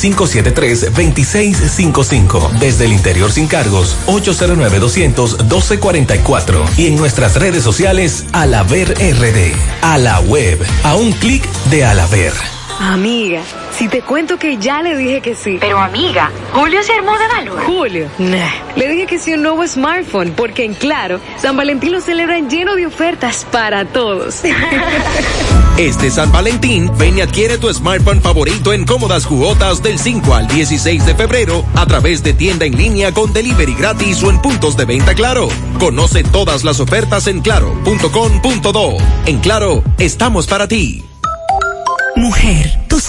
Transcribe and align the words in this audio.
809-573-2655. 0.00 2.58
Desde 2.58 2.86
el 2.86 2.92
interior 2.92 3.30
sin 3.30 3.46
cargos, 3.46 3.96
809-200-1244. 4.06 6.78
Y 6.78 6.86
en 6.86 6.96
nuestras 6.96 7.36
redes 7.36 7.62
sociales, 7.62 8.24
Alaver 8.32 8.94
RD. 8.94 9.52
A 9.82 9.98
la 9.98 10.20
web, 10.20 10.58
a 10.84 10.96
un 10.96 11.12
clic 11.12 11.46
de 11.70 11.84
Alaver. 11.84 12.32
Amiga, 12.78 13.42
si 13.80 13.88
te 13.88 14.02
cuento 14.02 14.38
que 14.38 14.58
ya 14.58 14.82
le 14.82 14.94
dije 14.94 15.22
que 15.22 15.34
sí. 15.34 15.56
Pero 15.58 15.78
amiga, 15.78 16.30
Julio 16.52 16.82
se 16.82 16.92
armó 16.92 17.16
de 17.16 17.26
valor. 17.28 17.64
Julio, 17.64 18.10
nah. 18.18 18.50
Le 18.76 18.88
dije 18.88 19.06
que 19.06 19.18
sí 19.18 19.32
un 19.32 19.42
nuevo 19.42 19.66
smartphone, 19.66 20.32
porque 20.36 20.66
en 20.66 20.74
Claro, 20.74 21.18
San 21.40 21.56
Valentín 21.56 21.92
lo 21.92 22.02
celebran 22.02 22.50
lleno 22.50 22.74
de 22.76 22.86
ofertas 22.86 23.46
para 23.50 23.86
todos. 23.86 24.42
Este 25.78 26.10
San 26.10 26.30
Valentín, 26.30 26.90
ven 26.98 27.16
y 27.16 27.20
adquiere 27.22 27.56
tu 27.56 27.72
smartphone 27.72 28.20
favorito 28.20 28.74
en 28.74 28.84
cómodas 28.84 29.26
cuotas 29.26 29.82
del 29.82 29.98
5 29.98 30.34
al 30.34 30.46
16 30.46 31.06
de 31.06 31.14
febrero 31.14 31.64
a 31.74 31.86
través 31.86 32.22
de 32.22 32.34
tienda 32.34 32.66
en 32.66 32.76
línea 32.76 33.14
con 33.14 33.32
delivery 33.32 33.72
gratis 33.72 34.22
o 34.22 34.28
en 34.28 34.42
puntos 34.42 34.76
de 34.76 34.84
venta 34.84 35.14
Claro. 35.14 35.48
Conoce 35.78 36.22
todas 36.22 36.64
las 36.64 36.80
ofertas 36.80 37.28
en 37.28 37.40
claro.com.do. 37.40 38.96
En 39.24 39.38
Claro, 39.38 39.82
estamos 39.98 40.46
para 40.48 40.68
ti. 40.68 41.02
Mujer, 42.16 42.79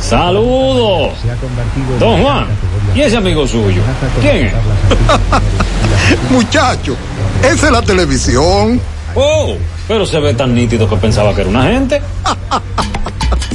Saludos. 0.00 1.12
Don 1.98 2.22
Juan. 2.22 2.46
¿Y 2.94 3.00
ese 3.02 3.16
amigo 3.16 3.46
suyo? 3.46 3.82
¿Quién 4.20 4.46
es? 4.46 4.52
Muchacho, 6.30 6.96
esa 7.42 7.66
es 7.66 7.72
la 7.72 7.82
televisión. 7.82 8.80
Oh, 9.14 9.56
pero 9.86 10.06
se 10.06 10.18
ve 10.20 10.34
tan 10.34 10.54
nítido 10.54 10.88
que 10.88 10.96
pensaba 10.96 11.34
que 11.34 11.42
era 11.42 11.50
una 11.50 11.64
gente. 11.64 12.00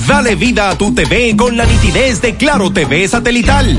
Dale 0.08 0.36
vida 0.36 0.70
a 0.70 0.78
tu 0.78 0.94
TV 0.94 1.36
con 1.36 1.58
la 1.58 1.66
nitidez 1.66 2.22
de 2.22 2.36
Claro 2.36 2.72
TV 2.72 3.08
satelital. 3.08 3.78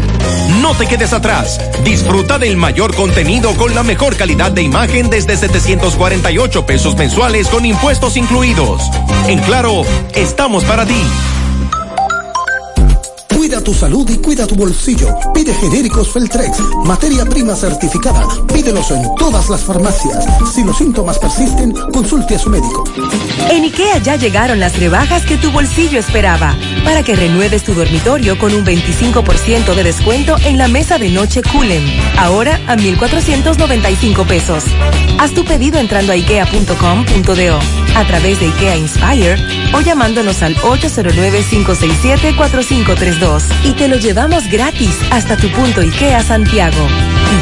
No 0.60 0.74
te 0.74 0.86
quedes 0.86 1.12
atrás. 1.12 1.60
Disfruta 1.84 2.38
del 2.38 2.56
mayor 2.56 2.94
contenido 2.94 3.52
con 3.52 3.74
la 3.74 3.84
mejor 3.84 4.16
calidad 4.16 4.50
de 4.50 4.62
imagen 4.62 5.08
desde 5.08 5.36
748 5.36 6.66
pesos 6.66 6.96
mensuales 6.96 7.46
con 7.48 7.64
impuestos 7.64 8.16
incluidos. 8.16 8.82
En 9.28 9.38
Claro, 9.40 9.82
estamos 10.14 10.64
para 10.64 10.84
ti. 10.84 11.00
Cuida 13.46 13.62
tu 13.62 13.72
salud 13.72 14.10
y 14.10 14.18
cuida 14.18 14.44
tu 14.44 14.56
bolsillo. 14.56 15.06
Pide 15.32 15.54
genéricos 15.54 16.12
Feltrex, 16.12 16.58
materia 16.84 17.24
prima 17.24 17.54
certificada. 17.54 18.26
Pídelos 18.52 18.90
en 18.90 19.04
todas 19.14 19.48
las 19.48 19.62
farmacias. 19.62 20.24
Si 20.52 20.64
los 20.64 20.76
síntomas 20.76 21.16
persisten, 21.20 21.72
consulte 21.92 22.34
a 22.34 22.40
su 22.40 22.50
médico. 22.50 22.82
En 23.48 23.62
IKEA 23.62 23.98
ya 23.98 24.16
llegaron 24.16 24.58
las 24.58 24.76
rebajas 24.76 25.24
que 25.24 25.36
tu 25.36 25.52
bolsillo 25.52 26.00
esperaba. 26.00 26.56
Para 26.82 27.04
que 27.04 27.14
renueves 27.14 27.62
tu 27.62 27.72
dormitorio 27.72 28.36
con 28.36 28.52
un 28.52 28.66
25% 28.66 29.76
de 29.76 29.84
descuento 29.84 30.34
en 30.44 30.58
la 30.58 30.66
mesa 30.66 30.98
de 30.98 31.10
noche 31.10 31.40
Culem. 31.42 31.84
Ahora 32.18 32.60
a 32.66 32.74
1,495 32.74 34.24
pesos. 34.26 34.64
Haz 35.20 35.30
tu 35.34 35.44
pedido 35.44 35.78
entrando 35.78 36.10
a 36.10 36.16
ikea.com.do 36.16 37.86
a 37.96 38.04
través 38.04 38.40
de 38.40 38.46
IKEA 38.46 38.76
Inspire 38.76 39.36
o 39.72 39.80
llamándonos 39.80 40.42
al 40.42 40.54
809-567-4532 43.36 43.42
y 43.64 43.72
te 43.72 43.88
lo 43.88 43.96
llevamos 43.96 44.48
gratis 44.48 44.98
hasta 45.10 45.36
tu 45.36 45.50
punto 45.50 45.80
IKEA 45.80 46.22
Santiago. 46.22 46.86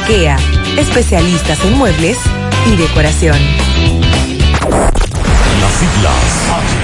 IKEA, 0.02 0.36
especialistas 0.78 1.62
en 1.64 1.74
muebles 1.74 2.18
y 2.66 2.76
decoración. 2.76 3.38
Las 5.60 5.72
siglas 5.72 6.83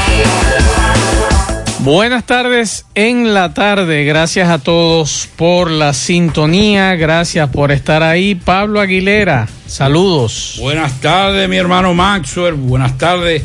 Buenas 1.83 2.25
tardes 2.25 2.85
en 2.93 3.33
la 3.33 3.55
tarde. 3.55 4.05
Gracias 4.05 4.49
a 4.49 4.59
todos 4.59 5.27
por 5.35 5.71
la 5.71 5.93
sintonía. 5.93 6.95
Gracias 6.95 7.49
por 7.49 7.71
estar 7.71 8.03
ahí. 8.03 8.35
Pablo 8.35 8.79
Aguilera, 8.79 9.47
saludos. 9.65 10.57
Buenas 10.59 11.01
tardes, 11.01 11.49
mi 11.49 11.57
hermano 11.57 11.95
Maxwell. 11.95 12.53
Buenas 12.53 12.99
tardes 12.99 13.41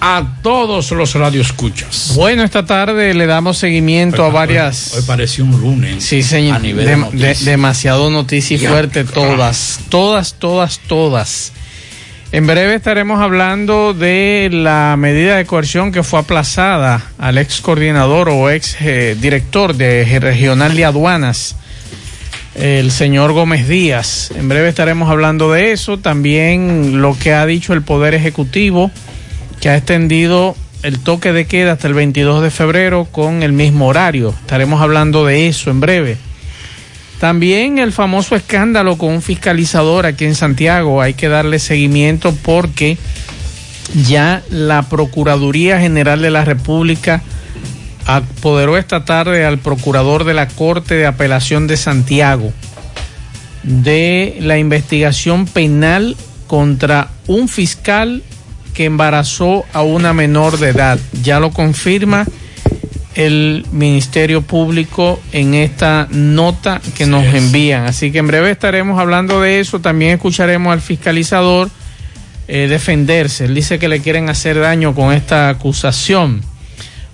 a 0.00 0.36
todos 0.40 0.92
los 0.92 1.14
radioescuchas. 1.14 2.12
Bueno, 2.14 2.44
esta 2.44 2.64
tarde 2.64 3.12
le 3.12 3.26
damos 3.26 3.58
seguimiento 3.58 4.24
a 4.24 4.30
varias. 4.30 4.94
Hoy, 4.94 5.02
pareció 5.02 5.44
un 5.44 5.60
lunes. 5.60 6.04
Sí, 6.04 6.22
señor. 6.22 6.56
A 6.56 6.58
nivel 6.60 6.86
de, 7.12 7.34
demasiado 7.44 8.08
noticia 8.08 8.56
y 8.56 8.60
fuerte, 8.60 9.02
todas, 9.02 9.80
todas, 9.88 10.34
todas, 10.34 10.78
todas. 10.86 11.52
En 12.32 12.46
breve 12.46 12.76
estaremos 12.76 13.20
hablando 13.20 13.92
de 13.92 14.50
la 14.52 14.94
medida 14.96 15.36
de 15.36 15.46
coerción 15.46 15.90
que 15.90 16.04
fue 16.04 16.20
aplazada 16.20 17.02
al 17.18 17.38
ex 17.38 17.60
coordinador 17.60 18.28
o 18.28 18.48
ex 18.50 18.76
eh, 18.80 19.16
director 19.20 19.74
de 19.74 20.20
Regional 20.20 20.76
de 20.76 20.84
Aduanas, 20.84 21.56
el 22.54 22.92
señor 22.92 23.32
Gómez 23.32 23.66
Díaz. 23.66 24.30
En 24.36 24.48
breve 24.48 24.68
estaremos 24.68 25.10
hablando 25.10 25.50
de 25.50 25.72
eso. 25.72 25.98
También 25.98 27.02
lo 27.02 27.18
que 27.18 27.32
ha 27.32 27.44
dicho 27.46 27.72
el 27.72 27.82
Poder 27.82 28.14
Ejecutivo, 28.14 28.92
que 29.60 29.70
ha 29.70 29.76
extendido 29.76 30.54
el 30.84 31.00
toque 31.00 31.32
de 31.32 31.46
queda 31.46 31.72
hasta 31.72 31.88
el 31.88 31.94
22 31.94 32.44
de 32.44 32.52
febrero 32.52 33.08
con 33.10 33.42
el 33.42 33.52
mismo 33.52 33.88
horario. 33.88 34.32
Estaremos 34.40 34.80
hablando 34.80 35.26
de 35.26 35.48
eso 35.48 35.68
en 35.72 35.80
breve. 35.80 36.29
También 37.20 37.78
el 37.78 37.92
famoso 37.92 38.34
escándalo 38.34 38.96
con 38.96 39.10
un 39.10 39.22
fiscalizador 39.22 40.06
aquí 40.06 40.24
en 40.24 40.34
Santiago. 40.34 41.02
Hay 41.02 41.12
que 41.12 41.28
darle 41.28 41.58
seguimiento 41.58 42.34
porque 42.42 42.96
ya 44.06 44.42
la 44.48 44.88
Procuraduría 44.88 45.78
General 45.80 46.22
de 46.22 46.30
la 46.30 46.46
República 46.46 47.22
apoderó 48.06 48.78
esta 48.78 49.04
tarde 49.04 49.44
al 49.44 49.58
procurador 49.58 50.24
de 50.24 50.32
la 50.32 50.48
Corte 50.48 50.94
de 50.94 51.06
Apelación 51.06 51.66
de 51.66 51.76
Santiago 51.76 52.52
de 53.62 54.38
la 54.40 54.56
investigación 54.56 55.44
penal 55.44 56.16
contra 56.46 57.10
un 57.26 57.48
fiscal 57.48 58.22
que 58.72 58.86
embarazó 58.86 59.64
a 59.74 59.82
una 59.82 60.14
menor 60.14 60.58
de 60.58 60.70
edad. 60.70 60.98
Ya 61.22 61.38
lo 61.38 61.50
confirma 61.50 62.26
el 63.14 63.66
Ministerio 63.72 64.42
Público 64.42 65.20
en 65.32 65.54
esta 65.54 66.06
nota 66.10 66.80
que 66.96 67.06
nos 67.06 67.24
envían. 67.24 67.86
Así 67.86 68.12
que 68.12 68.18
en 68.18 68.26
breve 68.26 68.50
estaremos 68.50 69.00
hablando 69.00 69.40
de 69.40 69.60
eso. 69.60 69.80
También 69.80 70.12
escucharemos 70.12 70.72
al 70.72 70.80
fiscalizador 70.80 71.70
eh, 72.48 72.68
defenderse. 72.68 73.46
Él 73.46 73.54
dice 73.54 73.78
que 73.78 73.88
le 73.88 74.00
quieren 74.00 74.28
hacer 74.28 74.60
daño 74.60 74.94
con 74.94 75.12
esta 75.12 75.48
acusación. 75.48 76.42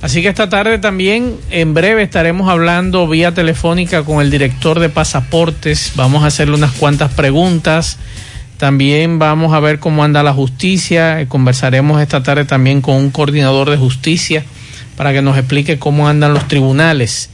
Así 0.02 0.20
que 0.20 0.28
esta 0.28 0.50
tarde 0.50 0.78
también, 0.78 1.36
en 1.50 1.72
breve, 1.72 2.02
estaremos 2.02 2.50
hablando 2.50 3.08
vía 3.08 3.32
telefónica 3.32 4.04
con 4.04 4.20
el 4.20 4.30
director 4.30 4.78
de 4.78 4.90
pasaportes. 4.90 5.92
Vamos 5.96 6.22
a 6.22 6.26
hacerle 6.26 6.56
unas 6.56 6.72
cuantas 6.72 7.12
preguntas. 7.12 7.98
También 8.58 9.18
vamos 9.18 9.54
a 9.54 9.60
ver 9.60 9.78
cómo 9.78 10.04
anda 10.04 10.22
la 10.22 10.34
justicia. 10.34 11.20
Eh, 11.20 11.26
conversaremos 11.26 12.02
esta 12.02 12.22
tarde 12.22 12.44
también 12.44 12.82
con 12.82 12.96
un 12.96 13.10
coordinador 13.10 13.70
de 13.70 13.78
justicia 13.78 14.44
para 14.96 15.12
que 15.12 15.22
nos 15.22 15.36
explique 15.36 15.78
cómo 15.78 16.08
andan 16.08 16.34
los 16.34 16.48
tribunales. 16.48 17.30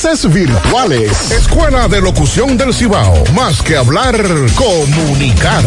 virtuales. 0.03 1.31
Escuela 1.31 1.87
de 1.87 2.01
Locución 2.01 2.57
del 2.57 2.73
Cibao. 2.73 3.23
Más 3.35 3.61
que 3.61 3.77
hablar, 3.77 4.15
comunicar. 4.55 5.63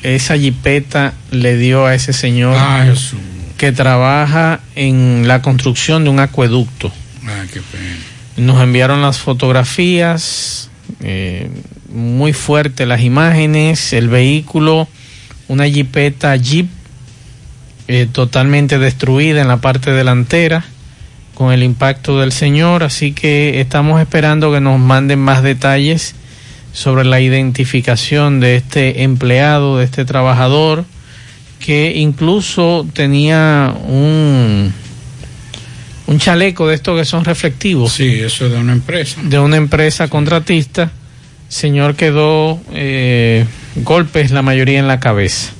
Esa 0.02 0.37
jipeta 0.37 1.14
le 1.30 1.56
dio 1.56 1.87
a 1.87 1.94
ese 1.94 2.12
señor 2.12 2.56
Ay, 2.59 2.92
que 3.56 3.73
trabaja 3.73 4.61
en 4.75 5.28
la 5.28 5.42
construcción 5.42 6.04
de 6.04 6.11
un 6.11 6.21
acueducto. 6.21 6.92
Ay, 7.25 7.49
qué 7.52 7.61
pena. 7.61 7.97
Nos 8.37 8.62
enviaron 8.62 9.02
las 9.02 9.18
fotografías. 9.18 10.71
Eh, 11.00 11.49
muy 11.92 12.32
fuerte 12.32 12.87
las 12.87 13.02
imágenes, 13.02 13.92
el 13.92 14.09
vehículo, 14.09 14.88
una 15.49 15.66
jipeta 15.66 16.35
Jeep 16.37 16.68
eh, 17.88 18.09
totalmente 18.11 18.78
destruida 18.78 19.42
en 19.42 19.49
la 19.49 19.59
parte 19.59 19.90
delantera 19.90 20.64
con 21.35 21.52
el 21.52 21.62
impacto 21.62 22.21
del 22.21 22.32
señor, 22.32 22.82
así 22.82 23.12
que 23.12 23.61
estamos 23.61 24.00
esperando 24.00 24.52
que 24.52 24.61
nos 24.61 24.78
manden 24.78 25.18
más 25.18 25.42
detalles 25.42 26.14
sobre 26.73 27.05
la 27.05 27.21
identificación 27.21 28.41
de 28.41 28.57
este 28.57 29.02
empleado, 29.02 29.79
de 29.79 29.85
este 29.85 30.05
trabajador, 30.05 30.85
que 31.59 31.93
incluso 31.97 32.87
tenía 32.93 33.75
un, 33.87 34.73
un 36.07 36.19
chaleco 36.19 36.67
de 36.67 36.75
estos 36.75 36.99
que 36.99 37.05
son 37.05 37.25
reflectivos. 37.25 37.93
Sí, 37.93 38.21
eso 38.21 38.49
de 38.49 38.59
una 38.59 38.73
empresa. 38.73 39.21
De 39.23 39.38
una 39.38 39.57
empresa 39.57 40.09
contratista 40.09 40.91
señor 41.52 41.97
quedó 41.97 42.59
eh, 42.73 43.45
golpes, 43.76 44.31
la 44.31 44.41
mayoría 44.41 44.79
en 44.79 44.88
la 44.88 45.00
cabeza. 45.00 45.52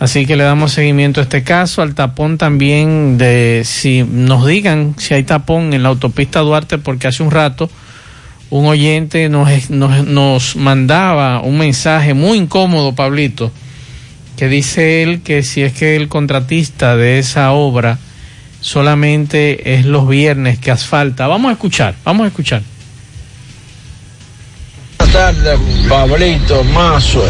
Así 0.00 0.26
que 0.26 0.36
le 0.36 0.42
damos 0.42 0.72
seguimiento 0.72 1.20
a 1.20 1.22
este 1.24 1.44
caso, 1.44 1.80
al 1.80 1.94
tapón 1.94 2.38
también 2.38 3.18
de 3.18 3.62
si 3.64 4.02
nos 4.02 4.46
digan 4.46 4.96
si 4.98 5.14
hay 5.14 5.22
tapón 5.22 5.72
en 5.72 5.84
la 5.84 5.90
autopista 5.90 6.40
Duarte, 6.40 6.78
porque 6.78 7.06
hace 7.06 7.22
un 7.22 7.30
rato 7.30 7.70
un 8.50 8.66
oyente 8.66 9.28
nos, 9.28 9.70
nos, 9.70 10.06
nos 10.06 10.56
mandaba 10.56 11.40
un 11.40 11.58
mensaje 11.58 12.14
muy 12.14 12.38
incómodo, 12.38 12.94
Pablito, 12.94 13.50
que 14.36 14.48
dice 14.48 15.02
él 15.02 15.22
que 15.22 15.42
si 15.42 15.62
es 15.62 15.72
que 15.72 15.96
el 15.96 16.08
contratista 16.08 16.96
de 16.96 17.18
esa 17.18 17.52
obra 17.52 17.98
solamente 18.60 19.74
es 19.74 19.84
los 19.84 20.08
viernes 20.08 20.58
que 20.58 20.70
asfalta. 20.70 21.26
Vamos 21.26 21.50
a 21.50 21.52
escuchar, 21.52 21.94
vamos 22.04 22.24
a 22.24 22.28
escuchar. 22.28 22.62
Buenas 24.98 25.12
tardes, 25.12 25.58
Pablito 25.88 26.64
Mazo. 26.64 27.24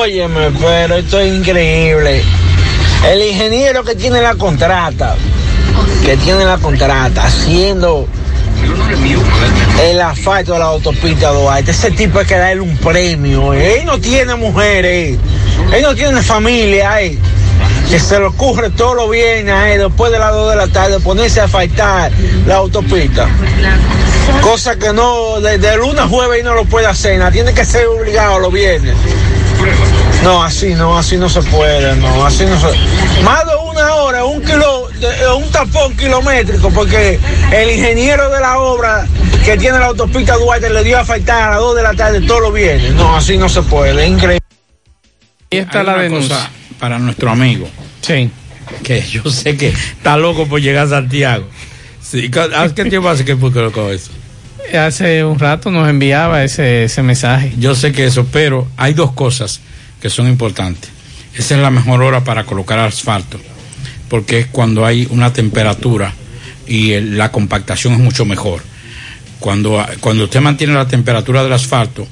Óyeme, 0.00 0.50
pero 0.60 0.96
esto 0.96 1.20
es 1.20 1.34
increíble. 1.38 2.22
El 3.10 3.22
ingeniero 3.30 3.84
que 3.84 3.94
tiene 3.94 4.22
la 4.22 4.34
contrata, 4.36 5.16
que 6.04 6.16
tiene 6.18 6.44
la 6.44 6.58
contrata, 6.58 7.24
haciendo 7.24 8.06
el 9.82 10.00
asfalto 10.00 10.52
de 10.52 10.58
la 10.58 10.66
autopista 10.66 11.30
Duarte, 11.30 11.70
ese 11.70 11.90
tipo 11.90 12.18
hay 12.18 12.26
que 12.26 12.36
darle 12.36 12.60
un 12.60 12.76
premio. 12.78 13.52
¿eh? 13.54 13.80
Él 13.80 13.86
no 13.86 13.98
tiene 13.98 14.34
mujeres, 14.34 15.18
él 15.72 15.82
no 15.82 15.94
tiene 15.94 16.22
familia, 16.22 17.02
¿eh? 17.02 17.18
que 17.88 17.98
se 17.98 18.18
le 18.18 18.26
ocurre 18.26 18.70
todo 18.70 18.94
lo 18.94 19.08
bien 19.08 19.48
¿eh? 19.48 19.78
después 19.78 20.10
de 20.12 20.18
las 20.18 20.32
2 20.32 20.50
de 20.50 20.56
la 20.56 20.68
tarde 20.68 21.00
ponerse 21.00 21.40
a 21.40 21.44
asfaltar 21.44 22.10
la 22.46 22.56
autopista. 22.56 23.28
Cosa 24.40 24.76
que 24.76 24.92
no, 24.92 25.40
desde 25.40 25.76
lunes 25.76 26.00
a 26.00 26.08
jueves 26.08 26.44
no 26.44 26.54
lo 26.54 26.64
puede 26.64 26.86
hacer, 26.86 27.18
nada, 27.18 27.30
tiene 27.30 27.52
que 27.52 27.64
ser 27.64 27.86
obligado 27.86 28.38
los 28.38 28.52
viernes. 28.52 28.94
No, 30.22 30.42
así 30.42 30.74
no, 30.74 30.96
así 30.96 31.16
no 31.16 31.28
se 31.28 31.42
puede, 31.42 31.94
no, 31.96 32.24
así 32.24 32.44
no 32.44 32.58
se 32.58 33.22
Más 33.22 33.44
de 33.44 33.56
una 33.70 33.94
hora, 33.94 34.24
un 34.24 34.40
kilo, 34.40 34.88
un 35.36 35.50
tapón 35.50 35.96
kilométrico, 35.96 36.70
porque 36.70 37.18
el 37.52 37.70
ingeniero 37.70 38.30
de 38.30 38.40
la 38.40 38.58
obra 38.58 39.06
que 39.44 39.56
tiene 39.56 39.78
la 39.78 39.86
autopista 39.86 40.36
Duarte 40.36 40.70
le 40.70 40.84
dio 40.84 40.98
a 40.98 41.04
faltar 41.04 41.42
a 41.42 41.50
las 41.52 41.58
2 41.58 41.76
de 41.76 41.82
la 41.82 41.94
tarde 41.94 42.20
todos 42.20 42.42
los 42.42 42.54
viernes. 42.54 42.92
No, 42.94 43.16
así 43.16 43.36
no 43.36 43.48
se 43.48 43.62
puede, 43.62 44.04
es 44.04 44.10
increíble. 44.10 44.38
Ahí 45.50 45.58
está 45.58 45.82
la 45.82 45.98
denuncia. 45.98 46.50
para 46.78 46.98
nuestro 46.98 47.30
amigo. 47.30 47.68
Sí. 48.00 48.30
Que 48.82 49.02
yo 49.02 49.28
sé 49.30 49.56
que 49.56 49.68
está 49.68 50.16
loco 50.16 50.46
por 50.46 50.60
llegar 50.60 50.86
a 50.86 50.88
Santiago. 50.88 51.46
Sí, 52.00 52.30
¿Hace 52.54 52.74
qué 52.74 52.84
tiempo 52.86 53.08
hace 53.08 53.24
que 53.24 53.36
colocó 53.36 53.90
eso? 53.90 54.10
Hace 54.78 55.24
un 55.24 55.38
rato 55.38 55.70
nos 55.70 55.88
enviaba 55.88 56.44
ese, 56.44 56.84
ese 56.84 57.02
mensaje. 57.02 57.52
Yo 57.58 57.74
sé 57.74 57.92
que 57.92 58.06
eso, 58.06 58.26
pero 58.32 58.66
hay 58.76 58.94
dos 58.94 59.12
cosas 59.12 59.60
que 60.00 60.08
son 60.10 60.28
importantes. 60.28 60.90
Esa 61.34 61.54
es 61.56 61.60
la 61.60 61.70
mejor 61.70 62.02
hora 62.02 62.24
para 62.24 62.44
colocar 62.44 62.78
asfalto, 62.78 63.38
porque 64.12 64.40
es 64.40 64.46
cuando 64.48 64.84
hay 64.84 65.06
una 65.08 65.32
temperatura 65.32 66.12
y 66.66 66.90
el, 66.92 67.16
la 67.16 67.32
compactación 67.32 67.94
es 67.94 67.98
mucho 67.98 68.26
mejor. 68.26 68.62
Cuando, 69.40 69.82
cuando 70.00 70.24
usted 70.24 70.40
mantiene 70.42 70.74
la 70.74 70.86
temperatura 70.86 71.42
del 71.42 71.54
asfalto, 71.54 72.06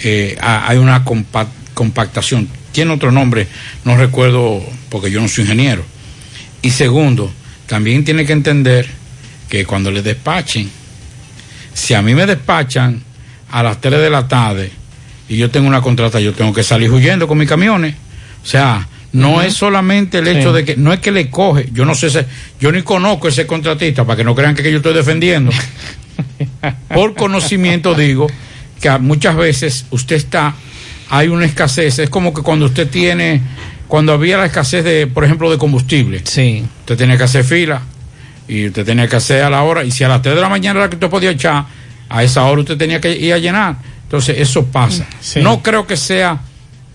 eh, 0.00 0.36
ha- 0.40 0.68
hay 0.68 0.78
una 0.78 1.04
compa- 1.04 1.46
compactación. 1.72 2.48
Tiene 2.72 2.90
otro 2.92 3.12
nombre, 3.12 3.46
no 3.84 3.96
recuerdo 3.96 4.60
porque 4.88 5.12
yo 5.12 5.20
no 5.20 5.28
soy 5.28 5.44
ingeniero. 5.44 5.84
Y 6.62 6.70
segundo, 6.70 7.32
también 7.68 8.04
tiene 8.04 8.26
que 8.26 8.32
entender 8.32 8.88
que 9.48 9.64
cuando 9.64 9.92
le 9.92 10.02
despachen, 10.02 10.68
si 11.72 11.94
a 11.94 12.02
mí 12.02 12.12
me 12.12 12.26
despachan 12.26 13.04
a 13.52 13.62
las 13.62 13.80
3 13.80 14.00
de 14.00 14.10
la 14.10 14.26
tarde 14.26 14.72
y 15.28 15.36
yo 15.36 15.48
tengo 15.48 15.68
una 15.68 15.80
contrata, 15.80 16.18
yo 16.18 16.32
tengo 16.32 16.52
que 16.52 16.64
salir 16.64 16.90
huyendo 16.90 17.28
con 17.28 17.38
mis 17.38 17.48
camiones. 17.48 17.94
O 18.42 18.46
sea, 18.46 18.88
no 19.12 19.42
es 19.42 19.54
solamente 19.54 20.18
el 20.18 20.28
hecho 20.28 20.50
Sí. 20.50 20.56
de 20.56 20.64
que, 20.64 20.76
no 20.76 20.92
es 20.92 21.00
que 21.00 21.10
le 21.10 21.30
coge, 21.30 21.68
yo 21.72 21.84
no 21.84 21.94
sé, 21.94 22.08
ese- 22.08 22.26
yo 22.60 22.70
ni 22.72 22.82
conozco 22.82 23.28
ese 23.28 23.46
contratista 23.46 24.04
para 24.04 24.16
que 24.18 24.24
no 24.24 24.34
crean 24.34 24.54
que 24.54 24.70
yo 24.70 24.76
estoy 24.78 24.94
defendiendo. 24.94 25.50
Por 26.94 27.14
conocimiento 27.14 27.94
digo 27.94 28.26
que 28.80 28.90
muchas 28.98 29.36
veces 29.36 29.86
usted 29.90 30.16
está, 30.16 30.54
hay 31.10 31.28
una 31.28 31.44
escasez, 31.44 31.98
es 31.98 32.10
como 32.10 32.32
que 32.32 32.42
cuando 32.42 32.66
usted 32.66 32.88
tiene, 32.88 33.40
cuando 33.88 34.12
había 34.12 34.36
la 34.38 34.46
escasez 34.46 34.84
de, 34.84 35.06
por 35.06 35.24
ejemplo, 35.24 35.50
de 35.50 35.58
combustible, 35.58 36.22
sí. 36.24 36.64
usted 36.80 36.96
tenía 36.96 37.16
que 37.16 37.24
hacer 37.24 37.44
fila 37.44 37.82
y 38.48 38.66
usted 38.68 38.84
tenía 38.84 39.08
que 39.08 39.16
hacer 39.16 39.42
a 39.42 39.50
la 39.50 39.62
hora, 39.62 39.84
y 39.84 39.90
si 39.90 40.02
a 40.04 40.08
las 40.08 40.22
3 40.22 40.34
de 40.34 40.40
la 40.40 40.48
mañana 40.48 40.80
era 40.80 40.88
que 40.88 40.96
usted 40.96 41.08
podía 41.10 41.30
echar, 41.30 41.64
a 42.08 42.22
esa 42.24 42.44
hora 42.44 42.60
usted 42.62 42.76
tenía 42.76 43.00
que 43.00 43.12
ir 43.16 43.32
a 43.32 43.38
llenar. 43.38 43.76
Entonces, 44.02 44.36
eso 44.40 44.66
pasa. 44.66 45.06
Sí. 45.20 45.38
No 45.40 45.62
creo 45.62 45.86
que 45.86 45.96
sea, 45.96 46.40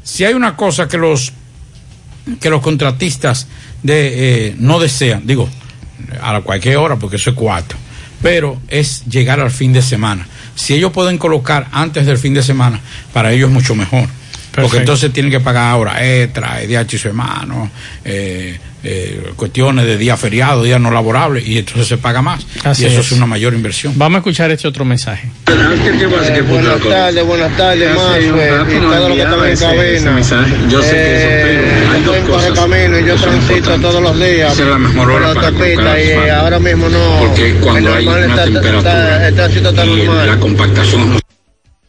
si 0.03 0.25
hay 0.25 0.33
una 0.33 0.57
cosa 0.57 0.89
que 0.89 0.97
los 0.97 1.31
que 2.39 2.49
los 2.49 2.61
contratistas 2.61 3.47
de, 3.83 4.47
eh, 4.47 4.55
no 4.57 4.79
desean, 4.79 5.25
digo, 5.25 5.49
a 6.21 6.41
cualquier 6.41 6.77
hora, 6.77 6.95
porque 6.95 7.17
eso 7.17 7.31
es 7.31 7.35
cuatro, 7.35 7.77
pero 8.21 8.59
es 8.67 9.05
llegar 9.05 9.39
al 9.39 9.51
fin 9.51 9.73
de 9.73 9.81
semana. 9.81 10.27
Si 10.55 10.73
ellos 10.73 10.91
pueden 10.91 11.17
colocar 11.17 11.67
antes 11.71 12.05
del 12.05 12.17
fin 12.17 12.33
de 12.33 12.43
semana, 12.43 12.79
para 13.13 13.31
ellos 13.31 13.49
es 13.49 13.53
mucho 13.53 13.75
mejor. 13.75 14.07
Porque 14.53 14.77
entonces 14.77 15.11
tienen 15.11 15.31
que 15.31 15.41
pagar 15.41 15.69
ahora 15.69 16.05
extra, 16.05 16.61
DH 16.61 16.95
y 16.95 16.97
su 16.97 17.09
hermano, 17.09 17.69
eh, 18.05 18.57
eh, 18.85 19.31
cuestiones 19.35 19.85
de 19.85 19.97
día 19.97 20.15
feriado, 20.15 20.63
día 20.63 20.79
no 20.79 20.91
laborable, 20.91 21.41
y 21.45 21.57
entonces 21.57 21.87
se 21.87 21.97
paga 21.97 22.21
más. 22.21 22.45
Así 22.63 22.83
y 22.83 22.85
eso 22.87 22.99
es. 23.01 23.07
es 23.07 23.11
una 23.13 23.25
mayor 23.25 23.53
inversión. 23.53 23.93
Vamos 23.97 24.17
a 24.17 24.19
escuchar 24.19 24.51
este 24.51 24.67
otro 24.67 24.85
mensaje. 24.85 25.27
buenas 26.47 26.79
tardes, 26.81 27.25
buenas 27.25 27.57
tardes, 27.57 27.95
más 27.95 28.17
y 28.19 28.27
todos 28.79 29.09
los 29.09 29.17
que 29.17 29.23
están 29.23 29.45
en 29.45 29.57
cabina. 29.57 30.19
Yo 30.69 30.81
sé 30.81 30.91
que 30.91 31.17
eso, 31.17 31.27
pero 31.27 31.91
hay 31.91 31.99
Eh, 31.99 32.03
dos 32.05 32.17
cosas 32.29 32.51
Correcamino 32.51 32.99
y 32.99 33.05
yo 33.05 33.15
transito 33.15 33.79
todos 33.79 34.01
los 34.01 34.19
días 34.19 34.53
Esa 34.53 34.63
es 34.63 34.69
la 34.69 34.77
mejor 34.77 35.11
hora 35.11 35.33
por 35.33 35.41
la 35.43 35.47
autopista 35.49 35.99
y 35.99 36.07
eh, 36.09 36.31
ahora 36.31 36.59
mismo 36.59 36.89
no. 36.89 37.19
Porque 37.19 37.55
cuando 37.61 37.89
el 37.91 37.97
hay 37.97 38.05
normal 38.05 38.23
una 38.25 38.33
está- 38.35 38.43
está- 38.45 38.61
temperatura 38.61 39.27
El 39.27 39.35
tránsito 39.35 39.69
está 39.69 39.85
y 39.85 39.95
normal. 40.05 40.27
la 40.27 40.37
compactación 40.37 41.19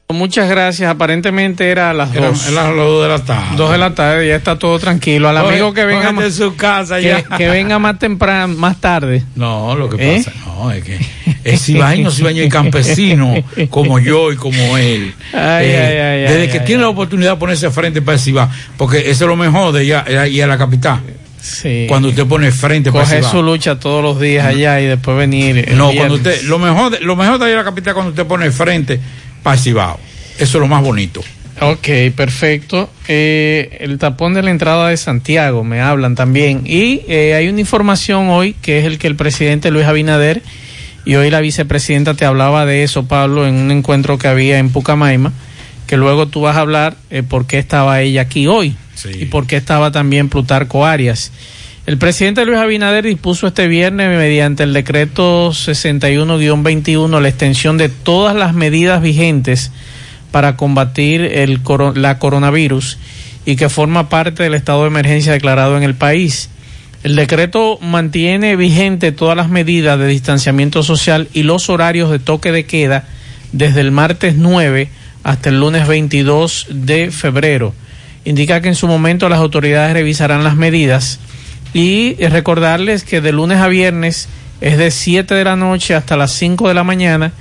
Muchas 0.08 0.48
gracias. 0.48 0.88
Aparentemente 0.88 1.68
era 1.68 1.90
a 1.90 1.92
las 1.92 2.14
Era- 2.14 2.28
dos. 2.28 2.48
era 2.48 2.60
a 2.62 2.68
las 2.68 2.76
dos 2.76 3.02
de 3.02 3.08
la 3.08 3.18
tarde. 3.24 3.56
Dos 3.56 3.72
de 3.72 3.78
la 3.78 3.94
tarde, 3.94 4.28
ya 4.28 4.36
está 4.36 4.56
todo 4.56 4.78
tranquilo. 4.78 5.28
Al 5.28 5.36
Coge- 5.36 5.48
amigo 5.48 5.74
que 5.74 5.84
venga 5.84 6.00
coge 6.02 6.12
más, 6.12 6.24
de 6.24 6.30
su 6.30 6.54
casa 6.54 6.96
que, 6.98 7.02
ya. 7.08 7.22
que 7.36 7.48
venga 7.48 7.78
más 7.80 7.98
temprano, 7.98 8.54
más 8.54 8.80
tarde. 8.80 9.24
No, 9.34 9.74
lo 9.74 9.90
que 9.90 9.96
¿Eh? 10.16 10.22
pasa, 10.24 10.32
no, 10.46 10.70
es 10.70 10.84
que 10.84 10.98
es 11.42 11.60
cibaeño, 11.64 12.10
cibaeño 12.12 12.44
y 12.44 12.48
campesino, 12.48 13.34
como 13.68 13.98
yo 13.98 14.30
y 14.32 14.36
como 14.36 14.76
él. 14.78 15.12
Ay, 15.32 15.66
Eh, 15.66 15.78
ay, 15.78 15.98
ay, 16.28 16.34
desde 16.34 16.50
que 16.50 16.60
tiene 16.60 16.82
la 16.82 16.88
oportunidad 16.88 17.32
de 17.32 17.36
ponerse 17.38 17.68
frente 17.70 18.00
para 18.00 18.14
el 18.14 18.20
Cibao, 18.20 18.48
porque 18.76 19.10
eso 19.10 19.24
es 19.24 19.28
lo 19.28 19.36
mejor 19.36 19.72
de 19.72 19.84
ir 19.86 19.94
a, 19.96 20.28
ir 20.28 20.44
a 20.44 20.46
la 20.46 20.56
capital. 20.56 21.00
Sí. 21.40 21.86
Cuando 21.88 22.08
usted 22.08 22.26
pone 22.26 22.50
frente 22.52 22.90
para 22.92 23.04
el 23.04 23.08
Coger 23.10 23.24
su 23.24 23.42
lucha 23.42 23.78
todos 23.78 24.02
los 24.02 24.20
días 24.20 24.46
allá 24.46 24.80
y 24.80 24.86
después 24.86 25.16
venir. 25.16 25.54
No, 25.76 25.90
viernes. 25.90 25.96
cuando 25.96 26.14
usted, 26.14 26.42
lo 26.42 26.58
mejor, 26.60 26.90
de, 26.92 27.00
lo 27.00 27.14
mejor 27.16 27.38
de 27.38 27.48
ir 27.48 27.54
a 27.54 27.58
la 27.58 27.64
capital 27.64 27.94
cuando 27.94 28.10
usted 28.10 28.26
pone 28.26 28.50
frente 28.50 28.98
para. 29.54 29.98
Eso 30.38 30.58
es 30.58 30.60
lo 30.60 30.68
más 30.68 30.82
bonito. 30.82 31.22
Ok, 31.60 31.88
perfecto. 32.14 32.90
Eh, 33.08 33.78
el 33.80 33.98
tapón 33.98 34.34
de 34.34 34.42
la 34.42 34.50
entrada 34.50 34.88
de 34.88 34.96
Santiago, 34.96 35.64
me 35.64 35.80
hablan 35.80 36.14
también. 36.14 36.62
Y 36.66 37.02
eh, 37.08 37.34
hay 37.34 37.48
una 37.48 37.60
información 37.60 38.28
hoy 38.28 38.54
que 38.60 38.78
es 38.78 38.84
el 38.84 38.98
que 38.98 39.06
el 39.06 39.16
presidente 39.16 39.70
Luis 39.70 39.86
Abinader 39.86 40.42
y 41.06 41.14
hoy 41.14 41.30
la 41.30 41.40
vicepresidenta 41.40 42.14
te 42.14 42.24
hablaba 42.24 42.66
de 42.66 42.82
eso, 42.82 43.06
Pablo, 43.06 43.46
en 43.46 43.54
un 43.54 43.70
encuentro 43.70 44.18
que 44.18 44.28
había 44.28 44.58
en 44.58 44.70
Pucamaima, 44.70 45.32
que 45.86 45.96
luego 45.96 46.26
tú 46.26 46.42
vas 46.42 46.56
a 46.56 46.60
hablar 46.60 46.96
eh, 47.10 47.22
por 47.22 47.46
qué 47.46 47.58
estaba 47.58 48.00
ella 48.02 48.22
aquí 48.22 48.48
hoy 48.48 48.76
y 49.18 49.26
por 49.26 49.46
qué 49.46 49.56
estaba 49.56 49.92
también 49.92 50.28
Plutarco 50.28 50.84
Arias. 50.84 51.30
El 51.86 51.98
presidente 51.98 52.44
Luis 52.44 52.58
Abinader 52.58 53.04
dispuso 53.04 53.46
este 53.46 53.68
viernes 53.68 54.08
mediante 54.08 54.64
el 54.64 54.72
decreto 54.72 55.50
61-21 55.52 57.20
la 57.20 57.28
extensión 57.28 57.78
de 57.78 57.88
todas 57.88 58.34
las 58.34 58.54
medidas 58.54 59.00
vigentes 59.00 59.70
para 60.32 60.56
combatir 60.56 61.20
el 61.20 61.60
la 61.94 62.18
coronavirus 62.18 62.98
y 63.44 63.54
que 63.54 63.68
forma 63.68 64.08
parte 64.08 64.42
del 64.42 64.54
estado 64.54 64.82
de 64.82 64.88
emergencia 64.88 65.30
declarado 65.30 65.76
en 65.76 65.84
el 65.84 65.94
país. 65.94 66.50
El 67.04 67.14
decreto 67.14 67.78
mantiene 67.80 68.56
vigente 68.56 69.12
todas 69.12 69.36
las 69.36 69.48
medidas 69.48 69.96
de 69.96 70.08
distanciamiento 70.08 70.82
social 70.82 71.28
y 71.34 71.44
los 71.44 71.70
horarios 71.70 72.10
de 72.10 72.18
toque 72.18 72.50
de 72.50 72.66
queda 72.66 73.04
desde 73.52 73.80
el 73.80 73.92
martes 73.92 74.34
9 74.34 74.88
hasta 75.22 75.50
el 75.50 75.60
lunes 75.60 75.86
22 75.86 76.66
de 76.68 77.12
febrero. 77.12 77.74
Indica 78.24 78.60
que 78.60 78.66
en 78.66 78.74
su 78.74 78.88
momento 78.88 79.28
las 79.28 79.38
autoridades 79.38 79.92
revisarán 79.92 80.42
las 80.42 80.56
medidas 80.56 81.20
y 81.76 82.14
recordarles 82.28 83.04
que 83.04 83.20
de 83.20 83.32
lunes 83.32 83.58
a 83.58 83.68
viernes 83.68 84.30
es 84.62 84.78
de 84.78 84.90
7 84.90 85.34
de 85.34 85.44
la 85.44 85.56
noche 85.56 85.94
hasta 85.94 86.16
las 86.16 86.32
5 86.32 86.68
de 86.68 86.72
la 86.72 86.84
mañana 86.84 87.32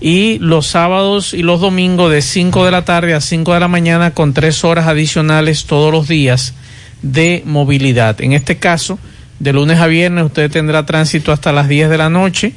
y 0.00 0.38
los 0.38 0.68
sábados 0.68 1.34
y 1.34 1.42
los 1.42 1.60
domingos 1.60 2.10
de 2.10 2.22
5 2.22 2.64
de 2.64 2.70
la 2.70 2.86
tarde 2.86 3.12
a 3.12 3.20
5 3.20 3.52
de 3.52 3.60
la 3.60 3.68
mañana 3.68 4.12
con 4.12 4.32
tres 4.32 4.64
horas 4.64 4.86
adicionales 4.86 5.66
todos 5.66 5.92
los 5.92 6.08
días 6.08 6.54
de 7.02 7.42
movilidad. 7.44 8.22
En 8.22 8.32
este 8.32 8.56
caso, 8.56 8.98
de 9.38 9.52
lunes 9.52 9.78
a 9.78 9.86
viernes 9.86 10.24
usted 10.24 10.50
tendrá 10.50 10.86
tránsito 10.86 11.30
hasta 11.30 11.52
las 11.52 11.68
10 11.68 11.90
de 11.90 11.98
la 11.98 12.08
noche 12.08 12.54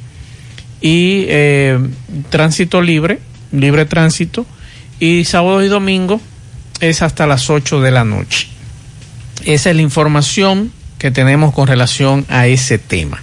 y 0.80 1.26
eh, 1.28 1.78
tránsito 2.30 2.80
libre, 2.80 3.18
libre 3.52 3.84
tránsito, 3.84 4.46
y 4.98 5.26
sábados 5.26 5.62
y 5.62 5.68
domingos 5.68 6.22
es 6.80 7.02
hasta 7.02 7.26
las 7.26 7.50
8 7.50 7.82
de 7.82 7.90
la 7.90 8.04
noche. 8.04 8.48
Esa 9.44 9.68
es 9.68 9.76
la 9.76 9.82
información 9.82 10.72
que 10.98 11.10
tenemos 11.10 11.52
con 11.54 11.66
relación 11.66 12.26
a 12.28 12.46
ese 12.46 12.78
tema. 12.78 13.22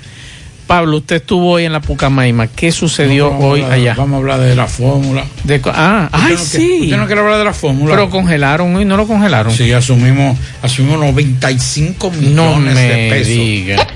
Pablo, 0.67 0.97
usted 0.97 1.17
estuvo 1.17 1.51
hoy 1.51 1.65
en 1.65 1.73
la 1.73 1.79
Pucamaima. 1.79 2.47
¿Qué 2.47 2.71
sucedió 2.71 3.29
Vamos 3.29 3.43
a 3.43 3.47
hoy 3.47 3.61
hablar- 3.61 3.77
allá? 3.79 3.93
Vamos 3.95 4.13
a 4.15 4.17
hablar 4.17 4.39
de 4.39 4.55
la 4.55 4.65
fórmula. 4.65 5.23
De 5.43 5.61
ah, 5.65 6.09
¿Usted 6.11 6.19
ay, 6.27 6.33
no 6.33 6.39
sí. 6.39 6.57
quiere- 6.57 6.83
¿Usted 6.85 6.97
no 6.97 7.05
quiere 7.05 7.21
hablar 7.21 7.37
de 7.37 7.43
la 7.45 7.53
fórmula? 7.53 7.91
Pero 7.95 8.09
congelaron 8.09 8.75
hoy, 8.75 8.83
no 8.83 8.97
lo 8.97 9.05
congelaron. 9.05 9.53
Sí, 9.53 9.71
asumimos, 9.71 10.35
asumimos 10.63 10.99
95 11.01 12.09
millones 12.09 12.35
No 12.35 12.59
me 12.59 12.73
de 12.73 13.09
pesos. 13.11 13.27
diga. 13.27 13.87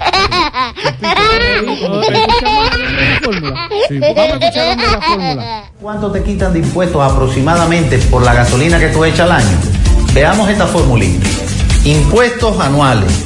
¿Cuánto 5.82 6.12
te 6.12 6.24
quitan 6.24 6.54
de 6.54 6.60
impuestos 6.60 7.02
aproximadamente 7.12 7.98
por 8.10 8.24
la 8.24 8.34
gasolina 8.34 8.80
que 8.80 8.88
tú 8.88 9.04
echas 9.06 9.22
al 9.22 9.32
año? 9.34 9.58
Veamos 10.14 10.50
esta 10.50 10.68
formulita. 10.68 11.28
Impuestos 11.86 12.60
anuales. 12.60 13.26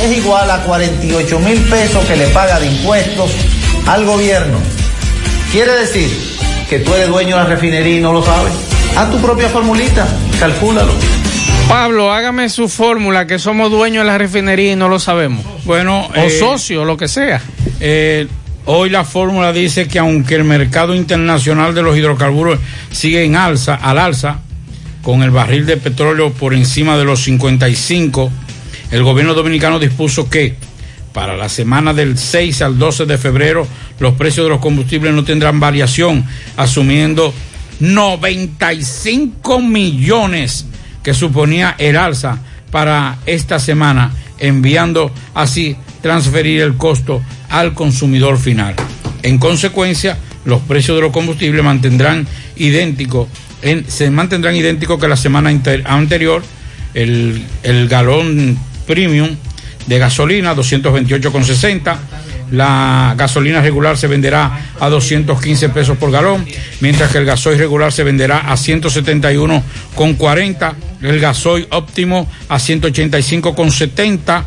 es 0.00 0.16
igual 0.16 0.50
a 0.50 0.62
48 0.62 1.38
mil 1.40 1.58
pesos 1.62 2.04
que 2.04 2.16
le 2.16 2.28
paga 2.28 2.60
de 2.60 2.66
impuestos 2.66 3.30
al 3.86 4.04
gobierno. 4.04 4.58
Quiere 5.52 5.72
decir 5.72 6.10
que 6.68 6.80
tú 6.80 6.92
eres 6.94 7.08
dueño 7.08 7.36
de 7.36 7.42
la 7.42 7.48
refinería 7.48 7.98
y 7.98 8.00
no 8.00 8.12
lo 8.12 8.22
sabes. 8.22 8.52
Haz 8.96 9.10
tu 9.10 9.18
propia 9.18 9.48
formulita, 9.48 10.06
calcúlalo. 10.38 10.92
Pablo, 11.68 12.12
hágame 12.12 12.48
su 12.48 12.68
fórmula, 12.68 13.26
que 13.26 13.38
somos 13.38 13.70
dueños 13.70 14.04
de 14.04 14.10
la 14.10 14.18
refinería 14.18 14.72
y 14.72 14.76
no 14.76 14.88
lo 14.88 14.98
sabemos. 14.98 15.44
Bueno, 15.64 16.06
o 16.06 16.14
eh, 16.14 16.30
socio, 16.30 16.84
lo 16.84 16.96
que 16.96 17.08
sea. 17.08 17.40
Eh, 17.80 18.28
hoy 18.66 18.88
la 18.88 19.04
fórmula 19.04 19.52
dice 19.52 19.88
que 19.88 19.98
aunque 19.98 20.36
el 20.36 20.44
mercado 20.44 20.94
internacional 20.94 21.74
de 21.74 21.82
los 21.82 21.96
hidrocarburos 21.96 22.60
sigue 22.92 23.24
en 23.24 23.34
alza, 23.34 23.74
al 23.74 23.98
alza, 23.98 24.38
con 25.02 25.22
el 25.22 25.30
barril 25.30 25.66
de 25.66 25.76
petróleo 25.76 26.32
por 26.32 26.54
encima 26.54 26.96
de 26.96 27.04
los 27.04 27.22
55, 27.24 28.30
el 28.90 29.02
gobierno 29.02 29.34
dominicano 29.34 29.78
dispuso 29.78 30.28
que 30.30 30.54
para 31.12 31.36
la 31.36 31.48
semana 31.48 31.94
del 31.94 32.18
6 32.18 32.62
al 32.62 32.78
12 32.78 33.06
de 33.06 33.16
febrero 33.18 33.66
los 34.00 34.14
precios 34.14 34.44
de 34.46 34.50
los 34.50 34.60
combustibles 34.60 35.14
no 35.14 35.24
tendrán 35.24 35.58
variación, 35.60 36.24
asumiendo 36.56 37.32
95 37.80 39.60
millones 39.60 40.66
que 41.02 41.14
suponía 41.14 41.74
el 41.78 41.96
alza 41.96 42.38
para 42.70 43.18
esta 43.26 43.58
semana, 43.58 44.12
enviando 44.38 45.10
así 45.34 45.76
transferir 46.02 46.60
el 46.60 46.76
costo 46.76 47.22
al 47.48 47.74
consumidor 47.74 48.38
final. 48.38 48.74
En 49.22 49.38
consecuencia, 49.38 50.18
los 50.44 50.60
precios 50.62 50.96
de 50.96 51.02
los 51.02 51.12
combustibles 51.12 51.64
mantendrán 51.64 52.26
idénticos, 52.56 53.28
en- 53.62 53.90
se 53.90 54.10
mantendrán 54.10 54.54
idénticos 54.56 55.00
que 55.00 55.08
la 55.08 55.16
semana 55.16 55.50
anterior. 55.84 56.42
El, 56.94 57.44
el 57.62 57.88
galón 57.88 58.58
premium 58.86 59.36
de 59.86 59.98
gasolina 59.98 60.54
228,60. 60.54 61.96
La 62.52 63.14
gasolina 63.16 63.60
regular 63.60 63.98
se 63.98 64.06
venderá 64.06 64.70
a 64.78 64.88
215 64.88 65.70
pesos 65.70 65.98
por 65.98 66.12
galón, 66.12 66.46
mientras 66.80 67.10
que 67.10 67.18
el 67.18 67.24
gasoil 67.24 67.58
regular 67.58 67.92
se 67.92 68.04
venderá 68.04 68.38
a 68.38 68.54
171,40. 68.54 70.74
El 71.02 71.18
gasoil 71.18 71.66
óptimo 71.70 72.28
a 72.48 72.58
185,70. 72.58 74.44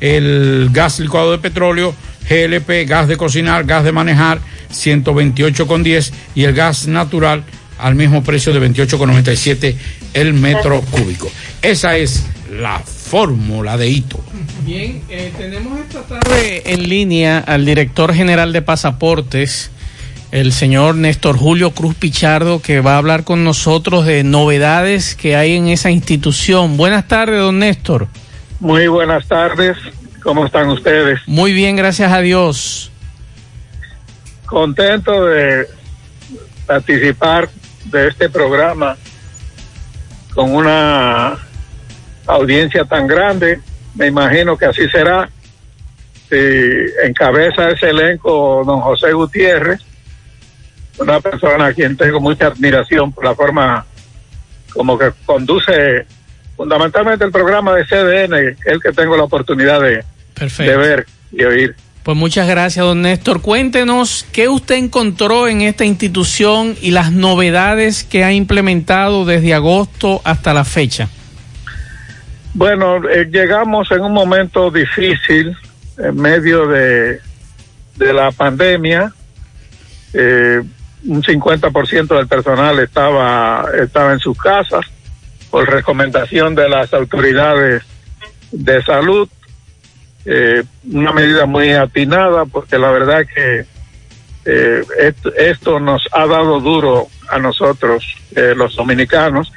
El 0.00 0.70
gas 0.72 0.98
licuado 1.00 1.32
de 1.32 1.38
petróleo, 1.38 1.94
GLP, 2.28 2.86
gas 2.86 3.08
de 3.08 3.16
cocinar, 3.16 3.64
gas 3.64 3.82
de 3.84 3.92
manejar, 3.92 4.40
128,10. 4.72 6.12
Y 6.34 6.44
el 6.44 6.52
gas 6.52 6.86
natural 6.88 7.44
al 7.78 7.94
mismo 7.94 8.24
precio 8.24 8.52
de 8.52 8.60
28,97 8.60 9.76
el 10.14 10.32
metro 10.32 10.80
cúbico. 10.80 11.30
Esa 11.62 11.96
es 11.96 12.24
la 12.50 12.78
fórmula 12.80 13.76
de 13.76 13.88
hito. 13.88 14.18
Bien, 14.64 15.02
eh, 15.08 15.32
tenemos 15.36 15.78
esta 15.80 16.02
tarde 16.02 16.62
en 16.66 16.88
línea 16.88 17.38
al 17.38 17.64
director 17.64 18.14
general 18.14 18.52
de 18.52 18.62
pasaportes, 18.62 19.70
el 20.32 20.52
señor 20.52 20.96
Néstor 20.96 21.36
Julio 21.36 21.70
Cruz 21.70 21.94
Pichardo, 21.94 22.60
que 22.60 22.80
va 22.80 22.94
a 22.94 22.98
hablar 22.98 23.24
con 23.24 23.44
nosotros 23.44 24.06
de 24.06 24.24
novedades 24.24 25.14
que 25.14 25.36
hay 25.36 25.56
en 25.56 25.68
esa 25.68 25.90
institución. 25.90 26.76
Buenas 26.76 27.08
tardes, 27.08 27.38
don 27.38 27.58
Néstor. 27.58 28.08
Muy 28.60 28.88
buenas 28.88 29.26
tardes, 29.28 29.76
¿cómo 30.22 30.46
están 30.46 30.68
ustedes? 30.68 31.20
Muy 31.26 31.52
bien, 31.52 31.76
gracias 31.76 32.12
a 32.12 32.20
Dios. 32.20 32.90
Contento 34.46 35.26
de 35.26 35.66
participar 36.66 37.48
de 37.84 38.08
este 38.08 38.28
programa 38.28 38.96
con 40.34 40.54
una 40.54 41.45
audiencia 42.26 42.84
tan 42.84 43.06
grande. 43.06 43.60
Me 43.94 44.06
imagino 44.06 44.56
que 44.56 44.66
así 44.66 44.88
será. 44.88 45.28
Si 46.28 46.36
encabeza 47.04 47.70
ese 47.70 47.90
elenco 47.90 48.62
don 48.66 48.80
José 48.80 49.12
Gutiérrez, 49.12 49.80
una 50.98 51.20
persona 51.20 51.66
a 51.66 51.72
quien 51.72 51.96
tengo 51.96 52.20
mucha 52.20 52.48
admiración 52.48 53.12
por 53.12 53.24
la 53.24 53.34
forma 53.34 53.86
como 54.72 54.98
que 54.98 55.12
conduce 55.24 56.06
fundamentalmente 56.56 57.24
el 57.24 57.30
programa 57.30 57.74
de 57.74 57.84
CDN, 57.84 58.56
el 58.64 58.82
que 58.82 58.92
tengo 58.92 59.16
la 59.16 59.24
oportunidad 59.24 59.80
de, 59.80 60.04
de 60.58 60.76
ver 60.76 61.06
y 61.32 61.44
oír. 61.44 61.76
Pues 62.02 62.16
muchas 62.16 62.46
gracias, 62.46 62.84
don 62.84 63.02
Néstor. 63.02 63.42
Cuéntenos 63.42 64.26
qué 64.32 64.48
usted 64.48 64.76
encontró 64.76 65.48
en 65.48 65.60
esta 65.62 65.84
institución 65.84 66.76
y 66.80 66.92
las 66.92 67.10
novedades 67.10 68.04
que 68.04 68.22
ha 68.22 68.32
implementado 68.32 69.24
desde 69.24 69.54
agosto 69.54 70.20
hasta 70.22 70.54
la 70.54 70.64
fecha. 70.64 71.08
Bueno, 72.56 73.06
eh, 73.06 73.28
llegamos 73.30 73.90
en 73.90 74.00
un 74.00 74.14
momento 74.14 74.70
difícil 74.70 75.54
en 75.98 76.16
medio 76.16 76.66
de, 76.66 77.20
de 77.96 78.12
la 78.14 78.30
pandemia. 78.30 79.12
Eh, 80.14 80.62
un 81.04 81.22
50% 81.22 82.16
del 82.16 82.26
personal 82.26 82.78
estaba, 82.78 83.66
estaba 83.78 84.14
en 84.14 84.20
sus 84.20 84.38
casas 84.38 84.86
por 85.50 85.68
recomendación 85.68 86.54
de 86.54 86.66
las 86.66 86.94
autoridades 86.94 87.82
de 88.50 88.82
salud. 88.82 89.28
Eh, 90.24 90.64
una 90.90 91.12
medida 91.12 91.44
muy 91.44 91.72
atinada 91.72 92.46
porque 92.46 92.78
la 92.78 92.90
verdad 92.90 93.26
que 93.34 93.66
eh, 94.46 94.82
esto, 94.98 95.34
esto 95.34 95.78
nos 95.78 96.08
ha 96.10 96.26
dado 96.26 96.58
duro 96.60 97.08
a 97.28 97.38
nosotros, 97.38 98.16
eh, 98.34 98.54
los 98.56 98.76
dominicanos. 98.76 99.52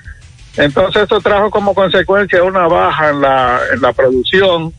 Entonces 0.60 1.04
esto 1.04 1.22
trajo 1.22 1.50
como 1.50 1.74
consecuencia 1.74 2.44
una 2.44 2.68
baja 2.68 3.12
en 3.12 3.22
la, 3.22 3.62
en 3.74 3.82
la 3.82 3.94
producción 3.94 4.74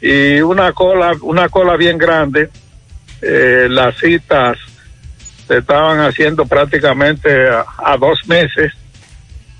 y 0.00 0.40
una 0.40 0.72
cola, 0.72 1.12
una 1.22 1.48
cola 1.48 1.76
bien 1.76 1.98
grande. 1.98 2.48
Eh, 3.20 3.66
las 3.68 3.96
citas 3.98 4.56
se 5.48 5.58
estaban 5.58 5.98
haciendo 5.98 6.46
prácticamente 6.46 7.48
a, 7.48 7.96
dos 7.98 8.20
meses 8.28 8.72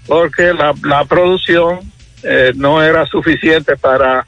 porque 0.06 0.54
la, 0.54 0.72
la 0.84 1.04
producción 1.04 1.80
eh, 2.22 2.52
no 2.54 2.80
era 2.82 3.04
suficiente 3.06 3.76
para 3.76 4.24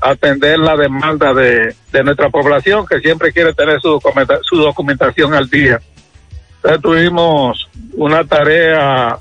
atender 0.00 0.58
la 0.58 0.76
demanda 0.76 1.32
de, 1.32 1.74
de 1.90 2.04
nuestra 2.04 2.28
población 2.28 2.86
que 2.86 3.00
siempre 3.00 3.32
quiere 3.32 3.54
tener 3.54 3.80
su, 3.80 3.88
documenta- 3.98 4.40
su 4.42 4.56
documentación 4.56 5.32
al 5.32 5.48
día. 5.48 5.80
Entonces 6.56 6.82
tuvimos 6.82 7.68
una 7.94 8.24
tarea 8.24 9.18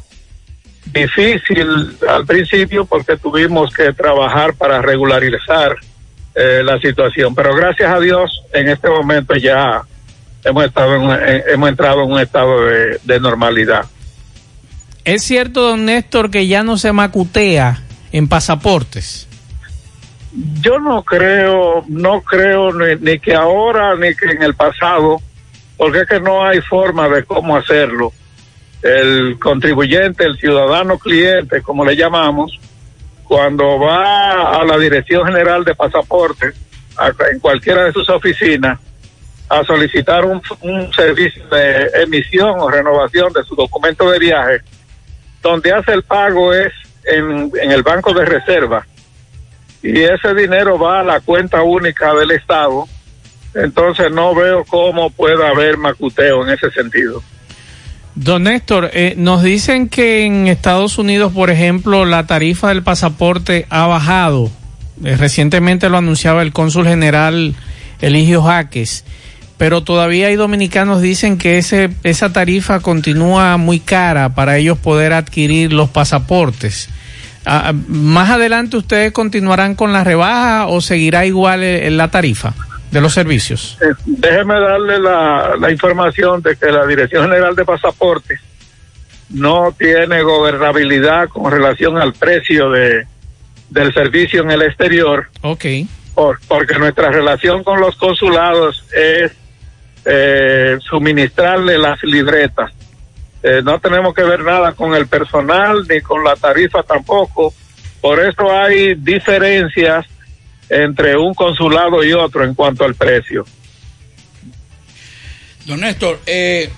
difícil 0.93 1.98
al 2.08 2.26
principio 2.26 2.86
porque 2.86 3.17
tuvimos 3.17 3.74
que 3.74 3.91
trabajar 3.93 4.54
para 4.54 4.82
regularizar 4.82 5.76
eh, 6.36 6.62
la 6.63 6.80
situación, 6.80 7.34
pero 7.34 7.56
gracias 7.56 7.91
a 7.93 8.00
Dios 8.00 8.43
en 8.54 8.69
este 8.69 8.89
momento 8.89 9.36
ya 9.36 9.82
hemos 10.43 10.65
estado 10.65 10.95
en 10.95 11.04
en- 11.30 11.43
hemos 11.50 11.69
entrado 11.69 12.04
en 12.04 12.12
un 12.12 12.19
estado 12.19 12.65
de, 12.65 13.00
de 13.04 13.19
normalidad. 13.19 13.86
¿Es 15.04 15.24
cierto, 15.24 15.62
don 15.62 15.86
Néstor, 15.86 16.32
que 16.32 16.48
ya 16.48 16.63
no 16.63 16.78
se 16.78 16.91
macutea 16.91 17.80
en 18.12 18.28
pasaportes? 18.28 19.28
Yo 20.62 20.80
no 20.80 21.04
creo, 21.04 21.86
no 21.88 22.21
creo 22.21 22.74
ni, 22.74 22.95
ni 23.00 23.19
que 23.19 23.34
ahora 23.34 23.95
ni 23.95 24.13
que 24.15 24.32
en 24.32 24.43
el 24.43 24.54
pasado, 24.56 25.21
porque 25.78 26.00
es 26.00 26.08
que 26.10 26.19
no 26.19 26.45
hay 26.45 26.60
forma 26.62 27.08
de 27.08 27.24
cómo 27.24 27.56
hacerlo. 27.56 28.12
El 28.86 29.39
contribuyente, 29.39 30.26
el 30.26 30.38
ciudadano 30.38 31.00
cliente, 31.00 31.62
como 31.63 31.84
le 31.84 31.95
llamamos, 31.95 32.60
cuando 33.24 33.80
va 33.80 34.60
a 34.60 34.63
la 34.63 34.78
Dirección 34.78 35.26
General 35.26 35.65
de 35.65 35.74
Pasaportes, 35.74 36.54
a- 36.95 37.12
en 37.32 37.39
cualquiera 37.39 37.84
de 37.86 37.91
sus 37.91 38.08
oficinas, 38.10 38.80
a 39.50 39.63
solicitar 39.63 40.24
un, 40.24 40.39
servicio 40.93 41.48
de 41.48 41.89
emisión 42.04 42.60
o 42.60 42.69
renovación 42.69 43.34
de 43.34 43.43
su 43.43 43.56
documento 43.56 44.10
de 44.12 44.19
viaje, 44.19 44.62
donde 45.41 45.71
hace 45.74 45.91
el 45.93 46.04
pago 46.04 46.54
es 46.54 46.71
en 47.06 47.71
el 47.71 47.82
banco 47.82 48.13
de 48.13 48.26
reserva 48.26 48.86
y 49.84 50.02
ese 50.02 50.34
dinero 50.34 50.80
va 50.80 51.00
a 51.02 51.04
la 51.04 51.19
cuenta 51.21 51.62
única 51.62 52.13
del 52.15 52.32
Estado, 52.32 52.86
entonces 53.54 54.12
no 54.12 54.34
veo 54.34 54.63
cómo 54.65 55.12
pueda 55.12 55.50
haber 55.50 55.78
macuteo 55.78 56.43
en 56.43 56.50
ese 56.54 56.71
sentido. 56.71 57.21
Don 58.15 58.43
Néstor, 58.43 58.91
eh, 58.93 59.13
nos 59.17 59.43
dicen 59.43 59.89
que 59.89 60.23
en 60.23 60.47
Estados 60.47 60.97
Unidos, 60.97 61.34
por 61.34 61.49
ejemplo, 61.49 62.06
la 62.06 62.25
tarifa 62.25 62.69
del 62.69 62.82
pasaporte 62.82 63.67
ha 63.69 63.88
bajado. 63.88 64.49
Eh, 65.04 65.17
recientemente 65.17 65.89
lo 65.89 65.97
anunciaba 65.97 66.41
el 66.41 66.54
cónsul 66.54 66.88
general 66.88 67.56
Eligio 67.99 68.41
Jaques, 68.41 69.04
pero 69.58 69.84
todavía 69.84 70.28
hay 70.28 70.38
dominicanos 70.38 71.01
dicen 71.01 71.38
que 71.38 71.58
ese, 71.58 71.89
esa 72.04 72.32
tarifa 72.32 72.80
continúa 72.80 73.58
muy 73.58 73.82
cara 73.82 74.34
para 74.34 74.58
ellos 74.58 74.78
poder 74.78 75.12
adquirir 75.12 75.73
los 75.73 75.89
pasaportes. 75.89 76.88
Ah, 77.45 77.73
más 77.88 78.30
adelante 78.30 78.78
ustedes 78.78 79.12
continuarán 79.12 79.75
con 79.75 79.91
la 79.91 80.06
rebaja 80.06 80.67
o 80.67 80.80
seguirá 80.80 81.25
igual 81.25 81.63
eh, 81.63 81.91
la 81.91 82.10
tarifa 82.10 82.54
de 82.95 83.01
los 83.01 83.13
servicios. 83.13 83.77
Eh, 83.81 83.93
déjeme 84.05 84.58
darle 84.58 84.97
la, 84.99 85.55
la 85.60 85.69
información 85.69 86.41
de 86.41 86.55
que 86.55 86.67
la 86.71 86.88
Dirección 86.88 87.23
General 87.23 87.53
de 87.53 87.65
Pasaportes 87.65 88.39
no 89.29 89.75
tiene 89.77 90.21
gobernabilidad 90.21 91.27
con 91.27 91.51
relación 91.51 91.97
al 91.97 92.13
precio 92.13 92.69
de, 92.69 93.05
del 93.69 93.93
servicio 93.93 94.43
en 94.43 94.51
el 94.51 94.62
exterior. 94.62 95.27
Ok. 95.41 95.65
Por, 96.13 96.39
porque 96.47 96.79
nuestra 96.79 97.12
relación 97.12 97.65
con 97.65 97.81
los 97.81 97.97
consulados 97.97 98.86
es 98.95 99.34
eh, 100.05 100.77
suministrarle 100.79 101.77
las 101.77 102.01
libretas. 102.01 102.71
Eh, 103.43 103.62
no 103.62 103.77
tenemos 103.79 104.15
que 104.15 104.23
ver 104.23 104.41
nada 104.41 104.71
con 104.71 104.95
el 104.95 105.08
personal 105.08 105.86
ni 105.89 105.99
con 105.99 106.23
la 106.23 106.38
tarifa 106.38 106.81
tampoco. 106.81 107.53
Por 107.99 108.21
eso 108.21 108.58
hay 108.58 108.95
diferencias 108.95 110.05
entre 110.69 111.17
un 111.17 111.34
consulado 111.34 112.04
y 112.04 112.13
otro 112.13 112.43
en 112.43 112.54
cuanto 112.56 112.84
al 112.84 112.95
precio. 112.95 113.45
Don 115.65 115.80
Néstor, 115.82 116.19
eh, 116.25 116.69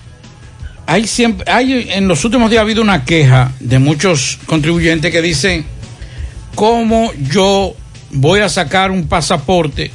hay 0.86 1.06
siempre, 1.06 1.50
hay 1.50 1.88
en 1.92 2.08
los 2.08 2.24
últimos 2.24 2.50
días 2.50 2.60
ha 2.60 2.62
habido 2.62 2.80
una 2.82 3.04
queja 3.04 3.52
de 3.60 3.78
muchos 3.78 4.38
contribuyentes 4.46 5.12
que 5.12 5.20
dicen 5.20 5.66
cómo 6.54 7.12
yo 7.30 7.74
voy 8.10 8.40
a 8.40 8.48
sacar 8.48 8.90
un 8.90 9.06
pasaporte, 9.06 9.90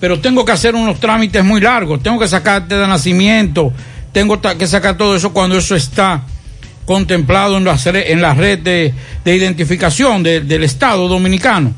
pero 0.00 0.20
tengo 0.20 0.44
que 0.44 0.52
hacer 0.52 0.74
unos 0.74 0.98
trámites 0.98 1.44
muy 1.44 1.60
largos, 1.60 2.02
tengo 2.02 2.18
que 2.18 2.28
sacar 2.28 2.62
acta 2.62 2.78
de 2.78 2.86
nacimiento, 2.86 3.72
tengo 4.12 4.40
que 4.40 4.66
sacar 4.66 4.96
todo 4.96 5.14
eso 5.14 5.32
cuando 5.34 5.58
eso 5.58 5.76
está 5.76 6.22
contemplado 6.86 7.58
en 7.58 7.64
la, 7.64 7.76
en 7.84 8.22
la 8.22 8.34
red 8.34 8.58
de, 8.60 8.94
de 9.24 9.36
identificación 9.36 10.22
de- 10.22 10.40
del 10.40 10.64
Estado 10.64 11.06
dominicano. 11.08 11.74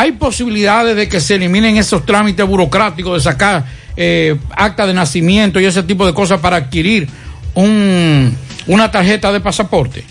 ¿Hay 0.00 0.12
posibilidades 0.12 0.94
de 0.94 1.08
que 1.08 1.18
se 1.20 1.34
eliminen 1.34 1.76
esos 1.76 2.06
trámites 2.06 2.46
burocráticos 2.46 3.14
de 3.14 3.30
sacar 3.32 3.64
eh, 3.96 4.36
acta 4.56 4.86
de 4.86 4.94
nacimiento 4.94 5.58
y 5.58 5.64
ese 5.64 5.82
tipo 5.82 6.06
de 6.06 6.14
cosas 6.14 6.38
para 6.40 6.54
adquirir 6.56 7.08
un, 7.54 8.32
una 8.68 8.90
tarjeta 8.92 9.32
de 9.32 9.40
pasaporte? 9.40 10.04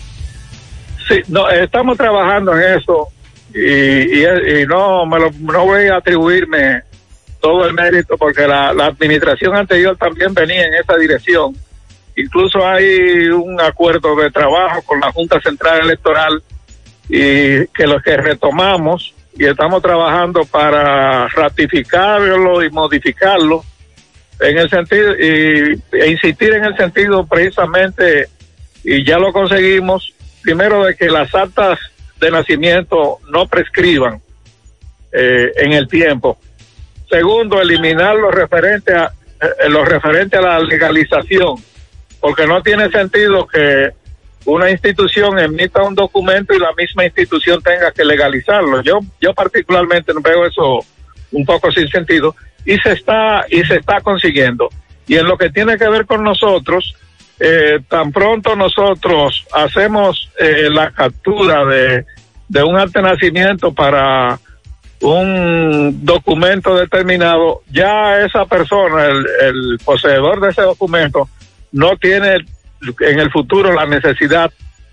Sí, 1.08 1.22
no, 1.28 1.48
estamos 1.48 1.96
trabajando 1.96 2.52
en 2.54 2.78
eso 2.78 3.08
y, 3.54 3.60
y- 4.20 4.60
y 4.62 4.66
no, 4.66 5.06
me 5.06 5.18
lo- 5.20 5.30
no 5.40 5.64
voy 5.64 5.86
a 5.86 5.96
atribuirme 5.96 6.82
todo 7.40 7.64
el 7.66 7.72
mérito 7.72 8.18
porque 8.18 8.46
la, 8.46 8.74
la 8.74 8.86
administración 8.88 9.56
anterior 9.56 9.96
también 9.96 10.34
venía 10.34 10.66
en 10.66 10.74
esa 10.74 10.96
dirección. 10.96 11.56
Incluso 12.14 12.58
hay 12.66 13.28
un 13.30 13.58
acuerdo 13.58 14.14
de 14.16 14.30
trabajo 14.30 14.82
con 14.82 15.00
la 15.00 15.10
Junta 15.12 15.40
Central 15.40 15.80
Electoral 15.80 16.42
y 17.08 17.64
que 17.68 17.86
lo 17.86 18.02
que 18.02 18.18
retomamos 18.18 19.14
y 19.38 19.46
estamos 19.46 19.80
trabajando 19.80 20.44
para 20.44 21.28
ratificarlo 21.28 22.62
y 22.64 22.70
modificarlo 22.70 23.64
en 24.40 24.58
el 24.58 24.68
sentido 24.68 25.14
y, 25.14 25.80
e 25.92 26.10
insistir 26.10 26.54
en 26.54 26.64
el 26.64 26.76
sentido 26.76 27.24
precisamente 27.24 28.28
y 28.82 29.04
ya 29.04 29.18
lo 29.18 29.32
conseguimos 29.32 30.12
primero 30.42 30.84
de 30.84 30.96
que 30.96 31.08
las 31.08 31.32
actas 31.34 31.78
de 32.20 32.30
nacimiento 32.32 33.18
no 33.30 33.46
prescriban 33.46 34.20
eh, 35.12 35.52
en 35.56 35.72
el 35.72 35.86
tiempo. 35.86 36.38
Segundo 37.08 37.60
eliminar 37.60 38.16
lo 38.16 38.30
referente 38.30 38.92
a 38.92 39.12
eh, 39.40 39.68
lo 39.68 39.84
referente 39.84 40.36
a 40.36 40.40
la 40.40 40.58
legalización 40.58 41.56
porque 42.18 42.44
no 42.44 42.60
tiene 42.60 42.90
sentido 42.90 43.46
que 43.46 43.90
una 44.44 44.70
institución 44.70 45.38
emita 45.38 45.82
un 45.82 45.94
documento 45.94 46.54
y 46.54 46.58
la 46.58 46.72
misma 46.76 47.04
institución 47.04 47.62
tenga 47.62 47.92
que 47.92 48.04
legalizarlo. 48.04 48.82
Yo, 48.82 49.00
yo 49.20 49.34
particularmente 49.34 50.12
veo 50.22 50.46
eso 50.46 50.78
un 51.32 51.44
poco 51.44 51.70
sin 51.70 51.88
sentido 51.88 52.34
y 52.64 52.76
se 52.78 52.92
está 52.92 53.44
y 53.50 53.62
se 53.64 53.76
está 53.76 54.00
consiguiendo. 54.00 54.68
Y 55.06 55.16
en 55.16 55.26
lo 55.26 55.36
que 55.36 55.50
tiene 55.50 55.76
que 55.76 55.88
ver 55.88 56.06
con 56.06 56.22
nosotros, 56.22 56.94
eh, 57.40 57.80
tan 57.88 58.12
pronto 58.12 58.56
nosotros 58.56 59.46
hacemos 59.52 60.30
eh, 60.38 60.68
la 60.70 60.90
captura 60.90 61.64
de, 61.64 62.04
de 62.48 62.62
un 62.62 62.78
acta 62.78 63.00
de 63.00 63.08
nacimiento 63.08 63.72
para 63.72 64.38
un 65.00 66.04
documento 66.04 66.74
determinado, 66.74 67.62
ya 67.70 68.20
esa 68.24 68.44
persona, 68.46 69.06
el, 69.06 69.26
el 69.40 69.78
poseedor 69.84 70.40
de 70.40 70.50
ese 70.50 70.62
documento, 70.62 71.28
no 71.70 71.96
tiene 71.96 72.44
en 73.00 73.18
el 73.18 73.30
futuro 73.30 73.72
la 73.72 73.86
necesidad 73.86 74.50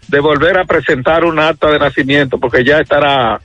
de 0.08 0.20
volver 0.20 0.58
a 0.58 0.66
presentar 0.66 1.26
un 1.26 1.40
acta 1.40 1.72
de 1.72 1.80
nacimiento 1.80 2.40
porque 2.40 2.64
ya 2.64 2.80
estará 2.80 3.40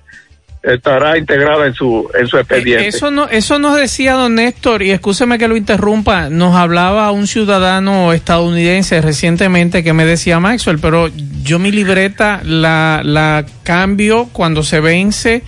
estará 0.63 1.17
integrada 1.17 1.67
en 1.67 1.73
su 1.73 2.11
en 2.19 2.27
su 2.27 2.37
expediente. 2.37 2.87
Eso 2.87 3.11
no, 3.11 3.29
eso 3.29 3.59
nos 3.59 3.77
decía 3.77 4.13
don 4.13 4.35
Néstor, 4.35 4.83
y 4.83 4.91
escúcheme 4.91 5.39
que 5.39 5.49
lo 5.49 5.57
interrumpa, 5.57 6.29
nos 6.29 6.55
hablaba 6.55 7.11
un 7.13 7.27
ciudadano 7.27 8.13
estadounidense 8.13 9.01
recientemente 9.01 9.83
que 9.83 9.95
me 9.95 10.05
decía 10.05 10.39
Maxwell, 10.39 10.79
pero 10.79 11.09
yo 11.43 11.59
mi 11.59 11.73
libreta 11.73 12.43
la, 12.45 13.01
la 13.03 13.47
cambio 13.63 14.29
cuando 14.33 14.63
se 14.63 14.81
vence 14.81 15.43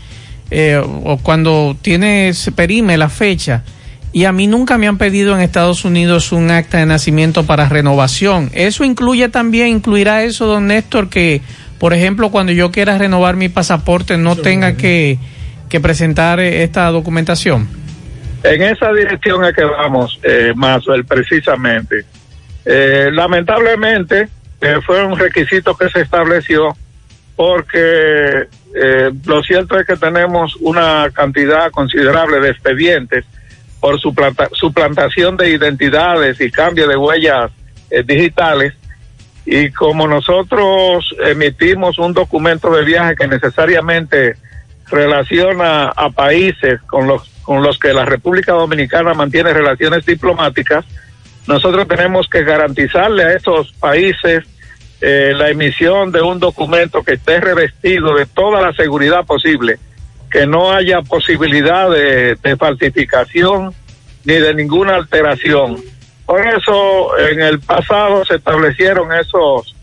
eh, 0.51 0.79
o 0.85 1.19
cuando 1.23 1.77
tiene, 1.81 2.35
se 2.35 2.53
perime 2.53 2.99
la 2.99 3.09
fecha. 3.09 3.63
Y 4.13 4.27
a 4.27 4.33
mí 4.33 4.47
nunca 4.47 4.77
me 4.77 4.89
han 4.89 4.99
pedido 4.99 5.35
en 5.35 5.41
Estados 5.41 5.85
Unidos 5.85 6.33
un 6.33 6.51
acta 6.51 6.79
de 6.79 6.87
nacimiento 6.87 7.45
para 7.45 7.69
renovación. 7.69 8.51
Eso 8.53 8.85
incluye 8.85 9.29
también, 9.31 9.69
incluirá 9.69 10.23
eso, 10.23 10.47
don 10.47 10.67
Néstor, 10.67 11.09
que, 11.09 11.41
por 11.79 11.95
ejemplo, 11.95 12.31
cuando 12.31 12.53
yo 12.53 12.71
quiera 12.71 12.99
renovar 12.99 13.37
mi 13.37 13.49
pasaporte 13.49 14.19
no 14.19 14.37
tenga 14.37 14.77
que, 14.77 15.19
que 15.71 15.81
presentar 15.81 16.41
eh, 16.41 16.63
esta 16.63 16.91
documentación. 16.91 17.69
En 18.45 18.63
esa 18.63 18.93
dirección 18.93 19.45
es 19.45 19.55
que 19.55 19.65
vamos, 19.65 20.21
eh, 20.23 20.53
precisamente. 21.09 22.05
Eh, 22.65 23.11
lamentablemente, 23.13 24.29
eh, 24.61 24.77
fue 24.85 25.05
un 25.05 25.19
requisito 25.19 25.77
que 25.77 25.89
se 25.89 26.03
estableció 26.03 26.77
porque 27.35 28.47
eh, 28.75 29.11
lo 29.25 29.43
cierto 29.43 29.79
es 29.79 29.87
que 29.87 29.97
tenemos 29.97 30.57
una 30.61 31.11
cantidad 31.13 31.71
considerable 31.71 32.41
de 32.41 32.51
expedientes 32.51 33.25
por 33.83 34.01
suplanta- 34.01 34.49
suplantación 34.53 35.37
de 35.37 35.51
identidades 35.51 36.41
y 36.41 36.53
cambio 36.53 36.87
de 36.87 36.97
huellas 36.97 37.51
eh, 37.91 38.05
digitales. 38.07 38.75
Y 39.45 39.71
como 39.73 40.07
nosotros 40.07 41.05
emitimos 41.27 41.99
un 41.99 42.15
documento 42.15 42.71
de 42.71 42.85
viaje 42.85 43.17
que 43.17 43.27
necesariamente 43.27 44.37
relaciona 44.89 45.89
a 45.89 46.11
países 46.11 46.81
con 46.83 47.09
los, 47.09 47.29
con 47.43 47.65
los 47.65 47.77
que 47.81 47.93
la 47.93 48.05
República 48.05 48.53
Dominicana 48.53 49.15
mantiene 49.15 49.53
relaciones 49.53 50.07
diplomáticas, 50.07 50.85
nosotros 51.49 51.89
tenemos 51.89 52.29
que 52.29 52.45
garantizarle 52.45 53.25
a 53.25 53.33
esos 53.33 53.73
países 53.73 54.45
eh, 55.01 55.33
la 55.37 55.51
emisión 55.51 56.13
de 56.13 56.23
un 56.23 56.39
documento 56.39 57.03
que 57.03 57.15
esté 57.15 57.41
revestido 57.41 58.15
de 58.15 58.27
toda 58.27 58.61
la 58.61 58.73
seguridad 58.75 59.27
posible, 59.27 59.81
que 60.33 60.47
no 60.47 60.73
haya 60.73 61.03
posibilidad 61.03 61.91
de, 61.91 62.57
falsificación 62.59 63.75
ni 64.25 64.35
de 64.35 64.55
ninguna 64.55 64.97
alteración. 64.97 65.77
Por 66.25 66.47
eso 66.47 67.19
en 67.19 67.43
el 67.43 67.61
pasado 67.61 68.25
se 68.25 68.37
establecieron 68.37 69.13
esos 69.13 69.77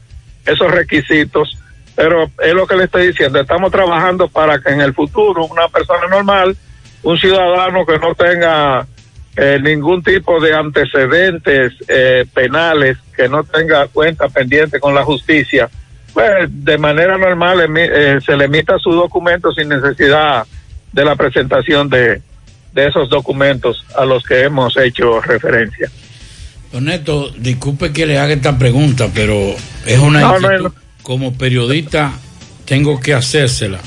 esos 0.45 0.71
requisitos, 0.71 1.59
pero 1.95 2.31
es 2.41 2.53
lo 2.53 2.65
que 2.65 2.75
le 2.75 2.85
estoy 2.85 3.07
diciendo, 3.07 3.39
estamos 3.39 3.71
trabajando 3.71 4.27
para 4.27 4.59
que 4.59 4.71
en 4.71 4.81
el 4.81 4.95
futuro 4.95 5.45
una 5.45 5.67
persona 5.67 6.07
normal, 6.07 6.57
un 7.03 7.17
ciudadano 7.19 7.85
que 7.85 7.99
no 7.99 8.15
tenga 8.15 8.87
eh, 9.35 9.59
ningún 9.61 10.01
tipo 10.01 10.39
de 10.39 10.55
antecedentes 10.55 11.73
eh, 11.87 12.25
penales, 12.33 12.97
que 13.15 13.29
no 13.29 13.43
tenga 13.43 13.87
cuenta 13.87 14.27
pendiente 14.27 14.79
con 14.79 14.95
la 14.95 15.03
justicia, 15.03 15.69
pues 16.13 16.47
de 16.49 16.77
manera 16.77 17.17
normal 17.17 17.59
eh, 17.77 18.19
se 18.25 18.35
le 18.35 18.45
emita 18.45 18.77
su 18.79 18.91
documento 18.91 19.51
sin 19.51 19.69
necesidad 19.69 20.45
de 20.91 21.05
la 21.05 21.15
presentación 21.15 21.89
de, 21.89 22.21
de 22.73 22.87
esos 22.87 23.09
documentos 23.09 23.85
a 23.95 24.05
los 24.05 24.23
que 24.23 24.43
hemos 24.43 24.75
hecho 24.77 25.21
referencia. 25.21 25.89
Don 26.71 26.85
Neto, 26.85 27.29
disculpe 27.37 27.91
que 27.91 28.05
le 28.05 28.19
haga 28.19 28.33
esta 28.33 28.57
pregunta, 28.57 29.09
pero 29.13 29.33
es 29.85 29.99
una 29.99 30.21
No, 30.21 30.39
no, 30.39 30.51
inquietud. 30.53 30.63
no. 30.65 30.73
Como 31.03 31.33
periodista 31.33 32.11
tengo 32.65 32.99
que 32.99 33.13
hacérsela. 33.15 33.79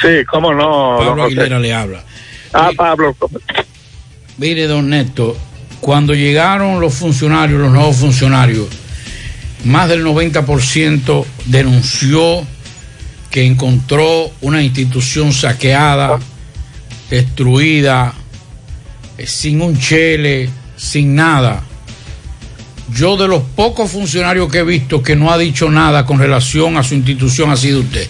Sí, 0.00 0.24
cómo 0.30 0.54
no. 0.54 0.96
Pablo. 0.98 1.24
Aguilera 1.24 1.58
le 1.58 1.74
habla. 1.74 2.02
Ah, 2.52 2.70
Pablo. 2.76 3.14
Mire, 4.38 4.66
don 4.66 4.88
Neto, 4.88 5.36
cuando 5.80 6.14
llegaron 6.14 6.80
los 6.80 6.94
funcionarios, 6.94 7.60
los 7.60 7.70
nuevos 7.72 7.96
funcionarios, 7.96 8.66
más 9.64 9.88
del 9.88 10.04
90% 10.04 11.24
denunció 11.46 12.46
que 13.30 13.44
encontró 13.44 14.30
una 14.40 14.62
institución 14.62 15.32
saqueada, 15.32 16.18
destruida, 17.10 18.14
eh, 19.18 19.26
sin 19.26 19.60
un 19.60 19.78
chele, 19.78 20.48
sin 20.76 21.14
nada. 21.14 21.62
Yo 22.92 23.16
de 23.16 23.26
los 23.26 23.42
pocos 23.42 23.90
funcionarios 23.90 24.50
que 24.50 24.58
he 24.58 24.62
visto 24.62 25.02
que 25.02 25.16
no 25.16 25.32
ha 25.32 25.38
dicho 25.38 25.70
nada 25.70 26.06
con 26.06 26.18
relación 26.18 26.76
a 26.76 26.82
su 26.82 26.94
institución 26.94 27.50
ha 27.50 27.56
sido 27.56 27.80
usted. 27.80 28.06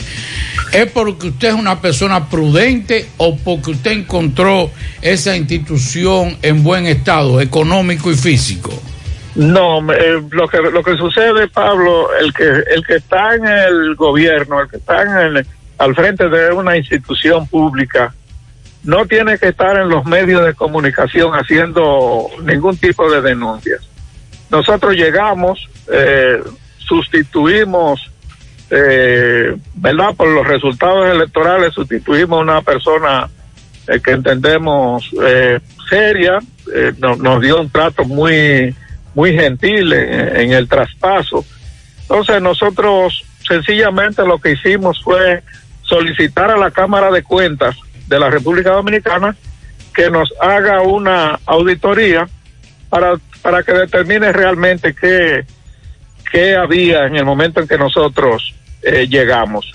¿Es 0.73 0.91
porque 0.91 1.29
usted 1.29 1.49
es 1.49 1.55
una 1.55 1.81
persona 1.81 2.29
prudente 2.29 3.09
o 3.17 3.37
porque 3.37 3.71
usted 3.71 3.93
encontró 3.93 4.71
esa 5.01 5.37
institución 5.37 6.37
en 6.43 6.63
buen 6.63 6.87
estado 6.87 7.41
económico 7.41 8.11
y 8.11 8.17
físico? 8.17 8.71
No, 9.37 9.81
eh, 9.93 10.23
lo 10.31 10.49
que 10.49 10.59
lo 10.59 10.83
que 10.83 10.97
sucede, 10.97 11.49
Pablo, 11.49 12.09
el 12.19 12.33
que 12.33 12.45
el 12.45 12.87
que 12.87 12.95
está 12.97 13.35
en 13.35 13.45
el 13.47 13.95
gobierno, 13.95 14.61
el 14.63 14.69
que 14.69 14.77
está 14.79 15.03
en 15.03 15.37
el- 15.37 15.47
al 15.79 15.95
frente 15.95 16.29
de 16.29 16.53
una 16.53 16.77
institución 16.77 17.47
pública, 17.47 18.15
no 18.85 19.05
tiene 19.07 19.39
que 19.39 19.49
estar 19.49 19.77
en 19.77 19.89
los 19.91 20.07
medios 20.07 20.45
de 20.45 20.55
comunicación 20.55 21.33
haciendo 21.35 22.29
ningún 22.45 22.79
tipo 22.79 23.11
de 23.11 23.21
denuncias. 23.21 23.83
Nosotros 24.51 24.95
llegamos, 24.95 25.69
eh, 25.93 26.41
sustituimos, 26.79 28.11
eh, 28.71 29.55
¿verdad? 29.75 30.15
Por 30.17 30.29
los 30.29 30.47
resultados 30.47 31.11
electorales, 31.11 31.75
sustituimos 31.75 32.39
a 32.39 32.43
una 32.43 32.63
persona 32.63 33.29
eh, 33.89 34.01
que 34.03 34.13
entendemos 34.13 35.09
eh, 35.25 35.61
seria, 35.91 36.39
no- 36.99 37.15
nos 37.17 37.41
dio 37.41 37.61
un 37.61 37.71
trato 37.71 38.05
muy 38.05 38.75
muy 39.17 39.33
gentil 39.33 39.95
en, 39.95 40.53
el 40.53 40.69
traspaso. 40.69 41.45
Entonces 42.03 42.41
nosotros 42.43 43.25
sencillamente 43.49 44.23
lo 44.25 44.39
que 44.39 44.53
hicimos 44.53 45.03
fue 45.03 45.43
solicitar 45.83 46.51
a 46.51 46.59
la 46.59 46.71
Cámara 46.71 47.11
de 47.11 47.23
Cuentas 47.23 47.77
de 48.07 48.21
la 48.21 48.29
República 48.29 48.73
Dominicana 48.73 49.35
que 49.95 50.11
nos 50.11 50.33
haga 50.39 50.83
una 50.83 51.41
auditoría 51.47 52.29
para, 52.91 53.15
para 53.41 53.63
que 53.63 53.73
determine 53.73 54.33
realmente 54.33 54.95
qué, 54.95 55.47
qué 56.31 56.55
había 56.55 57.07
en 57.07 57.17
el 57.17 57.25
momento 57.25 57.61
en 57.61 57.69
que 57.69 57.79
nosotros 57.79 58.55
eh, 58.83 59.09
llegamos. 59.09 59.73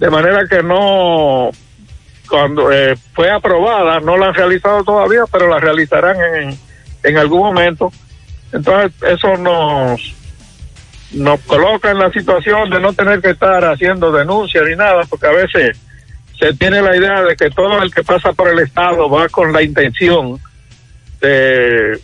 De 0.00 0.10
manera 0.10 0.44
que 0.50 0.60
no, 0.60 1.50
cuando 2.28 2.72
eh, 2.72 2.96
fue 3.14 3.30
aprobada, 3.30 4.00
no 4.00 4.16
la 4.16 4.26
han 4.26 4.34
realizado 4.34 4.82
todavía, 4.82 5.22
pero 5.30 5.48
la 5.48 5.60
realizarán 5.60 6.16
en, 6.34 6.58
en 7.04 7.16
algún 7.16 7.38
momento. 7.38 7.92
Entonces, 8.52 8.92
eso 9.02 9.36
nos, 9.38 10.14
nos 11.12 11.40
coloca 11.40 11.90
en 11.90 11.98
la 11.98 12.10
situación 12.10 12.70
de 12.70 12.80
no 12.80 12.92
tener 12.92 13.20
que 13.20 13.30
estar 13.30 13.64
haciendo 13.64 14.12
denuncias 14.12 14.64
ni 14.68 14.76
nada, 14.76 15.02
porque 15.08 15.26
a 15.26 15.32
veces 15.32 15.78
se 16.38 16.52
tiene 16.54 16.82
la 16.82 16.96
idea 16.96 17.22
de 17.22 17.36
que 17.36 17.50
todo 17.50 17.82
el 17.82 17.92
que 17.92 18.02
pasa 18.02 18.32
por 18.32 18.48
el 18.48 18.58
Estado 18.58 19.08
va 19.08 19.28
con 19.28 19.52
la 19.52 19.62
intención 19.62 20.38
de, 21.20 21.98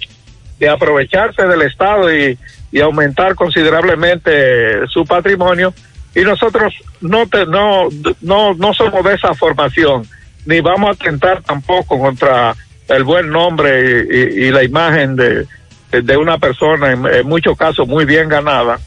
de 0.59 0.69
aprovecharse 0.69 1.43
del 1.43 1.63
Estado 1.63 2.15
y, 2.15 2.39
y 2.71 2.81
aumentar 2.81 3.35
considerablemente 3.35 4.87
su 4.89 5.05
patrimonio. 5.05 5.75
Y 6.15 6.21
nosotros 6.21 6.75
no, 7.01 7.27
te, 7.27 7.47
no, 7.47 7.89
no, 8.23 8.55
no 8.55 8.75
somos 8.75 9.05
de 9.05 9.15
esa 9.15 9.35
formación, 9.35 10.07
ni 10.47 10.61
vamos 10.61 10.91
a 10.91 10.93
atentar 10.93 11.43
tampoco 11.43 11.99
contra 11.99 12.55
el 12.89 13.05
buen 13.05 13.29
nombre 13.29 14.07
y, 14.09 14.17
y, 14.17 14.47
y 14.47 14.51
la 14.51 14.65
imagen 14.65 15.15
de, 15.17 15.47
de 15.91 16.17
una 16.17 16.39
persona, 16.39 16.93
en, 16.93 17.27
muchos 17.27 17.57
casos 17.57 17.89
muy 17.89 18.05
bien 18.05 18.29
ganada, 18.29 18.79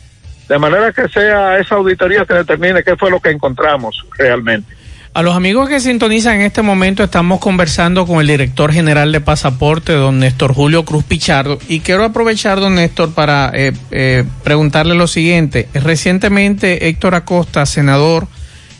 de 0.47 0.59
manera 0.59 0.91
que 0.91 1.07
sea 1.07 1.57
esa 1.57 1.75
auditoría 1.75 2.25
que 2.25 2.33
determine 2.35 2.83
qué 2.83 2.95
fue 2.95 3.09
lo 3.09 3.19
que 3.19 3.29
encontramos 3.29 4.05
realmente. 4.17 4.75
A 5.13 5.23
los 5.23 5.35
amigos 5.35 5.67
que 5.67 5.81
sintonizan 5.81 6.35
en 6.35 6.41
este 6.43 6.61
momento 6.61 7.03
estamos 7.03 7.41
conversando 7.41 8.07
con 8.07 8.21
el 8.21 8.27
director 8.27 8.71
general 8.71 9.11
de 9.11 9.19
pasaporte, 9.19 9.91
don 9.91 10.19
Néstor 10.19 10.53
Julio 10.53 10.85
Cruz 10.85 11.03
Pichardo, 11.03 11.59
y 11.67 11.81
quiero 11.81 12.05
aprovechar, 12.05 12.61
don 12.61 12.75
Néstor, 12.75 13.13
para 13.13 13.51
eh, 13.53 13.73
eh, 13.91 14.23
preguntarle 14.43 14.95
lo 14.95 15.07
siguiente. 15.07 15.67
Recientemente 15.73 16.87
Héctor 16.87 17.15
Acosta, 17.15 17.65
senador 17.65 18.27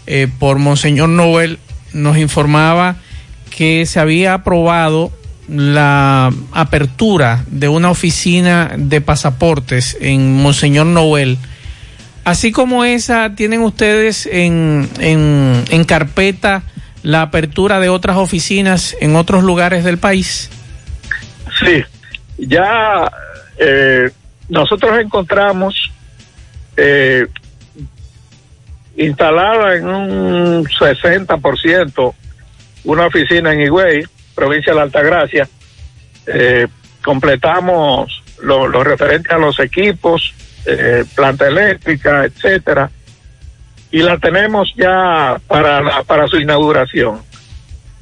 eh, 0.08 0.30
por 0.40 0.58
Monseñor 0.58 1.10
Noel, 1.10 1.60
nos 1.92 2.18
informaba 2.18 2.96
que 3.50 3.86
se 3.86 4.00
había 4.00 4.34
aprobado 4.34 5.12
la 5.52 6.32
apertura 6.54 7.44
de 7.48 7.68
una 7.68 7.90
oficina 7.90 8.72
de 8.78 9.02
pasaportes 9.02 9.98
en 10.00 10.42
Monseñor 10.42 10.86
Noel. 10.86 11.38
Así 12.24 12.52
como 12.52 12.86
esa, 12.86 13.36
¿tienen 13.36 13.62
ustedes 13.62 14.28
en, 14.28 14.88
en, 15.00 15.64
en, 15.70 15.84
carpeta 15.84 16.64
la 17.04 17.24
apertura 17.24 17.80
de 17.80 17.90
otras 17.90 18.16
oficinas 18.18 18.96
en 19.02 19.16
otros 19.16 19.44
lugares 19.44 19.84
del 19.84 19.98
país? 19.98 20.50
Sí, 21.60 21.84
ya 22.38 23.12
eh, 23.58 24.10
nosotros 24.48 25.00
encontramos 25.00 25.92
eh, 26.78 27.28
instalada 28.96 29.76
en 29.76 29.88
un 29.88 30.66
60% 30.66 32.14
una 32.84 33.06
oficina 33.06 33.54
en 33.54 33.62
Higüey, 33.62 34.06
provincia 34.36 34.74
de 34.74 34.78
la 34.78 34.84
Altagracia. 34.84 35.48
Eh, 36.28 36.68
completamos 37.04 38.24
lo, 38.44 38.68
lo 38.68 38.84
referente 38.84 39.34
a 39.34 39.38
los 39.38 39.60
equipos, 39.60 40.34
eh, 40.66 41.04
planta 41.16 41.48
eléctrica, 41.48 42.26
etcétera, 42.26 42.90
y 43.92 44.02
la 44.02 44.18
tenemos 44.18 44.74
ya 44.76 45.40
para, 45.48 46.04
para 46.04 46.28
su 46.28 46.38
inauguración. 46.38 47.22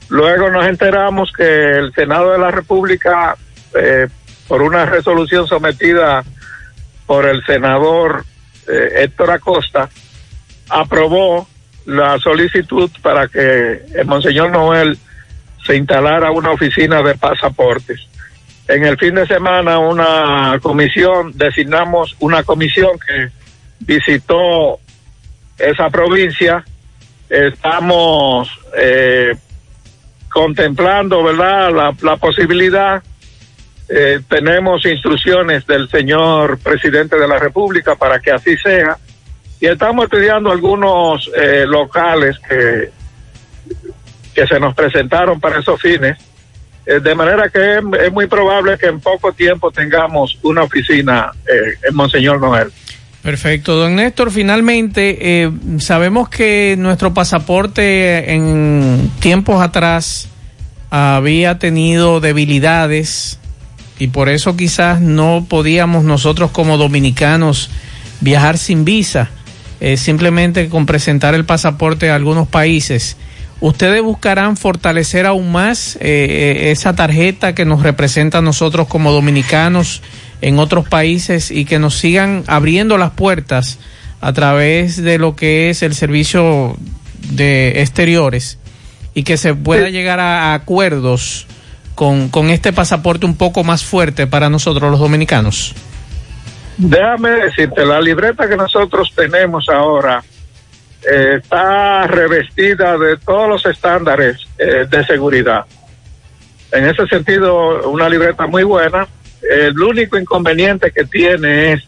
Luego 0.09 0.49
nos 0.49 0.65
enteramos 0.65 1.31
que 1.31 1.77
el 1.77 1.93
Senado 1.93 2.31
de 2.31 2.39
la 2.39 2.51
República, 2.51 3.35
eh, 3.75 4.07
por 4.47 4.61
una 4.61 4.85
resolución 4.85 5.47
sometida 5.47 6.23
por 7.05 7.25
el 7.25 7.43
senador 7.45 8.25
Héctor 8.67 9.31
Acosta, 9.31 9.89
aprobó 10.69 11.47
la 11.85 12.19
solicitud 12.19 12.89
para 13.01 13.27
que 13.27 13.83
el 13.95 14.05
Monseñor 14.05 14.51
Noel 14.51 14.97
se 15.65 15.75
instalara 15.75 16.31
una 16.31 16.51
oficina 16.51 17.01
de 17.01 17.15
pasaportes 17.15 18.09
en 18.69 18.85
el 18.85 18.97
fin 18.97 19.15
de 19.15 19.25
semana 19.25 19.79
una 19.79 20.59
comisión, 20.61 21.31
designamos 21.33 22.15
una 22.19 22.43
comisión 22.43 22.91
que 22.99 23.29
visitó 23.79 24.79
esa 25.57 25.89
provincia. 25.89 26.63
Estamos 27.27 28.47
eh, 28.77 29.35
contemplando, 30.31 31.23
¿verdad?, 31.23 31.71
la, 31.73 31.95
la 32.03 32.17
posibilidad. 32.17 33.01
Eh, 33.89 34.19
tenemos 34.29 34.85
instrucciones 34.85 35.65
del 35.65 35.89
señor 35.89 36.59
presidente 36.59 37.17
de 37.17 37.27
la 37.27 37.39
República 37.39 37.95
para 37.95 38.19
que 38.19 38.31
así 38.31 38.55
sea. 38.57 38.97
Y 39.59 39.65
estamos 39.65 40.05
estudiando 40.05 40.51
algunos 40.51 41.27
eh, 41.35 41.65
locales 41.67 42.37
que, 42.47 42.91
que 44.33 44.47
se 44.47 44.59
nos 44.59 44.73
presentaron 44.73 45.39
para 45.39 45.59
esos 45.59 45.81
fines 45.81 46.17
de 46.85 47.13
manera 47.13 47.49
que 47.49 47.75
es, 47.75 47.83
es, 48.01 48.11
muy 48.11 48.25
probable 48.25 48.77
que 48.77 48.87
en 48.87 48.99
poco 48.99 49.31
tiempo 49.31 49.69
tengamos 49.69 50.39
una 50.41 50.63
oficina 50.63 51.31
eh, 51.45 51.77
en 51.87 51.95
Monseñor 51.95 52.41
Noel. 52.41 52.71
Perfecto, 53.21 53.75
don 53.75 53.95
Néstor. 53.95 54.31
Finalmente, 54.31 55.43
eh, 55.43 55.51
sabemos 55.79 56.29
que 56.29 56.75
nuestro 56.79 57.13
pasaporte 57.13 58.33
en 58.33 59.11
tiempos 59.19 59.61
atrás 59.61 60.29
había 60.89 61.59
tenido 61.59 62.21
debilidades 62.21 63.39
y 63.99 64.07
por 64.07 64.29
eso 64.29 64.55
quizás 64.55 65.01
no 65.01 65.45
podíamos 65.47 66.05
nosotros 66.05 66.51
como 66.51 66.77
dominicanos 66.77 67.69
viajar 68.21 68.57
sin 68.57 68.85
visa, 68.85 69.29
eh, 69.81 69.97
simplemente 69.97 70.69
con 70.69 70.85
presentar 70.85 71.35
el 71.35 71.45
pasaporte 71.45 72.09
a 72.09 72.15
algunos 72.15 72.47
países 72.47 73.17
ustedes 73.61 74.01
buscarán 74.01 74.57
fortalecer 74.57 75.25
aún 75.25 75.51
más 75.51 75.97
eh, 76.01 76.71
esa 76.71 76.95
tarjeta 76.95 77.53
que 77.53 77.65
nos 77.65 77.83
representa 77.83 78.39
a 78.39 78.41
nosotros 78.41 78.87
como 78.87 79.11
dominicanos 79.11 80.01
en 80.41 80.59
otros 80.59 80.87
países 80.87 81.51
y 81.51 81.65
que 81.65 81.79
nos 81.79 81.97
sigan 81.97 82.43
abriendo 82.47 82.97
las 82.97 83.11
puertas 83.11 83.79
a 84.21 84.33
través 84.33 85.01
de 85.01 85.17
lo 85.17 85.35
que 85.35 85.69
es 85.69 85.83
el 85.83 85.95
servicio 85.95 86.77
de 87.31 87.81
exteriores 87.81 88.57
y 89.13 89.23
que 89.23 89.37
se 89.37 89.53
pueda 89.53 89.87
sí. 89.87 89.91
llegar 89.91 90.19
a, 90.19 90.51
a 90.51 90.53
acuerdos 90.53 91.47
con, 91.95 92.29
con 92.29 92.49
este 92.49 92.71
pasaporte 92.71 93.25
un 93.25 93.35
poco 93.35 93.63
más 93.63 93.83
fuerte 93.83 94.27
para 94.27 94.49
nosotros 94.49 94.89
los 94.89 94.99
dominicanos. 94.99 95.75
Déjame 96.77 97.31
decirte, 97.31 97.85
la 97.85 97.99
libreta 97.99 98.47
que 98.47 98.55
nosotros 98.55 99.11
tenemos 99.13 99.67
ahora 99.67 100.23
eh, 101.07 101.39
está 101.41 102.07
revestida 102.07 102.97
de 102.97 103.17
todos 103.17 103.47
los 103.47 103.65
estándares 103.65 104.37
eh, 104.57 104.85
de 104.89 105.05
seguridad. 105.05 105.65
En 106.71 106.87
ese 106.87 107.07
sentido, 107.07 107.89
una 107.89 108.09
libreta 108.09 108.47
muy 108.47 108.63
buena. 108.63 109.07
El 109.41 109.79
único 109.81 110.17
inconveniente 110.17 110.91
que 110.91 111.05
tiene 111.05 111.73
es 111.73 111.83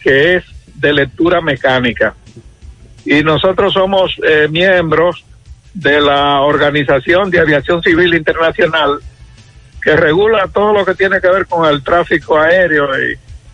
que 0.00 0.36
es 0.36 0.44
de 0.74 0.92
lectura 0.92 1.40
mecánica. 1.40 2.14
Y 3.04 3.22
nosotros 3.22 3.72
somos 3.72 4.16
eh, 4.26 4.48
miembros 4.50 5.24
de 5.74 6.00
la 6.00 6.40
Organización 6.40 7.30
de 7.30 7.40
Aviación 7.40 7.82
Civil 7.82 8.14
Internacional 8.14 8.98
que 9.80 9.96
regula 9.96 10.48
todo 10.52 10.72
lo 10.72 10.84
que 10.84 10.94
tiene 10.94 11.20
que 11.20 11.28
ver 11.28 11.46
con 11.46 11.68
el 11.68 11.82
tráfico 11.82 12.38
aéreo 12.38 12.88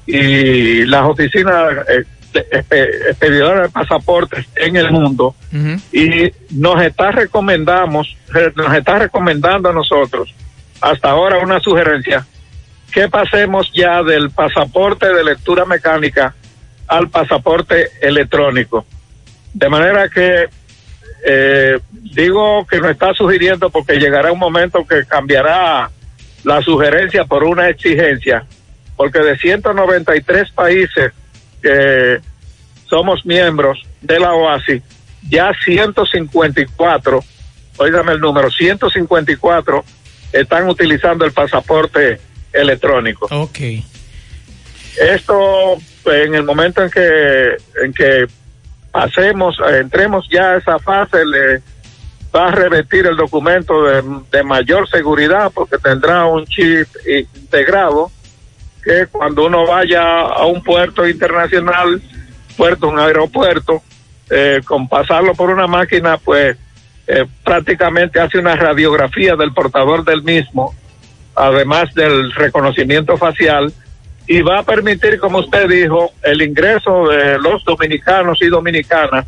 y, 0.06 0.84
las 0.86 1.02
oficinas 1.02 1.76
eh, 1.88 2.04
expedidores 2.34 3.62
de 3.62 3.68
pasaportes 3.68 4.46
en 4.56 4.76
el 4.76 4.90
mundo 4.90 5.34
uh 5.52 5.56
-huh. 5.56 5.80
y 5.92 6.32
nos 6.54 6.82
está 6.82 7.12
recomendamos 7.12 8.16
nos 8.56 8.74
está 8.74 8.98
recomendando 8.98 9.68
a 9.68 9.72
nosotros 9.72 10.34
hasta 10.80 11.10
ahora 11.10 11.38
una 11.38 11.60
sugerencia 11.60 12.26
que 12.92 13.08
pasemos 13.08 13.70
ya 13.72 14.02
del 14.02 14.30
pasaporte 14.30 15.12
de 15.12 15.24
lectura 15.24 15.64
mecánica 15.64 16.34
al 16.88 17.08
pasaporte 17.08 17.90
electrónico 18.00 18.84
de 19.52 19.68
manera 19.68 20.08
que 20.08 20.48
eh, 21.26 21.78
digo 21.90 22.66
que 22.66 22.80
nos 22.80 22.90
está 22.90 23.14
sugiriendo 23.14 23.70
porque 23.70 23.98
llegará 23.98 24.30
un 24.30 24.38
momento 24.38 24.84
que 24.86 25.04
cambiará 25.06 25.90
la 26.42 26.60
sugerencia 26.62 27.24
por 27.24 27.44
una 27.44 27.68
exigencia 27.68 28.44
porque 28.96 29.20
de 29.20 29.36
193 29.38 30.50
países 30.52 31.12
que 31.64 32.20
somos 32.86 33.24
miembros 33.24 33.82
de 34.02 34.20
la 34.20 34.34
OASI, 34.34 34.82
ya 35.28 35.50
154, 35.64 37.24
oígame 37.78 38.12
el 38.12 38.20
número, 38.20 38.50
154 38.50 39.84
están 40.32 40.68
utilizando 40.68 41.24
el 41.24 41.32
pasaporte 41.32 42.20
electrónico. 42.52 43.26
Ok. 43.30 43.58
Esto, 44.96 45.78
en 46.04 46.34
el 46.34 46.44
momento 46.44 46.82
en 46.82 46.90
que, 46.90 47.56
en 47.82 47.94
que 47.94 48.26
pasemos, 48.92 49.56
entremos 49.80 50.28
ya 50.30 50.50
a 50.50 50.56
esa 50.58 50.78
fase, 50.78 51.24
le 51.24 51.62
va 52.34 52.48
a 52.48 52.50
revertir 52.50 53.06
el 53.06 53.16
documento 53.16 53.84
de, 53.84 54.02
de 54.30 54.42
mayor 54.42 54.88
seguridad 54.88 55.50
porque 55.54 55.78
tendrá 55.78 56.26
un 56.26 56.44
chip 56.46 56.86
integrado 57.06 58.10
que 58.84 59.06
cuando 59.10 59.46
uno 59.46 59.66
vaya 59.66 60.20
a 60.20 60.44
un 60.46 60.62
puerto 60.62 61.08
internacional 61.08 62.00
puerto, 62.56 62.88
un 62.88 62.98
aeropuerto, 62.98 63.82
eh, 64.30 64.60
con 64.64 64.88
pasarlo 64.88 65.34
por 65.34 65.50
una 65.50 65.66
máquina, 65.66 66.18
pues 66.18 66.56
eh, 67.06 67.26
prácticamente 67.42 68.20
hace 68.20 68.38
una 68.38 68.56
radiografía 68.56 69.36
del 69.36 69.52
portador 69.52 70.04
del 70.04 70.22
mismo, 70.22 70.74
además 71.34 71.92
del 71.94 72.32
reconocimiento 72.32 73.16
facial, 73.16 73.72
y 74.26 74.40
va 74.40 74.60
a 74.60 74.62
permitir, 74.62 75.18
como 75.18 75.38
usted 75.38 75.68
dijo, 75.68 76.12
el 76.22 76.40
ingreso 76.40 77.08
de 77.08 77.38
los 77.38 77.62
dominicanos 77.64 78.38
y 78.40 78.46
dominicanas 78.46 79.26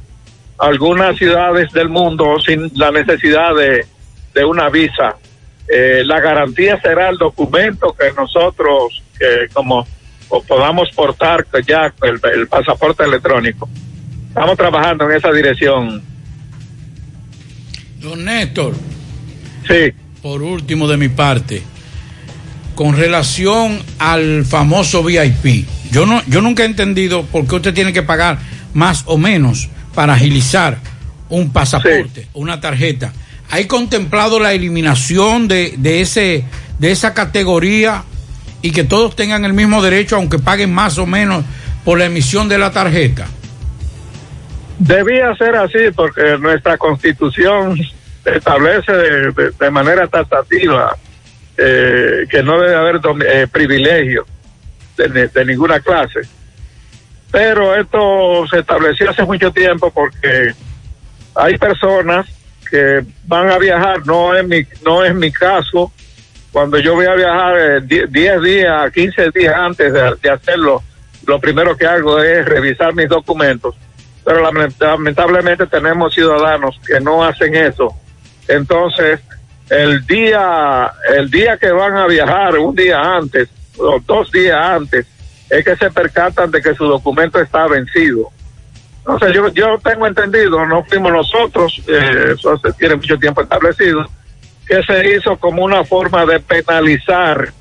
a 0.59 0.66
algunas 0.66 1.18
ciudades 1.18 1.70
del 1.72 1.90
mundo 1.90 2.38
sin 2.40 2.70
la 2.74 2.90
necesidad 2.90 3.54
de, 3.54 3.84
de 4.32 4.44
una 4.44 4.70
visa. 4.70 5.16
Eh, 5.68 6.02
la 6.07 6.20
garantía 6.20 6.80
será 6.80 7.11
el 7.11 7.18
documento 7.18 7.94
que 7.98 8.12
nosotros, 8.12 9.02
que 9.18 9.48
como 9.52 9.86
o 10.28 10.42
podamos 10.42 10.90
portar 10.94 11.46
ya 11.66 11.92
el, 12.02 12.20
el 12.34 12.48
pasaporte 12.48 13.04
electrónico. 13.04 13.68
Estamos 14.28 14.56
trabajando 14.56 15.08
en 15.08 15.16
esa 15.16 15.32
dirección. 15.32 16.02
Don 18.00 18.24
Néstor. 18.24 18.74
Sí. 19.66 19.92
Por 20.22 20.42
último 20.42 20.88
de 20.88 20.96
mi 20.96 21.08
parte, 21.08 21.62
con 22.74 22.96
relación 22.96 23.80
al 23.98 24.44
famoso 24.44 25.02
VIP, 25.02 25.66
yo 25.90 26.04
no, 26.04 26.22
yo 26.26 26.40
nunca 26.40 26.64
he 26.64 26.66
entendido 26.66 27.24
por 27.24 27.46
qué 27.46 27.56
usted 27.56 27.74
tiene 27.74 27.92
que 27.92 28.02
pagar 28.02 28.38
más 28.74 29.04
o 29.06 29.16
menos 29.16 29.68
para 29.94 30.14
agilizar 30.14 30.78
un 31.28 31.52
pasaporte, 31.52 32.28
una 32.34 32.60
tarjeta. 32.60 33.12
¿Hay 33.50 33.66
contemplado 33.66 34.40
la 34.40 34.52
eliminación 34.52 35.48
de, 35.48 35.74
de 35.78 36.00
ese, 36.00 36.44
de 36.78 36.90
esa 36.90 37.14
categoría 37.14 38.04
y 38.66 38.72
que 38.72 38.82
todos 38.82 39.14
tengan 39.14 39.44
el 39.44 39.52
mismo 39.52 39.80
derecho, 39.80 40.16
aunque 40.16 40.40
paguen 40.40 40.72
más 40.74 40.98
o 40.98 41.06
menos 41.06 41.44
por 41.84 41.98
la 41.98 42.06
emisión 42.06 42.48
de 42.48 42.58
la 42.58 42.72
tarjeta? 42.72 43.28
Debía 44.78 45.34
ser 45.36 45.54
así 45.54 45.90
porque 45.94 46.36
nuestra 46.38 46.76
constitución 46.76 47.78
establece 48.24 48.92
de, 48.92 49.70
manera 49.70 50.08
taxativa 50.08 50.96
eh, 51.56 52.26
que 52.28 52.42
no 52.42 52.60
debe 52.60 52.74
haber 52.74 53.00
eh, 53.26 53.46
privilegio 53.50 54.26
de, 54.96 55.08
de- 55.08 55.28
de 55.28 55.44
ninguna 55.44 55.78
clase. 55.78 56.20
Pero 57.30 57.74
esto 57.76 58.46
se 58.50 58.58
estableció 58.58 59.10
hace 59.10 59.22
mucho 59.24 59.52
tiempo 59.52 59.92
porque 59.92 60.52
hay 61.36 61.56
personas 61.56 62.26
que 62.68 63.04
van 63.26 63.48
a 63.48 63.58
viajar, 63.58 64.04
no 64.04 64.34
es 64.34 64.44
mi, 64.46 64.66
no 64.84 65.04
es 65.04 65.14
mi 65.14 65.30
caso, 65.30 65.92
cuando 66.57 66.78
yo 66.78 66.94
voy 66.94 67.04
a 67.04 67.14
viajar 67.14 67.54
eh, 67.61 67.80
die- 67.82 68.07
10 68.09 68.40
días, 68.40 68.90
15 68.90 69.30
días 69.30 69.54
antes 69.54 69.92
de, 69.92 70.30
hacerlo, 70.30 70.82
lo 71.26 71.38
primero 71.38 71.76
que 71.76 71.86
hago 71.86 72.18
es 72.18 72.46
revisar 72.46 72.94
mis 72.94 73.11
documentos. 73.11 73.74
Pero 74.24 74.40
lament- 74.42 74.74
lamentablemente 74.80 75.66
tenemos 75.66 76.14
ciudadanos 76.14 76.80
que 76.86 76.98
no 76.98 77.22
hacen 77.22 77.54
eso. 77.54 77.94
Entonces, 78.48 79.20
el 79.68 80.07
día, 80.07 80.90
el 81.14 81.30
día 81.30 81.59
que 81.59 81.70
van 81.72 81.94
a 81.94 82.07
viajar, 82.07 82.57
un 82.57 82.74
día 82.74 83.02
antes, 83.02 83.50
o 83.76 84.00
dos 84.07 84.32
días 84.32 84.59
antes, 84.59 85.07
es 85.50 85.62
que 85.62 85.76
se 85.76 85.90
percatan 85.90 86.50
de 86.50 86.62
que 86.62 86.74
su 86.74 86.86
documento 86.86 87.38
está 87.38 87.66
vencido. 87.66 88.30
Entonces, 89.00 89.34
yo, 89.34 89.48
yo 89.48 89.78
tengo 89.84 90.07
entendido, 90.07 90.64
no 90.64 90.82
fuimos 90.84 91.12
nosotros, 91.12 91.82
eh, 91.86 92.32
eso 92.34 92.57
se 92.57 92.72
tiene 92.72 92.96
mucho 92.96 93.18
tiempo 93.18 93.42
establecido, 93.42 94.07
que 94.66 94.82
se 94.82 95.14
hizo 95.14 95.36
como 95.38 95.64
una 95.64 95.84
forma 95.84 96.26
de 96.26 96.40
penalizar 96.40 97.52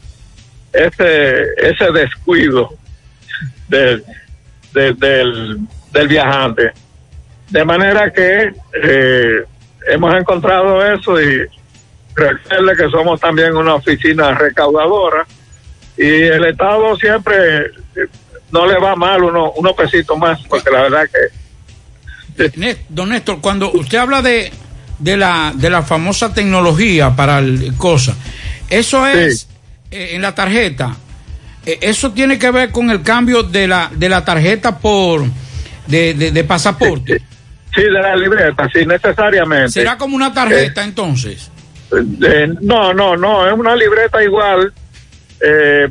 ese, 0.74 1.44
ese 1.58 1.92
descuido 1.94 2.70
del, 3.68 4.04
de- 4.74 4.94
del, 4.94 5.60
del 5.92 6.08
viajante. 6.08 6.72
De 7.50 7.64
manera 7.64 8.12
que 8.12 8.52
eh, 8.84 9.44
hemos 9.88 10.16
encontrado 10.16 10.84
eso 10.94 11.22
y 11.22 11.46
recuerde 12.16 12.76
que 12.76 12.90
somos 12.90 13.20
también 13.22 13.56
una 13.56 13.76
oficina 13.76 14.34
recaudadora 14.34 15.26
y 15.98 16.24
el 16.24 16.44
Estado 16.46 16.96
siempre 16.98 17.36
eh, 17.68 18.08
no 18.52 18.66
le 18.66 18.80
va 18.80 18.96
mal 18.96 19.24
uno, 19.24 19.52
unos 19.52 19.74
pesitos 19.74 20.18
más, 20.18 20.42
porque 20.50 20.72
la 20.72 20.82
verdad 20.84 21.08
que 22.38 22.50
Don 22.90 23.10
Néstor, 23.10 23.40
cuando 23.42 23.72
usted 23.72 23.98
habla 23.98 24.22
de, 24.22 24.52
de, 25.00 25.18
la, 25.18 25.52
de 25.56 25.70
la 25.70 25.84
famosa 25.84 26.34
tecnología 26.34 27.16
para 27.16 27.40
el 27.40 27.74
cosa, 27.78 28.16
eso 28.70 29.06
es 29.08 29.48
eh, 29.92 30.12
en 30.14 30.22
la 30.22 30.34
tarjeta, 30.34 30.96
eh, 31.66 31.80
eso 31.82 32.12
tiene 32.12 32.38
que 32.40 32.52
ver 32.52 32.72
con 32.72 32.90
el 32.90 33.02
cambio 33.02 33.44
de 33.44 33.68
la, 33.68 33.90
de 33.94 34.10
la 34.10 34.24
tarjeta 34.24 34.78
por 34.78 35.24
de, 35.88 36.14
de, 36.14 36.32
de 36.32 36.44
pasaporte. 36.44 37.22
sí, 37.74 37.82
de 37.82 37.92
la 37.92 38.16
libreta, 38.16 38.70
sí, 38.74 38.86
necesariamente. 38.86 39.70
¿Será 39.72 39.98
como 39.98 40.16
una 40.16 40.34
tarjeta 40.34 40.84
entonces? 40.84 41.52
Eh, 41.92 42.48
no, 42.62 42.94
no, 42.94 43.16
no, 43.16 43.48
es 43.48 43.54
una 43.54 43.76
libreta 43.76 44.24
igual. 44.24 44.74
Eh, 45.40 45.88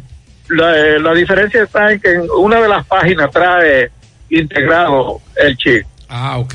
la, 0.49 0.73
la 0.99 1.15
diferencia 1.15 1.63
está 1.63 1.93
en 1.93 2.01
que 2.01 2.13
en 2.13 2.27
una 2.37 2.61
de 2.61 2.69
las 2.69 2.85
páginas 2.87 3.31
trae 3.31 3.91
integrado 4.31 5.21
el 5.37 5.57
chip. 5.57 5.87
Ah, 6.09 6.39
ok. 6.39 6.55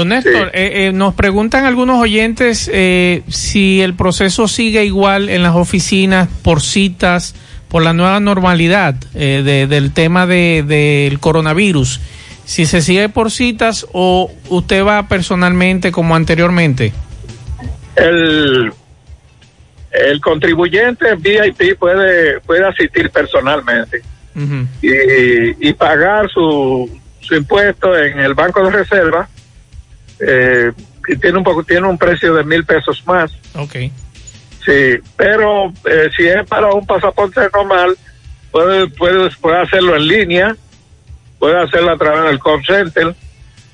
Don 0.00 0.08
Néstor, 0.08 0.50
eh, 0.54 0.86
eh, 0.88 0.92
nos 0.92 1.14
preguntan 1.14 1.64
algunos 1.64 2.00
oyentes 2.00 2.70
eh, 2.72 3.22
si 3.28 3.80
el 3.80 3.94
proceso 3.94 4.48
sigue 4.48 4.84
igual 4.84 5.28
en 5.28 5.42
las 5.42 5.54
oficinas 5.54 6.28
por 6.42 6.60
citas, 6.62 7.34
por 7.68 7.82
la 7.82 7.92
nueva 7.92 8.18
normalidad 8.20 8.96
eh, 9.14 9.42
de- 9.44 9.66
del 9.66 9.92
tema 9.92 10.26
de- 10.26 10.64
del 10.66 11.18
coronavirus. 11.20 12.00
Si 12.44 12.66
se 12.66 12.80
sigue 12.82 13.08
por 13.08 13.30
citas 13.30 13.86
o 13.92 14.30
usted 14.48 14.84
va 14.84 15.06
personalmente 15.06 15.92
como 15.92 16.16
anteriormente. 16.16 16.92
El, 17.96 18.72
el 19.92 20.20
contribuyente 20.20 21.14
VIP 21.16 21.78
puede, 21.78 22.40
puede 22.40 22.64
asistir 22.66 23.10
personalmente 23.10 24.02
y, 24.82 25.68
y 25.68 25.72
pagar 25.74 26.28
su, 26.30 26.88
su 27.20 27.34
impuesto 27.34 27.96
en 27.98 28.18
el 28.20 28.34
banco 28.34 28.64
de 28.64 28.70
reserva. 28.70 29.28
Eh, 30.26 30.72
y 31.08 31.16
tiene 31.16 31.38
un 31.38 31.44
poco, 31.44 31.64
tiene 31.64 31.86
un 31.88 31.98
precio 31.98 32.34
de 32.34 32.44
mil 32.44 32.64
pesos 32.64 33.02
más. 33.06 33.32
Ok. 33.54 33.74
Sí, 34.64 34.98
pero 35.16 35.72
eh, 35.84 36.10
si 36.16 36.24
es 36.26 36.46
para 36.46 36.72
un 36.72 36.86
pasaporte 36.86 37.40
normal, 37.52 37.96
puede, 38.50 38.86
puede, 38.88 39.30
puede 39.40 39.58
hacerlo 39.58 39.96
en 39.96 40.06
línea, 40.06 40.56
puede 41.38 41.58
hacerlo 41.62 41.92
a 41.92 41.96
través 41.96 42.24
del 42.24 42.38
call 42.38 42.64
center 42.64 43.14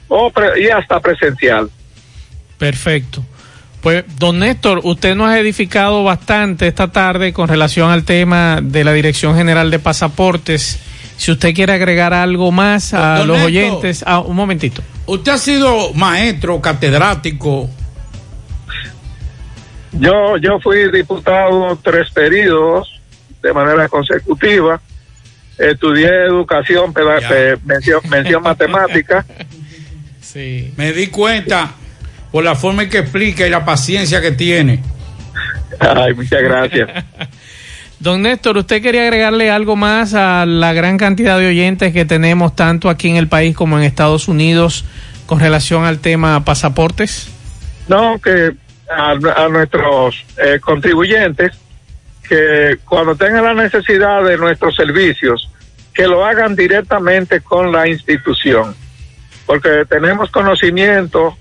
o 0.08 0.30
pre- 0.30 0.62
y 0.62 0.68
hasta 0.68 1.00
presencial. 1.00 1.68
Perfecto. 2.58 3.24
Pues, 3.82 4.04
don 4.18 4.38
Néstor, 4.38 4.80
usted 4.84 5.14
nos 5.14 5.28
ha 5.28 5.38
edificado 5.38 6.02
bastante 6.02 6.66
esta 6.66 6.90
tarde 6.90 7.32
con 7.32 7.48
relación 7.48 7.90
al 7.90 8.04
tema 8.04 8.60
de 8.62 8.82
la 8.84 8.92
Dirección 8.92 9.36
General 9.36 9.70
de 9.70 9.78
Pasaportes. 9.78 10.80
Si 11.16 11.30
usted 11.32 11.54
quiere 11.54 11.72
agregar 11.72 12.12
algo 12.12 12.52
más 12.52 12.92
a 12.94 13.18
Don 13.18 13.28
los 13.28 13.40
oyentes, 13.42 14.04
ah, 14.06 14.20
un 14.20 14.36
momentito. 14.36 14.82
Usted 15.06 15.32
ha 15.32 15.38
sido 15.38 15.92
maestro, 15.94 16.60
catedrático. 16.60 17.68
Yo, 19.92 20.36
yo 20.36 20.60
fui 20.60 20.90
diputado 20.92 21.78
tres 21.82 22.10
periodos 22.10 23.00
de 23.42 23.52
manera 23.52 23.88
consecutiva. 23.88 24.80
Estudié 25.58 26.08
educación, 26.26 26.92
pe- 26.92 27.56
mención, 27.64 28.00
mención 28.08 28.42
matemática. 28.42 29.24
Sí. 30.20 30.72
Me 30.76 30.92
di 30.92 31.06
cuenta 31.06 31.70
por 32.32 32.42
la 32.44 32.56
forma 32.56 32.82
en 32.82 32.90
que 32.90 32.98
explica 32.98 33.46
y 33.46 33.48
la 33.50 33.64
paciencia 33.64 34.20
que 34.20 34.32
tiene. 34.32 34.82
Ay, 35.78 36.12
muchas 36.14 36.42
gracias. 36.42 36.90
Don 38.06 38.22
Néstor, 38.22 38.56
¿usted 38.56 38.80
quería 38.82 39.02
agregarle 39.02 39.50
algo 39.50 39.74
más 39.74 40.14
a 40.14 40.46
la 40.46 40.72
gran 40.72 40.96
cantidad 40.96 41.40
de 41.40 41.48
oyentes 41.48 41.92
que 41.92 42.04
tenemos 42.04 42.54
tanto 42.54 42.88
aquí 42.88 43.08
en 43.08 43.16
el 43.16 43.26
país 43.26 43.56
como 43.56 43.76
en 43.76 43.82
Estados 43.82 44.28
Unidos 44.28 44.84
con 45.26 45.40
relación 45.40 45.84
al 45.84 45.98
tema 45.98 46.44
pasaportes? 46.44 47.28
No, 47.88 48.20
que 48.20 48.52
a, 48.88 49.48
nuestros 49.48 50.24
eh, 50.38 50.60
contribuyentes 50.60 51.50
que 52.28 52.78
cuando 52.84 53.16
tengan 53.16 53.42
la 53.42 53.54
necesidad 53.54 54.22
de 54.22 54.38
nuestros 54.38 54.76
servicios, 54.76 55.50
que 55.92 56.06
lo 56.06 56.24
hagan 56.24 56.54
directamente 56.54 57.40
con 57.40 57.72
la 57.72 57.88
institución, 57.88 58.76
porque 59.46 59.84
tenemos 59.88 60.30
conocimiento 60.30 61.36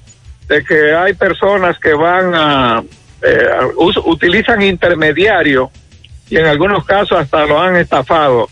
de 0.48 0.64
que 0.64 0.96
hay 0.96 1.14
personas 1.14 1.78
que 1.78 1.94
van 1.94 2.34
a, 2.34 2.84
eh, 3.22 3.50
utilizan 4.04 4.64
intermediarios 4.64 5.70
y 6.30 6.38
en 6.38 6.46
algunos 6.46 6.86
casos 6.86 7.20
hasta 7.20 7.46
lo 7.46 7.62
han 7.62 7.76
estafado. 7.76 8.50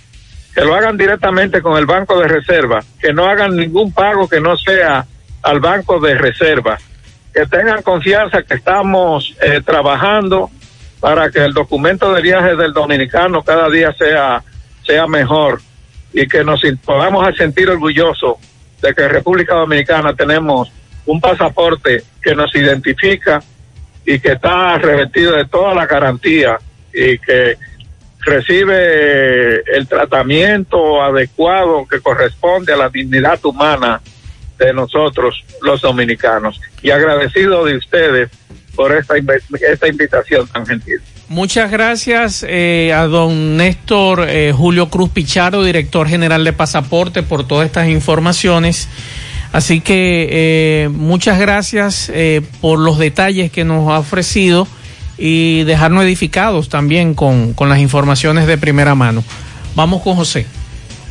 Que 0.53 0.61
lo 0.61 0.75
hagan 0.75 0.97
directamente 0.97 1.61
con 1.61 1.77
el 1.77 1.87
banco 1.87 2.19
de 2.19 2.27
reserva, 2.27 2.83
que 3.01 3.11
no 3.11 3.25
hagan 3.25 3.55
ningún 3.55 3.91
pago 3.91 4.29
que 4.29 4.39
no 4.39 4.55
sea 4.55 5.05
al 5.41 5.59
banco 5.59 5.99
de 5.99 6.15
reserva 6.15 6.77
que 7.33 7.45
tengan 7.47 7.81
confianza 7.81 8.43
que 8.43 8.53
estamos 8.53 9.35
eh, 9.41 9.61
trabajando 9.65 10.51
para 10.99 11.31
que 11.31 11.39
el 11.39 11.53
documento 11.53 12.13
de 12.13 12.21
viaje 12.21 12.55
del 12.55 12.73
dominicano 12.73 13.43
cada 13.43 13.69
día 13.69 13.91
sea, 13.93 14.43
sea 14.85 15.07
mejor 15.07 15.59
y 16.13 16.27
que 16.27 16.43
nos 16.43 16.61
podamos 16.85 17.35
sentir 17.35 17.69
orgullosos 17.69 18.35
de 18.81 18.93
que 18.93 19.03
en 19.03 19.09
República 19.09 19.55
Dominicana 19.55 20.13
tenemos 20.13 20.71
un 21.05 21.19
pasaporte 21.19 22.03
que 22.21 22.35
nos 22.35 22.53
identifica 22.55 23.41
y 24.05 24.19
que 24.19 24.33
está 24.33 24.77
revestido 24.77 25.35
de 25.35 25.45
toda 25.45 25.73
la 25.73 25.87
garantía 25.87 26.59
y 26.93 27.17
que 27.17 27.57
recibe 28.25 29.63
el 29.75 29.87
tratamiento 29.87 31.01
adecuado 31.01 31.85
que 31.87 31.99
corresponde 31.99 32.73
a 32.73 32.77
la 32.77 32.89
dignidad 32.89 33.43
humana 33.45 34.01
de 34.57 34.73
nosotros 34.73 35.43
los 35.61 35.81
dominicanos. 35.81 36.59
Y 36.81 36.91
agradecido 36.91 37.65
de 37.65 37.77
ustedes 37.77 38.29
por 38.75 38.95
esta, 38.95 39.15
esta 39.71 39.87
invitación 39.87 40.47
tan 40.47 40.65
gentil. 40.65 41.01
Muchas 41.29 41.71
gracias 41.71 42.45
eh, 42.47 42.93
a 42.93 43.07
don 43.07 43.57
Néstor 43.57 44.25
eh, 44.27 44.53
Julio 44.55 44.89
Cruz 44.89 45.09
Pichardo, 45.09 45.63
director 45.63 46.07
general 46.07 46.43
de 46.43 46.53
Pasaporte, 46.53 47.23
por 47.23 47.47
todas 47.47 47.65
estas 47.65 47.87
informaciones. 47.87 48.89
Así 49.51 49.81
que 49.81 50.27
eh, 50.31 50.89
muchas 50.89 51.39
gracias 51.39 52.11
por 52.59 52.79
los 52.79 52.97
detalles 52.97 53.51
que 53.51 53.63
nos 53.63 53.87
ha 53.91 53.99
ofrecido 53.99 54.67
y 55.25 55.63
dejarnos 55.63 56.03
edificados 56.03 56.67
también 56.67 57.13
con, 57.13 57.53
con 57.53 57.69
las 57.69 57.79
informaciones 57.79 58.45
de 58.45 58.57
primera 58.57 58.93
mano. 58.93 59.23
Vamos 59.73 60.01
con 60.01 60.17
José. 60.17 60.45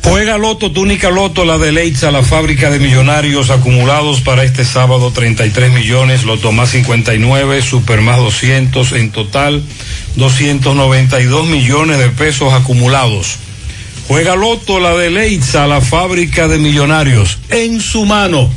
Juega 0.03 0.37
Loto, 0.37 0.71
túnica 0.71 1.09
Loto, 1.09 1.45
la 1.45 1.57
de 1.57 1.71
Leitza, 1.71 2.11
la 2.11 2.21
fábrica 2.21 2.69
de 2.69 2.77
millonarios 2.77 3.49
acumulados 3.49 4.21
para 4.21 4.43
este 4.43 4.65
sábado 4.65 5.09
33 5.11 5.73
millones, 5.73 6.25
Loto 6.25 6.51
más 6.51 6.69
59, 6.69 7.63
Super 7.63 8.01
más 8.01 8.17
200, 8.17 8.91
en 8.91 9.09
total 9.09 9.63
292 10.15 11.47
millones 11.47 11.97
de 11.97 12.09
pesos 12.09 12.53
acumulados. 12.53 13.37
Juega 14.07 14.35
Loto, 14.35 14.79
la 14.79 14.95
de 14.95 15.09
Leitza, 15.09 15.65
la 15.65 15.81
fábrica 15.81 16.47
de 16.47 16.59
millonarios, 16.59 17.39
en 17.49 17.81
su 17.81 18.05
mano. 18.05 18.47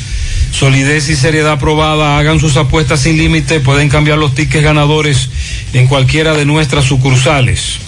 solidez 0.54 1.10
y 1.10 1.18
seriedad 1.18 1.52
aprobada, 1.52 2.18
hagan 2.18 2.40
sus 2.40 2.56
apuestas 2.56 3.02
sin 3.02 3.18
límite, 3.18 3.60
pueden 3.60 3.90
cambiar 3.90 4.20
los 4.20 4.34
tickets 4.34 4.64
ganadores 4.64 5.30
en 5.74 5.86
cualquiera 5.88 6.34
de 6.34 6.46
nuestras 6.46 6.86
sucursales. 6.86 7.87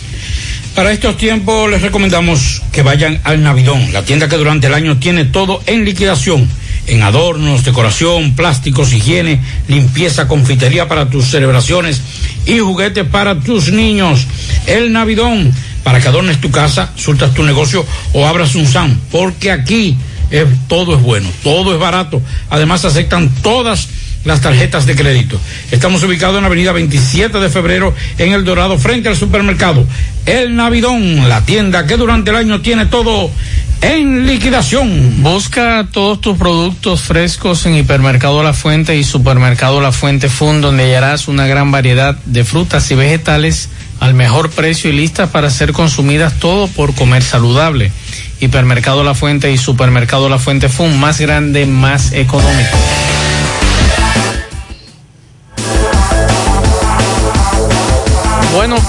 Para 0.76 0.92
estos 0.92 1.18
tiempos 1.18 1.70
les 1.70 1.82
recomendamos 1.82 2.62
que 2.72 2.84
vayan 2.84 3.20
al 3.24 3.44
Navidón, 3.44 3.92
la 3.92 4.04
tienda 4.04 4.30
que 4.30 4.38
durante 4.38 4.68
el 4.68 4.74
año 4.74 4.98
tiene 4.98 5.26
todo 5.26 5.62
en 5.66 5.84
liquidación, 5.84 6.48
en 6.88 7.04
adornos, 7.04 7.66
decoración, 7.66 8.36
plásticos, 8.36 8.94
higiene, 8.94 9.42
limpieza, 9.68 10.28
confitería 10.28 10.88
para 10.88 11.10
tus 11.10 11.26
celebraciones 11.26 12.02
y 12.46 12.60
juguetes 12.60 13.06
para 13.06 13.40
tus 13.40 13.72
niños. 13.72 14.26
El 14.68 14.94
Navidón, 14.94 15.52
para 15.84 16.00
que 16.00 16.08
adornes 16.08 16.40
tu 16.40 16.50
casa, 16.50 16.92
surtas 16.96 17.34
tu 17.34 17.44
negocio 17.44 17.86
o 18.14 18.26
abras 18.26 18.56
un 18.56 18.66
SAM, 18.66 18.98
porque 19.12 19.52
aquí 19.52 19.98
todo 20.68 20.96
es 20.96 21.02
bueno, 21.02 21.30
todo 21.44 21.74
es 21.74 21.80
barato. 21.80 22.22
Además 22.50 22.86
aceptan 22.86 23.30
todas 23.42 23.90
las 24.26 24.42
tarjetas 24.42 24.86
de 24.86 24.96
crédito. 24.96 25.40
Estamos 25.72 26.04
ubicados 26.04 26.38
en 26.38 26.42
la 26.42 26.48
avenida 26.48 26.72
27 26.72 27.40
de 27.40 27.50
febrero 27.50 27.94
en 28.18 28.34
El 28.34 28.44
Dorado, 28.44 28.78
frente 28.78 29.10
al 29.10 29.16
supermercado 29.16 29.86
El 30.26 30.56
Navidón, 30.56 31.28
la 31.30 31.46
tienda 31.46 31.86
que 31.86 31.98
durante 31.98 32.32
el 32.32 32.38
año 32.38 32.62
tiene 32.62 32.86
todo 32.86 33.32
en 33.82 34.28
liquidación. 34.28 35.24
Busca 35.24 35.88
todos 35.92 36.20
tus 36.20 36.38
productos 36.38 37.02
frescos 37.02 37.66
en 37.66 37.76
Hipermercado 37.76 38.44
La 38.44 38.54
Fuente 38.54 38.98
y 38.98 39.04
Supermercado 39.04 39.82
La 39.82 39.92
Fuente 39.92 40.30
Fund, 40.30 40.62
donde 40.62 40.84
hallarás 40.84 41.28
una 41.28 41.48
gran 41.48 41.72
variedad 41.72 42.16
de 42.26 42.44
frutas 42.44 42.90
y 42.92 42.96
vegetales 42.96 43.70
al 44.00 44.14
mejor 44.14 44.50
precio 44.50 44.90
y 44.90 44.94
listas 44.94 45.30
para 45.30 45.50
ser 45.50 45.74
consumidas 45.74 46.34
todo 46.40 46.68
por 46.68 46.94
comer 46.96 47.24
saludable. 47.24 47.92
Hipermercado 48.40 49.04
La 49.04 49.16
Fuente 49.16 49.52
y 49.52 49.58
Supermercado 49.58 50.30
La 50.30 50.40
Fuente 50.40 50.70
Fund, 50.70 50.96
más 50.96 51.20
grande, 51.20 51.66
más 51.66 52.14
económico. 52.14 52.78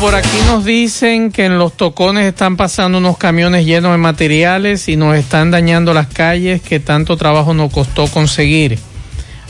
Por 0.00 0.14
aquí 0.14 0.38
nos 0.46 0.64
dicen 0.64 1.30
que 1.30 1.44
en 1.44 1.58
los 1.58 1.76
tocones 1.76 2.24
están 2.24 2.56
pasando 2.56 2.96
unos 2.96 3.18
camiones 3.18 3.66
llenos 3.66 3.92
de 3.92 3.98
materiales 3.98 4.88
y 4.88 4.96
nos 4.96 5.14
están 5.14 5.50
dañando 5.50 5.92
las 5.92 6.06
calles 6.06 6.62
que 6.62 6.80
tanto 6.80 7.18
trabajo 7.18 7.52
nos 7.52 7.70
costó 7.70 8.06
conseguir. 8.06 8.78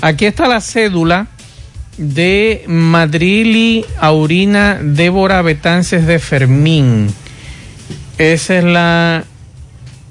Aquí 0.01 0.27
está 0.27 0.49
la 0.49 0.61
cédula 0.61 1.29
de 1.99 2.65
Madrili 2.67 3.85
Aurina 4.01 4.81
Débora 4.83 5.41
Betances 5.43 6.05
de 6.05 6.19
Fermín. 6.19 7.15
Esa 8.19 8.59
es 8.59 8.65
la, 8.65 9.25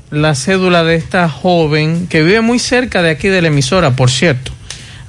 la 0.09 0.35
cédula 0.35 0.85
de 0.85 0.95
esta 0.95 1.27
joven 1.27 2.07
que 2.07 2.23
vive 2.23 2.39
muy 2.39 2.59
cerca 2.59 3.01
de 3.01 3.09
aquí 3.09 3.27
de 3.27 3.41
la 3.41 3.49
emisora, 3.49 3.91
por 3.91 4.09
cierto. 4.09 4.53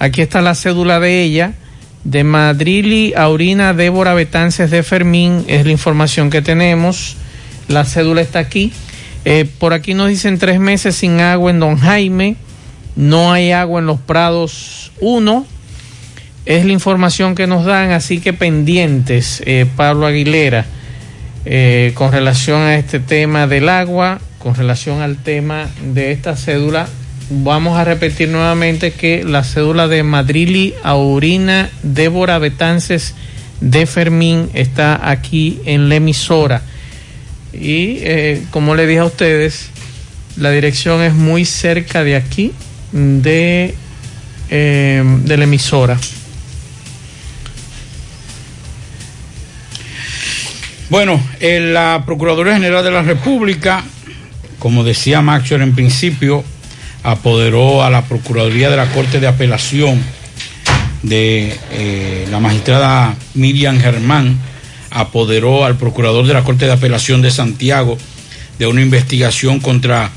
Aquí 0.01 0.23
está 0.23 0.41
la 0.41 0.57
cédula 0.57 0.99
de 0.99 1.23
ella 1.23 1.55
de 2.05 2.25
Madrili 2.25 3.13
Aurina 3.17 3.75
Débora 3.75 4.15
Betances 4.15 4.71
de 4.71 4.83
Fermín, 4.83 5.45
es 5.49 5.65
la 5.65 5.73
información 5.73 6.31
que 6.31 6.43
tenemos. 6.43 7.17
La 7.69 7.85
cédula 7.85 8.21
está 8.21 8.39
aquí. 8.39 8.73
Eh, 9.25 9.47
por 9.59 9.75
aquí 9.75 9.95
nos 9.95 10.09
dicen 10.09 10.39
tres 10.39 10.61
meses 10.61 10.97
sin 10.97 11.21
agua 11.21 11.51
en 11.51 11.61
Don 11.61 11.77
Jaime. 11.77 12.37
No 12.97 13.33
hay 13.33 13.53
agua 13.53 13.81
en 13.81 13.87
los 13.87 14.01
Prados 14.01 14.93
1. 15.01 15.47
Es 16.47 16.65
la 16.65 16.73
información 16.73 17.35
que 17.35 17.47
nos 17.47 17.65
dan, 17.65 17.91
así 17.93 18.19
que 18.19 18.33
pendientes, 18.33 19.43
eh, 19.45 19.67
Pablo 19.77 20.07
Aguilera, 20.07 20.65
eh, 21.45 21.93
con 21.95 22.13
relación 22.13 22.63
a 22.63 22.77
este 22.77 22.99
tema 22.99 23.47
del 23.47 23.69
agua, 23.69 24.21
con 24.39 24.55
relación 24.55 25.03
al 25.03 25.17
tema 25.17 25.69
de 25.93 26.13
esta 26.13 26.37
cédula 26.37 26.89
vamos 27.31 27.79
a 27.79 27.85
repetir 27.85 28.29
nuevamente 28.29 28.93
que 28.93 29.25
la 29.25 29.45
cédula 29.45 29.89
de 29.89 30.03
Madrili 30.03 30.75
Aurina 30.83 31.71
Débora 31.83 32.39
Betances 32.39 33.15
de 33.61 33.87
Fermín 33.87 34.51
está 34.53 35.09
aquí 35.11 35.61
en 35.65 35.89
la 35.89 35.97
emisora. 35.97 36.63
Y 37.53 37.99
eh, 38.01 38.43
como 38.51 38.75
le 38.75 38.87
dije 38.87 39.01
a 39.01 39.05
ustedes, 39.05 39.71
la 40.37 40.51
dirección 40.51 41.03
es 41.03 41.15
muy 41.15 41.45
cerca 41.45 42.03
de 42.03 42.17
aquí, 42.17 42.53
de, 42.93 43.75
eh, 44.51 45.03
de 45.25 45.37
la 45.37 45.45
emisora. 45.45 45.99
Bueno, 50.89 51.23
en 51.39 51.73
la 51.73 52.03
Procuraduría 52.05 52.55
General 52.55 52.83
de 52.83 52.91
la 52.91 53.03
República, 53.03 53.85
como 54.59 54.83
decía 54.83 55.23
Maxwell 55.23 55.63
en 55.63 55.75
principio, 55.75 56.45
apoderó 57.03 57.83
a 57.83 57.91
la 57.91 58.05
Procuraduría 58.05 58.71
de 58.71 58.77
la 58.77 58.91
Corte 58.93 59.21
de 59.21 59.27
Apelación 59.27 60.03
de 61.03 61.57
eh, 61.73 62.27
la 62.31 62.41
magistrada 62.41 63.17
Miriam 63.35 63.79
Germán, 63.81 64.39
apoderó 64.91 65.65
al 65.65 65.77
Procurador 65.77 66.27
de 66.27 66.35
la 66.35 66.45
Corte 66.45 66.67
de 66.67 66.73
Apelación 66.73 67.23
de 67.23 67.31
Santiago 67.31 67.97
de 68.59 68.67
una 68.67 68.83
investigación 68.83 69.61
contra 69.61 70.11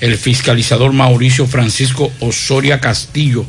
el 0.00 0.16
fiscalizador 0.16 0.92
Mauricio 0.92 1.46
Francisco 1.46 2.10
Osoria 2.20 2.80
Castillo, 2.80 3.44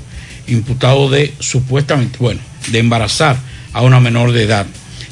imputado 0.47 1.09
de 1.09 1.33
supuestamente, 1.39 2.17
bueno, 2.19 2.41
de 2.67 2.79
embarazar 2.79 3.37
a 3.71 3.81
una 3.81 4.01
menor 4.01 4.33
de 4.33 4.43
edad. 4.43 4.65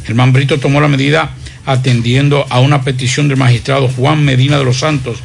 Germán 0.05 0.33
Brito 0.33 0.59
tomó 0.59 0.81
la 0.81 0.89
medida 0.89 1.31
atendiendo 1.65 2.45
a 2.49 2.59
una 2.59 2.81
petición 2.81 3.27
del 3.27 3.37
magistrado 3.37 3.87
Juan 3.87 4.25
Medina 4.25 4.57
de 4.57 4.65
los 4.65 4.79
Santos, 4.79 5.19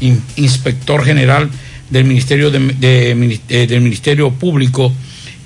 in, 0.00 0.22
inspector 0.36 1.04
general 1.04 1.50
del 1.90 2.04
Ministerio, 2.04 2.50
de, 2.50 2.58
de, 2.58 3.66
del 3.66 3.80
Ministerio 3.80 4.30
Público 4.30 4.92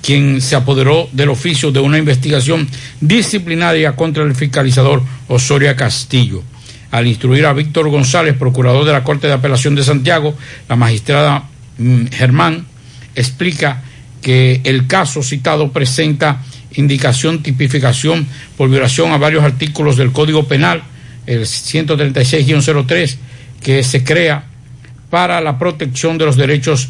quien 0.01 0.41
se 0.41 0.55
apoderó 0.55 1.07
del 1.11 1.29
oficio 1.29 1.71
de 1.71 1.79
una 1.79 1.97
investigación 1.97 2.67
disciplinaria 2.99 3.95
contra 3.95 4.23
el 4.23 4.35
fiscalizador 4.35 5.03
Osoria 5.27 5.75
Castillo. 5.75 6.43
Al 6.89 7.07
instruir 7.07 7.45
a 7.45 7.53
Víctor 7.53 7.89
González, 7.89 8.35
procurador 8.37 8.83
de 8.83 8.91
la 8.91 9.03
Corte 9.03 9.27
de 9.27 9.33
Apelación 9.33 9.75
de 9.75 9.83
Santiago, 9.83 10.35
la 10.67 10.75
magistrada 10.75 11.43
mm, 11.77 12.07
Germán 12.07 12.65
explica 13.15 13.83
que 14.21 14.61
el 14.63 14.87
caso 14.87 15.23
citado 15.23 15.71
presenta 15.71 16.43
indicación, 16.75 17.43
tipificación 17.43 18.27
por 18.57 18.69
violación 18.69 19.11
a 19.11 19.17
varios 19.17 19.43
artículos 19.43 19.97
del 19.97 20.11
Código 20.11 20.47
Penal, 20.47 20.83
el 21.27 21.41
136-03, 21.41 23.17
que 23.61 23.83
se 23.83 24.03
crea 24.03 24.45
para 25.11 25.39
la 25.41 25.59
protección 25.59 26.17
de 26.17 26.25
los 26.25 26.37
derechos 26.37 26.89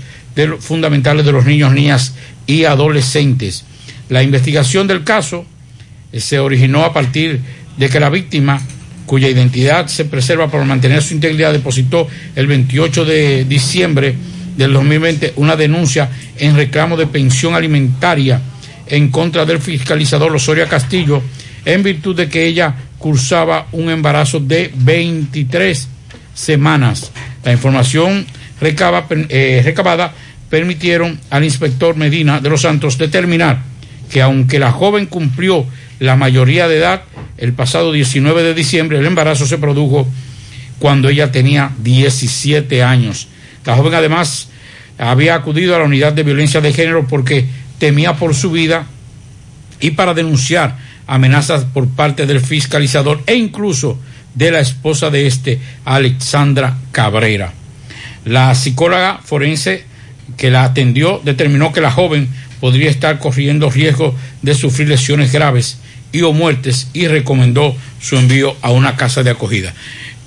fundamentales 0.59 1.25
de 1.25 1.33
los 1.33 1.45
niños, 1.45 1.73
niñas 1.73 2.13
y 2.47 2.63
adolescentes. 2.63 3.65
La 4.07 4.23
investigación 4.23 4.87
del 4.87 5.03
caso 5.03 5.45
eh, 6.13 6.21
se 6.21 6.39
originó 6.39 6.85
a 6.85 6.93
partir 6.93 7.41
de 7.77 7.89
que 7.89 7.99
la 7.99 8.09
víctima, 8.09 8.61
cuya 9.05 9.27
identidad 9.27 9.87
se 9.87 10.05
preserva 10.05 10.49
por 10.49 10.63
mantener 10.63 11.01
su 11.01 11.13
integridad, 11.13 11.51
depositó 11.51 12.07
el 12.35 12.47
28 12.47 13.03
de 13.03 13.45
diciembre 13.45 14.15
del 14.55 14.73
2020 14.73 15.33
una 15.37 15.55
denuncia 15.55 16.09
en 16.37 16.55
reclamo 16.55 16.95
de 16.95 17.07
pensión 17.07 17.55
alimentaria 17.55 18.41
en 18.87 19.09
contra 19.09 19.45
del 19.45 19.59
fiscalizador 19.59 20.35
Osoria 20.35 20.67
Castillo 20.67 21.21
en 21.65 21.83
virtud 21.83 22.15
de 22.15 22.29
que 22.29 22.45
ella 22.45 22.75
cursaba 22.97 23.67
un 23.71 23.89
embarazo 23.89 24.39
de 24.39 24.71
23 24.75 25.87
semanas. 26.33 27.11
La 27.43 27.51
información 27.51 28.25
eh, 28.61 29.61
recabada 29.63 30.13
permitieron 30.49 31.19
al 31.29 31.43
inspector 31.43 31.95
Medina 31.95 32.39
de 32.39 32.49
los 32.49 32.61
Santos 32.61 32.97
determinar 32.97 33.63
que 34.11 34.21
aunque 34.21 34.59
la 34.59 34.71
joven 34.71 35.05
cumplió 35.05 35.65
la 35.99 36.15
mayoría 36.15 36.67
de 36.67 36.77
edad, 36.77 37.03
el 37.37 37.53
pasado 37.53 37.91
19 37.91 38.43
de 38.43 38.53
diciembre 38.53 38.99
el 38.99 39.05
embarazo 39.05 39.47
se 39.47 39.57
produjo 39.57 40.07
cuando 40.79 41.09
ella 41.09 41.31
tenía 41.31 41.71
17 41.79 42.83
años. 42.83 43.27
La 43.65 43.75
joven 43.75 43.93
además 43.93 44.49
había 44.97 45.35
acudido 45.35 45.75
a 45.75 45.79
la 45.79 45.85
unidad 45.85 46.13
de 46.13 46.23
violencia 46.23 46.59
de 46.59 46.73
género 46.73 47.07
porque 47.07 47.45
temía 47.79 48.15
por 48.15 48.35
su 48.35 48.51
vida 48.51 48.85
y 49.79 49.91
para 49.91 50.13
denunciar 50.13 50.77
amenazas 51.07 51.65
por 51.65 51.87
parte 51.89 52.25
del 52.25 52.41
fiscalizador 52.41 53.23
e 53.25 53.35
incluso 53.35 53.97
de 54.35 54.51
la 54.51 54.59
esposa 54.59 55.09
de 55.09 55.27
este, 55.27 55.59
Alexandra 55.85 56.77
Cabrera. 56.91 57.53
La 58.25 58.53
psicóloga 58.55 59.19
forense 59.23 59.83
que 60.37 60.51
la 60.51 60.63
atendió 60.63 61.21
determinó 61.23 61.71
que 61.73 61.81
la 61.81 61.91
joven 61.91 62.29
podría 62.59 62.89
estar 62.89 63.17
corriendo 63.19 63.69
riesgo 63.69 64.15
de 64.41 64.53
sufrir 64.53 64.87
lesiones 64.87 65.31
graves 65.31 65.79
y 66.11 66.21
o 66.21 66.33
muertes 66.33 66.89
y 66.93 67.07
recomendó 67.07 67.75
su 67.99 68.17
envío 68.17 68.55
a 68.61 68.71
una 68.71 68.95
casa 68.95 69.23
de 69.23 69.31
acogida. 69.31 69.73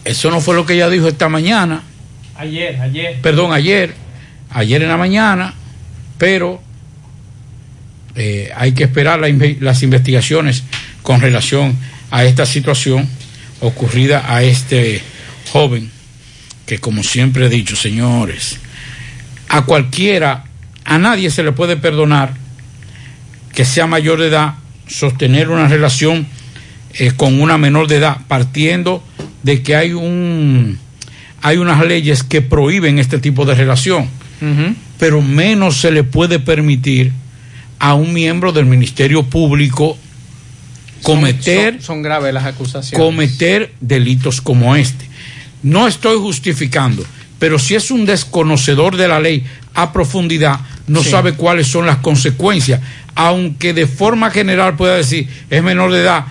Eso 0.05 0.31
no 0.31 0.41
fue 0.41 0.55
lo 0.55 0.67
que 0.67 0.75
ella 0.75 0.91
dijo 0.91 1.09
esta 1.09 1.29
mañana. 1.29 1.83
Ayer, 2.37 2.81
ayer. 2.81 3.21
Perdón, 3.23 3.53
ayer. 3.53 3.95
Ayer 4.51 4.83
en 4.83 4.89
la 4.89 4.97
mañana, 4.97 5.55
pero 6.17 6.61
eh, 8.15 8.51
hay 8.55 8.73
que 8.73 8.85
esperar 8.85 9.21
las 9.21 9.83
investigaciones 9.83 10.63
con 11.03 11.21
relación 11.21 11.77
a 12.11 12.25
esta 12.25 12.47
situación 12.47 13.09
ocurrida 13.61 14.35
a 14.35 14.43
este 14.43 15.03
joven 15.53 15.91
que 16.67 16.79
como 16.79 17.03
siempre 17.03 17.47
he 17.47 17.49
dicho, 17.49 17.77
señores, 17.77 18.59
a 19.49 19.63
cualquiera, 19.63 20.45
a 20.85 20.99
nadie 20.99 21.31
se 21.31 21.43
le 21.43 21.53
puede 21.53 21.77
perdonar 21.77 22.35
que 23.55 23.65
sea 23.65 23.87
mayor 23.87 24.21
de 24.21 24.29
edad 24.29 24.55
sostener 24.87 25.51
una 25.51 25.69
relación 25.69 26.27
eh, 26.95 27.13
con 27.17 27.41
una 27.41 27.59
menor 27.59 27.87
de 27.87 27.97
edad, 27.97 28.19
partiendo 28.29 29.03
de 29.43 29.63
que 29.63 29.77
hay 29.77 29.93
un 29.93 30.79
hay 31.43 31.59
unas 31.59 31.85
leyes 31.87 32.23
que 32.23 32.41
prohíben 32.41 32.99
este 32.99 33.19
tipo 33.19 33.45
de 33.45 33.55
relación, 33.55 34.09
pero 34.99 35.21
menos 35.21 35.77
se 35.77 35.91
le 35.91 36.03
puede 36.03 36.39
permitir 36.39 37.13
a 37.79 37.93
un 37.93 38.15
miembro 38.15 38.51
del 38.53 38.65
Ministerio 38.65 39.25
Público 39.25 39.99
cometer 41.05 41.81
son, 41.81 42.03
graves 42.03 42.35
las 42.35 42.45
acusaciones. 42.45 43.07
cometer 43.07 43.73
delitos 43.81 44.41
como 44.41 44.75
este. 44.75 45.09
No 45.63 45.87
estoy 45.87 46.19
justificando, 46.19 47.05
pero 47.39 47.59
si 47.59 47.75
es 47.75 47.91
un 47.91 48.07
desconocedor 48.07 48.97
de 48.97 49.07
la 49.07 49.21
ley 49.21 49.45
a 49.75 49.93
profundidad, 49.93 50.61
no 50.87 51.03
sabe 51.03 51.35
cuáles 51.35 51.69
son 51.69 51.87
las 51.87 51.99
consecuencias, 51.99 52.81
aunque 53.15 53.73
de 53.73 53.87
forma 53.87 54.31
general 54.31 54.77
pueda 54.77 54.97
decir 54.97 55.29
es 55.51 55.63
menor 55.63 55.93
de 55.93 56.01
edad, 56.01 56.25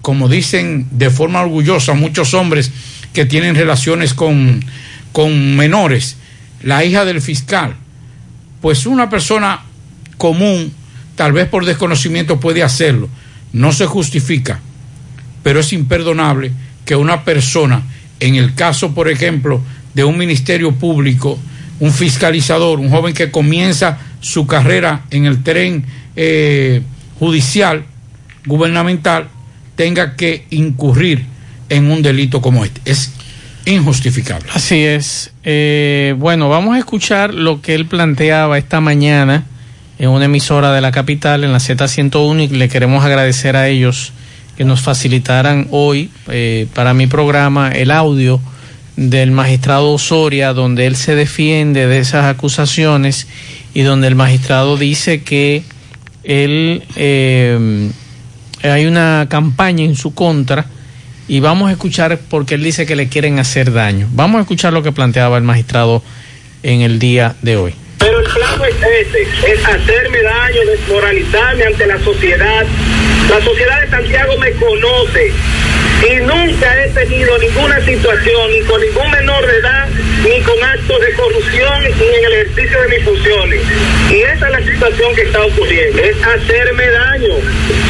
como 0.00 0.28
dicen 0.28 0.86
de 0.90 1.10
forma 1.10 1.42
orgullosa 1.42 1.94
muchos 1.94 2.32
hombres 2.34 2.70
que 3.12 3.26
tienen 3.26 3.54
relaciones 3.54 4.14
con, 4.14 4.64
con 5.12 5.56
menores, 5.56 6.16
la 6.62 6.84
hija 6.84 7.04
del 7.04 7.20
fiscal, 7.20 7.74
pues 8.60 8.86
una 8.86 9.10
persona 9.10 9.62
común, 10.16 10.72
tal 11.16 11.32
vez 11.32 11.48
por 11.48 11.64
desconocimiento 11.64 12.40
puede 12.40 12.62
hacerlo, 12.62 13.08
no 13.52 13.72
se 13.72 13.86
justifica, 13.86 14.60
pero 15.42 15.60
es 15.60 15.72
imperdonable 15.72 16.52
que 16.84 16.96
una 16.96 17.24
persona 17.24 17.82
en 18.20 18.36
el 18.36 18.54
caso, 18.54 18.94
por 18.94 19.08
ejemplo, 19.08 19.60
de 19.94 20.04
un 20.04 20.16
ministerio 20.16 20.72
público, 20.72 21.38
un 21.80 21.92
fiscalizador, 21.92 22.78
un 22.78 22.88
joven 22.88 23.14
que 23.14 23.30
comienza 23.30 23.98
su 24.20 24.46
carrera 24.46 25.02
en 25.10 25.26
el 25.26 25.42
tren 25.42 25.84
eh, 26.14 26.82
judicial, 27.18 27.84
gubernamental, 28.46 29.28
tenga 29.74 30.14
que 30.14 30.46
incurrir 30.50 31.24
en 31.68 31.90
un 31.90 32.02
delito 32.02 32.40
como 32.40 32.64
este. 32.64 32.80
Es 32.84 33.12
injustificable. 33.64 34.48
Así 34.54 34.84
es. 34.84 35.32
Eh, 35.42 36.14
bueno, 36.18 36.48
vamos 36.48 36.76
a 36.76 36.78
escuchar 36.78 37.34
lo 37.34 37.60
que 37.60 37.74
él 37.74 37.86
planteaba 37.86 38.58
esta 38.58 38.80
mañana 38.80 39.44
en 39.98 40.08
una 40.08 40.26
emisora 40.26 40.72
de 40.72 40.80
la 40.80 40.92
capital, 40.92 41.44
en 41.44 41.52
la 41.52 41.58
Z101, 41.58 42.44
y 42.44 42.48
le 42.48 42.68
queremos 42.68 43.04
agradecer 43.04 43.56
a 43.56 43.68
ellos 43.68 44.12
que 44.56 44.64
nos 44.64 44.80
facilitaran 44.80 45.68
hoy 45.70 46.10
eh, 46.28 46.66
para 46.74 46.94
mi 46.94 47.06
programa 47.06 47.70
el 47.70 47.90
audio 47.90 48.40
del 48.96 49.30
magistrado 49.30 49.92
Osoria, 49.92 50.52
donde 50.52 50.86
él 50.86 50.96
se 50.96 51.14
defiende 51.14 51.86
de 51.86 51.98
esas 51.98 52.26
acusaciones 52.26 53.26
y 53.74 53.82
donde 53.82 54.08
el 54.08 54.14
magistrado 54.14 54.76
dice 54.76 55.22
que 55.22 55.62
él 56.24 56.82
eh, 56.96 57.90
hay 58.62 58.86
una 58.86 59.26
campaña 59.28 59.84
en 59.84 59.96
su 59.96 60.14
contra 60.14 60.66
y 61.28 61.40
vamos 61.40 61.68
a 61.70 61.72
escuchar 61.72 62.20
porque 62.28 62.54
él 62.54 62.62
dice 62.62 62.86
que 62.86 62.96
le 62.96 63.08
quieren 63.08 63.38
hacer 63.38 63.72
daño. 63.72 64.08
Vamos 64.12 64.38
a 64.38 64.42
escuchar 64.42 64.72
lo 64.72 64.82
que 64.82 64.92
planteaba 64.92 65.38
el 65.38 65.44
magistrado 65.44 66.02
en 66.62 66.82
el 66.82 66.98
día 66.98 67.36
de 67.42 67.56
hoy. 67.56 67.74
Pero 67.98 68.20
el 68.20 68.26
plan 68.26 68.60
es 68.68 69.06
ese, 69.08 69.31
es 69.46 69.64
hacerme 69.66 70.22
daño, 70.22 70.60
desmoralizarme 70.66 71.64
ante 71.64 71.86
la 71.86 71.98
sociedad. 71.98 72.66
La 73.28 73.40
sociedad 73.40 73.80
de 73.80 73.88
Santiago 73.88 74.36
me 74.38 74.52
conoce 74.52 75.32
y 76.10 76.16
nunca 76.16 76.84
he 76.84 76.88
tenido 76.88 77.38
ninguna 77.38 77.80
situación, 77.84 78.50
ni 78.50 78.60
con 78.62 78.80
ningún 78.80 79.10
menor 79.10 79.46
de 79.46 79.56
edad, 79.58 79.88
ni 80.24 80.40
con 80.42 80.62
actos 80.62 81.00
de 81.00 81.12
corrupción, 81.14 81.82
ni 81.98 82.08
en 82.08 82.24
el 82.24 82.32
ejercicio 82.32 82.82
de 82.82 82.88
mis 82.88 83.04
funciones. 83.04 83.60
Y 84.10 84.16
esa 84.22 84.46
es 84.46 84.52
la 84.52 84.72
situación 84.72 85.14
que 85.14 85.22
está 85.22 85.42
ocurriendo, 85.42 86.02
es 86.02 86.16
hacerme 86.22 86.90
daño. 86.90 87.34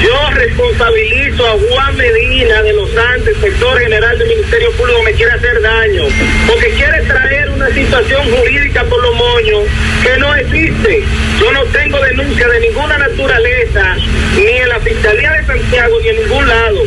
Yo 0.03 0.31
responsabilizo 0.35 1.47
a 1.47 1.53
Juan 1.53 1.97
Medina 1.97 2.63
de 2.63 2.73
los 2.75 2.91
Santos, 2.93 3.35
sector 3.41 3.81
general 3.81 4.19
del 4.19 4.29
Ministerio 4.29 4.71
Público, 4.73 5.03
me 5.05 5.13
quiere 5.13 5.33
hacer 5.33 5.63
daño, 5.63 6.05
porque 6.47 6.69
quiere 6.71 7.03
traer 7.03 7.49
una 7.51 7.69
situación 7.71 8.31
jurídica 8.31 8.85
por 8.85 9.03
los 9.03 9.15
moños 9.15 9.65
que 10.03 10.19
no 10.19 10.35
existe. 10.35 11.03
Yo 11.41 11.53
no 11.53 11.65
tengo 11.67 12.01
denuncia 12.01 12.49
de 12.49 12.61
ninguna 12.61 12.99
naturaleza, 12.99 13.97
ni 14.37 14.47
en 14.47 14.69
la 14.69 14.81
Fiscalía 14.81 15.33
de 15.33 15.47
Santiago, 15.47 15.99
ni 16.01 16.09
en 16.09 16.17
ningún 16.17 16.49
lado 16.49 16.83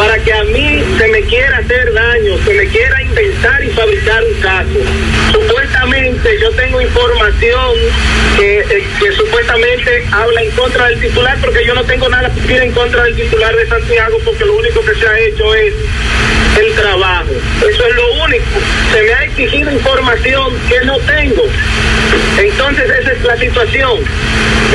para 0.00 0.18
que 0.18 0.32
a 0.32 0.44
mí 0.44 0.82
se 0.96 1.08
me 1.08 1.20
quiera 1.22 1.58
hacer 1.58 1.92
daño, 1.92 2.38
se 2.44 2.54
me 2.54 2.66
quiera 2.68 3.02
inventar 3.02 3.62
y 3.62 3.68
fabricar 3.68 4.24
un 4.24 4.40
caso. 4.40 4.78
Supuestamente 5.32 6.38
yo 6.40 6.50
tengo 6.52 6.80
información 6.80 7.74
que, 8.38 8.60
eh, 8.60 8.86
que 8.98 9.12
supuestamente 9.12 10.04
habla 10.10 10.42
en 10.42 10.50
contra 10.52 10.86
del 10.88 11.00
titular, 11.00 11.36
porque 11.42 11.66
yo 11.66 11.74
no 11.74 11.84
tengo 11.84 12.08
nada 12.08 12.32
que 12.32 12.40
decir 12.40 12.62
en 12.62 12.72
contra 12.72 13.04
del 13.04 13.14
titular 13.14 13.54
de 13.54 13.66
Santiago, 13.66 14.16
porque 14.24 14.44
lo 14.46 14.54
único 14.54 14.80
que 14.80 14.94
se 14.94 15.06
ha 15.06 15.18
hecho 15.18 15.54
es 15.54 15.74
el 16.60 16.74
trabajo. 16.74 17.32
Eso 17.68 17.86
es 17.86 17.94
lo 17.94 18.12
único. 18.24 18.44
Se 18.92 19.02
me 19.02 19.12
ha 19.12 19.24
exigido 19.24 19.72
información 19.72 20.54
que 20.68 20.84
no 20.84 20.98
tengo. 21.00 21.44
En 22.38 22.46
Entonces 22.46 22.90
esa 23.00 23.12
es 23.12 23.22
la 23.24 23.36
situación. 23.36 24.00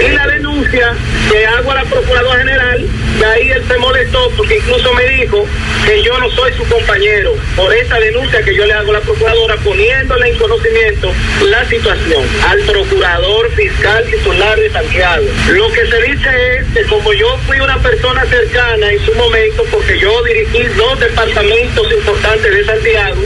Y 0.03 0.09
la 0.09 0.27
denuncia 0.27 0.93
que 1.31 1.45
hago 1.45 1.71
a 1.71 1.75
la 1.75 1.83
Procuradora 1.85 2.39
General, 2.39 2.85
de 3.19 3.25
ahí 3.25 3.49
él 3.49 3.63
se 3.65 3.77
molestó 3.77 4.29
porque 4.35 4.57
incluso 4.57 4.93
me 4.93 5.07
dijo 5.07 5.45
que 5.85 6.03
yo 6.03 6.19
no 6.19 6.29
soy 6.31 6.51
su 6.53 6.65
compañero 6.67 7.33
por 7.55 7.73
esta 7.73 7.99
denuncia 7.99 8.41
que 8.43 8.53
yo 8.53 8.65
le 8.65 8.73
hago 8.73 8.91
a 8.91 8.95
la 8.95 9.01
Procuradora 9.01 9.55
poniéndole 9.57 10.29
en 10.29 10.37
conocimiento 10.37 11.13
la 11.49 11.63
situación 11.69 12.23
al 12.47 12.59
Procurador 12.61 13.49
Fiscal 13.51 14.05
titular 14.11 14.59
de 14.59 14.69
Santiago. 14.69 15.25
Lo 15.49 15.71
que 15.71 15.87
se 15.87 16.01
dice 16.01 16.57
es 16.57 16.65
que 16.73 16.83
como 16.89 17.13
yo 17.13 17.37
fui 17.47 17.59
una 17.59 17.77
persona 17.79 18.25
cercana 18.25 18.91
en 18.91 19.05
su 19.05 19.13
momento, 19.15 19.63
porque 19.71 19.97
yo 19.97 20.23
dirigí 20.23 20.63
dos 20.75 20.99
departamentos 20.99 21.74
importantes 21.83 22.53
de 22.53 22.65
Santiago, 22.65 23.21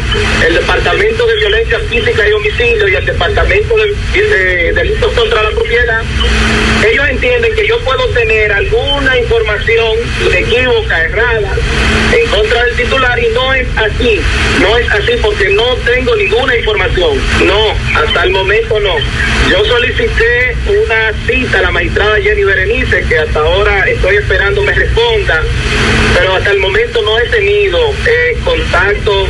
el 0.48 0.56
Departamento 0.56 1.28
de 1.28 1.36
Violencia 1.36 1.80
Física 1.90 2.28
y 2.28 2.32
Homicidio 2.32 2.88
y 2.88 2.96
el 2.96 3.06
Departamento 3.06 3.76
de, 3.78 4.22
de 4.22 4.74
Delitos 4.74 5.14
contra 5.14 5.44
la 5.44 5.50
Propiedad, 5.52 6.02
ellos 6.90 7.10
entienden 7.10 7.54
que 7.56 7.68
yo 7.68 7.80
puedo 7.82 8.08
tener 8.10 8.52
alguna 8.52 9.18
información 9.20 9.98
equívoca, 10.34 11.04
errada, 11.04 11.56
en 12.14 12.28
contra 12.30 12.64
del 12.66 12.76
titular 12.76 13.20
y 13.20 13.28
no 13.34 13.54
es 13.54 13.68
así, 13.78 14.22
no 14.62 14.78
es 14.78 14.90
así 14.92 15.12
porque 15.22 15.50
no 15.50 15.76
tengo 15.78 16.16
ninguna 16.16 16.56
información, 16.56 17.18
no, 17.46 18.00
hasta 18.00 18.24
el 18.24 18.32
momento 18.32 18.80
no. 18.80 18.96
Yo 19.50 19.66
solicité 19.66 20.56
una 20.68 21.14
cita 21.28 21.60
a 21.60 21.62
la 21.64 21.72
magistrada 21.72 22.20
Jenny 22.22 22.44
Berenice, 22.44 23.04
que 23.04 23.20
hasta 23.20 23.40
ahora 23.40 23.84
estoy 23.90 24.16
esperando 24.16 24.64
me 24.64 24.74
responda, 24.74 25.44
pero 26.18 26.36
hasta 26.36 26.52
el 26.52 26.60
momento 26.60 27.02
no 27.02 27.20
he 27.20 27.28
tenido 27.28 27.94
eh, 28.06 28.38
contacto 28.44 29.28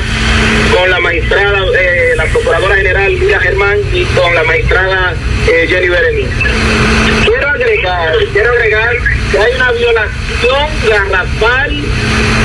con 0.76 0.90
la 0.90 1.00
magistrada, 1.00 1.60
eh, 1.78 2.14
la 2.16 2.26
procuradora 2.26 2.76
general 2.76 3.12
Mira 3.14 3.40
Germán 3.40 3.78
y 3.94 4.04
con 4.06 4.34
la 4.36 4.44
magistrada 4.44 5.16
eh, 5.48 5.68
Jenny 5.68 5.90
Berenice. 5.90 7.09
Quiero 7.30 7.48
agregar, 7.48 8.14
quiero 8.34 8.52
agregar 8.52 8.96
que 9.32 9.38
hay 9.38 9.54
una 9.54 9.72
violación 9.72 10.68
garrafal 10.90 11.86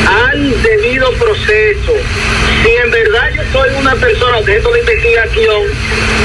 al 0.06 0.62
debido 0.62 1.10
proceso. 1.12 1.92
Si 2.62 2.70
en 2.70 2.90
verdad 2.90 3.30
yo 3.34 3.42
soy 3.52 3.70
una 3.80 3.94
persona 3.94 4.38
objeto 4.38 4.70
de 4.72 4.80
investigación, 4.80 5.62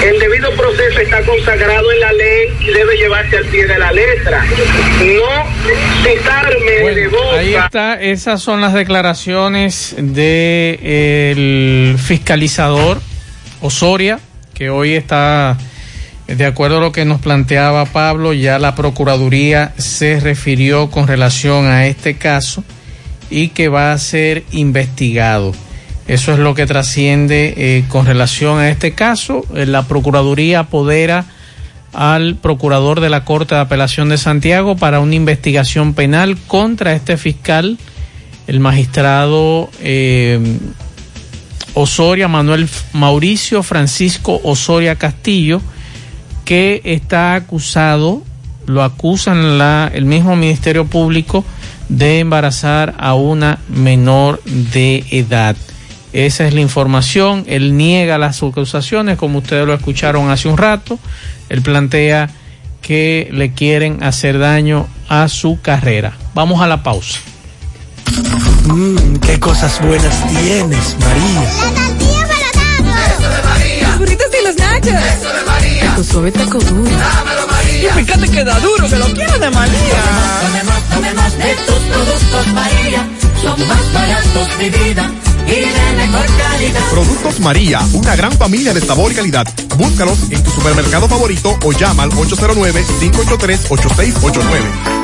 el 0.04 0.20
debido 0.20 0.52
proceso 0.52 1.00
está 1.00 1.22
consagrado 1.22 1.90
en 1.92 2.00
la 2.02 2.12
ley 2.12 2.50
y 2.60 2.66
debe 2.66 2.98
llevarse 2.98 3.38
al 3.38 3.46
pie 3.46 3.66
de 3.66 3.80
la 3.80 3.94
letra. 3.94 4.44
No 4.44 5.46
citarme 6.04 6.96
de 6.96 7.08
boca. 7.08 7.40
Ahí 7.40 7.56
está, 7.56 8.02
esas 8.02 8.42
son 8.42 8.60
las 8.60 8.74
declaraciones 8.74 9.96
del 9.98 11.96
fiscalizador 11.98 13.00
Osoria, 13.62 14.20
que 14.54 14.70
hoy 14.70 14.96
está, 14.96 15.58
de 16.36 16.46
acuerdo 16.46 16.78
a 16.78 16.82
lo 16.82 16.92
que 16.92 17.06
nos 17.06 17.22
planteaba 17.22 17.86
Pablo, 17.86 18.34
ya 18.34 18.60
la 18.60 18.76
Procuraduría 18.76 19.74
se 19.78 20.20
refirió 20.20 20.92
con 20.92 21.08
relación 21.08 21.66
a 21.66 21.88
este 21.88 22.18
caso 22.18 22.64
y 23.32 23.50
que 23.50 23.68
va 23.68 23.92
a 23.92 23.98
ser 23.98 24.44
investigado. 24.52 25.54
Eso 26.08 26.34
es 26.34 26.40
lo 26.40 26.56
que 26.56 26.66
trasciende 26.66 27.54
eh, 27.58 27.84
con 27.88 28.06
relación 28.06 28.60
a 28.60 28.70
este 28.70 28.94
caso. 28.94 29.46
Eh, 29.56 29.66
La 29.66 29.88
Procuraduría 29.88 30.62
apodera 30.62 31.26
al 31.94 32.36
procurador 32.36 33.00
de 33.00 33.10
la 33.10 33.26
Corte 33.26 33.56
de 33.56 33.62
Apelación 33.62 34.10
de 34.10 34.18
Santiago 34.18 34.76
para 34.76 35.00
una 35.00 35.16
investigación 35.16 35.94
penal 35.94 36.38
contra 36.48 36.94
este 36.94 37.18
fiscal, 37.18 37.78
el 38.48 38.60
magistrado 38.60 39.70
eh, 39.82 40.40
Osoria, 41.74 42.28
Manuel 42.28 42.68
Mauricio 42.94 43.64
Francisco 43.64 44.40
Osoria 44.44 44.96
Castillo, 44.96 45.62
que 46.50 46.82
está 46.84 47.36
acusado, 47.36 48.24
lo 48.66 48.82
acusan 48.82 49.60
la, 49.60 49.92
el 49.94 50.06
mismo 50.06 50.36
Ministerio 50.36 50.88
Público 50.88 51.46
de 51.90 52.18
embarazar 52.18 52.96
a 52.98 53.14
una 53.14 53.60
menor 53.68 54.42
de 54.44 55.06
edad. 55.12 55.56
Esa 56.12 56.48
es 56.48 56.56
la 56.56 56.62
información. 56.62 57.44
Él 57.46 57.78
niega 57.78 58.18
las 58.18 58.42
acusaciones, 58.42 59.16
como 59.20 59.38
ustedes 59.38 59.68
lo 59.68 59.76
escucharon 59.76 60.32
hace 60.32 60.48
un 60.48 60.58
rato. 60.58 60.98
Él 61.50 61.62
plantea 61.62 62.32
que 62.82 63.30
le 63.32 63.54
quieren 63.54 64.04
hacer 64.04 64.40
daño 64.40 64.88
a 65.08 65.28
su 65.28 65.62
carrera. 65.62 66.14
Vamos 66.34 66.64
a 66.64 66.68
la 66.68 66.82
pausa. 66.82 67.20
Mmm, 68.66 69.18
qué 69.18 69.40
cosas 69.40 69.80
buenas 69.86 70.28
tienes, 70.30 70.98
María. 71.00 71.44
La 71.44 71.86
tortilla 71.86 72.26
para 72.56 73.06
Eso 73.06 73.30
de 73.30 73.44
María. 73.44 73.88
Los 73.90 74.00
burritos 74.00 74.28
y 74.42 74.48
los 74.48 74.56
nachos. 74.56 74.88
Eso 74.88 75.28
de 75.28 75.46
María. 75.46 75.49
Tu 76.00 76.06
suave 76.06 76.32
taco 76.32 76.60
duro. 76.60 76.90
Dámelo, 76.90 77.46
María. 77.48 77.90
Y 77.90 77.92
fíjate 78.06 78.30
que 78.30 78.46
da 78.46 78.58
duro, 78.62 78.88
que 78.88 78.96
lo 78.96 79.08
quiero 79.08 79.38
de 79.38 79.52
María. 79.52 80.02
Tomemos, 80.42 80.82
tomemos 80.94 81.38
de 81.38 81.56
tus 81.68 81.76
productos, 81.76 82.48
María. 82.54 83.06
Son 83.42 83.68
más 83.68 83.94
baratos 83.94 84.58
de 84.60 84.70
vida. 84.70 85.12
Y 85.46 85.56
de 85.56 85.94
mejor 85.98 86.26
calidad. 86.38 86.80
Productos 86.92 87.42
María, 87.42 87.82
una 87.92 88.16
gran 88.16 88.32
familia 88.32 88.74
de 88.74 88.80
sabor 88.80 89.12
y 89.12 89.16
calidad. 89.16 89.46
Búscalos 89.76 90.20
en 90.30 90.42
tu 90.42 90.52
supermercado 90.52 91.10
favorito 91.10 91.60
o 91.66 91.74
llama 91.74 92.04
al 92.04 92.12
809-583-8689. 92.12 95.00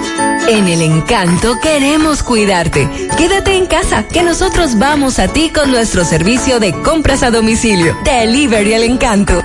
En 0.47 0.67
el 0.67 0.81
encanto 0.81 1.59
queremos 1.61 2.23
cuidarte. 2.23 2.89
Quédate 3.17 3.57
en 3.57 3.65
casa, 3.65 4.07
que 4.07 4.23
nosotros 4.23 4.77
vamos 4.77 5.19
a 5.19 5.27
ti 5.27 5.49
con 5.49 5.71
nuestro 5.71 6.05
servicio 6.05 6.61
de 6.61 6.71
compras 6.83 7.21
a 7.23 7.31
domicilio. 7.31 7.97
Delivery 8.05 8.75
el 8.75 8.83
encanto. 8.83 9.43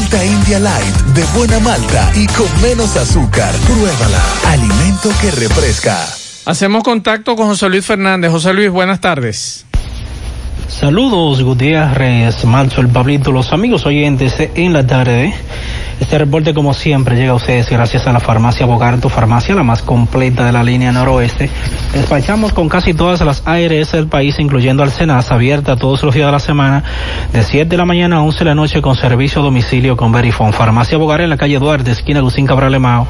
Malta 0.00 0.24
India 0.24 0.58
Light 0.58 0.96
de 1.14 1.22
buena 1.36 1.60
malta 1.60 2.10
y 2.16 2.26
con 2.28 2.46
menos 2.62 2.96
azúcar. 2.96 3.54
Pruébala. 3.66 4.18
Alimento 4.46 5.10
que 5.20 5.30
refresca. 5.30 5.94
Hacemos 6.46 6.82
contacto 6.82 7.36
con 7.36 7.48
José 7.48 7.68
Luis 7.68 7.84
Fernández. 7.84 8.30
José 8.30 8.54
Luis, 8.54 8.70
buenas 8.70 9.02
tardes. 9.02 9.66
Saludos 10.68 11.42
Gutiérrez, 11.42 12.46
Manso, 12.46 12.80
el 12.80 12.88
Pablito, 12.88 13.30
los 13.30 13.52
amigos 13.52 13.84
oyentes 13.84 14.34
en 14.38 14.72
la 14.72 14.86
tarde. 14.86 15.34
Este 16.00 16.16
reporte, 16.16 16.54
como 16.54 16.72
siempre, 16.72 17.14
llega 17.14 17.32
a 17.32 17.34
ustedes 17.34 17.68
gracias 17.68 18.06
a 18.06 18.12
la 18.12 18.20
farmacia 18.20 18.64
Bogart, 18.64 19.02
tu 19.02 19.10
farmacia, 19.10 19.54
la 19.54 19.62
más 19.62 19.82
completa 19.82 20.46
de 20.46 20.52
la 20.52 20.62
línea 20.62 20.90
noroeste. 20.92 21.50
Despachamos 21.92 22.54
con 22.54 22.70
casi 22.70 22.94
todas 22.94 23.20
las 23.20 23.46
ARS 23.46 23.92
del 23.92 24.06
país, 24.06 24.38
incluyendo 24.38 24.82
al 24.82 24.90
Senas, 24.90 25.30
abierta 25.30 25.76
todos 25.76 26.02
los 26.02 26.14
días 26.14 26.28
de 26.28 26.32
la 26.32 26.40
semana, 26.40 26.84
de 27.34 27.42
7 27.42 27.68
de 27.68 27.76
la 27.76 27.84
mañana 27.84 28.16
a 28.16 28.22
11 28.22 28.38
de 28.38 28.44
la 28.46 28.54
noche, 28.54 28.80
con 28.80 28.96
servicio 28.96 29.42
a 29.42 29.44
domicilio 29.44 29.94
con 29.94 30.10
Verifone. 30.10 30.52
Farmacia 30.52 30.96
Bogart 30.96 31.22
en 31.22 31.28
la 31.28 31.36
calle 31.36 31.58
Duarte, 31.58 31.90
esquina 31.90 32.20
Lucín 32.20 32.46
Cabral 32.46 32.74
Emao, 32.74 33.06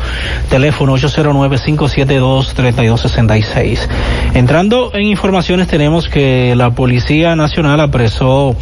teléfono 0.49 0.97
809-572-3266. 0.97 3.87
Entrando 4.35 4.91
en 4.95 5.03
informaciones, 5.03 5.69
tenemos 5.69 6.09
que 6.09 6.57
la 6.57 6.71
Policía 6.71 7.37
Nacional 7.37 7.79
apresó 7.79 8.57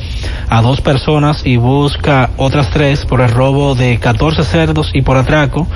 a 0.50 0.60
dos 0.60 0.82
personas 0.82 1.46
y 1.46 1.56
busca 1.56 2.28
otras 2.36 2.68
tres 2.70 3.06
por 3.06 3.22
el 3.22 3.30
robo 3.30 3.74
de 3.74 3.98
14 3.98 4.17
cerdos 4.46 4.90
y 4.92 5.02
por 5.02 5.16
atraco 5.16 5.66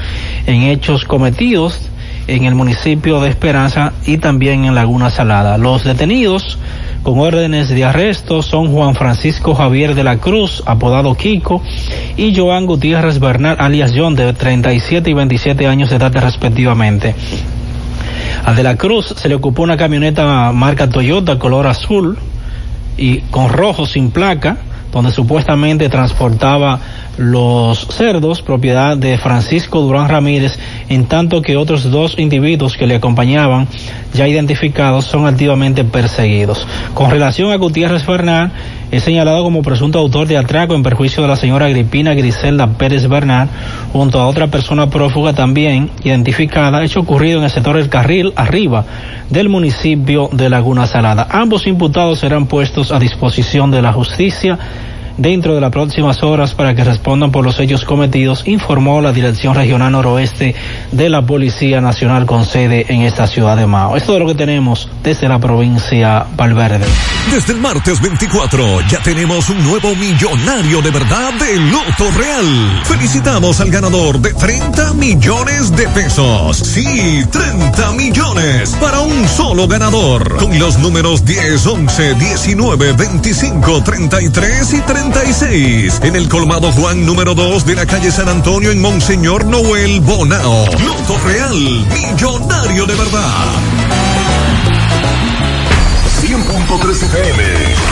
en 0.46 0.62
hechos 0.62 1.04
cometidos 1.04 1.88
en 2.26 2.44
el 2.44 2.54
municipio 2.54 3.20
de 3.20 3.28
Esperanza 3.28 3.92
y 4.06 4.18
también 4.18 4.64
en 4.64 4.74
Laguna 4.74 5.10
Salada. 5.10 5.58
Los 5.58 5.84
detenidos 5.84 6.58
con 7.02 7.18
órdenes 7.18 7.68
de 7.68 7.84
arresto 7.84 8.42
son 8.42 8.72
Juan 8.72 8.94
Francisco 8.94 9.54
Javier 9.54 9.94
de 9.94 10.04
la 10.04 10.18
Cruz, 10.18 10.62
apodado 10.66 11.14
Kiko, 11.16 11.60
y 12.16 12.34
Joan 12.34 12.66
Gutiérrez 12.66 13.18
Bernal, 13.18 13.56
alias 13.58 13.92
John, 13.96 14.14
de 14.14 14.32
37 14.32 15.10
y 15.10 15.14
27 15.14 15.66
años 15.66 15.90
de 15.90 15.96
edad 15.96 16.14
respectivamente. 16.14 17.14
A 18.44 18.52
De 18.52 18.62
la 18.62 18.76
Cruz 18.76 19.14
se 19.16 19.28
le 19.28 19.34
ocupó 19.34 19.62
una 19.62 19.76
camioneta 19.76 20.52
marca 20.52 20.88
Toyota 20.88 21.38
color 21.38 21.66
azul 21.66 22.18
y 22.96 23.18
con 23.30 23.48
rojo 23.48 23.86
sin 23.86 24.10
placa, 24.10 24.58
donde 24.92 25.10
supuestamente 25.10 25.88
transportaba 25.88 26.78
los 27.16 27.86
cerdos, 27.90 28.42
propiedad 28.42 28.96
de 28.96 29.18
Francisco 29.18 29.80
Durán 29.80 30.08
Ramírez, 30.08 30.58
en 30.88 31.06
tanto 31.06 31.42
que 31.42 31.56
otros 31.56 31.90
dos 31.90 32.18
individuos 32.18 32.76
que 32.76 32.86
le 32.86 32.96
acompañaban, 32.96 33.68
ya 34.14 34.26
identificados, 34.28 35.04
son 35.04 35.26
activamente 35.26 35.84
perseguidos. 35.84 36.66
Con 36.94 37.10
relación 37.10 37.52
a 37.52 37.56
Gutiérrez 37.56 38.06
Bernal, 38.06 38.52
es 38.90 39.04
señalado 39.04 39.42
como 39.42 39.62
presunto 39.62 39.98
autor 39.98 40.26
de 40.26 40.36
atraco 40.36 40.74
en 40.74 40.82
perjuicio 40.82 41.22
de 41.22 41.28
la 41.28 41.36
señora 41.36 41.66
Agripina 41.66 42.12
Griselda 42.12 42.66
Pérez 42.66 43.08
Bernal, 43.08 43.48
junto 43.92 44.20
a 44.20 44.26
otra 44.26 44.48
persona 44.48 44.90
prófuga 44.90 45.32
también 45.32 45.90
identificada, 46.04 46.84
hecho 46.84 47.00
ocurrido 47.00 47.38
en 47.38 47.44
el 47.44 47.50
sector 47.50 47.76
del 47.76 47.88
carril 47.88 48.32
arriba 48.36 48.84
del 49.30 49.48
municipio 49.48 50.28
de 50.32 50.50
Laguna 50.50 50.86
Salada. 50.86 51.26
Ambos 51.30 51.66
imputados 51.66 52.18
serán 52.18 52.46
puestos 52.46 52.92
a 52.92 52.98
disposición 52.98 53.70
de 53.70 53.80
la 53.80 53.92
justicia 53.94 54.58
dentro 55.16 55.54
de 55.54 55.60
las 55.60 55.70
próximas 55.70 56.22
horas 56.22 56.54
para 56.54 56.74
que 56.74 56.84
respondan 56.84 57.30
por 57.30 57.44
los 57.44 57.58
hechos 57.60 57.84
cometidos, 57.84 58.42
informó 58.46 59.00
la 59.00 59.12
Dirección 59.12 59.54
Regional 59.54 59.92
Noroeste 59.92 60.54
de 60.90 61.08
la 61.08 61.22
Policía 61.22 61.80
Nacional 61.80 62.26
con 62.26 62.44
sede 62.44 62.86
en 62.88 63.02
esta 63.02 63.26
ciudad 63.26 63.56
de 63.56 63.66
Mao. 63.66 63.96
Esto 63.96 64.14
es 64.14 64.18
lo 64.18 64.26
que 64.26 64.34
tenemos 64.34 64.88
desde 65.02 65.28
la 65.28 65.38
provincia 65.38 66.26
Valverde. 66.36 66.86
Desde 67.30 67.52
el 67.52 67.60
martes 67.60 68.00
24 68.00 68.80
ya 68.88 69.00
tenemos 69.02 69.48
un 69.48 69.62
nuevo 69.64 69.94
millonario 69.94 70.82
de 70.82 70.90
verdad 70.90 71.32
de 71.34 71.56
Loto 71.58 72.10
Real. 72.16 72.82
Felicitamos 72.84 73.60
al 73.60 73.70
ganador 73.70 74.20
de 74.20 74.34
30 74.34 74.94
millones 74.94 75.74
de 75.76 75.88
pesos. 75.88 76.58
Sí, 76.58 77.24
30 77.30 77.92
millones 77.92 78.76
para 78.80 79.00
un 79.00 79.28
solo 79.28 79.68
ganador. 79.68 80.36
Con 80.38 80.58
los 80.58 80.78
números 80.78 81.24
10, 81.24 81.66
11, 81.66 82.14
19, 82.14 82.92
25, 82.92 83.82
33 83.82 84.74
y 84.74 84.80
36. 85.10 86.00
En 86.04 86.14
el 86.14 86.28
colmado 86.28 86.70
Juan 86.70 87.04
número 87.04 87.34
2 87.34 87.66
de 87.66 87.74
la 87.74 87.86
calle 87.86 88.12
San 88.12 88.28
Antonio 88.28 88.70
en 88.70 88.80
Monseñor 88.80 89.44
Noel 89.44 90.00
Bonao. 90.00 90.66
Loto 90.66 91.18
Real, 91.26 91.54
millonario 91.54 92.86
de 92.86 92.94
verdad. 92.94 93.30
100.3 96.20 97.02
FM. 97.02 97.91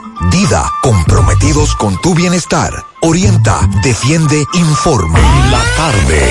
Dida, 0.29 0.71
comprometidos 0.83 1.75
con 1.75 1.99
tu 1.99 2.13
bienestar. 2.13 2.71
Orienta, 3.01 3.67
defiende, 3.83 4.43
informa. 4.53 5.19
La 5.49 5.63
tarde. 5.75 6.21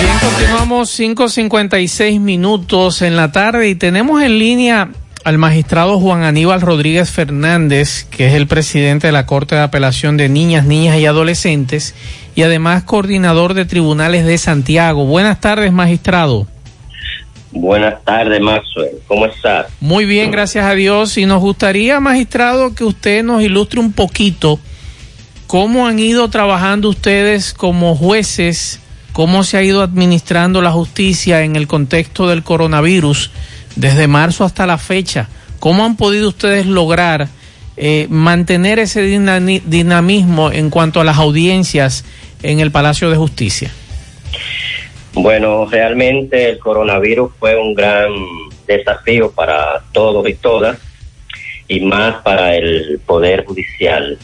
Bien, 0.00 0.18
continuamos 0.18 0.98
5.56 0.98 2.18
minutos 2.18 3.02
en 3.02 3.14
la 3.16 3.30
tarde 3.30 3.68
y 3.68 3.76
tenemos 3.76 4.20
en 4.20 4.40
línea 4.40 4.88
al 5.22 5.38
magistrado 5.38 6.00
Juan 6.00 6.24
Aníbal 6.24 6.60
Rodríguez 6.60 7.08
Fernández, 7.08 8.04
que 8.10 8.26
es 8.26 8.34
el 8.34 8.48
presidente 8.48 9.06
de 9.06 9.12
la 9.12 9.26
Corte 9.26 9.54
de 9.54 9.62
Apelación 9.62 10.16
de 10.16 10.28
Niñas, 10.28 10.66
Niñas 10.66 10.98
y 10.98 11.06
Adolescentes 11.06 11.94
y 12.34 12.42
además 12.42 12.82
coordinador 12.82 13.54
de 13.54 13.64
tribunales 13.64 14.26
de 14.26 14.38
Santiago. 14.38 15.06
Buenas 15.06 15.40
tardes, 15.40 15.72
magistrado. 15.72 16.48
Buenas 17.54 18.02
tardes, 18.04 18.40
Maxwell. 18.40 18.98
¿Cómo 19.06 19.26
estás? 19.26 19.66
Muy 19.80 20.04
bien, 20.04 20.30
gracias 20.30 20.64
a 20.64 20.74
Dios. 20.74 21.16
Y 21.16 21.24
nos 21.26 21.40
gustaría, 21.40 22.00
magistrado, 22.00 22.74
que 22.74 22.84
usted 22.84 23.22
nos 23.22 23.42
ilustre 23.42 23.80
un 23.80 23.92
poquito 23.92 24.58
cómo 25.46 25.86
han 25.86 25.98
ido 26.00 26.28
trabajando 26.28 26.88
ustedes 26.88 27.54
como 27.54 27.94
jueces, 27.96 28.80
cómo 29.12 29.44
se 29.44 29.56
ha 29.56 29.62
ido 29.62 29.82
administrando 29.82 30.62
la 30.62 30.72
justicia 30.72 31.42
en 31.42 31.54
el 31.54 31.68
contexto 31.68 32.28
del 32.28 32.42
coronavirus 32.42 33.30
desde 33.76 34.08
marzo 34.08 34.44
hasta 34.44 34.66
la 34.66 34.76
fecha. 34.78 35.28
¿Cómo 35.60 35.84
han 35.84 35.96
podido 35.96 36.28
ustedes 36.30 36.66
lograr 36.66 37.28
eh, 37.76 38.06
mantener 38.10 38.78
ese 38.80 39.02
dinami- 39.06 39.62
dinamismo 39.64 40.50
en 40.50 40.70
cuanto 40.70 41.00
a 41.00 41.04
las 41.04 41.18
audiencias 41.18 42.04
en 42.42 42.58
el 42.58 42.72
Palacio 42.72 43.10
de 43.10 43.16
Justicia? 43.16 43.70
Bueno, 45.14 45.66
realmente 45.70 46.50
el 46.50 46.58
coronavirus 46.58 47.32
fue 47.38 47.56
un 47.56 47.72
gran 47.72 48.12
desafío 48.66 49.30
para 49.30 49.80
todos 49.92 50.28
y 50.28 50.34
todas, 50.34 50.78
y 51.68 51.80
más 51.80 52.20
para 52.22 52.56
el 52.56 53.00
Poder 53.06 53.44
Judicial. 53.44 54.18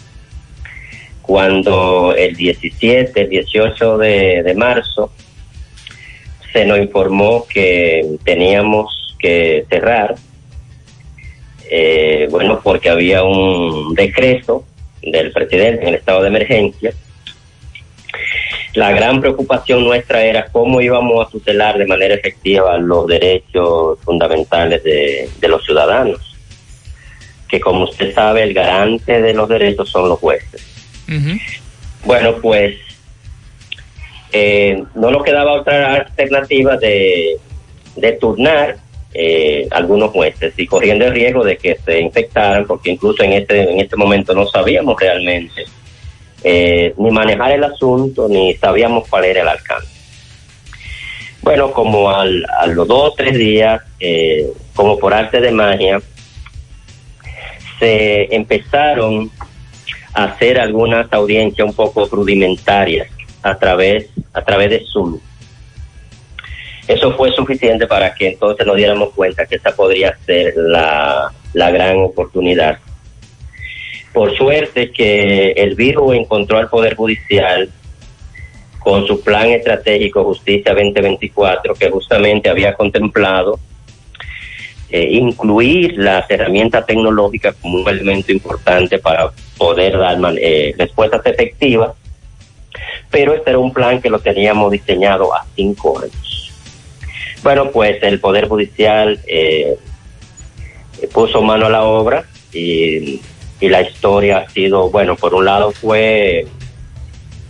Cuando 1.23 2.13
el 2.17 2.35
17, 2.35 3.21
el 3.21 3.29
18 3.29 3.99
de, 3.99 4.55
marzo 4.57 5.13
se 6.53 6.65
nos 6.65 6.81
informó 6.81 7.47
que 7.47 8.17
teníamos 8.25 9.17
que 9.21 9.65
cerrar, 9.71 10.17
eh, 11.71 12.27
bueno, 12.33 12.61
porque 12.65 12.91
había 12.91 13.23
un 13.23 13.95
decreto 13.95 14.65
del 15.03 15.31
presidente 15.31 15.83
en 15.83 15.89
el 15.91 15.95
estado 15.95 16.23
de 16.23 16.29
emergencia. 16.29 16.93
La 18.75 18.93
gran 18.93 19.21
preocupación 19.21 19.83
nuestra 19.85 20.23
era 20.23 20.47
cómo 20.47 20.81
íbamos 20.81 21.27
a 21.27 21.31
tutelar 21.31 21.77
de 21.77 21.87
manera 21.87 22.15
efectiva 22.15 22.79
los 22.79 23.07
derechos 23.07 23.99
fundamentales 24.05 24.85
de, 24.85 25.29
de 25.41 25.49
los 25.49 25.65
ciudadanos, 25.65 26.37
que 27.49 27.59
como 27.59 27.85
usted 27.85 28.15
sabe, 28.15 28.45
el 28.45 28.55
garante 28.55 29.21
de 29.21 29.35
los 29.35 29.49
derechos 29.49 29.91
son 29.91 30.09
los 30.09 30.21
jueces. 30.21 30.65
Bueno, 32.05 32.37
pues 32.41 32.77
eh, 34.33 34.85
no 34.95 35.11
nos 35.11 35.25
quedaba 35.25 35.55
otra 35.55 35.95
alternativa 35.95 36.77
de, 36.77 37.39
de 37.97 38.13
turnar 38.13 38.77
eh, 39.13 39.67
algunos 39.73 40.13
jueces 40.13 40.55
y 40.57 40.67
corriendo 40.67 41.07
el 41.07 41.13
riesgo 41.13 41.43
de 41.43 41.57
que 41.57 41.77
se 41.85 42.01
infectaran, 42.01 42.65
porque 42.69 42.93
incluso 42.93 43.25
en 43.25 43.33
este, 43.33 43.69
en 43.69 43.81
este 43.81 43.97
momento 43.97 44.33
no 44.33 44.47
sabíamos 44.47 44.99
realmente 45.01 45.65
eh, 46.43 46.95
ni 46.97 47.11
manejar 47.11 47.53
el 47.53 47.65
asunto, 47.65 48.29
ni 48.29 48.55
sabíamos 48.57 49.09
cuál 49.09 49.25
era 49.25 49.43
el 49.43 49.49
alcance. 49.49 49.89
Bueno, 51.43 51.73
como 51.73 52.11
al, 52.11 52.45
a 52.59 52.67
los 52.67 52.87
dos 52.87 53.13
o 53.13 53.15
tres 53.15 53.35
días, 53.37 53.83
eh, 53.99 54.47
como 54.75 54.99
por 54.99 55.15
arte 55.15 55.41
de 55.41 55.51
magia, 55.51 56.01
se 57.79 58.35
empezaron 58.35 59.31
a 60.13 60.25
hacer 60.25 60.61
algunas 60.61 61.11
audiencias 61.13 61.67
un 61.67 61.75
poco 61.75 62.07
rudimentarias 62.07 63.09
a 63.43 63.59
través, 63.59 64.11
a 64.35 64.43
través 64.43 64.71
de 64.71 64.85
Zoom. 64.85 65.19
Eso 66.87 67.13
fue 67.17 67.31
suficiente 67.33 67.87
para 67.87 68.13
que 68.15 68.29
entonces 68.29 68.67
nos 68.67 68.77
diéramos 68.77 69.11
cuenta 69.11 69.47
que 69.47 69.55
esa 69.57 69.71
podría 69.75 70.17
ser 70.27 70.55
la, 70.57 71.33
la 71.53 71.71
gran 71.71 71.99
oportunidad. 71.99 72.79
Por 74.13 74.37
suerte 74.37 74.91
que 74.91 75.53
el 75.53 75.75
virus 75.75 76.17
encontró 76.17 76.59
al 76.59 76.69
Poder 76.69 76.97
Judicial 76.97 77.71
con 78.81 79.07
su 79.07 79.21
plan 79.23 79.51
estratégico 79.51 80.25
Justicia 80.25 80.75
2024, 80.75 81.75
que 81.75 81.91
justamente 81.91 82.49
había 82.49 82.75
contemplado 82.75 83.61
eh, 84.91 85.09
incluir 85.13 85.97
las 85.99 86.29
herramientas 86.29 86.85
tecnológicas 86.85 87.55
como 87.61 87.79
un 87.79 87.89
elemento 87.89 88.33
importante 88.33 88.99
para 88.99 89.31
poder 89.57 89.97
dar 89.97 90.19
eh, 90.37 90.75
respuestas 90.77 91.25
efectivas, 91.27 91.93
pero 93.09 93.35
este 93.35 93.51
era 93.51 93.59
un 93.61 93.73
plan 93.73 94.01
que 94.03 94.11
lo 94.11 94.19
teníamos 94.19 94.73
diseñado 94.73 95.33
a 95.33 95.47
cinco 95.55 96.01
años. 96.01 96.53
Bueno, 97.43 97.71
pues 97.71 98.03
el 98.03 98.19
Poder 98.19 98.49
Judicial 98.49 99.21
eh, 99.29 99.77
puso 101.13 101.41
mano 101.43 101.67
a 101.67 101.71
la 101.71 101.85
obra 101.85 102.25
y, 102.53 103.21
y 103.61 103.69
la 103.69 103.83
historia 103.83 104.39
ha 104.39 104.49
sido, 104.49 104.91
bueno, 104.91 105.17
por 105.17 105.35
un 105.35 105.45
lado 105.45 105.71
fue 105.71 106.47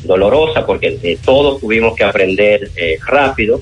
dolorosa 0.03 0.67
porque 0.67 0.99
eh, 1.03 1.19
todos 1.25 1.61
tuvimos 1.61 1.95
que 1.95 2.05
aprender 2.05 2.71
eh, 2.77 2.99
rápido, 3.07 3.61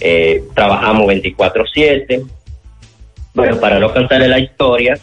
eh, 0.00 0.42
trabajamos 0.54 1.06
24/7, 1.06 2.26
bueno, 3.34 3.60
para 3.60 3.78
no 3.78 3.92
cansarle 3.92 4.28
la 4.28 4.38
historia, 4.38 4.98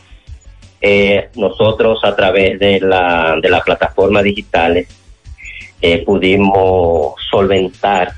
nosotros 1.36 2.00
a 2.04 2.14
través 2.14 2.60
de 2.60 2.82
la, 2.82 3.38
de 3.42 3.50
las 3.50 3.62
plataformas 3.62 4.22
digitales 4.22 4.88
pudimos 6.06 7.16
solventar 7.32 8.12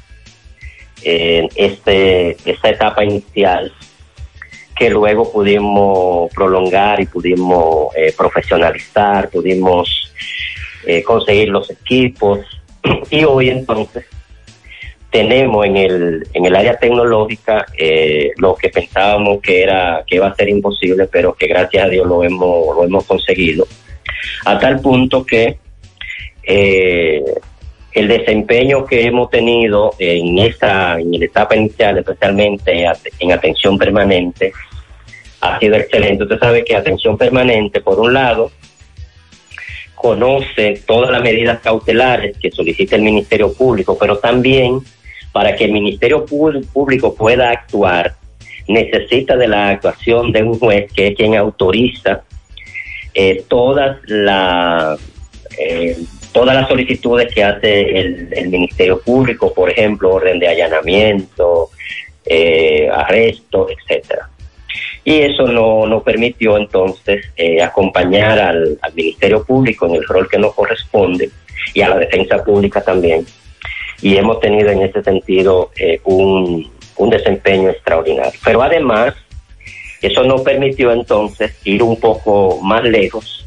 este, 1.04 2.36
esta 2.44 2.70
etapa 2.70 3.04
inicial 3.04 3.72
que 4.76 4.90
luego 4.90 5.32
pudimos 5.32 6.32
prolongar 6.34 7.00
y 7.00 7.06
pudimos 7.06 7.96
eh, 7.96 8.14
profesionalizar, 8.16 9.30
pudimos 9.30 10.14
eh, 10.86 11.02
conseguir 11.02 11.50
los 11.50 11.70
equipos. 11.70 12.40
Y 13.10 13.24
hoy 13.24 13.50
entonces 13.50 14.06
tenemos 15.10 15.66
en 15.66 15.78
el, 15.78 16.28
en 16.34 16.46
el 16.46 16.56
área 16.56 16.78
tecnológica 16.78 17.66
eh, 17.78 18.32
lo 18.38 18.56
que 18.56 18.70
pensábamos 18.70 19.42
que 19.42 19.64
era 19.64 20.04
que 20.06 20.18
iba 20.18 20.28
a 20.28 20.36
ser 20.36 20.50
imposible, 20.50 21.08
pero 21.08 21.34
que 21.34 21.48
gracias 21.48 21.86
a 21.86 21.90
Dios 21.90 22.06
lo 22.06 22.24
hemos, 22.24 22.76
lo 22.76 22.84
hemos 22.84 23.06
conseguido, 23.06 23.66
a 24.46 24.60
tal 24.60 24.82
punto 24.82 25.26
que 25.26 25.58
el 27.96 28.10
desempeño 28.10 28.86
que 28.86 29.06
hemos 29.06 29.30
tenido 29.30 29.94
en 29.98 30.38
esta 30.38 31.00
en 31.00 31.18
la 31.18 31.26
etapa 31.26 31.56
inicial, 31.56 31.98
especialmente 31.98 32.86
en 33.20 33.32
atención 33.32 33.78
permanente, 33.78 34.52
ha 35.40 35.58
sido 35.60 35.78
excelente. 35.78 36.24
Usted 36.24 36.40
sabe 36.40 36.66
que 36.66 36.76
atención 36.76 37.18
permanente, 37.18 37.80
por 37.80 38.00
un 38.02 38.14
lado, 38.14 38.52
conoce 39.96 40.84
todas 40.86 41.10
las 41.10 41.24
medidas 41.24 41.62
cautelares 41.62 42.38
que 42.38 42.52
solicita 42.52 42.98
el 42.98 43.02
Ministerio 43.02 43.54
Público, 43.54 43.98
pero 43.98 44.18
también 44.18 44.82
para 45.32 45.56
que 45.56 45.64
el 45.64 45.72
Ministerio 45.72 46.26
Público 46.26 47.16
pueda 47.16 47.50
actuar, 47.50 48.16
necesita 48.68 49.38
de 49.38 49.48
la 49.48 49.70
actuación 49.70 50.34
de 50.34 50.44
un 50.44 50.60
juez 50.60 50.92
que 50.92 51.08
es 51.08 51.16
quien 51.16 51.36
autoriza 51.36 52.24
eh, 53.14 53.46
todas 53.48 53.98
las 54.06 55.00
eh, 55.58 55.98
todas 56.36 56.54
las 56.54 56.68
solicitudes 56.68 57.34
que 57.34 57.42
hace 57.42 57.98
el, 57.98 58.50
Ministerio 58.50 59.00
Público, 59.00 59.54
por 59.54 59.72
ejemplo, 59.72 60.16
orden 60.16 60.38
de 60.38 60.50
allanamiento, 60.50 61.70
eh, 62.26 62.90
arresto, 62.94 63.70
etcétera. 63.70 64.30
Y 65.06 65.22
eso 65.22 65.48
no 65.48 65.88
nos 65.88 66.04
permitió 66.04 66.58
entonces 66.58 67.26
eh, 67.38 67.62
acompañar 67.62 68.38
al, 68.38 68.78
al 68.82 68.94
Ministerio 68.94 69.46
Público 69.46 69.86
en 69.86 69.96
el 69.96 70.04
rol 70.04 70.28
que 70.28 70.38
nos 70.38 70.54
corresponde 70.54 71.30
y 71.74 71.80
a 71.80 71.88
la 71.88 72.00
defensa 72.00 72.44
pública 72.44 72.82
también. 72.82 73.26
Y 74.02 74.18
hemos 74.18 74.42
tenido 74.42 74.72
en 74.72 74.82
ese 74.82 75.02
sentido 75.04 75.72
eh, 75.80 76.02
un, 76.04 76.70
un 76.98 77.10
desempeño 77.10 77.70
extraordinario. 77.70 78.38
Pero 78.44 78.62
además, 78.62 79.14
eso 80.02 80.22
nos 80.26 80.42
permitió 80.42 80.92
entonces 80.92 81.56
ir 81.64 81.82
un 81.82 81.98
poco 81.98 82.60
más 82.62 82.84
lejos 82.84 83.45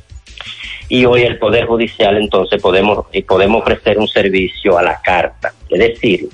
y 0.89 1.05
hoy 1.05 1.22
el 1.22 1.39
Poder 1.39 1.66
Judicial 1.66 2.16
entonces 2.16 2.61
podemos, 2.61 3.07
y 3.12 3.22
podemos 3.22 3.62
ofrecer 3.62 3.99
un 3.99 4.09
servicio 4.09 4.78
a 4.78 4.82
la 4.82 5.01
carta. 5.01 5.53
Es 5.68 5.78
decir, 5.78 6.28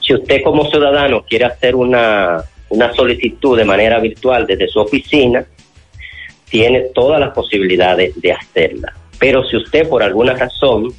si 0.00 0.14
usted 0.14 0.42
como 0.42 0.68
ciudadano 0.68 1.22
quiere 1.22 1.44
hacer 1.44 1.76
una, 1.76 2.42
una 2.68 2.92
solicitud 2.92 3.56
de 3.56 3.64
manera 3.64 4.00
virtual 4.00 4.46
desde 4.46 4.66
su 4.68 4.80
oficina, 4.80 5.44
tiene 6.48 6.80
todas 6.94 7.20
las 7.20 7.30
posibilidades 7.30 8.20
de 8.20 8.32
hacerla. 8.32 8.92
Pero 9.18 9.44
si 9.44 9.56
usted 9.56 9.88
por 9.88 10.02
alguna 10.02 10.34
razón 10.34 10.92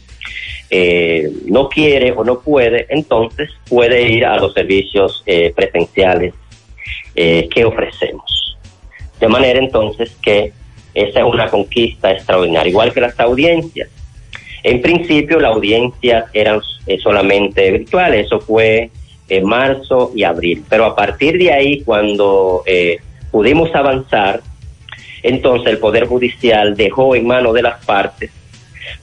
eh, 0.70 1.30
no 1.46 1.68
quiere 1.68 2.12
o 2.14 2.24
no 2.24 2.40
puede, 2.40 2.88
entonces 2.90 3.52
puede 3.70 4.10
ir 4.10 4.26
a 4.26 4.38
los 4.38 4.54
servicios 4.54 5.24
eh, 5.26 5.54
presenciales 5.56 6.34
eh, 7.16 7.48
que 7.54 7.66
ofrecemos. 7.66 8.58
De 9.20 9.28
manera 9.28 9.60
entonces 9.60 10.16
que 10.22 10.54
esa 10.94 11.20
es 11.20 11.26
una 11.26 11.48
conquista 11.48 12.12
extraordinaria, 12.12 12.70
igual 12.70 12.94
que 12.94 13.02
las 13.02 13.20
audiencias. 13.20 13.90
En 14.64 14.82
principio, 14.82 15.40
las 15.40 15.52
audiencias 15.52 16.26
eran 16.34 16.62
eh, 16.88 16.98
solamente 17.00 17.72
virtuales, 17.72 18.28
eso 18.28 18.40
fue 18.40 18.90
en 19.28 19.46
marzo 19.46 20.12
y 20.16 20.24
abril, 20.24 20.64
pero 20.70 20.86
a 20.86 20.96
partir 20.96 21.38
de 21.38 21.52
ahí, 21.52 21.82
cuando 21.82 22.64
eh, 22.66 22.98
pudimos 23.32 23.74
avanzar, 23.76 24.42
entonces 25.24 25.72
el 25.72 25.80
Poder 25.80 26.06
Judicial 26.06 26.76
dejó 26.76 27.16
en 27.16 27.26
manos 27.26 27.54
de 27.54 27.62
las 27.62 27.84
partes 27.86 28.32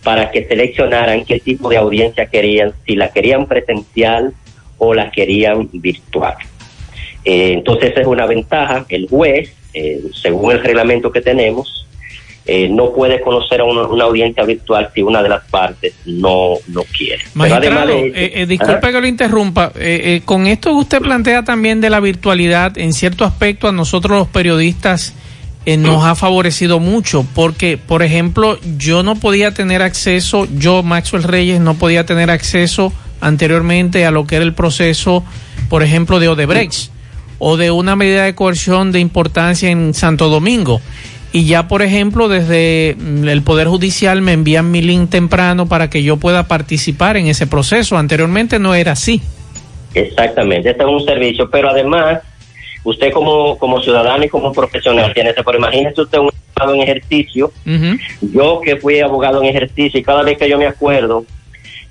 para 0.02 0.30
que 0.30 0.44
seleccionaran 0.44 1.24
qué 1.24 1.40
tipo 1.40 1.68
de 1.68 1.78
audiencia 1.78 2.26
querían, 2.26 2.72
si 2.86 2.94
la 2.94 3.10
querían 3.10 3.46
presencial 3.46 4.34
o 4.78 4.94
la 4.94 5.10
querían 5.10 5.68
virtual. 5.72 6.36
Eh, 7.24 7.52
entonces 7.52 7.92
es 7.96 8.06
una 8.06 8.26
ventaja. 8.26 8.86
El 8.88 9.08
juez, 9.08 9.54
eh, 9.74 10.00
según 10.20 10.52
el 10.52 10.62
reglamento 10.62 11.10
que 11.10 11.20
tenemos, 11.20 11.80
eh, 12.46 12.68
no 12.68 12.92
puede 12.92 13.20
conocer 13.20 13.60
a 13.60 13.64
una, 13.64 13.82
una 13.82 14.04
audiencia 14.04 14.44
virtual 14.44 14.90
si 14.94 15.02
una 15.02 15.22
de 15.22 15.28
las 15.28 15.44
partes 15.44 15.94
no, 16.06 16.54
no 16.68 16.82
quiere. 16.84 17.22
Magistrado, 17.34 17.86
de 17.86 18.08
eh, 18.08 18.32
eh, 18.42 18.46
disculpe 18.46 18.90
que 18.90 19.00
lo 19.00 19.06
interrumpa. 19.06 19.72
eh, 19.76 20.22
con 20.24 20.46
esto 20.46 20.70
que 20.70 20.76
usted 20.76 21.00
plantea 21.00 21.44
también 21.44 21.80
de 21.80 21.90
la 21.90 22.00
virtualidad, 22.00 22.76
en 22.78 22.92
cierto 22.92 23.24
aspecto 23.24 23.68
a 23.68 23.72
nosotros 23.72 24.18
los 24.18 24.28
periodistas 24.28 25.14
nos 25.78 26.04
ha 26.04 26.16
favorecido 26.16 26.80
mucho, 26.80 27.24
porque, 27.34 27.78
por 27.78 28.02
ejemplo, 28.02 28.58
yo 28.76 29.04
no 29.04 29.14
podía 29.14 29.54
tener 29.54 29.82
acceso, 29.82 30.48
yo, 30.56 30.82
Maxwell 30.82 31.22
Reyes, 31.22 31.60
no 31.60 31.74
podía 31.74 32.04
tener 32.04 32.30
acceso 32.30 32.92
anteriormente 33.20 34.04
a 34.06 34.10
lo 34.10 34.26
que 34.26 34.36
era 34.36 34.44
el 34.44 34.54
proceso, 34.54 35.22
por 35.68 35.84
ejemplo, 35.84 36.18
de 36.18 36.28
Odebrecht 36.28 36.90
o 37.40 37.56
de 37.56 37.72
una 37.72 37.96
medida 37.96 38.24
de 38.24 38.36
coerción 38.36 38.92
de 38.92 39.00
importancia 39.00 39.70
en 39.70 39.94
Santo 39.94 40.28
Domingo. 40.28 40.80
Y 41.32 41.46
ya, 41.46 41.68
por 41.68 41.82
ejemplo, 41.82 42.28
desde 42.28 42.96
mm, 42.98 43.28
el 43.28 43.42
Poder 43.42 43.66
Judicial 43.66 44.20
me 44.20 44.32
envían 44.32 44.70
mi 44.70 44.82
link 44.82 45.10
temprano 45.10 45.66
para 45.66 45.90
que 45.90 46.02
yo 46.02 46.18
pueda 46.18 46.46
participar 46.46 47.16
en 47.16 47.26
ese 47.26 47.46
proceso. 47.46 47.96
Anteriormente 47.96 48.58
no 48.58 48.74
era 48.74 48.92
así. 48.92 49.22
Exactamente, 49.94 50.70
este 50.70 50.82
es 50.84 50.88
un 50.88 51.04
servicio, 51.04 51.50
pero 51.50 51.70
además, 51.70 52.20
usted 52.84 53.12
como, 53.12 53.58
como 53.58 53.80
ciudadano 53.80 54.24
y 54.24 54.28
como 54.28 54.52
profesional 54.52 55.12
tiene 55.12 55.30
ese, 55.30 55.42
pero 55.42 55.58
imagínese 55.58 56.02
usted 56.02 56.18
un 56.18 56.30
abogado 56.54 56.76
en 56.76 56.82
ejercicio, 56.82 57.52
yo 58.20 58.60
que 58.60 58.76
fui 58.76 59.00
abogado 59.00 59.42
en 59.42 59.48
ejercicio 59.48 59.98
y 59.98 60.02
cada 60.04 60.22
vez 60.22 60.38
que 60.38 60.48
yo 60.48 60.58
me 60.58 60.66
acuerdo 60.66 61.24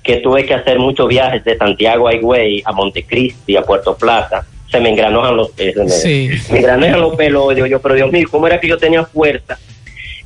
que 0.02 0.16
tuve 0.16 0.46
que 0.46 0.54
hacer 0.54 0.78
muchos 0.78 1.08
viajes 1.08 1.44
de 1.44 1.58
Santiago 1.58 2.08
a 2.08 2.14
Higüey, 2.14 2.62
a 2.64 2.72
Montecristi, 2.72 3.56
a 3.56 3.62
Puerto 3.62 3.94
Plata, 3.96 4.46
se 4.70 4.80
me 4.80 4.90
engranojan 4.90 5.36
los 5.36 5.50
eh, 5.58 5.74
me, 5.76 5.88
Sí. 5.88 6.30
me 6.50 6.58
engranojan 6.58 7.00
los 7.00 7.16
pelos, 7.16 7.54
digo 7.54 7.66
yo, 7.66 7.80
pero 7.80 7.94
Dios 7.94 8.12
mío, 8.12 8.26
¿cómo 8.30 8.46
era 8.46 8.60
que 8.60 8.68
yo 8.68 8.78
tenía 8.78 9.04
fuerza 9.04 9.58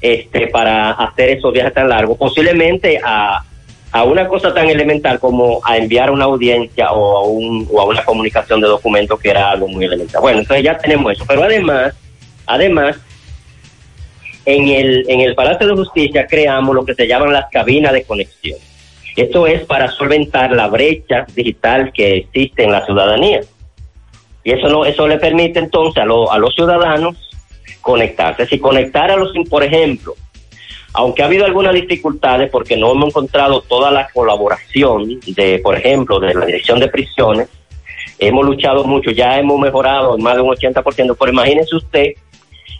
este 0.00 0.48
para 0.48 0.90
hacer 0.92 1.30
esos 1.30 1.52
viajes 1.52 1.72
tan 1.74 1.88
largos? 1.88 2.18
Posiblemente 2.18 3.00
a, 3.02 3.42
a 3.90 4.04
una 4.04 4.28
cosa 4.28 4.52
tan 4.52 4.68
elemental 4.68 5.18
como 5.18 5.60
a 5.64 5.76
enviar 5.78 6.10
una 6.10 6.24
audiencia 6.24 6.92
o 6.92 7.16
a, 7.18 7.22
un, 7.28 7.66
o 7.72 7.80
a 7.80 7.84
una 7.84 8.04
comunicación 8.04 8.60
de 8.60 8.66
documentos 8.68 9.18
que 9.20 9.30
era 9.30 9.50
algo 9.52 9.68
muy 9.68 9.84
elemental. 9.84 10.20
Bueno, 10.20 10.40
entonces 10.40 10.64
ya 10.64 10.76
tenemos 10.76 11.12
eso, 11.12 11.24
pero 11.26 11.42
además, 11.44 11.94
además, 12.46 12.96
en 14.46 14.68
el, 14.68 15.04
en 15.08 15.20
el 15.20 15.34
Palacio 15.34 15.66
de 15.66 15.74
Justicia 15.74 16.26
creamos 16.26 16.74
lo 16.74 16.84
que 16.84 16.94
se 16.94 17.06
llaman 17.06 17.32
las 17.32 17.46
cabinas 17.50 17.92
de 17.94 18.02
conexión. 18.04 18.58
Esto 19.16 19.46
es 19.46 19.64
para 19.64 19.88
solventar 19.88 20.50
la 20.52 20.66
brecha 20.66 21.24
digital 21.34 21.92
que 21.94 22.16
existe 22.18 22.64
en 22.64 22.72
la 22.72 22.84
ciudadanía. 22.84 23.40
Y 24.44 24.52
eso 24.52 24.68
no, 24.68 24.84
eso 24.84 25.08
le 25.08 25.18
permite 25.18 25.58
entonces 25.58 26.02
a, 26.02 26.06
lo- 26.06 26.30
a 26.30 26.38
los 26.38 26.54
ciudadanos 26.54 27.16
conectarse. 27.80 28.46
Si 28.46 28.58
conectar 28.58 29.10
a 29.10 29.16
los, 29.16 29.32
por 29.48 29.64
ejemplo, 29.64 30.14
aunque 30.92 31.22
ha 31.22 31.26
habido 31.26 31.44
algunas 31.44 31.74
dificultades 31.74 32.50
porque 32.50 32.76
no 32.76 32.92
hemos 32.92 33.08
encontrado 33.08 33.62
toda 33.62 33.90
la 33.90 34.08
colaboración 34.12 35.20
de, 35.26 35.58
por 35.58 35.76
ejemplo, 35.76 36.20
de 36.20 36.34
la 36.34 36.46
Dirección 36.46 36.78
de 36.78 36.88
Prisiones, 36.88 37.48
hemos 38.18 38.44
luchado 38.44 38.84
mucho, 38.84 39.10
ya 39.10 39.38
hemos 39.38 39.58
mejorado 39.58 40.16
en 40.16 40.22
más 40.22 40.36
de 40.36 40.42
un 40.42 40.54
80%, 40.54 41.16
pero 41.18 41.32
imagínese 41.32 41.74
usted 41.76 42.12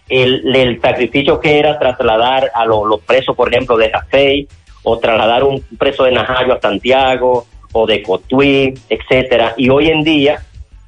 el, 0.08 0.54
el 0.54 0.80
sacrificio 0.80 1.40
que 1.40 1.58
era 1.58 1.78
trasladar 1.78 2.50
a 2.54 2.64
lo- 2.66 2.84
los 2.84 3.00
presos, 3.00 3.34
por 3.34 3.52
ejemplo, 3.52 3.76
de 3.76 3.90
Jafey, 3.90 4.46
o 4.82 4.98
trasladar 4.98 5.42
un 5.44 5.60
preso 5.78 6.04
de 6.04 6.12
Najayo 6.12 6.52
a 6.52 6.60
Santiago, 6.60 7.46
o 7.72 7.86
de 7.86 8.02
Cotuí, 8.02 8.74
etcétera, 8.88 9.54
y 9.56 9.68
hoy 9.70 9.88
en 9.88 10.04
día 10.04 10.44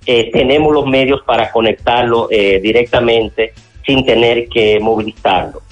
eh, 0.07 0.31
tenemos 0.33 0.73
los 0.73 0.87
medios 0.87 1.23
para 1.23 1.51
conectarlo 1.51 2.29
eh, 2.31 2.61
directamente 2.61 3.53
sin 3.85 4.05
tener 4.05 4.49
que 4.49 4.79
movilizarlo. 4.79 5.63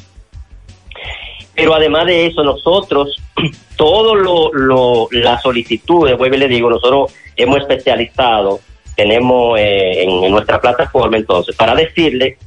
Pero 1.55 1.75
además 1.75 2.07
de 2.07 2.27
eso, 2.27 2.43
nosotros, 2.43 3.17
todo 3.77 4.15
lo, 4.17 4.53
lo, 4.53 5.09
las 5.13 5.43
solicitudes, 5.43 6.19
vuelvo 6.19 6.37
le 6.37 6.49
digo, 6.49 6.69
nosotros 6.69 7.15
hemos 7.37 7.59
especializado, 7.59 8.61
tenemos 8.97 9.59
eh, 9.59 10.03
en, 10.03 10.25
en 10.25 10.33
nuestra 10.33 10.61
plataforma 10.61 11.17
entonces, 11.17 11.55
para 11.55 11.75
decirle 11.75 12.39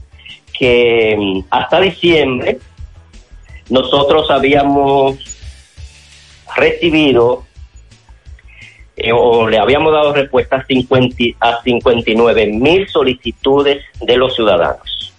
que 0.58 1.16
mm, 1.18 1.40
hasta 1.50 1.80
diciembre 1.80 2.58
nosotros 3.70 4.30
habíamos 4.30 5.18
recibido 6.56 7.47
eh, 9.00 9.12
o 9.14 9.48
le 9.48 9.60
habíamos 9.60 9.94
dado 9.94 10.12
respuesta 10.12 10.56
a, 10.56 10.66
50 10.66 11.38
a 11.40 11.62
59 11.62 12.48
mil 12.48 12.90
solicitudes 12.90 13.84
de 14.02 14.18
los 14.18 14.34
ciudadanos. 14.34 15.14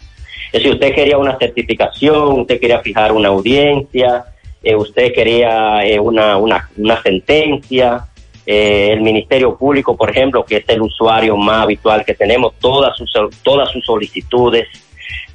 Es 0.47 0.53
decir, 0.53 0.73
usted 0.73 0.93
quería 0.95 1.17
una 1.17 1.39
certificación, 1.39 2.41
usted 2.41 2.59
quería 2.59 2.81
fijar 2.81 3.13
una 3.13 3.29
audiencia, 3.29 4.25
eh, 4.65 4.75
usted 4.75 5.13
quería 5.13 5.87
eh, 5.87 6.01
una, 6.01 6.39
una, 6.39 6.69
una 6.77 7.01
sentencia, 7.03 8.05
el 8.45 9.03
Ministerio 9.03 9.59
Público, 9.59 9.95
por 9.95 10.09
ejemplo, 10.09 10.43
que 10.43 10.57
es 10.57 10.65
el 10.69 10.81
usuario 10.81 11.37
más 11.37 11.65
habitual 11.65 12.03
que 12.03 12.15
tenemos, 12.15 12.55
todas 12.59 12.97
sus, 12.97 13.13
todas 13.43 13.71
sus 13.71 13.85
solicitudes, 13.85 14.67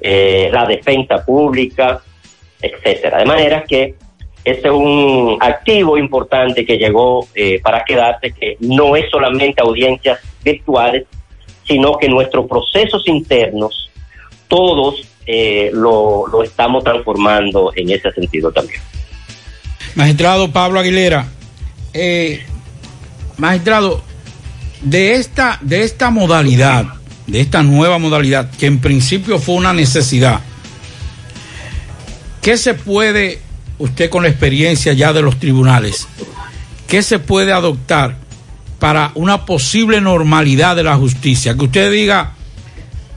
la 0.00 0.66
defensa 0.66 1.24
pública, 1.24 2.02
etcétera. 2.60 3.18
De 3.18 3.24
manera 3.24 3.62
que 3.62 3.94
este 4.44 4.68
es 4.68 4.74
un 4.74 5.38
activo 5.40 5.96
importante 5.96 6.66
que 6.66 6.76
llegó 6.76 7.26
eh, 7.34 7.60
para 7.62 7.84
quedarse, 7.84 8.32
que 8.32 8.56
no 8.60 8.94
es 8.94 9.10
solamente 9.10 9.62
audiencias 9.62 10.20
virtuales, 10.42 11.06
sino 11.66 11.96
que 11.96 12.08
nuestros 12.08 12.46
procesos 12.46 13.08
internos, 13.08 13.90
todos 14.48 15.02
eh, 15.26 15.70
lo, 15.72 16.26
lo 16.26 16.42
estamos 16.42 16.84
transformando 16.84 17.72
en 17.74 17.90
ese 17.90 18.12
sentido 18.12 18.52
también. 18.52 18.80
Magistrado 19.94 20.50
Pablo 20.52 20.80
Aguilera, 20.80 21.26
eh, 21.94 22.42
magistrado, 23.38 24.02
de 24.82 25.14
esta, 25.14 25.58
de 25.62 25.82
esta 25.82 26.10
modalidad, 26.10 26.84
de 27.26 27.40
esta 27.40 27.62
nueva 27.62 27.98
modalidad, 27.98 28.50
que 28.50 28.66
en 28.66 28.80
principio 28.80 29.38
fue 29.38 29.54
una 29.54 29.72
necesidad, 29.72 30.40
¿qué 32.42 32.58
se 32.58 32.74
puede, 32.74 33.40
usted 33.78 34.10
con 34.10 34.22
la 34.22 34.28
experiencia 34.28 34.92
ya 34.92 35.12
de 35.12 35.22
los 35.22 35.38
tribunales, 35.38 36.08
qué 36.86 37.02
se 37.02 37.18
puede 37.18 37.52
adoptar 37.52 38.16
para 38.78 39.12
una 39.14 39.46
posible 39.46 40.00
normalidad 40.00 40.76
de 40.76 40.84
la 40.84 40.96
justicia? 40.96 41.54
Que 41.54 41.64
usted 41.64 41.90
diga, 41.90 42.32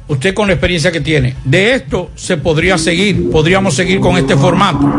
usted 0.08 0.34
con 0.34 0.48
la 0.48 0.54
experiencia 0.54 0.92
que 0.92 1.02
tiene, 1.02 1.36
de 1.44 1.74
esto 1.74 2.12
se 2.16 2.38
podría 2.38 2.78
seguir, 2.78 3.30
podríamos 3.30 3.76
seguir 3.76 4.00
con 4.00 4.18
este 4.18 4.36
formato. 4.36 4.92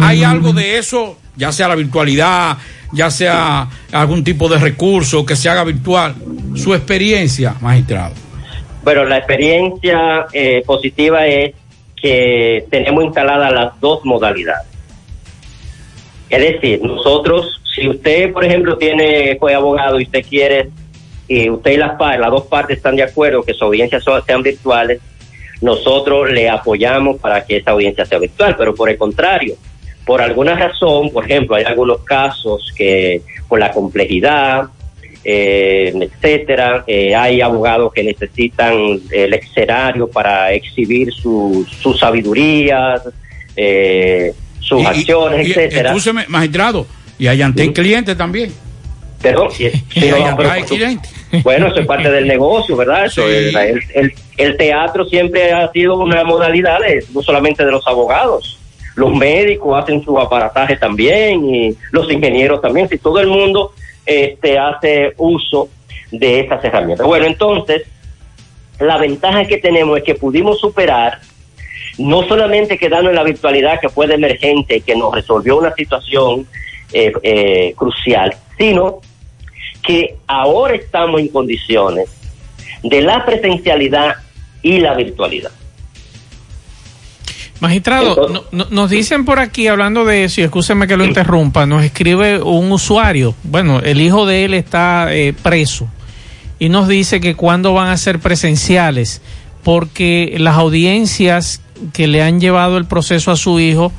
¿Hay 0.00 0.22
algo 0.22 0.52
de 0.52 0.78
eso, 0.78 1.18
ya 1.36 1.52
sea 1.52 1.68
la 1.68 1.74
virtualidad, 1.74 2.58
ya 2.92 3.10
sea 3.10 3.68
algún 3.90 4.22
tipo 4.22 4.48
de 4.48 4.58
recurso 4.58 5.24
que 5.26 5.36
se 5.36 5.48
haga 5.48 5.64
virtual? 5.64 6.14
Su 6.54 6.74
experiencia, 6.74 7.54
magistrado. 7.60 8.14
Bueno, 8.84 9.04
la 9.04 9.18
experiencia 9.18 10.26
eh, 10.32 10.62
positiva 10.66 11.26
es 11.26 11.54
que 11.96 12.66
tenemos 12.68 13.04
instaladas 13.04 13.52
las 13.52 13.80
dos 13.80 14.04
modalidades. 14.04 14.71
Es 16.32 16.40
decir, 16.40 16.82
nosotros, 16.82 17.60
si 17.74 17.86
usted, 17.86 18.32
por 18.32 18.42
ejemplo, 18.42 18.78
tiene 18.78 19.36
fue 19.38 19.52
abogado 19.52 20.00
y 20.00 20.04
usted 20.04 20.24
quiere, 20.26 20.70
y 21.28 21.50
usted 21.50 21.72
y 21.72 21.76
las 21.76 21.98
partes, 21.98 22.20
las 22.20 22.30
dos 22.30 22.46
partes 22.46 22.78
están 22.78 22.96
de 22.96 23.02
acuerdo 23.02 23.42
que 23.42 23.52
sus 23.52 23.60
audiencias 23.60 24.02
sean 24.26 24.42
virtuales, 24.42 24.98
nosotros 25.60 26.32
le 26.32 26.48
apoyamos 26.48 27.20
para 27.20 27.44
que 27.44 27.58
esa 27.58 27.72
audiencia 27.72 28.06
sea 28.06 28.18
virtual, 28.18 28.56
pero 28.56 28.74
por 28.74 28.88
el 28.88 28.96
contrario, 28.96 29.56
por 30.06 30.22
alguna 30.22 30.54
razón, 30.54 31.10
por 31.10 31.26
ejemplo, 31.26 31.56
hay 31.56 31.64
algunos 31.64 32.02
casos 32.02 32.72
que 32.74 33.20
por 33.46 33.60
la 33.60 33.70
complejidad, 33.70 34.70
eh, 35.22 35.92
etcétera, 35.94 36.82
eh, 36.86 37.14
hay 37.14 37.42
abogados 37.42 37.92
que 37.92 38.04
necesitan 38.04 38.74
el 39.10 39.34
escenario 39.34 40.08
para 40.08 40.50
exhibir 40.54 41.12
su, 41.12 41.66
sus 41.78 41.98
sabidurías, 42.00 43.02
eh, 43.54 44.32
sus 44.72 44.82
Y- 44.82 44.86
acciones, 44.86 45.46
y- 45.48 45.50
etcétera. 45.50 45.88
Escúcheme, 45.90 46.24
magistrado, 46.28 46.86
y 47.18 47.26
hay 47.28 47.42
ante 47.42 47.72
clientes 47.72 48.16
también. 48.16 48.52
Perdón, 49.20 49.48
sí, 49.52 49.70
sí, 49.92 50.06
Y 50.06 50.10
no, 50.10 50.36
pero 50.36 50.50
su-. 50.66 50.76
Bueno, 51.44 51.68
eso 51.68 51.78
es 51.80 51.86
parte 51.86 52.10
del 52.10 52.26
negocio, 52.26 52.76
¿verdad? 52.76 53.06
Eso, 53.06 53.22
Sí. 53.26 53.32
el, 53.34 53.56
el- 53.56 53.82
el- 53.94 54.14
el 54.36 54.56
teatro 54.56 55.04
siempre 55.06 55.52
ha 55.52 55.70
sido 55.70 55.96
una 55.98 56.24
modalidad 56.24 56.80
de- 56.80 57.04
no 57.14 57.22
solamente 57.22 57.64
de 57.64 57.70
los 57.70 57.86
abogados. 57.86 58.58
Los 58.96 59.14
médicos 59.14 59.82
hacen 59.82 60.02
su 60.04 60.18
aparataje 60.18 60.76
también 60.76 61.48
y 61.48 61.74
los 61.92 62.10
ingenieros 62.10 62.60
también. 62.60 62.88
Si 62.88 62.98
todo 62.98 63.20
el 63.20 63.28
mundo 63.28 63.72
este, 64.04 64.58
hace 64.58 65.14
uso 65.16 65.68
de 66.10 66.40
estas 66.40 66.62
herramientas. 66.64 67.06
Bueno, 67.06 67.24
entonces, 67.24 67.82
la 68.80 68.98
ventaja 68.98 69.44
que 69.44 69.58
tenemos 69.58 69.96
es 69.98 70.02
que 70.04 70.16
pudimos 70.16 70.58
superar 70.58 71.20
no 72.02 72.26
solamente 72.28 72.76
quedarnos 72.78 73.10
en 73.10 73.16
la 73.16 73.22
virtualidad 73.24 73.80
que 73.80 73.88
fue 73.88 74.06
de 74.06 74.14
emergente, 74.14 74.80
que 74.80 74.94
nos 74.96 75.14
resolvió 75.14 75.58
una 75.58 75.72
situación 75.74 76.46
eh, 76.92 77.12
eh, 77.22 77.74
crucial, 77.76 78.34
sino 78.58 79.00
que 79.82 80.16
ahora 80.26 80.74
estamos 80.74 81.20
en 81.20 81.28
condiciones 81.28 82.08
de 82.82 83.02
la 83.02 83.24
presencialidad 83.24 84.14
y 84.62 84.78
la 84.78 84.94
virtualidad. 84.94 85.50
Magistrado, 87.60 88.28
no- 88.28 88.44
no- 88.50 88.66
nos 88.70 88.90
dicen 88.90 89.24
por 89.24 89.38
aquí, 89.38 89.68
hablando 89.68 90.04
de 90.04 90.24
eso, 90.24 90.40
y 90.40 90.44
escúcheme 90.44 90.88
que 90.88 90.96
lo 90.96 91.04
interrumpa, 91.04 91.64
nos 91.64 91.84
escribe 91.84 92.42
un 92.42 92.72
usuario, 92.72 93.36
bueno, 93.44 93.78
el 93.78 94.00
hijo 94.00 94.26
de 94.26 94.44
él 94.44 94.54
está 94.54 95.14
eh, 95.14 95.32
preso, 95.32 95.88
y 96.58 96.68
nos 96.68 96.88
dice 96.88 97.20
que 97.20 97.36
cuándo 97.36 97.72
van 97.72 97.88
a 97.90 97.96
ser 97.96 98.18
presenciales, 98.18 99.22
porque 99.62 100.34
las 100.38 100.56
audiencias 100.56 101.62
que 101.92 102.06
le 102.06 102.22
han 102.22 102.40
llevado 102.40 102.76
el 102.76 102.84
proceso 102.84 103.30
a 103.30 103.36
su 103.36 103.60
hijo 103.60 103.92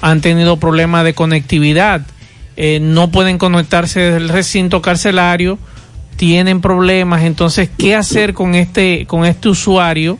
han 0.00 0.20
tenido 0.20 0.58
problemas 0.58 1.04
de 1.04 1.14
conectividad, 1.14 2.02
eh, 2.56 2.78
no 2.80 3.10
pueden 3.10 3.38
conectarse 3.38 4.00
desde 4.00 4.16
el 4.16 4.28
recinto 4.28 4.82
carcelario, 4.82 5.58
tienen 6.16 6.60
problemas, 6.60 7.22
entonces, 7.22 7.70
¿qué 7.78 7.94
hacer 7.94 8.34
con 8.34 8.54
este, 8.54 9.06
con 9.06 9.24
este 9.24 9.48
usuario 9.48 10.18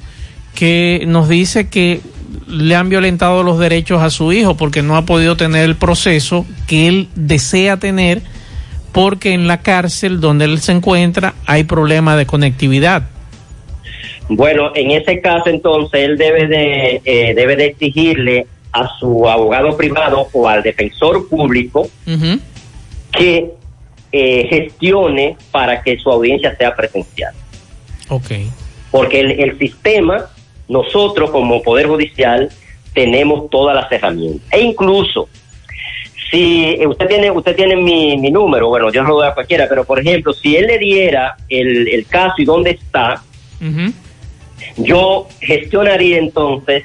que 0.54 1.04
nos 1.06 1.28
dice 1.28 1.68
que 1.68 2.00
le 2.46 2.74
han 2.76 2.88
violentado 2.88 3.42
los 3.42 3.58
derechos 3.58 4.02
a 4.02 4.10
su 4.10 4.32
hijo 4.32 4.56
porque 4.56 4.82
no 4.82 4.96
ha 4.96 5.06
podido 5.06 5.36
tener 5.36 5.64
el 5.64 5.76
proceso 5.76 6.46
que 6.66 6.88
él 6.88 7.08
desea 7.14 7.76
tener 7.76 8.22
porque 8.92 9.32
en 9.32 9.46
la 9.46 9.60
cárcel 9.60 10.20
donde 10.20 10.46
él 10.46 10.60
se 10.60 10.72
encuentra 10.72 11.34
hay 11.46 11.64
problema 11.64 12.16
de 12.16 12.26
conectividad. 12.26 13.04
Bueno, 14.28 14.72
en 14.74 14.90
ese 14.92 15.20
caso 15.20 15.50
entonces 15.50 16.00
él 16.02 16.16
debe 16.16 16.46
de 16.46 17.00
eh, 17.04 17.34
debe 17.34 17.56
de 17.56 17.66
exigirle 17.66 18.46
a 18.72 18.88
su 18.98 19.28
abogado 19.28 19.76
privado 19.76 20.28
o 20.32 20.48
al 20.48 20.62
defensor 20.62 21.28
público 21.28 21.88
que 23.12 23.50
eh, 24.12 24.46
gestione 24.48 25.36
para 25.50 25.82
que 25.82 25.98
su 25.98 26.10
audiencia 26.10 26.56
sea 26.56 26.74
presencial. 26.74 27.32
Ok. 28.08 28.30
Porque 28.90 29.20
el, 29.20 29.30
el 29.32 29.58
sistema, 29.58 30.26
nosotros 30.68 31.30
como 31.30 31.62
Poder 31.62 31.86
Judicial, 31.86 32.50
tenemos 32.94 33.50
todas 33.50 33.74
las 33.74 33.90
herramientas. 33.90 34.46
E 34.52 34.60
incluso, 34.60 35.28
si 36.30 36.64
eh, 36.64 36.86
usted 36.86 37.06
tiene 37.06 37.30
usted 37.30 37.56
tiene 37.56 37.76
mi, 37.76 38.16
mi 38.16 38.30
número, 38.30 38.68
bueno, 38.68 38.90
yo 38.92 39.02
no 39.02 39.10
lo 39.10 39.14
doy 39.16 39.28
a 39.28 39.34
cualquiera, 39.34 39.66
pero 39.68 39.84
por 39.84 39.98
ejemplo, 39.98 40.32
si 40.32 40.56
él 40.56 40.66
le 40.66 40.78
diera 40.78 41.36
el, 41.48 41.88
el 41.88 42.06
caso 42.06 42.34
y 42.38 42.44
dónde 42.44 42.70
está, 42.70 43.22
yo 44.76 45.28
gestionaría 45.40 46.18
entonces 46.18 46.84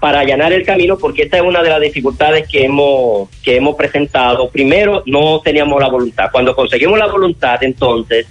para 0.00 0.20
allanar 0.20 0.52
el 0.52 0.66
camino, 0.66 0.98
porque 0.98 1.22
esta 1.22 1.38
es 1.38 1.42
una 1.42 1.62
de 1.62 1.70
las 1.70 1.80
dificultades 1.80 2.46
que 2.46 2.64
hemos, 2.64 3.28
que 3.42 3.56
hemos 3.56 3.74
presentado. 3.74 4.50
Primero, 4.50 5.02
no 5.06 5.40
teníamos 5.40 5.80
la 5.80 5.88
voluntad. 5.88 6.28
Cuando 6.30 6.54
conseguimos 6.54 6.98
la 6.98 7.06
voluntad, 7.06 7.62
entonces, 7.64 8.26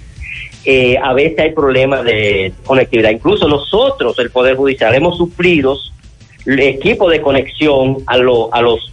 eh, 0.66 0.98
a 1.02 1.14
veces 1.14 1.40
hay 1.40 1.52
problemas 1.52 2.04
de 2.04 2.54
conectividad. 2.64 3.10
Incluso 3.10 3.48
nosotros, 3.48 4.18
el 4.20 4.30
Poder 4.30 4.56
Judicial, 4.56 4.94
hemos 4.94 5.18
sufrido 5.18 5.76
equipos 6.46 7.12
de 7.12 7.22
conexión 7.22 7.98
a, 8.06 8.18
lo- 8.18 8.54
a 8.54 8.62
los 8.62 8.93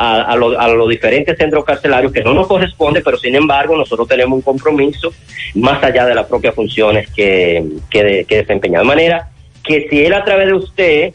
a, 0.00 0.22
a 0.32 0.36
lo- 0.36 0.58
a 0.60 0.68
los 0.68 0.88
diferentes 0.88 1.36
centros 1.36 1.64
carcelarios 1.64 2.12
que 2.12 2.22
no 2.22 2.32
nos 2.32 2.46
corresponde, 2.46 3.00
pero 3.02 3.18
sin 3.18 3.34
embargo 3.34 3.76
nosotros 3.76 4.06
tenemos 4.06 4.36
un 4.36 4.42
compromiso 4.42 5.12
más 5.56 5.82
allá 5.82 6.06
de 6.06 6.14
las 6.14 6.26
propias 6.26 6.54
funciones 6.54 7.10
que, 7.10 7.64
que, 7.90 8.04
de- 8.04 8.24
que 8.24 8.36
desempeña. 8.36 8.78
De 8.78 8.84
manera 8.84 9.28
que 9.64 9.88
si 9.90 10.04
él 10.04 10.14
a 10.14 10.24
través 10.24 10.46
de 10.46 10.54
usted 10.54 11.12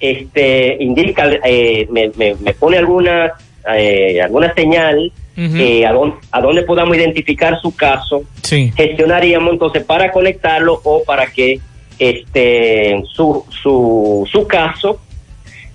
este 0.00 0.76
indica, 0.80 1.30
eh, 1.44 1.86
me, 1.90 2.10
me- 2.16 2.34
me 2.36 2.54
pone 2.54 2.76
alguna, 2.78 3.32
eh, 3.74 4.20
alguna 4.22 4.52
señal 4.54 5.12
eh, 5.36 5.84
a, 5.84 5.92
dónde, 5.92 6.16
a 6.30 6.40
dónde 6.40 6.62
podamos 6.62 6.96
identificar 6.96 7.58
su 7.60 7.74
caso, 7.74 8.22
Sí. 8.42 8.72
gestionaríamos 8.76 9.52
entonces 9.54 9.82
para 9.82 10.12
conectarlo 10.12 10.80
o 10.84 11.02
para 11.02 11.26
que 11.26 11.58
este 11.98 13.02
su, 13.12 13.44
su, 13.62 14.28
su 14.30 14.46
caso 14.46 15.00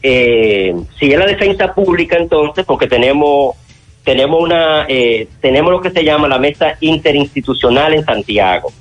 eh, 0.02 0.74
si 0.98 1.12
es 1.12 1.20
la 1.20 1.26
defensa 1.26 1.74
pública 1.74 2.18
entonces 2.18 2.66
porque 2.66 2.88
tenemos 2.88 3.56
tenemos 4.04 4.42
una 4.42 4.86
eh, 4.88 5.28
tenemos 5.42 5.72
lo 5.72 5.82
que 5.82 5.92
se 5.92 6.04
llama 6.04 6.28
la 6.28 6.40
mesa 6.40 6.78
interinstitucional 6.80 7.94
en 7.94 8.06
Santiago 8.06 8.72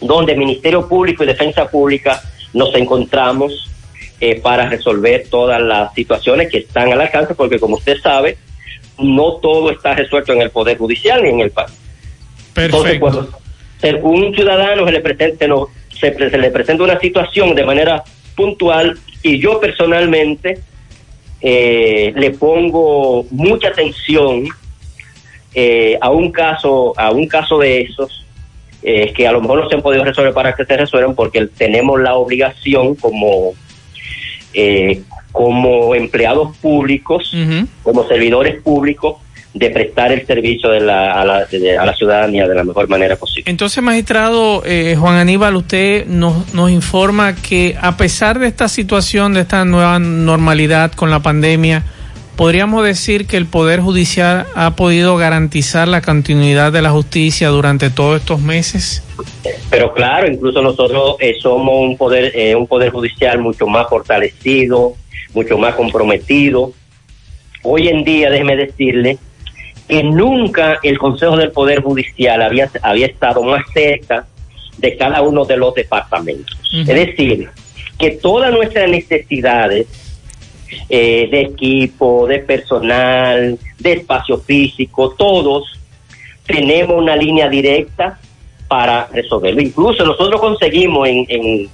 donde 0.00 0.36
Ministerio 0.36 0.88
Público 0.88 1.24
y 1.24 1.26
Defensa 1.26 1.68
Pública 1.70 2.20
nos 2.52 2.74
encontramos 2.74 3.70
eh, 4.20 4.40
para 4.40 4.68
resolver 4.68 5.26
todas 5.30 5.60
las 5.60 5.94
situaciones 5.94 6.50
que 6.50 6.58
están 6.58 6.92
al 6.92 7.00
alcance 7.00 7.34
porque 7.34 7.58
como 7.58 7.76
usted 7.76 7.98
sabe 8.00 8.36
no 8.98 9.34
todo 9.36 9.70
está 9.70 9.94
resuelto 9.94 10.32
en 10.32 10.42
el 10.42 10.50
Poder 10.50 10.78
Judicial 10.78 11.22
ni 11.22 11.30
en 11.30 11.40
el 11.40 11.50
país. 11.50 11.72
Entonces, 12.56 12.98
cuando 12.98 13.28
un 14.02 14.34
ciudadano 14.34 14.86
se 14.86 14.92
le 14.92 15.00
presente, 15.00 15.46
no, 15.46 15.68
se, 15.90 16.14
se 16.14 16.38
le 16.38 16.50
presenta 16.50 16.82
una 16.82 16.98
situación 16.98 17.54
de 17.54 17.64
manera 17.64 18.02
puntual 18.34 18.98
y 19.26 19.40
yo 19.40 19.58
personalmente 19.58 20.60
eh, 21.40 22.12
le 22.14 22.30
pongo 22.30 23.26
mucha 23.30 23.68
atención 23.68 24.44
eh, 25.52 25.98
a 26.00 26.10
un 26.10 26.30
caso, 26.30 26.94
a 26.96 27.10
un 27.10 27.26
caso 27.26 27.58
de 27.58 27.80
esos 27.80 28.24
eh, 28.82 29.12
que 29.12 29.26
a 29.26 29.32
lo 29.32 29.40
mejor 29.40 29.64
no 29.64 29.68
se 29.68 29.74
han 29.74 29.82
podido 29.82 30.04
resolver 30.04 30.32
para 30.32 30.54
que 30.54 30.64
se 30.64 30.76
resuelvan 30.76 31.16
porque 31.16 31.46
tenemos 31.46 32.00
la 32.00 32.14
obligación 32.14 32.94
como 32.94 33.54
como 35.32 35.94
empleados 35.94 36.56
públicos, 36.56 37.30
como 37.82 38.08
servidores 38.08 38.62
públicos, 38.62 39.16
de 39.54 39.70
prestar 39.70 40.12
el 40.12 40.26
servicio 40.26 40.68
de 40.70 40.80
la, 40.80 41.20
a, 41.20 41.24
la, 41.24 41.44
de- 41.46 41.78
a 41.78 41.86
la 41.86 41.94
ciudadanía 41.94 42.46
de 42.46 42.54
la 42.54 42.62
mejor 42.64 42.88
manera 42.88 43.16
posible. 43.16 43.50
Entonces, 43.50 43.82
magistrado 43.82 44.62
eh, 44.66 44.96
Juan 44.98 45.16
Aníbal, 45.16 45.56
usted 45.56 46.06
nos, 46.06 46.52
nos 46.52 46.70
informa 46.70 47.34
que 47.34 47.74
a 47.80 47.96
pesar 47.96 48.38
de 48.38 48.48
esta 48.48 48.68
situación, 48.68 49.32
de 49.32 49.40
esta 49.40 49.64
nueva 49.64 49.98
normalidad 49.98 50.92
con 50.92 51.10
la 51.10 51.20
pandemia, 51.20 51.84
podríamos 52.36 52.84
decir 52.84 53.26
que 53.26 53.38
el 53.38 53.46
Poder 53.46 53.80
Judicial 53.80 54.44
ha 54.54 54.76
podido 54.76 55.16
garantizar 55.16 55.88
la 55.88 56.02
continuidad 56.02 56.70
de 56.70 56.82
la 56.82 56.90
justicia 56.90 57.48
durante 57.48 57.88
todos 57.88 58.20
estos 58.20 58.40
meses. 58.42 59.02
Pero 59.70 59.94
claro, 59.94 60.30
incluso 60.30 60.60
nosotros 60.60 61.16
eh, 61.20 61.34
somos 61.40 61.74
un 61.80 61.96
poder, 61.96 62.32
eh, 62.34 62.54
un 62.54 62.66
poder 62.66 62.90
judicial 62.90 63.38
mucho 63.38 63.66
más 63.66 63.88
fortalecido, 63.88 64.92
mucho 65.32 65.56
más 65.56 65.74
comprometido. 65.76 66.72
Hoy 67.62 67.88
en 67.88 68.04
día, 68.04 68.28
déjeme 68.28 68.54
decirle 68.54 69.16
que 69.88 70.02
nunca 70.02 70.78
el 70.82 70.98
Consejo 70.98 71.36
del 71.36 71.52
Poder 71.52 71.82
Judicial 71.82 72.42
había, 72.42 72.70
había 72.82 73.06
estado 73.06 73.42
más 73.42 73.62
cerca 73.72 74.26
de 74.78 74.96
cada 74.96 75.22
uno 75.22 75.44
de 75.44 75.56
los 75.56 75.74
departamentos. 75.74 76.56
Es 76.72 76.86
decir, 76.86 77.48
que 77.98 78.10
todas 78.12 78.52
nuestras 78.52 78.88
necesidades 78.90 79.86
eh, 80.88 81.28
de 81.30 81.40
equipo, 81.42 82.26
de 82.26 82.40
personal, 82.40 83.58
de 83.78 83.92
espacio 83.92 84.38
físico, 84.38 85.14
todos 85.16 85.78
tenemos 86.46 86.96
una 86.96 87.16
línea 87.16 87.48
directa 87.48 88.18
para 88.68 89.06
resolverlo. 89.06 89.62
Incluso 89.62 90.04
nosotros 90.04 90.40
conseguimos 90.40 91.08
en, 91.08 91.24
en, 91.28 91.68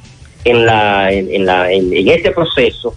en, 0.45 0.67
la, 0.67 1.11
en, 1.11 1.35
en 1.35 1.47
la, 1.47 1.73
en, 1.73 1.93
en 1.97 2.09
este 2.09 2.31
proceso 2.31 2.95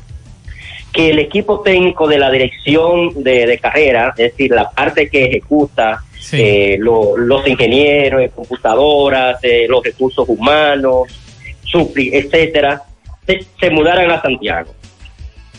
que 0.96 1.10
el 1.10 1.20
equipo 1.20 1.60
técnico 1.60 2.08
de 2.08 2.18
la 2.18 2.32
dirección 2.32 3.22
de, 3.22 3.46
de 3.46 3.58
carrera, 3.60 4.14
es 4.18 4.32
decir, 4.32 4.52
la 4.52 4.70
parte 4.72 5.10
que 5.10 5.26
ejecuta 5.26 6.02
eh, 6.42 6.78
lo- 6.80 7.18
los 7.18 7.46
ingenieros, 7.48 8.22
computadoras, 8.34 9.38
eh, 9.44 9.66
los 9.68 9.84
recursos 9.84 10.28
humanos, 10.30 11.10
supli, 11.64 12.12
etcétera, 12.14 12.82
se, 13.28 13.42
se 13.60 13.70
mudaran 13.70 14.10
a 14.10 14.22
Santiago. 14.22 14.74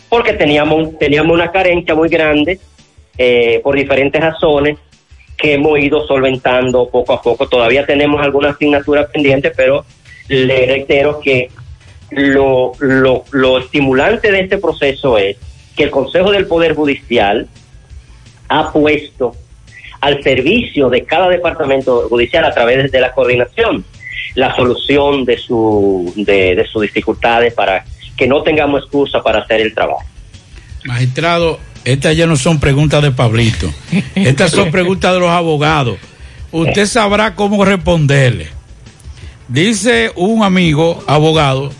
Porque 0.08 0.32
teníamos, 0.32 0.98
teníamos 0.98 1.34
una 1.34 1.52
carencia 1.52 1.94
muy 1.94 2.08
grande 2.08 2.58
eh, 3.18 3.60
por 3.62 3.76
diferentes 3.76 4.20
razones 4.20 4.78
que 5.36 5.54
hemos 5.54 5.78
ido 5.78 6.06
solventando 6.06 6.88
poco 6.88 7.12
a 7.12 7.20
poco. 7.20 7.46
Todavía 7.46 7.84
tenemos 7.84 8.22
algunas 8.22 8.54
asignaturas 8.54 9.10
pendientes, 9.12 9.52
pero 9.54 9.84
le 10.28 10.64
reitero 10.66 11.20
que 11.20 11.50
lo, 12.10 12.72
lo, 12.80 13.24
lo 13.32 13.58
estimulante 13.58 14.30
de 14.30 14.40
este 14.40 14.58
proceso 14.58 15.18
es 15.18 15.36
que 15.76 15.84
el 15.84 15.90
Consejo 15.90 16.30
del 16.30 16.46
Poder 16.46 16.74
Judicial 16.74 17.48
ha 18.48 18.72
puesto 18.72 19.34
al 20.00 20.22
servicio 20.22 20.88
de 20.88 21.04
cada 21.04 21.28
departamento 21.28 22.08
judicial 22.08 22.44
a 22.44 22.52
través 22.52 22.90
de 22.92 23.00
la 23.00 23.12
coordinación 23.12 23.84
la 24.34 24.54
solución 24.54 25.24
de 25.24 25.38
su 25.38 26.12
de, 26.14 26.54
de 26.54 26.66
sus 26.66 26.82
dificultades 26.82 27.54
para 27.54 27.84
que 28.16 28.26
no 28.26 28.42
tengamos 28.42 28.82
excusa 28.82 29.22
para 29.22 29.40
hacer 29.40 29.60
el 29.60 29.74
trabajo. 29.74 30.04
Magistrado, 30.84 31.58
estas 31.84 32.16
ya 32.16 32.26
no 32.26 32.36
son 32.36 32.60
preguntas 32.60 33.02
de 33.02 33.10
Pablito. 33.10 33.72
Estas 34.14 34.52
son 34.52 34.70
preguntas 34.70 35.12
de 35.12 35.20
los 35.20 35.30
abogados. 35.30 35.98
Usted 36.52 36.86
sabrá 36.86 37.34
cómo 37.34 37.64
responderle. 37.64 38.48
Dice 39.48 40.12
un 40.16 40.42
amigo 40.42 41.02
abogado 41.06 41.72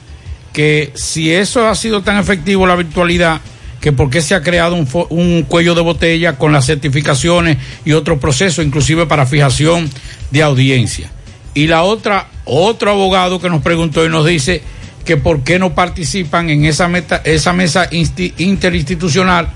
que 0.57 0.91
si 0.95 1.31
eso 1.35 1.69
ha 1.69 1.75
sido 1.75 2.01
tan 2.01 2.17
efectivo 2.17 2.67
la 2.67 2.77
virtualidad, 2.77 3.43
que 3.79 3.93
por 3.93 4.09
qué 4.09 4.23
se 4.23 4.35
ha 4.35 4.41
creado 4.43 4.75
un, 4.75 4.89
un 5.11 5.43
cuello 5.43 5.75
de 5.75 5.83
botella 5.83 6.39
con 6.39 6.51
las 6.51 6.65
certificaciones 6.65 7.59
y 7.85 7.93
otros 7.93 8.19
procesos, 8.19 8.65
inclusive 8.65 9.05
para 9.05 9.27
fijación 9.27 9.91
de 10.31 10.43
audiencia. 10.43 11.11
Y 11.53 11.67
la 11.67 11.83
otra, 11.83 12.29
otro 12.47 12.91
abogado 12.91 13.39
que 13.39 13.51
nos 13.51 13.61
preguntó 13.61 14.07
y 14.07 14.09
nos 14.09 14.25
dice 14.25 14.63
que 15.05 15.19
por 15.19 15.45
qué 15.45 15.59
no 15.59 15.75
participan 15.75 16.49
en 16.49 16.65
esa, 16.65 16.89
meta, 16.89 17.21
esa 17.23 17.53
mesa 17.53 17.91
insti- 17.91 18.33
interinstitucional 18.39 19.51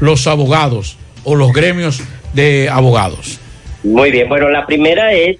los 0.00 0.26
abogados 0.26 0.98
o 1.24 1.34
los 1.34 1.50
gremios 1.54 2.02
de 2.34 2.68
abogados. 2.68 3.38
Muy 3.84 4.10
bien, 4.10 4.28
bueno, 4.28 4.50
la 4.50 4.66
primera 4.66 5.14
es 5.14 5.38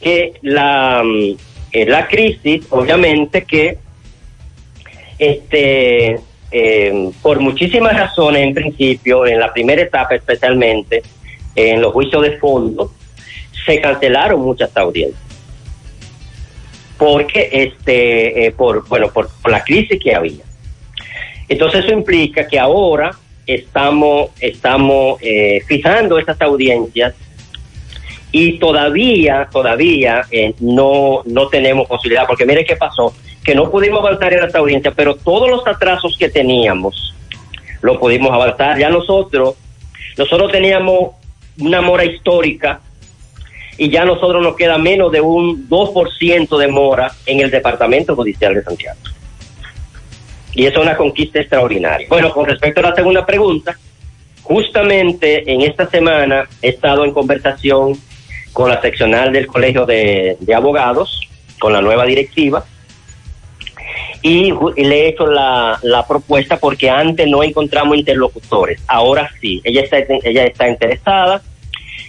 que 0.00 0.32
la, 0.40 1.02
mm, 1.04 1.86
la 1.86 2.08
crisis, 2.08 2.64
obviamente 2.70 3.44
que 3.44 3.84
este 5.18 6.20
eh, 6.50 7.10
por 7.22 7.40
muchísimas 7.40 7.96
razones 7.96 8.42
en 8.42 8.54
principio, 8.54 9.26
en 9.26 9.40
la 9.40 9.52
primera 9.52 9.82
etapa 9.82 10.14
especialmente, 10.14 11.02
en 11.54 11.80
los 11.80 11.92
juicios 11.92 12.22
de 12.22 12.38
fondo, 12.38 12.92
se 13.64 13.80
cancelaron 13.80 14.40
muchas 14.40 14.74
audiencias. 14.76 15.22
Porque 16.98 17.48
este 17.52 18.46
eh, 18.46 18.52
por 18.52 18.86
bueno 18.88 19.10
por, 19.10 19.28
la 19.50 19.62
crisis 19.62 20.00
que 20.02 20.14
había. 20.14 20.44
Entonces 21.48 21.84
eso 21.84 21.92
implica 21.92 22.46
que 22.46 22.58
ahora 22.58 23.10
estamos 23.46 24.30
estamos 24.40 25.18
eh, 25.20 25.60
fijando 25.66 26.18
estas 26.18 26.40
audiencias 26.40 27.14
y 28.32 28.58
todavía, 28.58 29.48
todavía 29.50 30.22
eh, 30.30 30.54
no, 30.60 31.22
no 31.24 31.48
tenemos 31.48 31.88
posibilidad, 31.88 32.26
porque 32.26 32.44
mire 32.44 32.64
qué 32.64 32.76
pasó, 32.76 33.14
que 33.46 33.54
no 33.54 33.70
pudimos 33.70 34.00
avanzar 34.00 34.34
en 34.34 34.42
esta 34.42 34.58
audiencia, 34.58 34.90
pero 34.90 35.14
todos 35.14 35.48
los 35.48 35.64
atrasos 35.68 36.16
que 36.18 36.28
teníamos 36.28 37.14
lo 37.80 37.96
pudimos 38.00 38.32
avanzar. 38.32 38.76
Ya 38.76 38.90
nosotros, 38.90 39.54
nosotros 40.18 40.50
teníamos 40.50 41.12
una 41.60 41.80
mora 41.80 42.04
histórica 42.04 42.80
y 43.78 43.88
ya 43.88 44.04
nosotros 44.04 44.42
nos 44.42 44.56
queda 44.56 44.78
menos 44.78 45.12
de 45.12 45.20
un 45.20 45.68
2% 45.68 46.58
de 46.58 46.66
mora 46.66 47.12
en 47.24 47.38
el 47.38 47.52
Departamento 47.52 48.16
Judicial 48.16 48.52
de 48.52 48.64
Santiago. 48.64 48.98
Y 50.52 50.66
es 50.66 50.76
una 50.76 50.96
conquista 50.96 51.38
extraordinaria. 51.38 52.08
Bueno, 52.08 52.32
con 52.32 52.46
respecto 52.46 52.80
a 52.80 52.90
la 52.90 52.94
segunda 52.96 53.24
pregunta, 53.24 53.78
justamente 54.42 55.48
en 55.52 55.60
esta 55.60 55.88
semana 55.88 56.48
he 56.62 56.70
estado 56.70 57.04
en 57.04 57.12
conversación 57.12 57.96
con 58.52 58.70
la 58.70 58.80
seccional 58.80 59.32
del 59.32 59.46
Colegio 59.46 59.86
de 59.86 60.36
Abogados, 60.52 61.20
con 61.60 61.72
la 61.72 61.80
nueva 61.80 62.06
directiva, 62.06 62.64
y, 64.28 64.52
le 64.84 65.00
he 65.04 65.08
hecho 65.08 65.26
la, 65.26 65.78
la 65.82 66.06
propuesta 66.06 66.56
porque 66.58 66.90
antes 66.90 67.28
no 67.28 67.42
encontramos 67.42 67.96
interlocutores. 67.96 68.80
Ahora 68.88 69.30
sí, 69.40 69.60
ella 69.64 69.82
está, 69.82 69.98
ella 69.98 70.44
está 70.44 70.68
interesada 70.68 71.42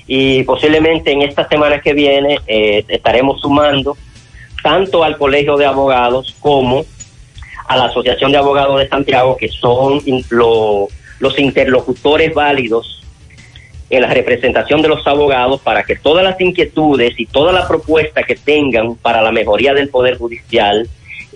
y 0.07 0.43
posiblemente 0.43 1.11
en 1.11 1.21
esta 1.21 1.47
semana 1.47 1.81
que 1.81 1.93
viene 1.93 2.39
eh, 2.47 2.83
estaremos 2.87 3.41
sumando 3.41 3.97
tanto 4.63 5.03
al 5.03 5.17
Colegio 5.17 5.57
de 5.57 5.65
Abogados 5.65 6.35
como 6.39 6.85
a 7.67 7.77
la 7.77 7.85
Asociación 7.85 8.31
de 8.31 8.37
Abogados 8.37 8.79
de 8.79 8.87
Santiago, 8.87 9.37
que 9.37 9.49
son 9.49 10.01
lo- 10.29 10.87
los 11.19 11.37
interlocutores 11.39 12.33
válidos 12.33 13.03
en 13.89 14.01
la 14.01 14.07
representación 14.13 14.81
de 14.81 14.87
los 14.89 15.05
abogados 15.07 15.61
para 15.61 15.83
que 15.83 15.95
todas 15.95 16.23
las 16.23 16.39
inquietudes 16.41 17.13
y 17.19 17.25
toda 17.25 17.51
la 17.53 17.67
propuesta 17.67 18.23
que 18.23 18.35
tengan 18.35 18.95
para 18.95 19.21
la 19.21 19.31
mejoría 19.31 19.73
del 19.73 19.89
Poder 19.89 20.17
Judicial, 20.17 20.87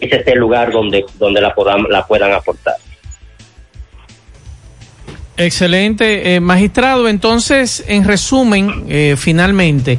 ese 0.01 0.17
es 0.17 0.27
el 0.27 0.39
lugar 0.39 0.71
donde, 0.71 1.05
donde 1.17 1.39
la, 1.39 1.55
podam- 1.55 1.87
la 1.89 2.05
puedan 2.05 2.33
aportar. 2.33 2.75
Excelente, 5.37 6.35
eh, 6.35 6.39
magistrado. 6.39 7.07
Entonces, 7.07 7.83
en 7.87 8.03
resumen, 8.03 8.85
eh, 8.89 9.15
finalmente, 9.17 9.97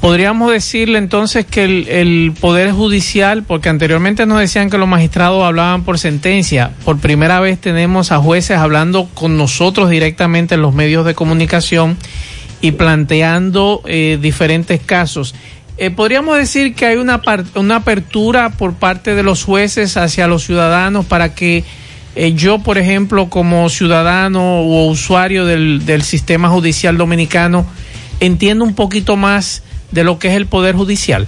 podríamos 0.00 0.52
decirle 0.52 0.98
entonces 0.98 1.46
que 1.46 1.64
el, 1.64 1.88
el 1.88 2.32
Poder 2.38 2.70
Judicial, 2.72 3.42
porque 3.44 3.68
anteriormente 3.70 4.26
nos 4.26 4.38
decían 4.38 4.70
que 4.70 4.78
los 4.78 4.88
magistrados 4.88 5.42
hablaban 5.44 5.84
por 5.84 5.98
sentencia, 5.98 6.72
por 6.84 6.98
primera 7.00 7.40
vez 7.40 7.60
tenemos 7.60 8.12
a 8.12 8.18
jueces 8.18 8.56
hablando 8.58 9.08
con 9.14 9.36
nosotros 9.36 9.90
directamente 9.90 10.54
en 10.54 10.62
los 10.62 10.74
medios 10.74 11.06
de 11.06 11.14
comunicación 11.14 11.96
y 12.60 12.72
planteando 12.72 13.82
eh, 13.86 14.18
diferentes 14.20 14.80
casos. 14.80 15.34
Eh, 15.82 15.90
podríamos 15.90 16.38
decir 16.38 16.76
que 16.76 16.86
hay 16.86 16.96
una, 16.96 17.20
una 17.56 17.74
apertura 17.74 18.50
por 18.50 18.74
parte 18.74 19.16
de 19.16 19.24
los 19.24 19.42
jueces 19.42 19.96
hacia 19.96 20.28
los 20.28 20.44
ciudadanos 20.44 21.06
para 21.06 21.34
que 21.34 21.64
eh, 22.14 22.34
yo, 22.34 22.60
por 22.60 22.78
ejemplo, 22.78 23.28
como 23.28 23.68
ciudadano 23.68 24.60
o 24.60 24.86
usuario 24.86 25.44
del, 25.44 25.84
del 25.84 26.02
sistema 26.02 26.50
judicial 26.50 26.96
dominicano, 26.96 27.66
entienda 28.20 28.64
un 28.64 28.76
poquito 28.76 29.16
más 29.16 29.64
de 29.90 30.04
lo 30.04 30.20
que 30.20 30.28
es 30.28 30.34
el 30.34 30.46
Poder 30.46 30.76
Judicial. 30.76 31.26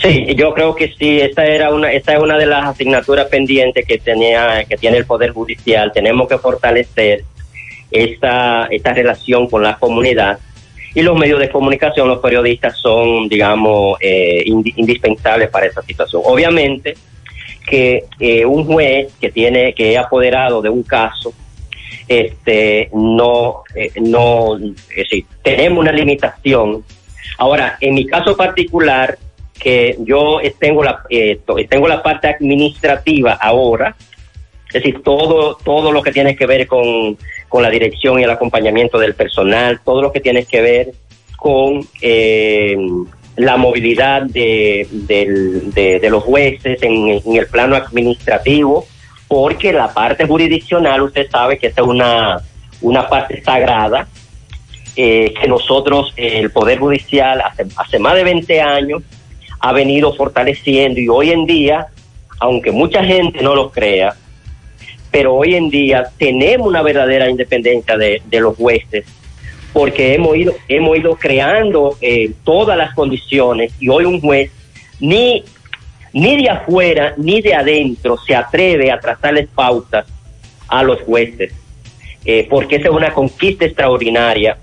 Sí, 0.00 0.34
yo 0.34 0.54
creo 0.54 0.74
que 0.74 0.94
sí, 0.98 1.20
esta 1.20 1.44
era 1.44 1.74
una, 1.74 1.92
esta 1.92 2.14
es 2.14 2.20
una 2.20 2.38
de 2.38 2.46
las 2.46 2.64
asignaturas 2.64 3.26
pendientes 3.26 3.84
que 3.86 3.98
tenía, 3.98 4.64
que 4.64 4.78
tiene 4.78 4.96
el 4.96 5.04
Poder 5.04 5.32
Judicial. 5.32 5.92
Tenemos 5.92 6.26
que 6.26 6.38
fortalecer 6.38 7.24
esta, 7.90 8.64
esta 8.70 8.94
relación 8.94 9.46
con 9.50 9.62
la 9.62 9.76
comunidad 9.76 10.38
y 10.94 11.02
los 11.02 11.16
medios 11.18 11.40
de 11.40 11.48
comunicación, 11.50 12.08
los 12.08 12.18
periodistas 12.18 12.76
son, 12.78 13.28
digamos, 13.28 13.96
eh, 14.00 14.44
indi- 14.46 14.74
indispensables 14.76 15.48
para 15.50 15.66
esa 15.66 15.82
situación. 15.82 16.22
Obviamente 16.24 16.94
que 17.66 18.04
eh, 18.18 18.44
un 18.44 18.64
juez 18.64 19.12
que 19.20 19.30
tiene, 19.30 19.72
que 19.72 19.92
es 19.92 19.98
apoderado 19.98 20.60
de 20.60 20.68
un 20.68 20.82
caso, 20.82 21.32
este, 22.08 22.90
no, 22.92 23.62
eh, 23.74 23.92
no, 24.00 24.56
es 24.56 24.96
decir, 24.96 25.24
tenemos 25.42 25.78
una 25.78 25.92
limitación. 25.92 26.84
Ahora, 27.38 27.78
en 27.80 27.94
mi 27.94 28.06
caso 28.06 28.36
particular, 28.36 29.16
que 29.58 29.96
yo 30.00 30.40
tengo 30.58 30.82
la, 30.82 31.02
eh, 31.08 31.38
tengo 31.68 31.86
la 31.88 32.02
parte 32.02 32.26
administrativa 32.28 33.34
ahora, 33.34 33.94
es 34.66 34.72
decir, 34.72 35.02
todo, 35.02 35.56
todo 35.64 35.92
lo 35.92 36.02
que 36.02 36.10
tiene 36.12 36.34
que 36.34 36.46
ver 36.46 36.66
con, 36.66 37.16
con 37.52 37.62
la 37.62 37.68
dirección 37.68 38.18
y 38.18 38.22
el 38.22 38.30
acompañamiento 38.30 38.98
del 38.98 39.14
personal, 39.14 39.78
todo 39.84 40.00
lo 40.00 40.10
que 40.10 40.20
tiene 40.20 40.46
que 40.46 40.62
ver 40.62 40.92
con 41.36 41.86
eh, 42.00 42.74
la 43.36 43.58
movilidad 43.58 44.22
de, 44.22 44.88
los 46.08 46.24
jueces 46.24 46.82
en, 46.82 47.08
en 47.08 47.36
el 47.36 47.46
plano 47.48 47.76
administrativo, 47.76 48.86
porque 49.28 49.70
la 49.70 49.92
parte 49.92 50.26
jurisdiccional, 50.26 51.02
usted 51.02 51.28
sabe 51.30 51.58
que 51.58 51.66
esta 51.66 51.82
es 51.82 51.88
una, 51.88 52.40
una 52.80 53.06
parte 53.06 53.42
sagrada, 53.42 54.08
eh, 54.96 55.34
que 55.38 55.46
nosotros, 55.46 56.14
eh, 56.16 56.38
el 56.38 56.52
Poder 56.52 56.78
Judicial, 56.78 57.42
hace, 57.42 57.66
hace 57.76 57.98
más 57.98 58.14
de 58.14 58.24
20 58.24 58.62
años, 58.62 59.02
ha 59.60 59.72
venido 59.74 60.14
fortaleciendo 60.14 60.98
y 60.98 61.08
hoy 61.08 61.32
en 61.32 61.44
día, 61.44 61.88
aunque 62.40 62.72
mucha 62.72 63.04
gente 63.04 63.42
no 63.42 63.54
lo 63.54 63.70
crea, 63.70 64.16
pero 65.12 65.34
hoy 65.34 65.54
en 65.54 65.70
día 65.70 66.10
tenemos 66.18 66.66
una 66.66 66.82
verdadera 66.82 67.30
independencia 67.30 67.96
de, 67.96 68.20
de 68.24 68.40
los 68.40 68.56
jueces 68.56 69.04
porque 69.72 70.14
hemos 70.14 70.36
ido, 70.36 70.54
hemos 70.68 70.98
ido 70.98 71.16
creando 71.16 71.96
eh, 72.00 72.32
todas 72.44 72.76
las 72.76 72.94
condiciones 72.94 73.72
y 73.80 73.88
hoy 73.88 74.04
un 74.04 74.20
juez 74.20 74.50
ni, 75.00 75.44
ni 76.12 76.42
de 76.42 76.50
afuera 76.50 77.14
ni 77.16 77.40
de 77.40 77.54
adentro 77.54 78.18
se 78.18 78.34
atreve 78.34 78.90
a 78.90 79.00
trazarles 79.00 79.48
pautas 79.54 80.06
a 80.68 80.82
los 80.82 81.00
jueces, 81.02 81.52
eh, 82.24 82.46
porque 82.48 82.76
esa 82.76 82.88
es 82.88 82.94
una 82.94 83.12
conquista 83.12 83.64
extraordinaria 83.64 84.58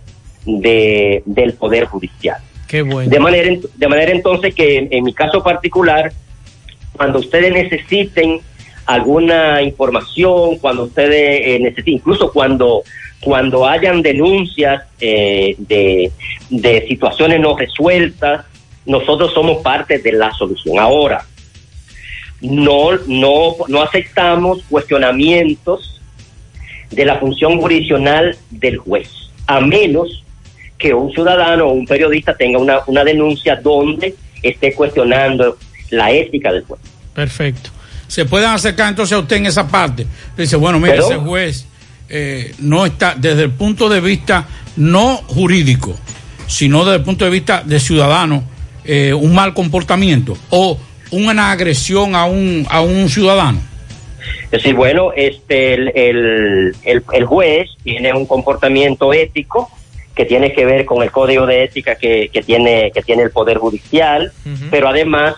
de, 0.45 1.21
del 1.25 1.53
Poder 1.53 1.85
Judicial. 1.85 2.37
Qué 2.67 2.81
bueno. 2.83 3.09
De 3.09 3.19
manera, 3.19 3.55
de 3.75 3.87
manera 3.87 4.11
entonces 4.11 4.53
que 4.53 4.87
en 4.89 5.03
mi 5.03 5.13
caso 5.13 5.43
particular, 5.43 6.11
cuando 6.95 7.19
ustedes 7.19 7.51
necesiten 7.51 8.41
alguna 8.89 9.61
información, 9.61 10.57
cuando 10.57 10.85
ustedes 10.85 11.41
eh, 11.45 11.59
necesiten, 11.59 11.93
incluso 11.93 12.31
cuando, 12.31 12.81
cuando 13.21 13.67
hayan 13.67 14.01
denuncias 14.01 14.83
eh, 14.99 15.53
de, 15.59 16.11
de 16.49 16.87
situaciones 16.87 17.39
no 17.39 17.55
resueltas, 17.55 18.47
nosotros 18.87 19.31
somos 19.31 19.61
parte 19.61 19.99
de 19.99 20.11
la 20.13 20.31
solución. 20.33 20.79
Ahora, 20.79 21.23
no, 22.41 22.97
no, 23.05 23.55
no 23.67 23.81
aceptamos 23.83 24.63
cuestionamientos 24.67 26.01
de 26.89 27.05
la 27.05 27.19
función 27.19 27.59
jurisdiccional 27.59 28.35
del 28.49 28.77
juez, 28.77 29.11
a 29.45 29.61
menos 29.61 30.23
que 30.79 30.95
un 30.95 31.11
ciudadano 31.11 31.67
o 31.67 31.73
un 31.73 31.85
periodista 31.85 32.35
tenga 32.35 32.57
una, 32.57 32.79
una 32.87 33.03
denuncia 33.03 33.55
donde 33.55 34.15
esté 34.41 34.73
cuestionando 34.73 35.57
la 35.91 36.11
ética 36.11 36.51
del 36.51 36.63
juez. 36.63 36.81
Perfecto. 37.13 37.69
Se 38.09 38.25
pueden 38.25 38.49
acercar 38.49 38.89
entonces 38.89 39.15
a 39.15 39.19
usted 39.19 39.37
en 39.37 39.45
esa 39.45 39.65
parte. 39.67 40.05
Dice, 40.35 40.57
bueno, 40.57 40.79
mire, 40.79 40.97
ese 40.97 41.15
juez 41.15 41.65
eh, 42.09 42.53
no 42.59 42.85
está, 42.85 43.15
desde 43.15 43.43
el 43.43 43.51
punto 43.51 43.87
de 43.87 44.01
vista 44.01 44.45
no 44.75 45.17
jurídico, 45.27 45.95
sino 46.47 46.83
desde 46.83 46.97
el 46.97 47.03
punto 47.03 47.23
de 47.23 47.31
vista 47.31 47.61
de 47.63 47.79
ciudadano, 47.79 48.43
eh, 48.83 49.13
un 49.13 49.33
mal 49.33 49.53
comportamiento 49.53 50.35
o 50.49 50.77
una 51.11 51.51
agresión 51.51 52.15
a 52.15 52.25
un, 52.25 52.65
a 52.69 52.81
un 52.81 53.07
ciudadano. 53.09 53.61
Es 54.45 54.51
decir, 54.51 54.73
bueno, 54.73 55.11
este, 55.15 55.75
el, 55.75 55.89
el, 55.95 56.75
el- 56.83 57.03
el 57.13 57.25
juez 57.25 57.69
tiene 57.83 58.11
un 58.13 58.25
comportamiento 58.25 59.13
ético 59.13 59.69
que 60.15 60.25
tiene 60.25 60.51
que 60.51 60.65
ver 60.65 60.85
con 60.85 61.01
el 61.03 61.11
código 61.11 61.45
de 61.45 61.63
ética 61.63 61.95
que, 61.95 62.29
que 62.33 62.41
tiene, 62.41 62.91
que 62.93 63.01
tiene 63.03 63.23
el 63.23 63.31
Poder 63.31 63.57
Judicial, 63.59 64.31
pero 64.71 64.89
además 64.89 65.35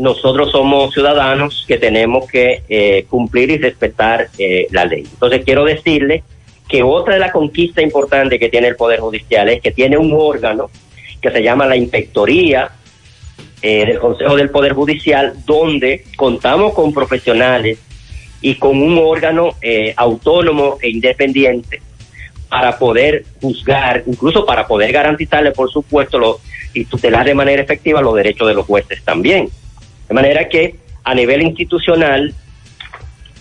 nosotros 0.00 0.50
somos 0.50 0.92
ciudadanos 0.94 1.64
que 1.68 1.76
tenemos 1.76 2.26
que 2.26 2.62
eh, 2.68 3.04
cumplir 3.08 3.50
y 3.50 3.58
respetar 3.58 4.28
eh, 4.38 4.66
la 4.70 4.86
ley. 4.86 5.04
Entonces 5.12 5.42
quiero 5.44 5.64
decirle 5.64 6.22
que 6.66 6.82
otra 6.82 7.14
de 7.14 7.20
las 7.20 7.32
conquistas 7.32 7.84
importantes 7.84 8.38
que 8.38 8.48
tiene 8.48 8.68
el 8.68 8.76
Poder 8.76 9.00
Judicial 9.00 9.48
es 9.50 9.60
que 9.60 9.72
tiene 9.72 9.98
un 9.98 10.12
órgano 10.12 10.70
que 11.20 11.30
se 11.30 11.42
llama 11.42 11.66
la 11.66 11.76
Inspectoría 11.76 12.70
eh, 13.60 13.84
del 13.84 13.98
Consejo 13.98 14.36
del 14.36 14.48
Poder 14.48 14.72
Judicial, 14.72 15.34
donde 15.44 16.04
contamos 16.16 16.72
con 16.72 16.94
profesionales 16.94 17.78
y 18.40 18.54
con 18.54 18.80
un 18.80 18.98
órgano 18.98 19.50
eh, 19.60 19.92
autónomo 19.96 20.78
e 20.80 20.88
independiente 20.88 21.82
para 22.48 22.78
poder 22.78 23.24
juzgar, 23.40 24.02
incluso 24.06 24.46
para 24.46 24.66
poder 24.66 24.92
garantizarle, 24.92 25.52
por 25.52 25.70
supuesto, 25.70 26.18
lo, 26.18 26.40
y 26.72 26.86
tutelar 26.86 27.26
de 27.26 27.34
manera 27.34 27.62
efectiva 27.62 28.00
los 28.00 28.14
derechos 28.14 28.48
de 28.48 28.54
los 28.54 28.64
jueces 28.64 29.02
también. 29.04 29.50
De 30.10 30.14
manera 30.14 30.48
que 30.48 30.74
a 31.04 31.14
nivel 31.14 31.40
institucional, 31.42 32.34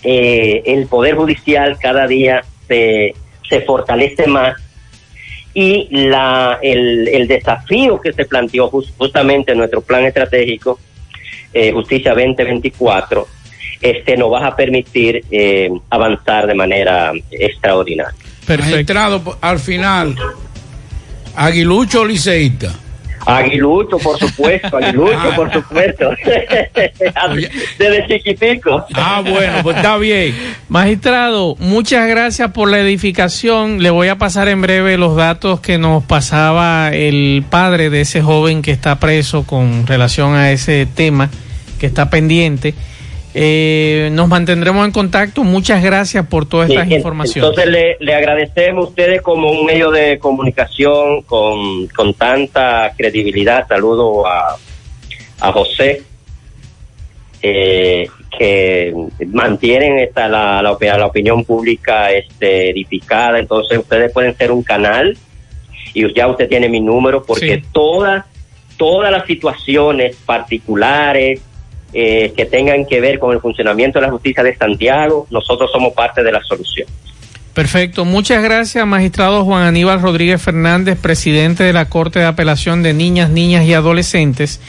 eh, 0.04 0.62
el 0.68 0.86
Poder 0.86 1.16
Judicial 1.16 1.78
cada 1.82 2.06
día 2.06 2.44
se, 2.68 3.16
se 3.50 3.62
fortalece 3.62 4.28
más 4.28 4.56
y 5.56 5.88
la, 5.90 6.60
el, 6.62 7.08
el 7.08 7.28
desafío 7.28 8.00
que 8.00 8.14
se 8.14 8.24
planteó 8.26 8.70
jus- 8.70 8.94
justamente 9.00 9.52
en 9.54 9.58
nuestro 9.58 9.82
plan 9.82 10.06
estratégico, 10.06 10.80
eh, 11.56 11.72
Justicia 11.72 12.12
2024, 12.14 13.28
este, 13.82 14.16
nos 14.16 14.32
va 14.32 14.46
a 14.46 14.56
permitir 14.56 15.26
eh, 15.32 15.72
avanzar 15.90 16.46
de 16.46 16.54
manera 16.54 17.12
extraordinaria. 17.32 18.14
Magistrado, 18.74 19.38
al 19.41 19.58
final, 19.58 20.16
Aguilucho 21.36 22.02
o 22.02 22.06
Liceísta. 22.06 22.76
Aguilucho, 23.26 23.98
por 23.98 24.18
supuesto, 24.18 24.78
Aguilucho, 24.78 25.36
por 25.36 25.52
supuesto. 25.52 26.10
Desde 27.78 28.08
chiquitico. 28.08 28.86
Ah, 28.94 29.22
bueno, 29.22 29.58
pues 29.64 29.78
está 29.78 29.98
bien. 29.98 30.36
Magistrado, 30.68 31.56
muchas 31.60 32.08
gracias 32.08 32.52
por 32.52 32.70
la 32.70 32.80
edificación. 32.80 33.82
Le 33.84 33.90
voy 33.90 34.08
a 34.08 34.18
pasar 34.18 34.48
en 34.48 34.62
breve 34.62 34.98
los 34.98 35.16
datos 35.16 35.60
que 35.60 35.78
nos 35.78 36.04
pasaba 36.04 36.90
el 36.90 37.44
padre 37.50 37.90
de 37.90 38.02
ese 38.02 38.22
joven 38.22 38.62
que 38.62 38.72
está 38.72 39.00
preso 39.00 39.44
con 39.44 39.88
relación 39.88 40.36
a 40.36 40.52
ese 40.52 40.86
tema 40.86 41.30
que 41.80 41.88
está 41.88 42.10
pendiente. 42.10 42.74
Eh, 43.34 44.10
nos 44.11 44.27
mantendremos 44.27 44.85
en 44.85 44.91
contacto. 44.91 45.43
Muchas 45.43 45.84
gracias 45.84 46.26
por 46.26 46.47
todas 46.47 46.68
Sí, 46.68 46.73
estas 46.73 46.89
informaciones. 46.91 47.49
Entonces 47.49 47.72
le, 47.72 47.97
le 47.99 48.15
agradecemos 48.15 48.85
a 48.85 48.89
ustedes 48.89 49.22
como 49.22 49.51
un 49.51 49.65
medio 49.65 49.91
de 49.91 50.18
comunicación 50.18 51.22
con, 51.23 51.88
con 51.88 52.14
tanta 52.15 52.91
credibilidad. 52.97 53.68
Saludo 53.68 54.26
a, 54.26 54.57
a 55.41 55.51
José, 55.51 56.01
eh, 57.41 58.07
que 58.38 58.93
mantienen 59.27 59.99
esta, 59.99 60.27
la, 60.27 60.61
la 60.61 61.06
opinión 61.06 61.45
pública 61.45 62.11
este, 62.11 62.72
edificada. 62.72 63.38
Entonces 63.38 63.77
ustedes 63.77 64.11
pueden 64.11 64.35
ser 64.35 64.51
un 64.51 64.64
canal 64.64 65.18
y 65.93 66.14
ya 66.14 66.27
usted 66.27 66.47
tiene 66.49 66.68
mi 66.68 66.80
número 66.80 67.23
porque 67.23 67.61
todas, 67.72 68.26
todas 68.77 69.11
las 69.11 69.26
situaciones 69.26 70.15
particulares 70.26 71.41
eh, 71.94 72.34
que 72.36 72.45
tengan 72.45 72.86
que 72.86 72.99
ver 73.02 73.20
con 73.20 73.34
el 73.34 73.40
funcionamiento 73.41 73.99
de 73.99 74.06
la 74.06 74.11
justicia 74.11 74.44
de 74.44 74.56
Santiago, 74.56 75.28
nosotros 75.32 75.70
somos 75.72 75.94
parte 75.94 76.24
de 76.24 76.32
la 76.32 76.41
solución. 76.44 76.88
Perfecto. 77.53 78.06
Muchas 78.06 78.41
gracias, 78.44 78.86
magistrado 78.86 79.44
Juan 79.44 79.64
Aníbal 79.64 80.02
Rodríguez 80.02 80.41
Fernández, 80.41 80.98
presidente 80.99 81.64
de 81.64 81.74
la 81.74 81.86
Corte 81.90 82.20
de 82.20 82.26
Apelación 82.26 82.84
de 82.84 82.94
Niñas, 82.94 83.30
Niñas 83.32 83.66
y 83.66 83.74
Adolescentes 83.74 84.61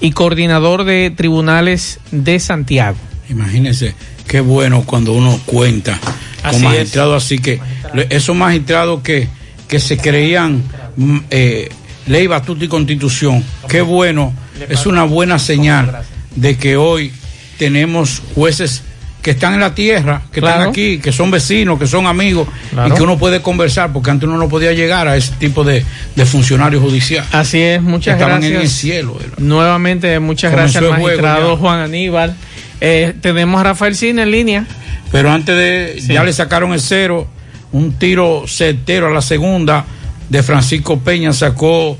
y 0.00 0.12
coordinador 0.12 0.84
de 0.84 1.10
tribunales 1.14 2.00
de 2.12 2.38
Santiago. 2.38 2.96
Imagínense 3.28 3.94
qué 4.26 4.40
bueno 4.40 4.84
cuando 4.86 5.12
uno 5.12 5.38
cuenta 5.44 5.98
Así 6.42 6.62
con 6.62 6.72
es. 6.72 6.78
magistrados 6.78 7.24
así 7.24 7.38
que 7.38 7.60
le- 7.92 8.06
esos 8.10 8.34
magistrados 8.36 9.02
que, 9.02 9.28
que 9.66 9.80
se 9.80 9.98
creían 9.98 10.62
mm, 10.96 11.18
eh, 11.30 11.68
ley, 12.06 12.26
batuta 12.28 12.64
y 12.64 12.68
constitución, 12.68 13.44
qué 13.68 13.82
bueno, 13.82 14.32
es 14.70 14.86
una 14.86 15.02
buena 15.04 15.38
señal 15.38 16.02
de 16.34 16.56
que 16.56 16.76
hoy 16.76 17.12
tenemos 17.58 18.22
jueces 18.34 18.82
que 19.22 19.32
están 19.32 19.54
en 19.54 19.60
la 19.60 19.74
tierra, 19.74 20.22
que 20.32 20.38
están 20.40 20.62
aquí, 20.68 20.98
que 20.98 21.10
son 21.12 21.30
vecinos, 21.30 21.78
que 21.78 21.86
son 21.88 22.06
amigos 22.06 22.46
Claro. 22.70 22.94
y 22.94 22.96
que 22.96 23.02
uno 23.02 23.18
puede 23.18 23.42
conversar 23.42 23.92
porque 23.92 24.10
antes 24.10 24.28
uno 24.28 24.38
no 24.38 24.48
podía 24.48 24.72
llegar 24.72 25.08
a 25.08 25.16
ese 25.16 25.32
tipo 25.32 25.64
de, 25.64 25.84
de 26.14 26.24
funcionarios 26.24 26.80
judiciales. 26.82 27.28
Así 27.34 27.60
es, 27.60 27.82
muchas 27.82 28.14
Estaban 28.14 28.40
gracias. 28.40 28.52
en 28.56 28.60
el 28.62 28.68
cielo. 28.70 29.18
era. 29.20 29.32
Nuevamente, 29.38 30.18
muchas 30.20 30.52
Comenzó 30.52 30.80
gracias, 30.80 30.84
juego 31.00 31.04
magistrado 31.08 31.54
ya. 31.54 31.60
Juan 31.60 31.80
Aníbal. 31.80 32.36
Eh, 32.80 33.14
tenemos 33.20 33.60
a 33.60 33.64
Rafael 33.64 33.96
Cine 33.96 34.22
en 34.22 34.30
línea. 34.30 34.64
Pero 35.10 35.32
antes 35.32 35.56
de, 35.56 35.96
Sí. 36.00 36.12
ya 36.12 36.22
le 36.22 36.32
sacaron 36.32 36.72
el 36.72 36.80
cero, 36.80 37.26
un 37.72 37.94
tiro 37.94 38.44
certero 38.46 39.08
a 39.08 39.10
la 39.10 39.20
segunda 39.22 39.84
de 40.28 40.42
Francisco 40.44 41.00
Peña 41.00 41.32
sacó 41.32 41.98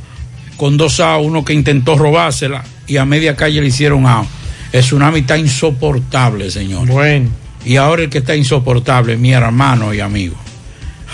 con 0.57 0.77
dos 0.77 1.01
a 1.01 1.17
uno 1.19 1.45
que 1.45 1.53
intentó 1.53 1.97
robársela 1.99 2.63
y 2.89 2.97
a 2.97 3.05
media 3.05 3.37
calle 3.37 3.61
le 3.61 3.69
hicieron 3.69 4.07
a. 4.07 4.25
El 4.73 4.81
tsunami 4.81 5.21
está 5.21 5.39
insoportable, 5.39 6.51
señor. 6.51 6.89
Bueno. 6.89 7.31
Y 7.65 7.77
ahora 7.77 8.03
el 8.03 8.11
que 8.11 8.19
está 8.19 8.35
insoportable, 8.35 9.17
mi 9.17 9.33
hermano 9.33 9.93
y 9.93 10.01
amigo, 10.01 10.37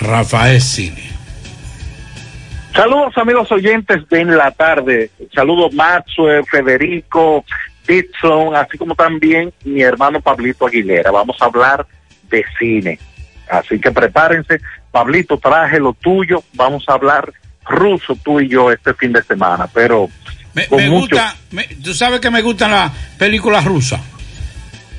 Rafael 0.00 0.60
Cine. 0.60 1.10
Saludos 2.74 3.16
amigos 3.16 3.50
oyentes 3.50 4.08
de 4.08 4.20
En 4.20 4.36
la 4.36 4.50
Tarde. 4.50 5.10
Saludos 5.34 5.72
Maxwell, 5.74 6.44
Federico, 6.44 7.44
Dixon, 7.86 8.54
así 8.56 8.76
como 8.76 8.94
también 8.94 9.52
mi 9.64 9.82
hermano 9.82 10.20
Pablito 10.20 10.66
Aguilera. 10.66 11.10
Vamos 11.10 11.36
a 11.40 11.46
hablar 11.46 11.86
de 12.28 12.44
cine. 12.58 12.98
Así 13.48 13.78
que 13.78 13.92
prepárense. 13.92 14.60
Pablito, 14.90 15.38
traje 15.38 15.78
lo 15.78 15.92
tuyo. 15.92 16.42
Vamos 16.54 16.84
a 16.88 16.94
hablar 16.94 17.32
ruso 17.64 18.16
tú 18.22 18.40
y 18.40 18.48
yo 18.48 18.72
este 18.72 18.92
fin 18.94 19.12
de 19.12 19.22
semana. 19.22 19.68
Pero 19.72 20.08
Me, 20.54 20.66
con 20.66 20.78
me 20.78 20.88
mucho... 20.90 21.16
gusta, 21.16 21.36
me- 21.50 21.64
tú 21.82 21.92
sabes 21.94 22.20
que 22.20 22.30
me 22.30 22.42
gustan 22.42 22.70
las 22.70 22.92
películas 23.18 23.64
rusas. 23.64 24.00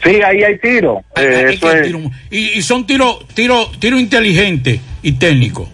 Sí, 0.03 0.21
ahí 0.21 0.43
hay 0.43 0.57
tiro. 0.59 1.03
Eh, 1.15 1.51
eso 1.53 1.71
es- 1.71 1.87
tiro- 1.87 2.11
y, 2.29 2.37
y 2.57 2.61
son 2.61 2.85
tiro, 2.85 3.19
tiro, 3.33 3.71
tiro 3.79 3.97
inteligente 3.97 4.79
y 5.01 5.13
técnico. 5.13 5.67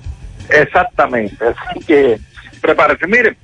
Exactamente. 0.50 1.46
Así 1.46 1.80
que 1.86 2.18
prepárese. 2.62 3.08
Mire, 3.08 3.36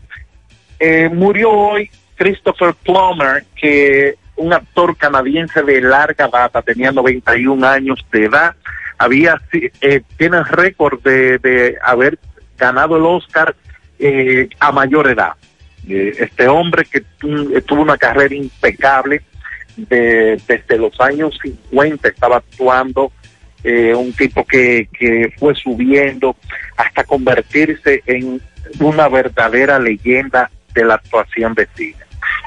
eh, 0.79 1.09
murió 1.11 1.51
hoy 1.51 1.89
Christopher 2.15 2.73
Plummer, 2.83 3.43
que 3.55 4.15
un 4.35 4.53
actor 4.53 4.95
canadiense 4.95 5.63
de 5.63 5.81
larga 5.81 6.27
data, 6.27 6.61
tenía 6.61 6.91
91 6.91 7.67
años 7.67 7.99
de 8.11 8.25
edad, 8.25 8.53
había 8.97 9.41
si- 9.51 9.71
eh, 9.81 10.01
tiene 10.17 10.37
el 10.37 10.45
récord 10.45 11.01
de, 11.01 11.39
de 11.39 11.75
haber 11.83 12.19
ganado 12.57 12.97
el 12.97 13.03
Oscar 13.05 13.55
eh, 13.99 14.47
a 14.59 14.71
mayor 14.71 15.09
edad. 15.09 15.31
Eh, 15.89 16.13
este 16.19 16.47
hombre 16.47 16.83
que 16.85 16.97
eh, 16.99 17.61
tuvo 17.65 17.81
una 17.81 17.97
carrera 17.97 18.35
impecable 18.35 19.21
de- 19.75 20.41
desde 20.47 20.77
los 20.77 20.99
años 20.99 21.37
50 21.41 22.07
estaba 22.09 22.37
actuando 22.37 23.11
eh, 23.63 23.93
un 23.93 24.11
tipo 24.13 24.45
que, 24.45 24.87
que 24.97 25.33
fue 25.37 25.55
subiendo 25.55 26.35
hasta 26.77 27.03
convertirse 27.03 28.01
en 28.05 28.41
una 28.79 29.07
verdadera 29.07 29.79
leyenda 29.79 30.49
de 30.73 30.83
la 30.85 30.95
actuación 30.95 31.53
de 31.53 31.67
cine. 31.75 31.95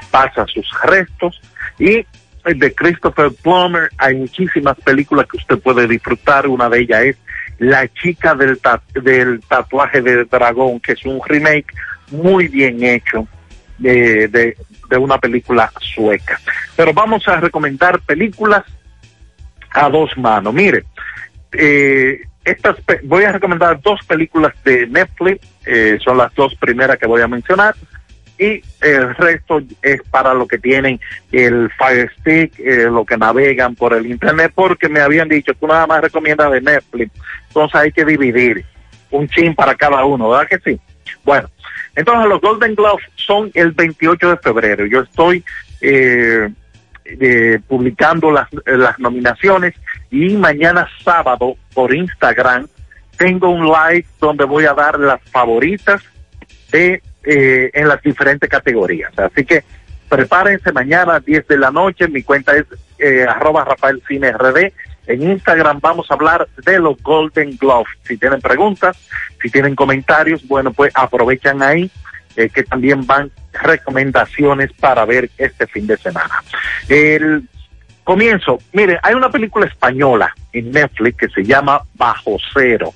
Pasa 0.09 0.45
sus 0.47 0.65
restos 0.83 1.39
y 1.79 2.05
de 2.43 2.73
Christopher 2.73 3.31
Plummer 3.43 3.89
hay 3.97 4.15
muchísimas 4.15 4.75
películas 4.81 5.27
que 5.29 5.37
usted 5.37 5.59
puede 5.59 5.87
disfrutar. 5.87 6.47
Una 6.47 6.69
de 6.69 6.79
ellas 6.79 7.01
es 7.03 7.17
La 7.59 7.87
chica 7.89 8.33
del, 8.33 8.57
ta- 8.59 8.81
del 8.93 9.39
tatuaje 9.41 10.01
de 10.01 10.25
dragón, 10.25 10.79
que 10.79 10.93
es 10.93 11.05
un 11.05 11.19
remake 11.25 11.67
muy 12.11 12.47
bien 12.47 12.83
hecho 12.83 13.27
de, 13.77 14.27
de, 14.27 14.55
de 14.89 14.97
una 14.97 15.17
película 15.17 15.71
sueca. 15.79 16.39
Pero 16.75 16.93
vamos 16.93 17.27
a 17.27 17.39
recomendar 17.39 17.99
películas 18.01 18.63
a 19.71 19.89
dos 19.89 20.15
manos. 20.17 20.53
Mire, 20.53 20.83
eh, 21.53 22.21
estas 22.43 22.77
voy 23.03 23.23
a 23.23 23.31
recomendar 23.31 23.79
dos 23.81 23.99
películas 24.05 24.53
de 24.63 24.87
Netflix, 24.87 25.47
eh, 25.65 25.97
son 26.03 26.17
las 26.17 26.33
dos 26.33 26.55
primeras 26.55 26.97
que 26.97 27.07
voy 27.07 27.21
a 27.21 27.27
mencionar, 27.27 27.75
y 28.37 28.63
el 28.81 29.15
resto 29.15 29.61
es 29.83 30.01
para 30.09 30.33
lo 30.33 30.47
que 30.47 30.57
tienen 30.57 30.99
el 31.31 31.69
Fire 31.77 32.11
Stick, 32.19 32.59
eh, 32.59 32.85
lo 32.89 33.05
que 33.05 33.15
navegan 33.15 33.75
por 33.75 33.93
el 33.93 34.07
Internet, 34.07 34.51
porque 34.55 34.89
me 34.89 34.99
habían 34.99 35.29
dicho, 35.29 35.53
tú 35.53 35.67
nada 35.67 35.85
más 35.85 36.01
recomiendas 36.01 36.51
de 36.51 36.61
Netflix, 36.61 37.11
entonces 37.49 37.79
hay 37.79 37.91
que 37.91 38.03
dividir 38.03 38.65
un 39.11 39.27
chin 39.27 39.53
para 39.53 39.75
cada 39.75 40.03
uno, 40.05 40.29
¿verdad 40.29 40.47
que 40.47 40.71
sí? 40.71 40.79
Bueno, 41.23 41.47
entonces 41.95 42.27
los 42.27 42.41
Golden 42.41 42.75
Globes 42.75 43.05
son 43.15 43.51
el 43.53 43.71
28 43.71 44.29
de 44.31 44.37
febrero, 44.37 44.85
yo 44.85 45.01
estoy... 45.01 45.43
Eh, 45.81 46.49
eh, 47.03 47.59
publicando 47.67 48.31
las, 48.31 48.47
las 48.65 48.97
nominaciones 48.99 49.73
y 50.11 50.37
mañana 50.37 50.87
sábado 51.03 51.55
por 51.73 51.93
Instagram 51.93 52.67
tengo 53.17 53.49
un 53.49 53.65
live 53.65 54.05
donde 54.19 54.45
voy 54.45 54.65
a 54.65 54.73
dar 54.73 54.99
las 54.99 55.21
favoritas 55.29 56.01
de 56.71 57.01
eh, 57.23 57.69
en 57.73 57.87
las 57.87 58.01
diferentes 58.01 58.49
categorías. 58.49 59.11
Así 59.19 59.45
que 59.45 59.63
prepárense 60.09 60.71
mañana 60.71 61.15
a 61.15 61.19
10 61.19 61.47
de 61.47 61.57
la 61.57 61.69
noche. 61.69 62.07
Mi 62.07 62.23
cuenta 62.23 62.55
es 62.55 62.65
eh, 62.97 63.25
arroba 63.29 63.63
Rafael 63.63 64.01
Cine 64.07 64.31
RD. 64.31 64.73
En 65.11 65.29
Instagram 65.29 65.79
vamos 65.81 66.09
a 66.09 66.13
hablar 66.13 66.47
de 66.65 66.79
los 66.79 67.01
Golden 67.03 67.57
Globes. 67.57 67.91
Si 68.03 68.17
tienen 68.17 68.39
preguntas, 68.39 68.97
si 69.41 69.49
tienen 69.49 69.75
comentarios, 69.75 70.47
bueno, 70.47 70.71
pues 70.71 70.91
aprovechan 70.95 71.61
ahí 71.61 71.91
eh, 72.37 72.49
que 72.49 72.63
también 72.63 73.05
van 73.05 73.29
recomendaciones 73.51 74.71
para 74.73 75.03
ver 75.03 75.29
este 75.37 75.67
fin 75.67 75.85
de 75.85 75.97
semana. 75.97 76.41
El 76.87 77.43
comienzo, 78.05 78.59
mire, 78.71 78.99
hay 79.03 79.13
una 79.13 79.29
película 79.29 79.65
española 79.65 80.33
en 80.53 80.71
Netflix 80.71 81.17
que 81.17 81.29
se 81.29 81.43
llama 81.43 81.81
Bajo 81.95 82.37
Cero. 82.53 82.93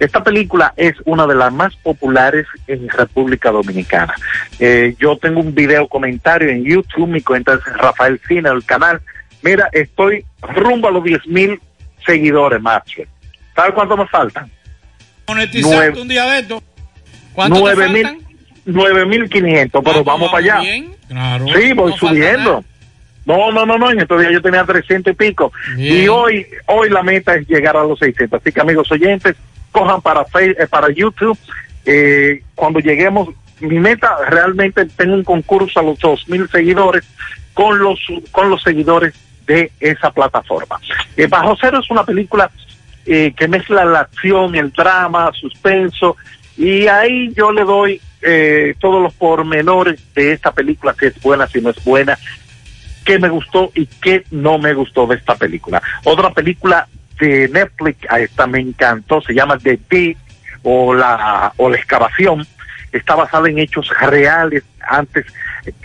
Esta 0.00 0.24
película 0.24 0.74
es 0.76 0.94
una 1.04 1.28
de 1.28 1.36
las 1.36 1.52
más 1.52 1.76
populares 1.76 2.46
en 2.66 2.88
República 2.88 3.52
Dominicana. 3.52 4.14
Eh, 4.58 4.96
yo 4.98 5.16
tengo 5.16 5.38
un 5.38 5.54
video 5.54 5.86
comentario 5.86 6.48
en 6.48 6.64
YouTube, 6.64 7.06
mi 7.06 7.20
cuenta 7.20 7.54
es 7.54 7.64
Rafael 7.76 8.20
Cine, 8.26 8.48
el 8.48 8.64
canal. 8.64 9.00
Mira, 9.42 9.68
estoy 9.72 10.24
rumbo 10.40 10.88
a 10.88 10.90
los 10.90 11.04
10 11.04 11.26
mil 11.26 11.60
seguidores, 12.06 12.60
macho. 12.60 13.02
¿Sabe 13.54 13.72
cuánto 13.74 13.96
me 13.96 14.06
faltan? 14.06 14.50
Monetizarte 15.28 15.76
Nueve. 15.76 16.00
un 16.00 16.08
día 16.08 16.24
de 16.26 16.40
esto. 16.40 16.62
¿Cuánto 17.32 17.56
te 17.56 17.60
Nueve 17.62 17.88
mil- 17.88 18.02
faltan? 18.04 18.22
9.500, 18.64 19.82
pero 19.84 20.04
vamos, 20.04 20.30
para 20.30 20.56
allá. 20.58 20.84
Claro. 21.08 21.46
Sí, 21.48 21.72
voy 21.72 21.90
No 21.90 21.96
subiendo. 21.96 22.64
No, 23.24 23.50
no, 23.52 23.66
no, 23.66 23.78
no, 23.78 23.90
en 23.90 24.00
estos 24.00 24.20
días 24.20 24.32
yo 24.32 24.42
tenía 24.42 24.64
300 24.64 25.12
y 25.12 25.16
pico. 25.16 25.52
Bien. 25.76 26.04
Y 26.04 26.08
hoy 26.08 26.46
hoy 26.66 26.88
la 26.90 27.02
meta 27.02 27.34
es 27.34 27.46
llegar 27.48 27.76
a 27.76 27.82
los 27.84 27.98
600. 27.98 28.40
Así 28.40 28.52
que 28.52 28.60
amigos 28.60 28.90
oyentes, 28.92 29.36
cojan 29.72 30.00
para 30.00 30.24
Face- 30.24 30.56
eh, 30.58 30.66
para 30.68 30.90
YouTube. 30.92 31.38
Eh, 31.84 32.42
cuando 32.54 32.78
lleguemos, 32.80 33.28
mi 33.60 33.78
meta 33.80 34.16
realmente 34.28 34.86
tengo 34.86 35.14
un 35.14 35.24
concurso 35.24 35.80
a 35.80 35.82
los 35.82 35.98
2.000 35.98 36.48
seguidores 36.50 37.04
con 37.54 37.78
los 37.80 37.98
con 38.32 38.48
los 38.50 38.62
seguidores 38.62 39.12
de 39.46 39.72
esa 39.80 40.10
plataforma. 40.10 40.80
Eh, 41.16 41.26
Bajo 41.26 41.56
Cero 41.60 41.80
es 41.82 41.90
una 41.90 42.04
película 42.04 42.50
eh, 43.06 43.32
que 43.36 43.48
mezcla 43.48 43.84
la 43.84 44.00
acción, 44.00 44.54
el 44.54 44.72
drama, 44.72 45.30
suspenso, 45.32 46.16
y 46.56 46.86
ahí 46.86 47.32
yo 47.34 47.50
le 47.50 47.64
doy 47.64 48.00
eh, 48.22 48.74
todos 48.78 49.02
los 49.02 49.14
pormenores 49.14 50.00
de 50.14 50.32
esta 50.32 50.52
película, 50.52 50.94
si 50.98 51.06
es 51.06 51.20
buena, 51.20 51.46
si 51.46 51.60
no 51.60 51.70
es 51.70 51.84
buena, 51.84 52.16
qué 53.04 53.18
me 53.18 53.28
gustó 53.28 53.72
y 53.74 53.86
qué 53.86 54.24
no 54.30 54.58
me 54.58 54.74
gustó 54.74 55.06
de 55.06 55.16
esta 55.16 55.34
película. 55.34 55.82
Otra 56.04 56.30
película 56.30 56.86
de 57.18 57.48
Netflix, 57.48 57.98
a 58.08 58.20
esta 58.20 58.46
me 58.46 58.60
encantó, 58.60 59.20
se 59.20 59.34
llama 59.34 59.58
The 59.58 59.78
Deep 59.90 60.16
o 60.62 60.94
la, 60.94 61.52
o 61.56 61.68
la 61.68 61.76
excavación, 61.76 62.46
está 62.92 63.14
basada 63.14 63.48
en 63.48 63.58
hechos 63.58 63.88
reales 64.00 64.62
antes, 64.86 65.26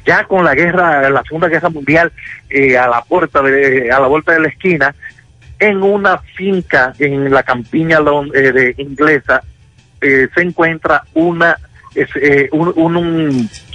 ya 0.06 0.24
con 0.26 0.44
la 0.44 0.56
guerra, 0.56 1.10
la 1.10 1.24
Segunda 1.24 1.48
Guerra 1.48 1.70
Mundial 1.70 2.12
eh, 2.50 2.78
a 2.78 2.88
la 2.88 3.02
puerta 3.04 3.40
a 3.40 4.00
la 4.00 4.08
vuelta 4.08 4.34
de 4.34 4.40
la 4.40 4.48
esquina, 4.48 4.96
en 5.60 5.84
una 5.84 6.18
finca 6.20 6.94
en 7.00 7.32
la 7.32 7.44
campiña 7.44 8.00
eh, 8.34 8.52
de 8.52 8.76
inglesa 8.78 9.42
eh, 10.02 10.28
se 10.34 10.42
encuentra 10.42 11.04
una 11.14 11.58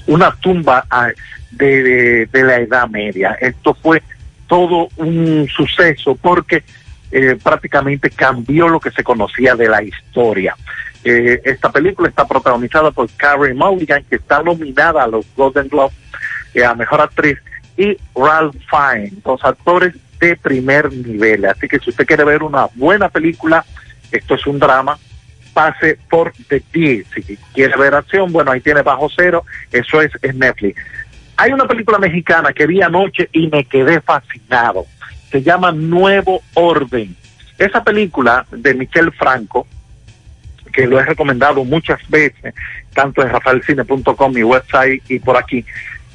una 0.07 0.31
tumba 0.41 0.85
ah, 0.89 1.09
de, 1.51 2.27
de- 2.31 2.43
la 2.45 2.57
Edad 2.59 2.89
Media. 2.89 3.37
Esto 3.41 3.75
fue 3.75 4.01
todo 4.47 4.89
un 4.97 5.49
suceso 5.49 6.15
porque 6.15 6.63
prácticamente 7.43 8.11
cambió 8.11 8.69
lo 8.69 8.79
que 8.79 8.91
se 8.93 9.03
conocía 9.03 9.55
de 9.57 9.69
la 9.69 9.83
historia. 9.83 10.57
Eh, 11.05 11.41
esta 11.45 11.71
película 11.71 12.09
está 12.09 12.27
protagonizada 12.27 12.91
por 12.91 13.09
Carrie 13.17 13.55
Mulligan, 13.55 14.05
que 14.05 14.17
está 14.17 14.43
nominada 14.43 15.03
a 15.03 15.07
los 15.07 15.27
Golden 15.37 15.69
Globes 15.69 15.97
eh, 16.55 16.65
a 16.65 16.75
Mejor 16.75 17.01
Actriz, 17.01 17.39
y 17.77 17.97
Ralph 18.15 18.55
Fiennes, 18.71 19.23
dos 19.23 19.43
actores 19.45 19.95
de 20.21 20.37
primer 20.37 20.93
nivel. 20.93 21.45
Así 21.47 21.67
que 21.67 21.79
si 21.79 21.91
usted 21.91 22.07
quiere 22.07 22.25
ver 22.25 22.43
una 22.43 22.69
buena 22.75 23.09
película, 23.09 23.65
esto 24.11 24.35
es 24.35 24.47
un 24.47 24.59
drama, 24.59 24.99
pase 25.53 25.99
por 26.09 26.33
The 26.49 26.63
Deed. 26.73 27.07
Si 27.15 27.37
quiere 27.55 27.77
ver 27.77 27.95
acción, 27.95 28.33
bueno, 28.33 28.53
ahí 28.53 28.61
tiene 28.61 28.83
Bajo 28.83 29.09
Cero, 29.15 29.45
eso 29.71 30.01
es 30.01 30.13
en 30.23 30.39
Netflix. 30.39 30.81
Hay 31.37 31.53
una 31.53 31.67
película 31.67 31.99
mexicana 31.99 32.53
que 32.53 32.67
vi 32.67 32.83
anoche 32.83 33.29
y 33.33 33.49
me 33.49 33.65
quedé 33.65 34.01
fascinado. 34.01 34.87
Se 35.31 35.43
llama 35.43 35.73
Nuevo 35.73 36.43
Orden. 36.55 37.17
Esa 37.59 37.83
película 37.83 38.47
de 38.51 38.75
Michel 38.75 39.13
Franco, 39.13 39.67
que 40.73 40.87
lo 40.87 40.99
he 40.99 41.05
recomendado 41.05 41.65
muchas 41.65 42.01
veces, 42.09 42.55
tanto 42.95 43.23
en 43.23 43.29
rafaelcine.com, 43.31 44.33
mi 44.33 44.43
website 44.43 45.03
y 45.09 45.19
por 45.19 45.37
aquí. 45.37 45.65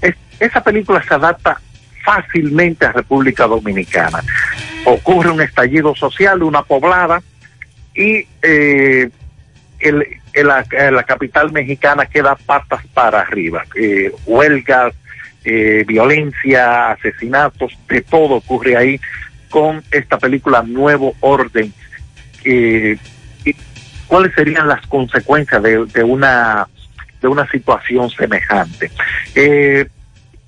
Es- 0.01 0.15
esa 0.39 0.63
película 0.63 1.01
se 1.03 1.13
adapta 1.13 1.59
fácilmente 2.03 2.85
a 2.85 2.91
República 2.93 3.47
Dominicana. 3.47 4.23
Ocurre 4.85 5.29
un 5.31 5.41
estallido 5.41 5.95
social, 5.95 6.41
una 6.43 6.63
poblada, 6.63 7.21
y 7.93 8.25
eh, 8.41 9.09
la, 10.43 11.03
capital 11.03 11.51
mexicana 11.51 12.05
queda 12.05 12.35
patas 12.35 12.85
para 12.93 13.21
arriba. 13.21 13.63
Eh, 13.75 14.11
huelgas, 14.25 14.93
eh, 15.43 15.83
violencia, 15.87 16.91
asesinatos, 16.91 17.77
de 17.89 18.01
todo 18.01 18.35
ocurre 18.35 18.77
ahí 18.77 18.99
con 19.49 19.83
esta 19.91 20.17
película 20.17 20.61
Nuevo 20.61 21.15
Orden. 21.21 21.73
Y 22.45 22.95
¿Cuáles 24.07 24.33
serían 24.33 24.67
las 24.67 24.85
consecuencias 24.87 25.61
de, 25.61 25.85
de 25.85 26.03
una 26.03 26.67
de 27.21 27.27
una 27.27 27.49
situación 27.49 28.09
semejante? 28.09 28.91
Eh, 29.35 29.87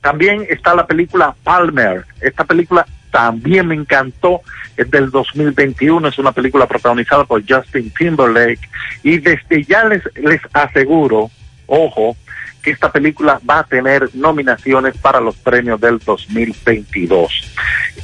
también 0.02 0.45
está 0.49 0.76
la 0.76 0.88
película 0.88 1.36
Palmer. 1.44 2.06
Esta 2.22 2.45
película 2.45 2.86
también 3.11 3.68
me 3.68 3.76
encantó. 3.76 4.41
Es 4.77 4.90
del 4.90 5.11
2021. 5.11 6.07
Es 6.07 6.18
una 6.19 6.31
película 6.31 6.68
protagonizada 6.68 7.26
por 7.26 7.44
Justin 7.48 7.91
Timberlake. 7.91 8.69
Y 9.03 9.18
desde 9.18 9.64
ya 9.65 9.84
les, 9.86 10.03
les 10.15 10.41
aseguro, 10.53 11.30
ojo, 11.68 12.15
que 12.61 12.72
esta 12.72 12.91
película 12.91 13.40
va 13.49 13.60
a 13.60 13.64
tener 13.64 14.10
nominaciones 14.14 14.98
para 14.98 15.19
los 15.19 15.36
premios 15.36 15.80
del 15.80 15.99
2022. 15.99 17.53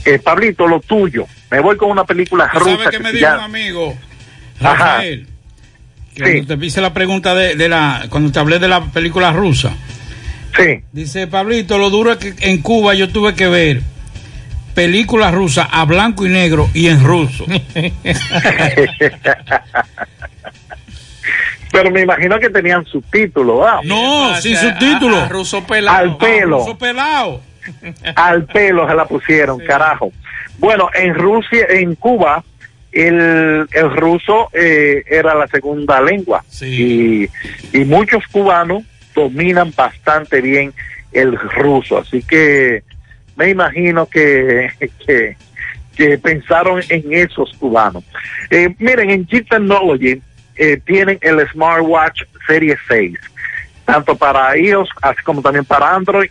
Eh, 0.05 0.19
Pablito, 0.19 0.67
lo 0.67 0.79
tuyo. 0.79 1.25
Me 1.49 1.59
voy 1.59 1.77
con 1.77 1.91
una 1.91 2.05
película 2.05 2.49
¿Tú 2.51 2.59
rusa 2.59 2.77
¿Sabes 2.77 2.89
qué 2.89 2.97
que 2.97 3.03
me 3.03 3.11
dijo 3.11 3.33
un 3.33 3.39
amigo? 3.39 3.97
Ajá. 4.59 4.73
Rafael. 4.73 5.25
que 5.25 5.34
Cuando 6.17 6.57
te 6.57 6.65
hice 6.65 6.81
la 6.81 6.93
pregunta 6.93 7.33
de, 7.35 7.55
de 7.55 7.69
la. 7.69 8.05
Cuando 8.09 8.31
te 8.31 8.39
hablé 8.39 8.59
de 8.59 8.67
la 8.67 8.81
película 8.85 9.31
rusa. 9.31 9.73
Sí. 10.57 10.81
Dice 10.91 11.27
Pablito, 11.27 11.77
lo 11.77 11.89
duro 11.89 12.13
es 12.13 12.17
que 12.17 12.33
en 12.39 12.61
Cuba 12.61 12.93
yo 12.93 13.09
tuve 13.09 13.35
que 13.35 13.47
ver 13.47 13.81
películas 14.73 15.33
rusas 15.33 15.67
a 15.71 15.85
blanco 15.85 16.25
y 16.25 16.29
negro 16.29 16.69
y 16.73 16.87
en 16.87 17.03
ruso. 17.03 17.45
Pero 21.71 21.91
me 21.91 22.01
imagino 22.01 22.39
que 22.39 22.49
tenían 22.49 22.85
subtítulos. 22.85 23.59
¿verdad? 23.59 23.79
No, 23.83 24.35
sin 24.39 24.55
subtítulos. 24.55 25.27
ruso 25.29 25.65
Al 25.87 26.17
pelo. 26.17 26.59
ruso 26.59 26.77
pelado. 26.77 27.41
Al 28.15 28.45
pelo 28.45 28.87
se 28.87 28.95
la 28.95 29.05
pusieron, 29.05 29.59
carajo. 29.59 30.11
Bueno, 30.57 30.87
en 30.93 31.15
Rusia, 31.15 31.65
en 31.69 31.95
Cuba, 31.95 32.43
el, 32.95 33.67
el 33.71 33.91
ruso 33.91 34.49
eh, 34.53 35.03
era 35.05 35.35
la 35.35 35.47
segunda 35.47 36.01
lengua. 36.01 36.43
Y, 36.61 37.27
y 37.73 37.85
muchos 37.85 38.25
cubanos 38.27 38.83
dominan 39.13 39.73
bastante 39.75 40.41
bien 40.41 40.73
el 41.11 41.37
ruso. 41.37 41.99
Así 41.99 42.23
que 42.23 42.83
me 43.35 43.49
imagino 43.49 44.07
que, 44.07 44.69
que, 45.05 45.35
que 45.95 46.17
pensaron 46.17 46.81
en 46.89 47.13
esos 47.13 47.51
cubanos. 47.59 48.03
Eh, 48.49 48.73
miren, 48.79 49.09
en 49.09 49.27
Jeep 49.27 49.49
Technology 49.49 50.21
eh, 50.55 50.79
tienen 50.85 51.19
el 51.21 51.45
Smartwatch 51.49 52.23
Serie 52.47 52.77
6, 52.87 53.19
tanto 53.83 54.15
para 54.15 54.57
iOS 54.57 54.89
así 55.01 55.21
como 55.23 55.41
también 55.41 55.65
para 55.65 55.93
Android. 55.93 56.29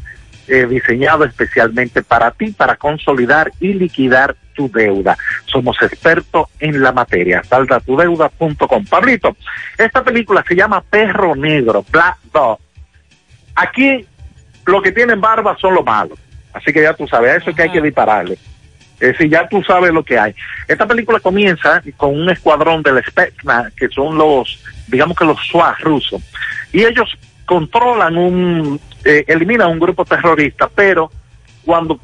eh, 0.49 0.67
diseñado 0.67 1.25
especialmente 1.25 2.03
para 2.03 2.31
ti, 2.33 2.51
para 2.53 2.77
consolidar 2.77 3.53
y 3.61 3.73
liquidar 3.75 4.37
tu 4.55 4.71
deuda. 4.71 5.17
Somos 5.47 5.81
expertos 5.83 6.49
en 6.59 6.83
la 6.83 6.93
materia. 6.93 7.43
Saldatudeuda.com. 7.45 8.85
Pablito, 8.87 9.37
esta 9.79 10.05
película 10.05 10.45
se 10.47 10.55
llama 10.55 10.83
Perro 10.83 11.35
Negro, 11.35 11.85
Black 11.91 12.19
Dog. 12.33 12.59
Aquí 13.55 14.07
lo 14.67 14.83
que 14.83 14.93
tienen 14.93 15.21
barba 15.21 15.57
son 15.59 15.75
los 15.75 15.85
malos. 15.85 16.19
Así 16.53 16.73
que 16.73 16.83
ya 16.83 16.95
tú 16.95 17.07
sabes, 17.09 17.33
a 17.33 17.37
eso 17.37 17.51
es 17.51 17.57
que 17.57 17.63
hay 17.63 17.71
que 17.71 17.81
dispararle. 17.81 18.39
Es 19.03 19.19
decir, 19.19 19.31
ya 19.31 19.49
tú 19.49 19.61
sabes 19.65 19.93
lo 19.93 20.05
que 20.05 20.17
hay. 20.17 20.33
Esta 20.69 20.87
película 20.87 21.19
comienza 21.19 21.83
con 21.97 22.15
un 22.21 22.31
escuadrón 22.31 22.85
del 22.85 23.03
Spetsnaz, 23.05 23.75
que 23.75 23.89
son 23.89 24.17
los, 24.17 24.63
digamos 24.87 25.17
que 25.17 25.25
los 25.25 25.39
SWAT 25.49 25.81
rusos, 25.81 26.23
y 26.73 26.85
ellos 26.85 27.11
controlan 27.45 28.17
un, 28.17 28.81
eh, 29.05 29.25
eliminan 29.27 29.71
un 29.71 29.81
grupo 29.81 30.05
terrorista, 30.05 30.71
pero 30.73 31.11
cuando 31.65 31.99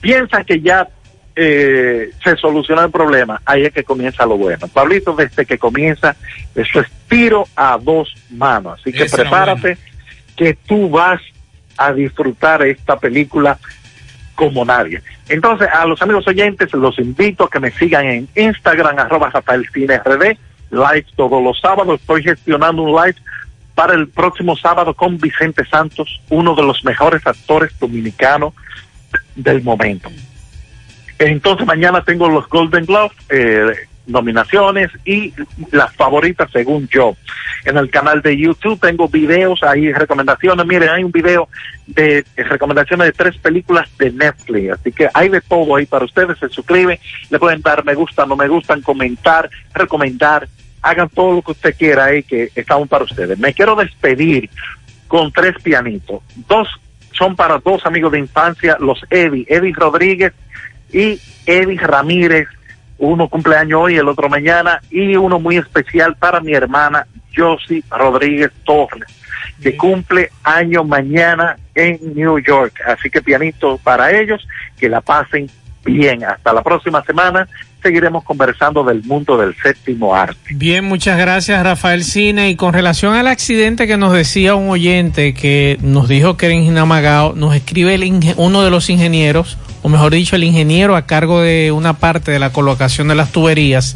piensan 0.00 0.44
que 0.44 0.60
ya 0.60 0.86
eh, 1.34 2.12
se 2.22 2.36
soluciona 2.36 2.84
el 2.84 2.92
problema, 2.92 3.42
ahí 3.44 3.64
es 3.64 3.72
que 3.72 3.82
comienza 3.82 4.24
lo 4.24 4.36
bueno. 4.36 4.68
Pablito, 4.68 5.16
desde 5.16 5.44
que 5.44 5.58
comienza, 5.58 6.14
eso 6.54 6.78
es 6.78 6.86
tiro 7.08 7.48
a 7.56 7.76
dos 7.76 8.14
manos. 8.30 8.78
Así 8.80 8.92
que 8.92 9.02
Esa 9.02 9.16
prepárate, 9.16 9.78
que 10.36 10.54
tú 10.54 10.90
vas 10.90 11.20
a 11.76 11.92
disfrutar 11.92 12.62
esta 12.62 13.00
película 13.00 13.58
como 14.36 14.64
nadie. 14.64 15.02
Entonces, 15.28 15.68
a 15.72 15.84
los 15.86 16.00
amigos 16.00 16.28
oyentes 16.28 16.72
los 16.72 16.96
invito 17.00 17.44
a 17.44 17.50
que 17.50 17.58
me 17.58 17.72
sigan 17.72 18.06
en 18.06 18.28
Instagram, 18.36 18.98
arroba 18.98 19.30
Rafael 19.30 19.66
Cine 19.72 19.98
RD, 19.98 20.36
live 20.70 21.06
todos 21.16 21.42
los 21.42 21.58
sábados. 21.58 22.00
Estoy 22.00 22.22
gestionando 22.22 22.82
un 22.82 22.94
live 22.94 23.16
para 23.74 23.94
el 23.94 24.08
próximo 24.08 24.56
sábado 24.56 24.94
con 24.94 25.18
Vicente 25.18 25.64
Santos, 25.66 26.20
uno 26.28 26.54
de 26.54 26.62
los 26.62 26.84
mejores 26.84 27.26
actores 27.26 27.76
dominicanos 27.80 28.54
del 29.34 29.62
momento. 29.62 30.10
Entonces 31.18 31.66
mañana 31.66 32.04
tengo 32.04 32.28
los 32.28 32.48
Golden 32.48 32.84
Globes, 32.84 33.16
eh, 33.30 33.66
nominaciones 34.06 34.90
y 35.04 35.32
las 35.72 35.94
favoritas 35.94 36.50
según 36.52 36.88
yo. 36.88 37.16
En 37.64 37.76
el 37.76 37.90
canal 37.90 38.22
de 38.22 38.36
YouTube 38.36 38.80
tengo 38.80 39.08
videos, 39.08 39.62
hay 39.62 39.92
recomendaciones. 39.92 40.64
Miren, 40.66 40.88
hay 40.88 41.04
un 41.04 41.12
video 41.12 41.48
de 41.86 42.24
recomendaciones 42.36 43.08
de 43.08 43.12
tres 43.12 43.36
películas 43.38 43.88
de 43.98 44.12
Netflix. 44.12 44.72
Así 44.72 44.92
que 44.92 45.08
hay 45.12 45.28
de 45.28 45.40
todo 45.40 45.76
ahí 45.76 45.86
para 45.86 46.04
ustedes. 46.04 46.38
Se 46.38 46.48
suscriben, 46.48 46.98
le 47.30 47.38
pueden 47.38 47.60
dar 47.62 47.84
me 47.84 47.94
gusta, 47.94 48.26
no 48.26 48.36
me 48.36 48.48
gustan, 48.48 48.82
comentar, 48.82 49.50
recomendar. 49.74 50.48
Hagan 50.82 51.08
todo 51.08 51.34
lo 51.34 51.42
que 51.42 51.52
usted 51.52 51.74
quiera 51.76 52.04
ahí 52.04 52.22
que 52.22 52.50
estamos 52.54 52.88
para 52.88 53.04
ustedes. 53.04 53.38
Me 53.38 53.52
quiero 53.52 53.74
despedir 53.74 54.48
con 55.08 55.32
tres 55.32 55.54
pianitos. 55.62 56.22
Dos 56.48 56.68
son 57.16 57.34
para 57.34 57.58
dos 57.58 57.84
amigos 57.86 58.12
de 58.12 58.18
infancia, 58.18 58.76
los 58.78 59.00
Eddie, 59.10 59.46
Eddie 59.48 59.74
Rodríguez 59.74 60.32
y 60.92 61.20
Eddie 61.46 61.78
Ramírez. 61.78 62.48
Uno 62.98 63.28
cumpleaños 63.28 63.80
hoy, 63.82 63.96
el 63.96 64.08
otro 64.08 64.28
mañana, 64.28 64.80
y 64.90 65.16
uno 65.16 65.38
muy 65.38 65.56
especial 65.56 66.16
para 66.16 66.40
mi 66.40 66.54
hermana 66.54 67.06
Josie 67.34 67.82
Rodríguez 67.90 68.50
Torres, 68.64 69.08
que 69.62 69.76
cumple 69.76 70.30
año 70.42 70.82
mañana 70.84 71.56
en 71.74 71.98
New 72.14 72.38
York. 72.38 72.80
Así 72.86 73.10
que 73.10 73.20
pianito 73.20 73.78
para 73.78 74.18
ellos, 74.18 74.46
que 74.78 74.88
la 74.88 75.00
pasen 75.00 75.48
bien. 75.84 76.24
Hasta 76.24 76.52
la 76.52 76.62
próxima 76.62 77.02
semana 77.04 77.46
seguiremos 77.82 78.24
conversando 78.24 78.82
del 78.82 79.04
mundo 79.04 79.38
del 79.38 79.54
séptimo 79.56 80.14
arte. 80.14 80.36
Bien, 80.50 80.84
muchas 80.84 81.18
gracias 81.18 81.62
Rafael 81.62 82.02
Cine. 82.02 82.50
Y 82.50 82.56
con 82.56 82.72
relación 82.72 83.14
al 83.14 83.28
accidente 83.28 83.86
que 83.86 83.96
nos 83.96 84.12
decía 84.12 84.56
un 84.56 84.68
oyente 84.68 85.34
que 85.34 85.78
nos 85.80 86.08
dijo 86.08 86.36
que 86.36 86.46
era 86.46 86.54
en 86.54 86.64
Jinamagao, 86.64 87.34
nos 87.34 87.54
escribe 87.54 87.94
el 87.94 88.34
uno 88.36 88.62
de 88.62 88.70
los 88.70 88.90
ingenieros, 88.90 89.56
o 89.86 89.88
mejor 89.88 90.12
dicho, 90.12 90.34
el 90.34 90.42
ingeniero 90.42 90.96
a 90.96 91.06
cargo 91.06 91.42
de 91.42 91.70
una 91.70 91.92
parte 91.92 92.32
de 92.32 92.40
la 92.40 92.50
colocación 92.50 93.06
de 93.06 93.14
las 93.14 93.30
tuberías 93.30 93.94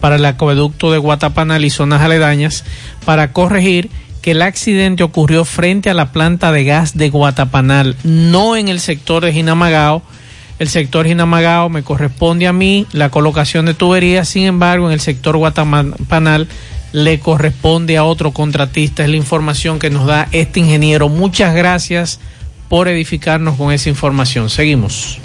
para 0.00 0.16
el 0.16 0.24
acueducto 0.24 0.90
de 0.90 0.98
Guatapanal 0.98 1.64
y 1.64 1.70
zonas 1.70 2.02
aledañas, 2.02 2.64
para 3.04 3.32
corregir 3.32 3.88
que 4.20 4.32
el 4.32 4.42
accidente 4.42 5.04
ocurrió 5.04 5.44
frente 5.44 5.90
a 5.90 5.94
la 5.94 6.10
planta 6.10 6.50
de 6.50 6.64
gas 6.64 6.96
de 6.96 7.08
Guatapanal, 7.10 7.94
no 8.02 8.56
en 8.56 8.66
el 8.66 8.80
sector 8.80 9.24
de 9.24 9.32
Jinamagao, 9.32 10.02
el 10.58 10.68
sector 10.68 11.06
Jinamagao 11.06 11.68
me 11.68 11.84
corresponde 11.84 12.48
a 12.48 12.52
mí 12.52 12.88
la 12.90 13.10
colocación 13.10 13.66
de 13.66 13.74
tuberías, 13.74 14.28
sin 14.28 14.42
embargo, 14.42 14.88
en 14.88 14.92
el 14.92 15.00
sector 15.00 15.36
Guatapanal 15.36 16.48
le 16.90 17.20
corresponde 17.20 17.96
a 17.96 18.02
otro 18.02 18.32
contratista. 18.32 19.04
Es 19.04 19.08
la 19.10 19.16
información 19.16 19.78
que 19.78 19.88
nos 19.88 20.04
da 20.04 20.26
este 20.32 20.58
ingeniero. 20.58 21.08
Muchas 21.08 21.54
gracias 21.54 22.18
por 22.68 22.88
edificarnos 22.88 23.56
con 23.56 23.70
esa 23.70 23.88
información. 23.88 24.50
Seguimos. 24.50 25.20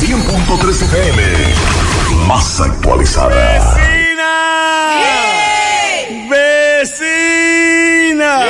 100.3 0.00 0.82
FM. 0.82 1.22
Más 2.26 2.60
actualizada. 2.60 3.76
¡Vecina! 6.28 8.46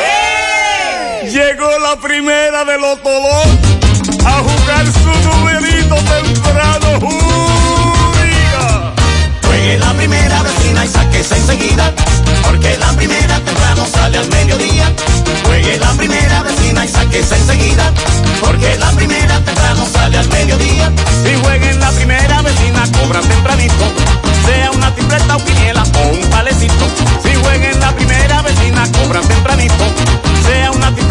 Llegó 1.22 1.78
la 1.78 1.96
primera 1.96 2.64
de 2.64 2.78
los 2.78 3.02
todos 3.02 3.65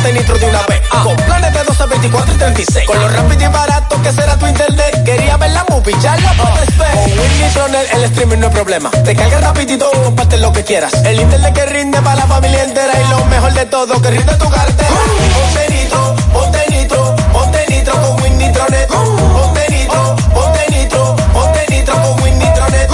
ponte 0.00 0.18
nitro 0.18 0.38
de 0.38 0.46
una 0.46 0.62
vez. 0.66 0.80
Con 1.02 1.16
planes 1.16 1.52
de 1.52 1.64
12, 1.64 1.86
24 1.86 2.34
y 2.34 2.38
36. 2.38 2.86
Con 2.86 3.00
lo 3.00 3.08
rápido 3.08 3.42
y 3.42 3.52
barato 3.52 4.02
que 4.02 4.12
será 4.12 4.36
tu 4.36 4.46
internet. 4.46 5.04
Quería 5.04 5.36
ver 5.36 5.50
la 5.50 5.64
movie, 5.68 5.94
ya 6.00 6.16
la 6.16 6.32
puedes 6.32 6.78
ver. 6.78 6.90
Con 6.92 7.04
Win 7.04 7.40
Nitronet 7.40 7.94
el 7.94 8.04
streaming 8.04 8.38
no 8.38 8.46
es 8.46 8.52
problema. 8.52 8.90
Te 8.90 9.14
cargas 9.14 9.42
rapidito 9.42 9.90
y 9.92 10.04
compartes 10.04 10.40
lo 10.40 10.52
que 10.52 10.64
quieras. 10.64 10.92
El 11.04 11.20
internet 11.20 11.54
que 11.54 11.66
rinde 11.66 12.00
para 12.00 12.16
la 12.16 12.26
familia 12.26 12.64
entera. 12.64 12.92
Y 13.00 13.10
lo 13.10 13.24
mejor 13.26 13.52
de 13.52 13.66
todo, 13.66 14.00
que 14.00 14.10
rinde 14.10 14.34
tu 14.36 14.50
cartera. 14.50 14.90
Ponte 15.34 15.74
nitro, 15.74 16.16
ponte 16.32 16.58
nitro, 16.70 17.16
ponte 17.32 17.66
nitro 17.68 17.92
con 17.94 18.22
Win 18.22 18.38
Nitronet. 18.38 18.88
Ponte 18.88 19.66
nitro, 19.70 20.16
ponte 20.34 20.66
nitro, 20.70 21.16
ponte 21.32 21.66
nitro 21.70 21.94
con 21.94 22.22
Win 22.22 22.38
Nitronet. 22.38 22.90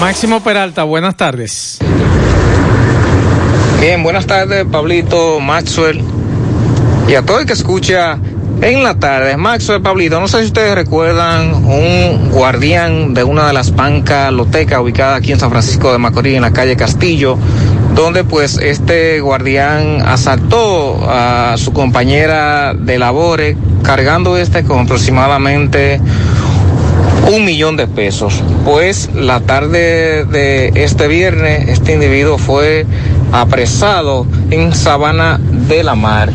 Máximo 0.00 0.42
Peralta, 0.42 0.82
buenas 0.84 1.16
tardes. 1.16 1.78
Bien, 3.80 4.02
buenas 4.02 4.26
tardes, 4.26 4.64
Pablito, 4.64 5.38
Maxwell. 5.38 6.15
Y 7.08 7.14
a 7.14 7.22
todo 7.22 7.38
el 7.38 7.46
que 7.46 7.52
escucha 7.52 8.18
en 8.62 8.82
la 8.82 8.98
tarde. 8.98 9.36
Maxwell, 9.36 9.80
Pablito, 9.80 10.18
no 10.18 10.26
sé 10.28 10.40
si 10.40 10.46
ustedes 10.46 10.74
recuerdan 10.74 11.54
un 11.54 12.30
guardián 12.30 13.14
de 13.14 13.22
una 13.22 13.46
de 13.46 13.52
las 13.52 13.74
bancas 13.74 14.32
lotecas 14.32 14.80
ubicada 14.80 15.16
aquí 15.16 15.30
en 15.30 15.38
San 15.38 15.50
Francisco 15.50 15.92
de 15.92 15.98
Macorís, 15.98 16.34
en 16.34 16.42
la 16.42 16.52
calle 16.52 16.76
Castillo, 16.76 17.38
donde 17.94 18.24
pues 18.24 18.58
este 18.58 19.20
guardián 19.20 20.02
asaltó 20.04 20.98
a 21.08 21.54
su 21.58 21.72
compañera 21.72 22.74
de 22.74 22.98
labores, 22.98 23.56
cargando 23.82 24.36
este 24.36 24.64
con 24.64 24.80
aproximadamente 24.80 26.00
un 27.32 27.44
millón 27.44 27.76
de 27.76 27.86
pesos. 27.86 28.42
Pues 28.64 29.10
la 29.14 29.40
tarde 29.40 30.24
de 30.24 30.72
este 30.74 31.06
viernes, 31.08 31.68
este 31.68 31.92
individuo 31.92 32.38
fue 32.38 32.86
apresado 33.32 34.26
en 34.50 34.74
Sabana 34.74 35.38
de 35.68 35.84
la 35.84 35.94
Mar. 35.94 36.32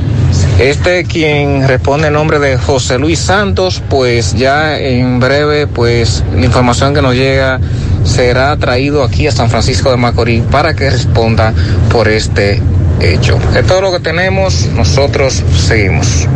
Este 0.61 1.05
quien 1.05 1.67
responde 1.67 2.09
en 2.09 2.13
nombre 2.13 2.37
de 2.37 2.55
José 2.55 2.99
Luis 2.99 3.17
Santos, 3.17 3.81
pues 3.89 4.35
ya 4.35 4.77
en 4.77 5.19
breve, 5.19 5.65
pues 5.65 6.23
la 6.35 6.45
información 6.45 6.93
que 6.93 7.01
nos 7.01 7.15
llega 7.15 7.59
será 8.03 8.55
traído 8.57 9.03
aquí 9.03 9.25
a 9.25 9.31
San 9.31 9.49
Francisco 9.49 9.89
de 9.89 9.97
Macorís 9.97 10.43
para 10.51 10.75
que 10.75 10.87
responda 10.91 11.51
por 11.91 12.07
este 12.07 12.61
hecho. 12.99 13.39
Es 13.55 13.65
todo 13.65 13.81
lo 13.81 13.91
que 13.91 14.01
tenemos, 14.01 14.67
nosotros 14.75 15.41
seguimos. 15.57 16.27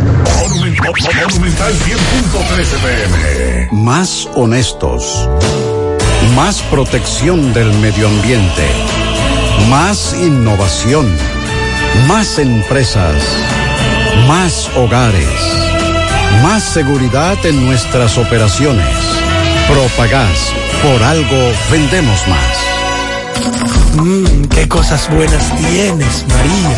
Monumental 0.52 1.72
100.13 1.72 2.78
PM. 2.82 3.68
Más 3.70 4.28
honestos. 4.34 5.28
Más 6.34 6.62
protección 6.62 7.54
del 7.54 7.72
medio 7.74 8.08
ambiente. 8.08 8.64
Más 9.68 10.16
innovación. 10.20 11.06
Más 12.08 12.38
empresas, 12.38 13.14
más 14.26 14.68
hogares, 14.76 15.28
más 16.42 16.62
seguridad 16.62 17.36
en 17.44 17.64
nuestras 17.64 18.18
operaciones. 18.18 18.86
Propagás, 19.68 20.52
por 20.82 21.02
algo 21.02 21.52
vendemos 21.70 22.20
más. 22.26 22.56
Mmm, 23.94 24.44
qué 24.46 24.68
cosas 24.68 25.08
buenas 25.10 25.56
tienes, 25.56 26.24
María. 26.28 26.72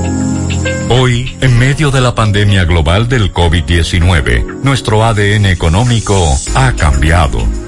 Hoy, 0.90 1.34
en 1.40 1.58
medio 1.58 1.90
de 1.90 2.00
la 2.00 2.14
pandemia 2.14 2.64
global 2.64 3.08
del 3.08 3.32
COVID-19, 3.32 4.62
nuestro 4.62 5.04
ADN 5.04 5.46
económico 5.46 6.38
ha 6.54 6.70
cambiado 6.72 7.44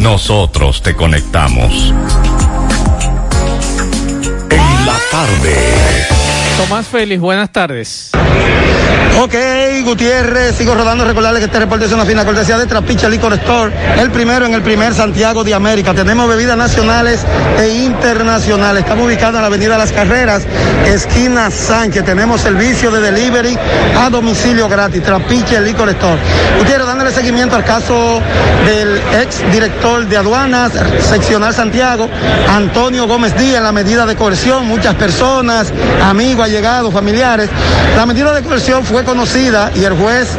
nosotros 0.00 0.82
te 0.82 0.96
conectamos. 0.96 1.92
En 4.50 4.86
la 4.86 4.96
tarde. 5.10 6.06
Tomás 6.56 6.86
Félix, 6.86 7.20
buenas 7.20 7.52
tardes. 7.52 8.10
Ok, 9.20 9.34
Gutiérrez, 9.82 10.56
sigo 10.56 10.74
rodando. 10.74 11.04
Recordarles 11.04 11.40
que 11.40 11.46
este 11.46 11.58
reporte 11.58 11.86
es 11.86 11.92
una 11.92 12.04
fina 12.04 12.24
cortesía 12.24 12.58
de 12.58 12.66
Trapiche 12.66 13.08
Liquor 13.08 13.32
Store, 13.34 13.72
el 13.98 14.10
primero 14.10 14.46
en 14.46 14.54
el 14.54 14.62
primer 14.62 14.94
Santiago 14.94 15.44
de 15.44 15.54
América. 15.54 15.94
Tenemos 15.94 16.28
bebidas 16.28 16.56
nacionales 16.56 17.20
e 17.58 17.68
internacionales. 17.68 18.82
Estamos 18.82 19.06
ubicados 19.06 19.36
en 19.36 19.42
la 19.42 19.46
Avenida 19.46 19.78
Las 19.78 19.92
Carreras, 19.92 20.42
esquina 20.86 21.50
Sánchez. 21.50 22.04
Tenemos 22.04 22.40
servicio 22.40 22.90
de 22.90 23.00
delivery 23.00 23.58
a 23.98 24.10
domicilio 24.10 24.68
gratis. 24.68 25.02
Trapiche 25.02 25.60
Liquor 25.60 25.88
Store. 25.90 26.18
Gutiérrez, 26.58 26.86
dándole 26.86 27.10
seguimiento 27.10 27.56
al 27.56 27.64
caso 27.64 28.20
del 28.66 29.00
ex 29.20 29.50
director 29.52 30.06
de 30.06 30.16
aduanas, 30.16 30.72
seccional 31.08 31.54
Santiago, 31.54 32.08
Antonio 32.48 33.06
Gómez 33.06 33.36
Díaz, 33.36 33.62
la 33.62 33.72
medida 33.72 34.06
de 34.06 34.16
coerción. 34.16 34.66
Muchas 34.66 34.94
personas, 34.94 35.72
amigos, 36.04 36.44
allegados, 36.44 36.92
familiares. 36.92 37.48
La 37.96 38.06
medida 38.06 38.32
de 38.32 38.42
coerción 38.42 38.84
fue 38.84 39.04
conocida 39.04 39.69
y 39.74 39.84
el 39.84 39.94
juez 39.94 40.38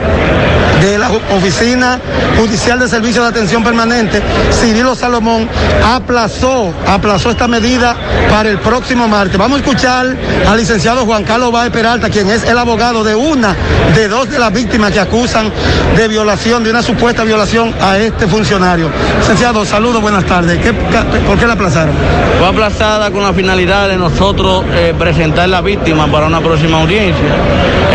de 0.82 0.98
la 0.98 1.12
Oficina 1.12 2.00
Judicial 2.38 2.80
de 2.80 2.88
Servicio 2.88 3.22
de 3.22 3.30
Atención 3.30 3.64
Permanente, 3.64 4.22
Cirilo 4.52 4.96
Salomón, 4.96 5.48
aplazó, 5.86 6.74
aplazó 6.88 7.30
esta 7.30 7.48
medida 7.48 7.96
para 8.32 8.50
el 8.50 8.58
próximo 8.58 9.08
martes. 9.08 9.38
Vamos 9.38 9.60
a 9.60 9.62
escuchar 9.62 10.16
al 10.48 10.58
licenciado 10.58 11.06
Juan 11.06 11.24
Carlos 11.24 11.52
Báez 11.52 11.72
Peralta, 11.72 12.10
quien 12.10 12.30
es 12.30 12.44
el 12.44 12.58
abogado 12.58 13.04
de 13.04 13.14
una 13.14 13.56
de 13.94 14.08
dos 14.08 14.30
de 14.30 14.40
las 14.40 14.52
víctimas 14.52 14.92
que 14.92 15.00
acusan 15.00 15.52
de 15.96 16.08
violación, 16.08 16.64
de 16.64 16.72
una 16.72 16.82
supuesta 16.82 17.24
violación 17.24 17.74
a 17.80 18.00
este 18.00 18.28
funcionario. 18.28 18.90
Licenciado, 19.20 19.64
saludos, 19.66 20.02
buenas 20.02 20.26
tardes. 20.26 20.60
¿Qué, 20.60 20.74
¿Por 20.74 21.38
qué 21.38 21.46
la 21.46 21.54
aplazaron? 21.54 21.94
Fue 22.40 22.48
aplazada 22.48 23.12
con 23.12 23.22
la 23.22 23.34
finalidad 23.34 23.88
de 23.88 23.98
nosotros 23.98 24.64
eh, 24.74 24.96
presentar 24.98 25.48
la 25.48 25.62
víctima 25.62 26.08
para 26.08 26.26
una 26.26 26.42
próxima 26.42 26.82
audiencia. 26.82 27.26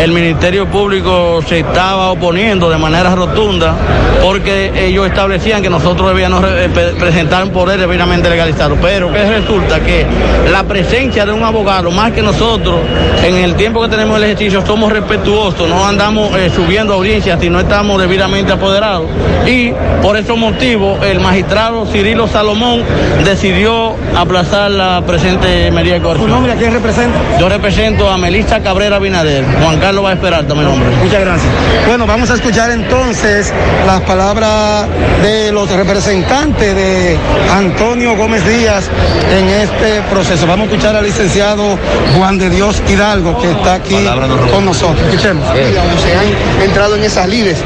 El 0.01 0.11
Ministerio 0.11 0.67
Público 0.67 1.26
se 1.47 1.59
estaba 1.59 2.11
oponiendo 2.11 2.69
de 2.69 2.77
manera 2.77 3.15
rotunda 3.15 3.75
porque 4.21 4.71
ellos 4.87 5.05
establecían 5.07 5.61
que 5.61 5.69
nosotros 5.69 6.09
debíamos 6.09 6.43
eh, 6.43 6.69
pre- 6.73 6.91
presentar 6.93 7.43
un 7.43 7.51
poder 7.51 7.79
debidamente 7.79 8.29
legalizado. 8.29 8.75
Pero 8.81 9.11
que 9.13 9.23
resulta 9.23 9.79
que 9.79 10.05
la 10.51 10.63
presencia 10.63 11.25
de 11.25 11.31
un 11.31 11.43
abogado, 11.43 11.91
más 11.91 12.11
que 12.11 12.21
nosotros, 12.21 12.75
en 13.23 13.35
el 13.35 13.55
tiempo 13.55 13.81
que 13.81 13.89
tenemos 13.89 14.17
el 14.17 14.23
ejercicio, 14.23 14.65
somos 14.65 14.91
respetuosos, 14.91 15.69
no 15.69 15.85
andamos 15.85 16.35
eh, 16.37 16.49
subiendo 16.53 16.93
audiencias 16.93 17.39
si 17.39 17.49
no 17.49 17.59
estamos 17.59 18.01
debidamente 18.01 18.51
apoderados. 18.51 19.05
Y 19.45 19.71
por 20.01 20.17
esos 20.17 20.37
motivos, 20.37 21.03
el 21.05 21.19
magistrado 21.19 21.85
Cirilo 21.85 22.27
Salomón 22.27 22.83
decidió 23.23 23.95
aplazar 24.15 24.71
la 24.71 25.01
presente 25.05 25.69
medida 25.71 25.95
de 25.95 26.01
coerción. 26.01 26.27
¿Tu 26.27 26.33
nombre 26.33 26.53
a 26.53 26.55
quién 26.55 26.73
representa? 26.73 27.17
Yo 27.39 27.47
represento 27.47 28.09
a 28.09 28.17
Melissa 28.17 28.61
Cabrera 28.61 28.99
Binader. 28.99 29.45
Juan 29.61 29.79
Carlos 29.79 30.03
va 30.03 30.09
a 30.09 30.13
esperar 30.13 30.43
mi 30.47 30.63
nombre. 30.63 30.89
Muchas 31.03 31.16
gracias. 31.19 31.51
Bueno, 31.87 32.05
vamos 32.05 32.29
a 32.29 32.35
escuchar 32.35 32.71
entonces 32.71 33.53
las 33.85 34.01
palabras 34.01 34.85
de 35.21 35.51
los 35.51 35.69
representantes 35.69 36.75
de 36.75 37.17
Antonio 37.51 38.15
Gómez 38.15 38.45
Díaz 38.47 38.85
en 39.31 39.47
este 39.47 40.01
proceso. 40.09 40.45
Vamos 40.47 40.67
a 40.67 40.71
escuchar 40.71 40.95
al 40.95 41.03
licenciado 41.03 41.77
Juan 42.17 42.37
de 42.37 42.49
Dios 42.49 42.81
Hidalgo, 42.87 43.39
que 43.39 43.51
está 43.51 43.75
aquí 43.75 44.07
con 44.51 44.65
nosotros. 44.65 45.01
Escuchemos. 45.07 45.45
Se 45.47 46.15
han 46.15 46.63
entrado 46.63 46.95
en 46.95 47.03
esas 47.03 47.27
lides. 47.27 47.57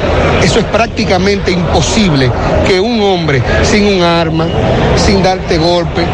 Eso 0.43 0.59
es 0.59 0.65
prácticamente 0.65 1.51
imposible 1.51 2.31
que 2.67 2.79
un 2.79 3.01
hombre 3.01 3.41
sin 3.63 3.85
un 3.85 4.03
arma, 4.03 4.47
sin 4.95 5.21
darte 5.21 5.57
golpe, 5.57 6.05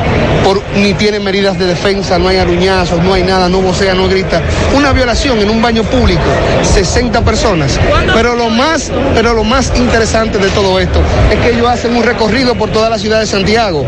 por, 0.43 0.61
ni 0.75 0.93
tiene 0.93 1.19
medidas 1.19 1.57
de 1.57 1.65
defensa, 1.65 2.17
no 2.17 2.27
hay 2.27 2.37
aruñazos, 2.37 3.01
no 3.03 3.13
hay 3.13 3.23
nada, 3.23 3.49
no 3.49 3.61
vocea, 3.61 3.93
no 3.93 4.07
grita. 4.07 4.41
Una 4.75 4.91
violación 4.91 5.39
en 5.39 5.49
un 5.49 5.61
baño 5.61 5.83
público, 5.83 6.21
60 6.63 7.23
personas. 7.27 7.77
Pero 8.13 8.35
lo 8.35 8.49
más, 8.49 8.89
pero 9.13 9.33
lo 9.33 9.43
más 9.43 9.73
interesante 9.75 10.37
de 10.37 10.47
todo 10.49 10.79
esto 10.79 11.01
es 11.29 11.37
que 11.39 11.49
ellos 11.49 11.67
hacen 11.67 11.93
un 11.95 12.03
recorrido 12.03 12.55
por 12.55 12.69
toda 12.69 12.89
la 12.89 12.97
ciudad 12.97 13.19
de 13.19 13.27
Santiago. 13.27 13.85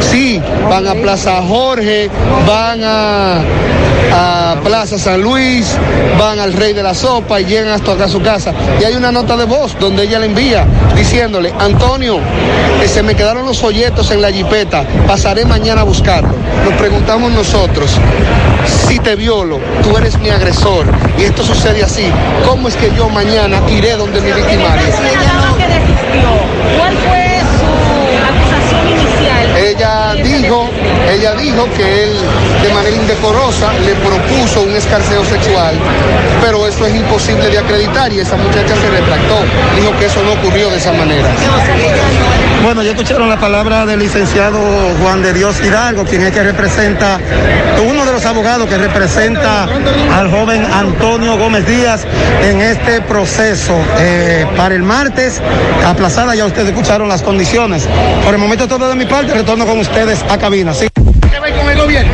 Sí, 0.00 0.40
van 0.68 0.86
a 0.86 0.94
Plaza 0.94 1.40
Jorge, 1.42 2.10
van 2.46 2.80
a, 2.84 3.40
a 4.12 4.56
Plaza 4.62 4.98
San 4.98 5.22
Luis, 5.22 5.74
van 6.18 6.38
al 6.38 6.52
Rey 6.52 6.74
de 6.74 6.82
la 6.82 6.94
Sopa 6.94 7.40
y 7.40 7.46
llegan 7.46 7.72
hasta 7.72 7.92
acá 7.92 8.04
a 8.04 8.08
su 8.08 8.20
casa. 8.20 8.52
Y 8.78 8.84
hay 8.84 8.94
una 8.94 9.10
nota 9.10 9.38
de 9.38 9.46
voz 9.46 9.74
donde 9.80 10.04
ella 10.04 10.18
le 10.18 10.26
envía 10.26 10.66
diciéndole, 10.94 11.52
Antonio, 11.58 12.18
eh, 12.82 12.88
se 12.88 13.02
me 13.02 13.14
quedaron 13.14 13.46
los 13.46 13.58
folletos 13.58 14.10
en 14.10 14.20
la 14.20 14.30
jipeta, 14.30 14.84
pasaré 15.06 15.46
mañana 15.46 15.80
a 15.80 15.84
buscarlo. 15.84 16.34
Nos 16.64 16.74
preguntamos 16.74 17.32
nosotros, 17.32 17.90
si 18.88 18.98
te 18.98 19.16
violo, 19.16 19.58
tú 19.82 19.96
eres 19.96 20.18
mi 20.18 20.30
agresor 20.30 20.86
y 21.18 21.24
esto 21.24 21.44
sucede 21.44 21.82
así, 21.82 22.10
¿cómo 22.46 22.65
es 22.68 22.76
que 22.76 22.90
yo 22.96 23.08
mañana 23.08 23.60
iré 23.68 23.96
donde 23.96 24.20
mi 24.20 24.32
victimario? 24.32 24.86
Ella 29.66 30.14
dijo, 30.22 30.70
ella 31.10 31.34
dijo 31.34 31.68
que 31.76 32.04
él 32.04 32.10
de 32.62 32.72
manera 32.72 32.96
indecorosa 32.96 33.72
le 33.84 33.96
propuso 33.96 34.62
un 34.62 34.76
escarceo 34.76 35.24
sexual, 35.24 35.74
pero 36.40 36.68
eso 36.68 36.86
es 36.86 36.94
imposible 36.94 37.48
de 37.48 37.58
acreditar 37.58 38.12
y 38.12 38.20
esa 38.20 38.36
muchacha 38.36 38.76
se 38.76 38.90
retractó, 38.90 39.42
dijo 39.74 39.98
que 39.98 40.06
eso 40.06 40.22
no 40.22 40.34
ocurrió 40.34 40.70
de 40.70 40.76
esa 40.76 40.92
manera. 40.92 41.28
Bueno, 42.62 42.82
ya 42.82 42.90
escucharon 42.90 43.28
la 43.28 43.38
palabra 43.38 43.86
del 43.86 44.00
licenciado 44.00 44.58
Juan 45.02 45.22
de 45.22 45.32
Dios 45.32 45.60
Hidalgo, 45.60 46.04
quien 46.04 46.22
es 46.22 46.32
que 46.32 46.42
representa, 46.42 47.18
uno 47.88 48.04
de 48.04 48.12
los 48.12 48.24
abogados 48.24 48.68
que 48.68 48.78
representa 48.78 49.68
al 50.16 50.30
joven 50.30 50.64
Antonio 50.72 51.36
Gómez 51.38 51.66
Díaz 51.66 52.06
en 52.42 52.60
este 52.60 53.00
proceso. 53.02 53.74
Eh, 53.98 54.46
para 54.56 54.74
el 54.74 54.82
martes, 54.82 55.40
aplazada, 55.86 56.34
ya 56.34 56.46
ustedes 56.46 56.68
escucharon 56.68 57.08
las 57.08 57.22
condiciones. 57.22 57.86
Por 58.24 58.34
el 58.34 58.40
momento 58.40 58.66
todo 58.66 58.88
de 58.88 58.94
mi 58.94 59.06
parte, 59.06 59.34
retorno 59.34 59.55
con 59.64 59.78
ustedes 59.78 60.22
a 60.28 60.36
cabina. 60.36 60.74
¿sí? 60.74 60.88
con 61.54 61.70
el 61.70 61.78
gobierno? 61.78 62.12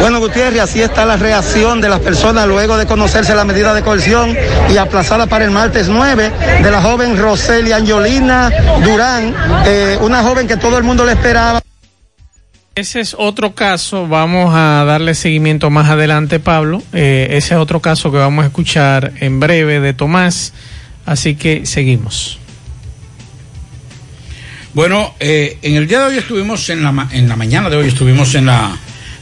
Bueno, 0.00 0.20
Gutiérrez, 0.20 0.60
así 0.60 0.80
está 0.80 1.04
la 1.04 1.16
reacción 1.16 1.80
de 1.80 1.88
las 1.88 2.00
personas 2.00 2.46
luego 2.46 2.76
de 2.76 2.86
conocerse 2.86 3.34
la 3.34 3.44
medida 3.44 3.74
de 3.74 3.82
coerción 3.82 4.36
y 4.72 4.76
aplazada 4.76 5.26
para 5.26 5.44
el 5.44 5.50
martes 5.50 5.88
9 5.88 6.32
de 6.62 6.70
la 6.70 6.80
joven 6.80 7.18
Roselia 7.18 7.76
Angiolina 7.76 8.50
Durán, 8.82 9.34
eh, 9.66 9.98
una 10.00 10.22
joven 10.22 10.46
que 10.46 10.56
todo 10.56 10.78
el 10.78 10.84
mundo 10.84 11.04
le 11.04 11.12
esperaba. 11.12 11.60
Ese 12.74 13.00
es 13.00 13.14
otro 13.18 13.54
caso, 13.54 14.06
vamos 14.06 14.54
a 14.54 14.84
darle 14.86 15.14
seguimiento 15.14 15.68
más 15.70 15.90
adelante, 15.90 16.40
Pablo. 16.40 16.82
Eh, 16.92 17.28
ese 17.32 17.54
es 17.54 17.60
otro 17.60 17.80
caso 17.80 18.10
que 18.10 18.18
vamos 18.18 18.44
a 18.44 18.46
escuchar 18.46 19.12
en 19.20 19.38
breve 19.38 19.80
de 19.80 19.92
Tomás, 19.92 20.54
así 21.04 21.34
que 21.34 21.66
seguimos. 21.66 22.39
Bueno, 24.72 25.16
eh, 25.18 25.58
en 25.62 25.74
el 25.74 25.88
día 25.88 25.98
de 25.98 26.04
hoy 26.04 26.18
estuvimos 26.18 26.68
en 26.70 26.84
la, 26.84 27.08
en 27.10 27.28
la 27.28 27.34
mañana 27.34 27.68
de 27.68 27.76
hoy 27.76 27.88
estuvimos 27.88 28.36
en 28.36 28.46
la 28.46 28.78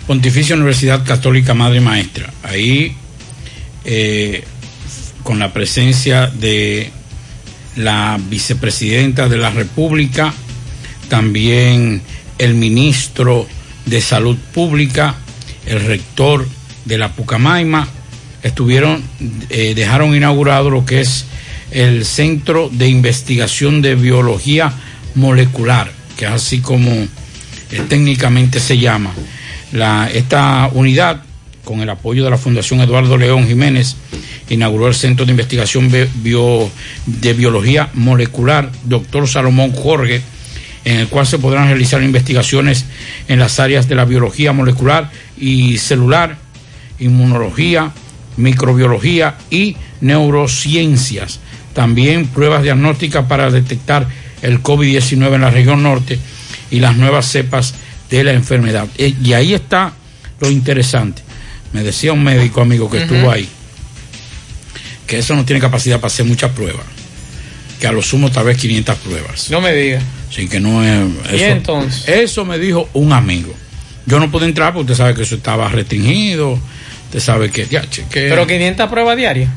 Pontificia 0.06 0.54
Universidad 0.54 1.06
Católica 1.06 1.54
Madre 1.54 1.80
Maestra. 1.80 2.30
Ahí, 2.42 2.94
eh, 3.86 4.44
con 5.22 5.38
la 5.38 5.50
presencia 5.50 6.26
de 6.26 6.90
la 7.76 8.20
vicepresidenta 8.28 9.30
de 9.30 9.38
la 9.38 9.48
República, 9.48 10.34
también 11.08 12.02
el 12.36 12.52
ministro 12.52 13.48
de 13.86 14.02
Salud 14.02 14.36
Pública, 14.52 15.14
el 15.64 15.80
rector 15.80 16.46
de 16.84 16.98
la 16.98 17.12
Pucamaima, 17.12 17.88
estuvieron, 18.42 19.02
eh, 19.48 19.72
dejaron 19.74 20.14
inaugurado 20.14 20.68
lo 20.68 20.84
que 20.84 21.00
es 21.00 21.24
el 21.70 22.04
Centro 22.04 22.68
de 22.70 22.88
Investigación 22.88 23.80
de 23.80 23.94
Biología 23.94 24.74
Molecular, 25.18 25.90
que 26.16 26.24
es 26.26 26.30
así 26.30 26.60
como 26.60 26.90
eh, 26.92 27.08
técnicamente 27.88 28.60
se 28.60 28.78
llama. 28.78 29.12
La, 29.72 30.08
esta 30.12 30.70
unidad, 30.72 31.22
con 31.64 31.80
el 31.80 31.90
apoyo 31.90 32.24
de 32.24 32.30
la 32.30 32.38
Fundación 32.38 32.80
Eduardo 32.80 33.18
León 33.18 33.46
Jiménez, 33.46 33.96
inauguró 34.48 34.88
el 34.88 34.94
Centro 34.94 35.26
de 35.26 35.32
Investigación 35.32 35.90
de 35.90 36.08
Biología 37.34 37.90
Molecular, 37.94 38.70
doctor 38.84 39.28
Salomón 39.28 39.72
Jorge, 39.72 40.22
en 40.84 41.00
el 41.00 41.08
cual 41.08 41.26
se 41.26 41.38
podrán 41.38 41.68
realizar 41.68 42.02
investigaciones 42.02 42.86
en 43.26 43.38
las 43.38 43.60
áreas 43.60 43.88
de 43.88 43.94
la 43.94 44.06
biología 44.06 44.52
molecular 44.52 45.10
y 45.36 45.76
celular, 45.78 46.38
inmunología, 46.98 47.92
microbiología 48.38 49.34
y 49.50 49.76
neurociencias. 50.00 51.40
También 51.74 52.26
pruebas 52.26 52.62
diagnósticas 52.62 53.26
para 53.26 53.50
detectar 53.50 54.08
el 54.42 54.62
COVID-19 54.62 55.34
en 55.34 55.40
la 55.40 55.50
región 55.50 55.82
norte 55.82 56.18
y 56.70 56.80
las 56.80 56.96
nuevas 56.96 57.26
cepas 57.26 57.74
de 58.10 58.24
la 58.24 58.32
enfermedad. 58.32 58.86
Eh, 58.98 59.14
Y 59.22 59.32
ahí 59.32 59.54
está 59.54 59.92
lo 60.40 60.50
interesante. 60.50 61.22
Me 61.72 61.82
decía 61.82 62.12
un 62.12 62.24
médico 62.24 62.60
amigo 62.62 62.88
que 62.90 63.02
estuvo 63.02 63.30
ahí, 63.30 63.48
que 65.06 65.18
eso 65.18 65.34
no 65.34 65.44
tiene 65.44 65.60
capacidad 65.60 65.96
para 66.00 66.08
hacer 66.08 66.26
muchas 66.26 66.50
pruebas, 66.52 66.84
que 67.80 67.86
a 67.86 67.92
lo 67.92 68.02
sumo 68.02 68.30
tal 68.30 68.44
vez 68.46 68.56
500 68.58 68.96
pruebas. 68.96 69.50
No 69.50 69.60
me 69.60 69.72
diga. 69.74 70.00
Así 70.30 70.48
que 70.48 70.60
no 70.60 70.82
es. 70.84 71.06
¿Y 71.32 71.36
Eso, 71.36 71.44
entonces? 71.46 72.08
Eso 72.08 72.44
me 72.44 72.58
dijo 72.58 72.88
un 72.94 73.12
amigo. 73.12 73.54
Yo 74.06 74.18
no 74.20 74.30
pude 74.30 74.46
entrar 74.46 74.72
porque 74.72 74.92
usted 74.92 75.02
sabe 75.04 75.14
que 75.14 75.22
eso 75.22 75.34
estaba 75.36 75.68
restringido. 75.68 76.58
Usted 77.06 77.20
sabe 77.20 77.50
que. 77.50 77.66
ya, 77.66 77.88
che, 77.88 78.04
que- 78.10 78.28
Pero 78.28 78.46
500 78.46 78.88
pruebas 78.90 79.16
diarias. 79.16 79.50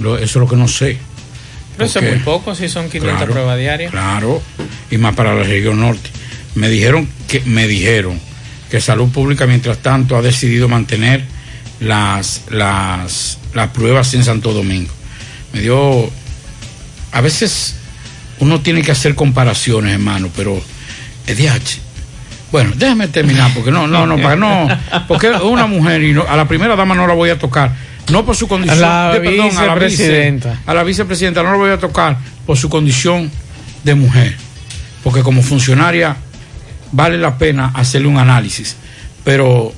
lo- 0.00 0.16
eso 0.16 0.24
es 0.24 0.36
lo 0.36 0.48
que 0.48 0.56
no 0.56 0.68
sé. 0.68 0.98
Pero 1.76 1.86
eso 1.88 1.98
es 2.00 2.10
muy 2.10 2.20
poco 2.20 2.54
si 2.54 2.68
son 2.68 2.88
500 2.88 3.16
Claro, 3.18 3.32
pruebas 3.32 3.58
diarias. 3.58 3.90
Claro, 3.90 4.42
y 4.90 4.98
más 4.98 5.14
para 5.14 5.34
la 5.34 5.42
región 5.42 5.80
norte. 5.80 6.10
Me 6.54 6.68
dijeron 6.68 7.08
que 7.28 7.40
me 7.44 7.66
dijeron 7.68 8.18
que 8.70 8.80
Salud 8.80 9.08
Pública 9.10 9.46
mientras 9.46 9.78
tanto 9.78 10.16
ha 10.16 10.22
decidido 10.22 10.68
mantener 10.68 11.24
las 11.80 12.42
las 12.50 13.38
las 13.54 13.68
pruebas 13.70 14.12
en 14.14 14.24
Santo 14.24 14.52
Domingo. 14.52 14.92
Me 15.52 15.60
dio 15.60 16.10
a 17.12 17.20
veces 17.20 17.76
uno 18.40 18.60
tiene 18.60 18.82
que 18.82 18.92
hacer 18.92 19.14
comparaciones, 19.14 19.92
hermano, 19.92 20.30
pero 20.34 20.60
es 21.26 21.36
DH. 21.38 21.80
Bueno, 22.52 22.72
déjame 22.76 23.08
terminar 23.08 23.52
porque 23.54 23.70
no 23.70 23.86
no 23.86 24.06
no 24.06 24.16
para 24.16 24.36
no 24.36 24.68
porque 25.08 25.28
una 25.30 25.66
mujer 25.66 26.02
y 26.02 26.12
no- 26.12 26.24
a 26.26 26.36
la 26.36 26.46
primera 26.48 26.76
dama 26.76 26.94
no 26.94 27.06
la 27.06 27.14
voy 27.14 27.30
a 27.30 27.38
tocar. 27.38 27.72
No 28.10 28.24
por 28.24 28.36
su 28.36 28.46
condición, 28.46 28.80
La 28.80 29.12
de- 29.12 29.20
perdón, 29.20 29.56
a 29.58 29.66
la 29.66 29.74
vice- 29.74 29.86
vicepresidenta. 29.88 30.60
a 30.66 30.74
la 30.74 30.82
vicepresidenta 30.84 31.42
no 31.42 31.50
la 31.50 31.56
voy 31.56 31.70
a 31.70 31.78
tocar 31.78 32.16
por 32.46 32.56
su 32.56 32.68
condición 32.68 33.30
de 33.84 33.94
mujer, 33.94 34.36
porque 35.02 35.22
como 35.22 35.42
funcionaria 35.42 36.16
vale 36.92 37.18
la 37.18 37.36
pena 37.36 37.72
hacerle 37.74 38.06
un 38.08 38.18
análisis, 38.18 38.76
pero 39.24 39.72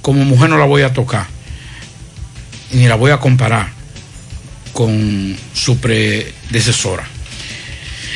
como 0.00 0.24
mujer 0.24 0.48
no 0.48 0.56
la 0.58 0.64
voy 0.64 0.82
a 0.82 0.92
tocar, 0.92 1.26
ni 2.72 2.86
la 2.86 2.94
voy 2.94 3.10
a 3.10 3.18
comparar 3.18 3.68
con 4.72 5.36
su 5.52 5.78
predecesora. 5.78 7.04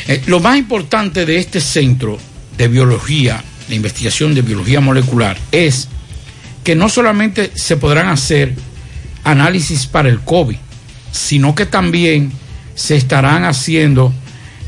Eh, 0.08 0.22
lo 0.26 0.40
más 0.40 0.56
importante 0.56 1.26
de 1.26 1.38
este 1.38 1.60
centro 1.60 2.18
de 2.56 2.68
biología, 2.68 3.42
de 3.68 3.74
investigación 3.74 4.34
de 4.34 4.42
biología 4.42 4.80
molecular, 4.80 5.36
es 5.52 5.88
que 6.64 6.74
no 6.74 6.88
solamente 6.88 7.50
se 7.54 7.76
podrán 7.76 8.08
hacer 8.08 8.54
análisis 9.24 9.86
para 9.86 10.08
el 10.08 10.20
COVID, 10.20 10.56
sino 11.12 11.54
que 11.54 11.66
también 11.66 12.32
se 12.74 12.96
estarán 12.96 13.44
haciendo, 13.44 14.12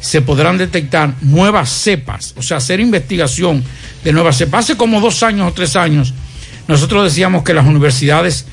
se 0.00 0.20
podrán 0.20 0.58
detectar 0.58 1.14
nuevas 1.22 1.70
cepas, 1.70 2.34
o 2.36 2.42
sea, 2.42 2.58
hacer 2.58 2.80
investigación 2.80 3.64
de 4.04 4.12
nuevas 4.12 4.36
cepas. 4.36 4.64
Hace 4.64 4.76
como 4.76 5.00
dos 5.00 5.22
años 5.22 5.48
o 5.48 5.52
tres 5.52 5.76
años, 5.76 6.12
nosotros 6.68 7.04
decíamos 7.04 7.42
que 7.42 7.54
las 7.54 7.66
universidades 7.66 8.46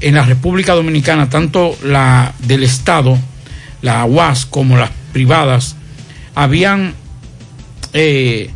en 0.00 0.14
la 0.14 0.24
República 0.24 0.74
Dominicana, 0.74 1.28
tanto 1.28 1.76
la 1.82 2.34
del 2.40 2.62
Estado, 2.62 3.18
la 3.82 4.04
UAS, 4.04 4.46
como 4.46 4.76
las 4.76 4.90
privadas, 5.12 5.76
habían 6.34 6.94
eh, 7.92 8.50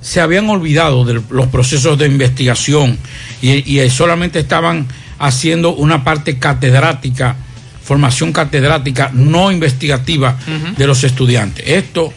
se 0.00 0.20
habían 0.20 0.48
olvidado 0.48 1.04
de 1.04 1.20
los 1.30 1.46
procesos 1.48 1.98
de 1.98 2.06
investigación 2.06 2.98
y, 3.42 3.80
y 3.80 3.90
solamente 3.90 4.38
estaban 4.38 4.86
haciendo 5.20 5.74
una 5.74 6.02
parte 6.02 6.38
catedrática, 6.38 7.36
formación 7.84 8.32
catedrática 8.32 9.10
no 9.12 9.52
investigativa 9.52 10.36
de 10.76 10.86
los 10.86 11.04
estudiantes. 11.04 11.64
Esto 11.68 12.12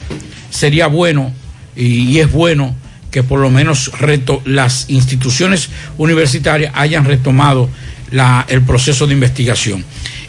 sería 0.49 0.87
bueno 0.87 1.31
y, 1.75 2.17
es 2.19 2.31
bueno 2.31 2.75
que 3.11 3.21
por 3.23 3.39
lo 3.39 3.49
menos 3.49 3.91
reto- 3.99 4.41
las 4.45 4.89
instituciones 4.89 5.69
universitarias 5.97 6.71
hayan 6.75 7.05
retomado 7.05 7.69
la- 8.11 8.45
el 8.49 8.61
proceso 8.61 9.05
de 9.05 9.13
investigación. 9.13 9.83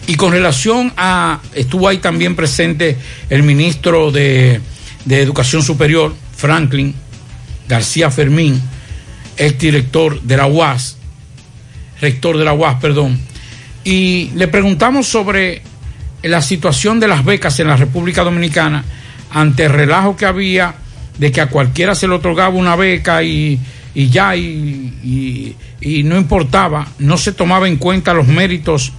Y 0.07 0.17
con 0.17 0.33
relación 0.33 0.93
a, 0.97 1.41
estuvo 1.55 1.89
ahí 1.89 1.99
también 1.99 2.35
presente 2.37 2.97
el 3.31 3.43
ministro 3.43 4.11
de, 4.11 4.61
de 5.05 5.21
Educación 5.23 5.63
Superior, 5.63 6.15
Franklin 6.37 6.95
García 7.69 8.11
Fermín, 8.11 8.61
ex 9.39 9.59
director 9.59 10.21
de 10.21 10.37
la 10.37 10.47
UAS, 10.47 10.97
rector 12.05 12.37
de 12.37 12.45
la 12.45 12.53
UAS, 12.53 12.77
perdón, 12.81 13.19
y 13.83 14.31
le 14.35 14.47
preguntamos 14.49 15.07
sobre 15.07 15.63
la 16.23 16.41
situación 16.43 17.01
de 17.01 17.09
las 17.09 17.25
becas 17.25 17.59
en 17.61 17.69
la 17.69 17.77
República 17.77 18.23
Dominicana 18.25 18.85
ante 19.31 19.65
el 19.65 19.73
relajo 19.73 20.17
que 20.17 20.27
había 20.27 20.75
de 21.19 21.31
que 21.33 21.41
a 21.41 21.49
cualquiera 21.49 21.95
se 21.95 22.07
le 22.09 22.15
otorgaba 22.15 22.55
una 22.55 22.77
beca 22.77 23.23
y, 23.23 23.59
y 23.95 24.09
ya, 24.11 24.35
y, 24.37 25.55
y- 25.81 26.03
no 26.05 26.17
importaba, 26.17 26.87
no 26.99 27.17
se 27.19 27.33
tomaba 27.33 27.69
en 27.69 27.77
cuenta 27.77 28.15
los 28.15 28.27
méritos 28.27 28.93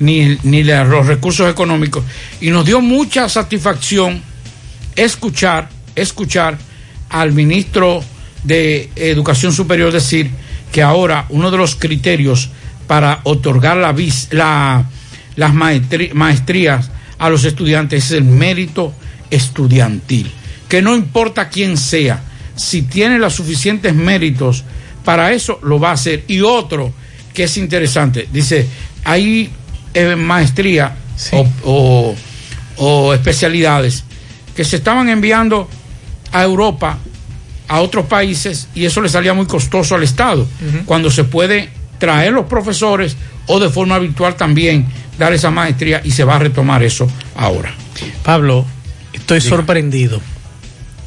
ni, 0.00 0.36
ni 0.42 0.62
los 0.64 1.06
recursos 1.06 1.48
económicos. 1.50 2.02
Y 2.40 2.50
nos 2.50 2.64
dio 2.66 2.80
mucha 2.80 3.28
satisfacción 3.28 4.20
escuchar, 4.96 5.68
escuchar 5.94 6.58
al 7.10 7.32
ministro 7.32 8.02
de 8.42 8.90
Educación 8.96 9.52
Superior 9.52 9.92
decir 9.92 10.30
que 10.74 10.82
ahora 10.82 11.26
uno 11.28 11.52
de 11.52 11.56
los 11.56 11.76
criterios 11.76 12.50
para 12.88 13.20
otorgar 13.22 13.76
la, 13.76 13.92
vis- 13.92 14.26
la- 14.32 14.84
las 15.36 15.54
maestrías 15.54 16.90
a 17.16 17.30
los 17.30 17.44
estudiantes 17.44 18.06
es 18.06 18.10
el 18.10 18.24
mérito 18.24 18.92
estudiantil. 19.30 20.28
Que 20.68 20.82
no 20.82 20.96
importa 20.96 21.48
quién 21.48 21.76
sea, 21.76 22.24
si 22.56 22.82
tiene 22.82 23.20
los 23.20 23.34
suficientes 23.34 23.94
méritos 23.94 24.64
para 25.04 25.30
eso, 25.32 25.60
lo 25.62 25.78
va 25.78 25.90
a 25.90 25.92
hacer. 25.92 26.24
Y 26.26 26.40
otro 26.40 26.92
que 27.32 27.44
es 27.44 27.56
interesante, 27.56 28.28
dice, 28.32 28.66
hay 29.04 29.50
eh, 29.94 30.16
maestría 30.16 30.96
o, 31.30 31.46
o- 31.62 32.16
o 32.78 33.14
especialidades 33.14 34.02
que 34.56 34.64
se 34.64 34.74
estaban 34.76 35.08
enviando 35.08 35.68
a 36.32 36.42
Europa, 36.42 36.98
a 37.68 37.80
otros 37.80 38.06
países, 38.06 38.68
y 38.74 38.84
eso 38.84 39.00
le 39.00 39.08
salía 39.08 39.34
muy 39.34 39.46
costoso 39.46 39.94
al 39.94 40.02
Estado, 40.02 40.46
cuando 40.84 41.10
se 41.10 41.24
puede 41.24 41.70
traer 41.98 42.32
los 42.32 42.46
profesores 42.46 43.16
o 43.46 43.60
de 43.60 43.70
forma 43.70 43.98
virtual 43.98 44.36
también 44.36 44.86
dar 45.18 45.32
esa 45.32 45.50
maestría 45.50 46.00
y 46.04 46.10
se 46.10 46.24
va 46.24 46.36
a 46.36 46.38
retomar 46.38 46.82
eso 46.82 47.08
ahora. 47.36 47.74
Pablo, 48.22 48.66
estoy 49.12 49.40
Diga. 49.40 49.50
sorprendido. 49.56 50.20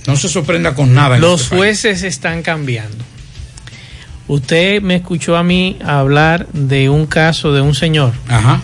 No 0.07 0.15
se 0.15 0.29
sorprenda 0.29 0.73
con 0.73 0.93
nada. 0.93 1.17
Los 1.17 1.41
este 1.43 1.55
jueces 1.57 2.03
están 2.03 2.41
cambiando. 2.41 3.03
Usted 4.27 4.81
me 4.81 4.95
escuchó 4.95 5.35
a 5.37 5.43
mí 5.43 5.77
hablar 5.85 6.47
de 6.53 6.89
un 6.89 7.05
caso 7.05 7.53
de 7.53 7.61
un 7.61 7.75
señor. 7.75 8.13
Ajá. 8.27 8.61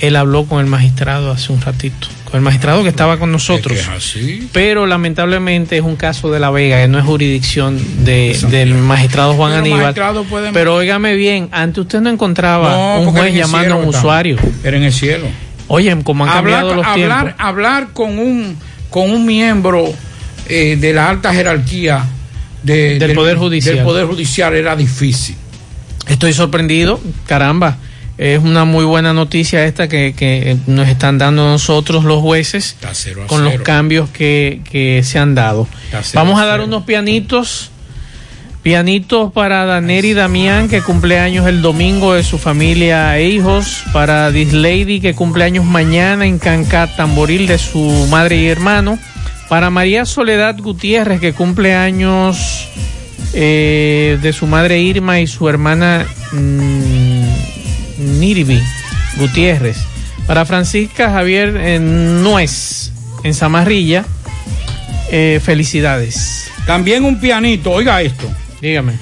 Él 0.00 0.16
habló 0.16 0.44
con 0.46 0.60
el 0.60 0.66
magistrado 0.66 1.30
hace 1.30 1.52
un 1.52 1.60
ratito, 1.60 2.08
el 2.38 2.40
magistrado 2.42 2.82
que 2.82 2.88
estaba 2.88 3.18
con 3.18 3.30
nosotros. 3.32 3.78
Es 3.78 3.86
que 3.86 3.92
es 3.92 3.96
así. 3.98 4.48
Pero 4.52 4.86
lamentablemente 4.86 5.76
es 5.76 5.82
un 5.82 5.96
caso 5.96 6.30
de 6.30 6.40
La 6.40 6.50
Vega, 6.50 6.80
que 6.80 6.88
no 6.88 6.98
es 6.98 7.04
jurisdicción 7.04 7.78
de- 8.04 8.38
del 8.50 8.74
magistrado 8.74 9.34
Juan 9.34 9.62
Pero 9.62 9.74
Aníbal. 9.76 10.24
pueden- 10.28 10.52
Pero 10.54 10.74
óigame 10.76 11.14
bien, 11.14 11.48
antes 11.52 11.78
usted 11.82 12.00
no 12.00 12.10
encontraba 12.10 12.70
No, 12.70 13.00
un 13.02 13.10
juez 13.12 13.34
llamando 13.34 13.74
a 13.74 13.76
un 13.78 13.88
usuario. 13.88 14.36
Era 14.64 14.76
en 14.76 14.84
el 14.84 14.92
cielo. 14.92 15.26
Oye, 15.68 15.96
como 16.02 16.24
han 16.24 16.30
hablar, 16.30 16.42
cambiado 16.62 16.74
los 16.74 16.86
hablar, 16.86 17.24
tiempos. 17.24 17.44
hablar 17.44 17.88
con 17.92 18.18
un 18.18 18.56
con 18.90 19.10
un 19.10 19.24
miembro 19.24 19.92
eh, 20.48 20.76
de 20.78 20.92
la 20.92 21.08
alta 21.08 21.32
jerarquía 21.32 22.04
de- 22.62 22.98
Del 22.98 23.14
Poder 23.14 23.38
Judicial. 23.38 23.76
del 23.76 23.84
Poder 23.84 24.06
Judicial 24.06 24.54
era 24.54 24.76
difícil. 24.76 25.36
Estoy 26.08 26.32
sorprendido, 26.32 27.00
caramba. 27.26 27.76
Es 28.18 28.40
una 28.40 28.64
muy 28.64 28.84
buena 28.84 29.12
noticia 29.12 29.64
esta 29.64 29.88
que, 29.88 30.14
que 30.14 30.56
nos 30.66 30.88
están 30.88 31.18
dando 31.18 31.44
nosotros 31.44 32.04
los 32.04 32.20
jueces 32.20 32.66
Está 32.66 32.94
cero 32.94 33.22
a 33.24 33.26
con 33.26 33.42
los 33.42 33.54
cambios 33.62 34.10
que, 34.10 34.60
que 34.70 35.02
se 35.02 35.18
han 35.18 35.34
dado. 35.34 35.66
Vamos 36.14 36.40
a 36.40 36.46
dar 36.46 36.60
unos 36.60 36.84
pianitos. 36.84 37.70
Pianitos 38.62 39.32
para 39.32 39.64
Daneri 39.64 40.12
Damián, 40.14 40.68
que 40.68 40.82
cumple 40.82 41.18
años 41.18 41.48
el 41.48 41.62
domingo 41.62 42.14
de 42.14 42.22
su 42.22 42.38
familia 42.38 43.18
e 43.18 43.28
hijos. 43.28 43.82
Para 43.92 44.30
Dislady, 44.30 45.00
que 45.00 45.14
cumple 45.14 45.42
años 45.42 45.64
mañana 45.64 46.26
en 46.26 46.38
Cancá, 46.38 46.86
Tamboril, 46.94 47.48
de 47.48 47.58
su 47.58 48.06
madre 48.08 48.36
y 48.36 48.46
hermano. 48.46 49.00
Para 49.48 49.70
María 49.70 50.04
Soledad 50.04 50.56
Gutiérrez, 50.58 51.18
que 51.18 51.32
cumple 51.32 51.74
años 51.74 52.68
eh, 53.34 54.18
de 54.22 54.32
su 54.32 54.46
madre 54.46 54.80
Irma 54.80 55.18
y 55.18 55.26
su 55.26 55.48
hermana 55.48 56.06
mm, 56.32 57.11
Nirvi 58.02 58.60
Gutiérrez. 59.16 59.76
Para 60.26 60.44
Francisca 60.44 61.10
Javier 61.10 61.56
eh, 61.56 61.78
Nuez, 61.80 62.92
en 63.24 63.34
Zamarrilla, 63.34 64.04
eh, 65.10 65.40
felicidades. 65.44 66.50
También 66.66 67.04
un 67.04 67.18
pianito, 67.20 67.70
oiga 67.70 68.00
esto. 68.02 68.30
Dígame. 68.60 68.92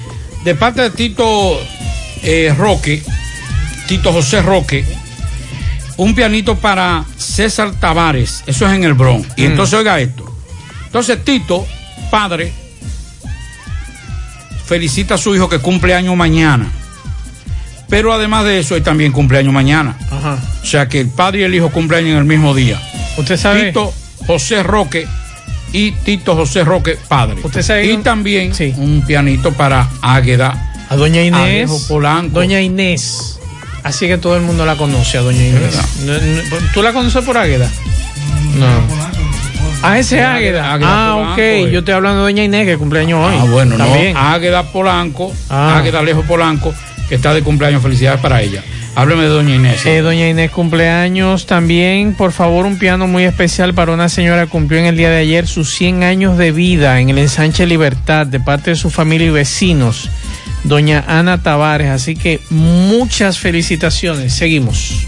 De 0.43 0.55
parte 0.55 0.81
de 0.81 0.89
Tito 0.89 1.59
eh, 2.23 2.53
Roque, 2.57 3.03
Tito 3.87 4.11
José 4.11 4.41
Roque, 4.41 4.83
un 5.97 6.15
pianito 6.15 6.55
para 6.57 7.05
César 7.17 7.71
Tavares, 7.79 8.43
eso 8.47 8.65
es 8.67 8.73
en 8.73 8.83
el 8.83 8.93
Bronx. 8.95 9.27
Y 9.37 9.43
Mm. 9.43 9.51
entonces 9.51 9.73
oiga 9.77 9.99
esto. 9.99 10.25
Entonces 10.87 11.23
Tito, 11.23 11.65
padre, 12.09 12.51
felicita 14.65 15.15
a 15.15 15.17
su 15.17 15.35
hijo 15.35 15.47
que 15.49 15.59
cumple 15.59 15.93
año 15.93 16.15
mañana. 16.15 16.71
Pero 17.91 18.11
además 18.13 18.45
de 18.45 18.57
eso, 18.59 18.75
él 18.75 18.81
también 18.81 19.11
cumple 19.11 19.37
año 19.37 19.51
mañana. 19.51 19.95
Ajá. 20.09 20.39
O 20.63 20.65
sea 20.65 20.87
que 20.87 20.99
el 21.01 21.09
padre 21.09 21.41
y 21.41 21.43
el 21.43 21.53
hijo 21.53 21.69
cumplen 21.69 22.07
en 22.07 22.17
el 22.17 22.23
mismo 22.25 22.55
día. 22.55 22.81
Usted 23.17 23.37
sabe. 23.37 23.65
Tito 23.67 23.93
José 24.25 24.63
Roque 24.63 25.05
y 25.73 25.91
Tito 25.91 26.35
José 26.35 26.63
Roque 26.63 26.97
padre. 27.07 27.35
Usted 27.43 27.61
sabe 27.61 27.85
y 27.85 27.91
un- 27.91 28.01
también 28.03 28.51
un 28.77 29.03
pianito 29.05 29.51
para 29.53 29.87
Águeda. 30.01 30.71
A 30.89 30.95
doña 30.95 31.21
Inés. 31.21 31.69
Polanco. 31.87 32.33
Doña 32.39 32.59
Inés. 32.61 33.37
Así 33.83 34.07
que 34.07 34.17
todo 34.17 34.35
el 34.35 34.41
mundo 34.43 34.65
la 34.65 34.75
conoce 34.75 35.17
a 35.17 35.21
doña 35.21 35.45
Inés. 35.45 35.75
No, 36.05 36.13
no, 36.13 36.71
¿Tú 36.73 36.81
la 36.81 36.93
conoces 36.93 37.23
por 37.25 37.37
Águeda? 37.37 37.69
No. 38.57 38.67
Ah, 39.83 39.97
ese 39.97 40.19
es. 40.19 40.25
Águeda 40.25 40.73
Ah, 40.73 40.77
Polanco, 40.79 41.31
ok. 41.33 41.37
eh. 41.39 41.69
Yo 41.71 41.79
estoy 41.79 41.93
hablando 41.95 42.19
de 42.19 42.31
doña 42.31 42.43
Inés 42.43 42.67
que 42.67 42.77
cumpleaños 42.77 43.19
hoy. 43.25 43.35
Ah, 43.39 43.45
bueno, 43.45 43.75
También. 43.77 44.13
no. 44.13 44.19
Águeda 44.19 44.63
Polanco, 44.71 45.33
Ah. 45.49 45.77
Águeda 45.79 45.99
Alejo 45.99 46.21
Polanco, 46.23 46.73
está 47.15 47.33
de 47.33 47.41
cumpleaños. 47.41 47.81
Felicidades 47.81 48.19
para 48.21 48.41
ella. 48.41 48.63
Hábleme 48.95 49.23
de 49.23 49.29
doña 49.29 49.55
Inés. 49.55 49.85
Eh, 49.85 50.01
doña 50.01 50.27
Inés 50.29 50.51
cumpleaños 50.51 51.45
también. 51.45 52.13
Por 52.13 52.31
favor, 52.31 52.65
un 52.65 52.77
piano 52.77 53.07
muy 53.07 53.23
especial 53.23 53.73
para 53.73 53.93
una 53.93 54.09
señora 54.09 54.45
que 54.45 54.49
cumplió 54.49 54.79
en 54.79 54.85
el 54.85 54.97
día 54.97 55.09
de 55.09 55.19
ayer 55.19 55.47
sus 55.47 55.73
100 55.73 56.03
años 56.03 56.37
de 56.37 56.51
vida 56.51 56.99
en 56.99 57.09
el 57.09 57.17
ensanche 57.17 57.65
Libertad 57.65 58.27
de 58.27 58.39
parte 58.39 58.71
de 58.71 58.75
su 58.75 58.89
familia 58.89 59.27
y 59.27 59.31
vecinos. 59.31 60.09
Doña 60.63 61.03
Ana 61.07 61.41
Tavares. 61.41 61.89
Así 61.89 62.15
que 62.15 62.41
muchas 62.49 63.39
felicitaciones. 63.39 64.33
Seguimos. 64.33 65.07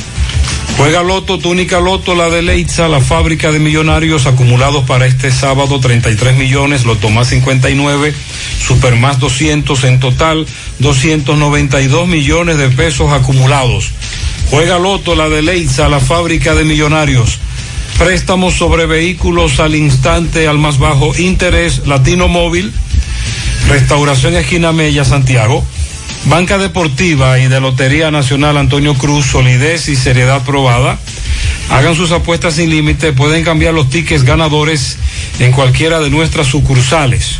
Juega 0.77 1.03
Loto, 1.03 1.37
túnica 1.37 1.79
Loto, 1.79 2.15
la 2.15 2.29
de 2.29 2.41
Leitza, 2.41 2.87
la 2.87 3.01
fábrica 3.01 3.51
de 3.51 3.59
millonarios 3.59 4.25
acumulados 4.25 4.83
para 4.85 5.05
este 5.05 5.29
sábado 5.29 5.79
33 5.79 6.35
millones, 6.35 6.85
Loto 6.85 7.09
más 7.09 7.27
59, 7.27 8.13
Super 8.59 8.95
más 8.95 9.19
200, 9.19 9.83
en 9.83 9.99
total 9.99 10.47
292 10.79 12.07
millones 12.07 12.57
de 12.57 12.69
pesos 12.69 13.11
acumulados. 13.11 13.91
Juega 14.49 14.79
Loto, 14.79 15.15
la 15.15 15.29
de 15.29 15.43
Leitza, 15.43 15.87
la 15.87 15.99
fábrica 15.99 16.55
de 16.55 16.63
millonarios. 16.63 17.37
Préstamos 17.99 18.55
sobre 18.55 18.87
vehículos 18.87 19.59
al 19.59 19.75
instante, 19.75 20.47
al 20.47 20.57
más 20.57 20.79
bajo 20.79 21.15
interés, 21.15 21.85
Latino 21.85 22.27
Móvil, 22.27 22.73
Restauración 23.67 24.35
Esquina 24.35 24.71
Mella, 24.71 25.05
Santiago. 25.05 25.63
Banca 26.25 26.57
Deportiva 26.57 27.39
y 27.39 27.47
de 27.47 27.59
Lotería 27.59 28.11
Nacional 28.11 28.57
Antonio 28.57 28.93
Cruz, 28.93 29.25
solidez 29.25 29.89
y 29.89 29.95
seriedad 29.95 30.43
probada. 30.43 30.99
Hagan 31.69 31.95
sus 31.95 32.11
apuestas 32.11 32.55
sin 32.55 32.69
límite, 32.69 33.13
pueden 33.13 33.43
cambiar 33.43 33.73
los 33.73 33.89
tickets 33.89 34.23
ganadores 34.23 34.97
en 35.39 35.51
cualquiera 35.51 35.99
de 35.99 36.09
nuestras 36.09 36.47
sucursales. 36.47 37.39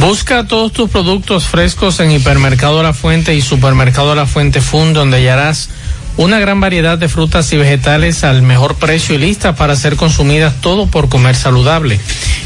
Busca 0.00 0.46
todos 0.46 0.72
tus 0.72 0.90
productos 0.90 1.46
frescos 1.46 2.00
en 2.00 2.10
Hipermercado 2.10 2.82
La 2.82 2.94
Fuente 2.94 3.34
y 3.34 3.40
Supermercado 3.42 4.14
La 4.14 4.26
Fuente 4.26 4.60
Fund, 4.60 4.94
donde 4.94 5.18
hallarás 5.18 5.68
una 6.16 6.38
gran 6.38 6.60
variedad 6.60 6.98
de 6.98 7.08
frutas 7.08 7.52
y 7.52 7.56
vegetales 7.56 8.24
al 8.24 8.42
mejor 8.42 8.76
precio 8.76 9.14
y 9.14 9.18
listas 9.18 9.56
para 9.56 9.76
ser 9.76 9.96
consumidas 9.96 10.60
todo 10.60 10.86
por 10.86 11.08
comer 11.08 11.36
saludable. 11.36 11.98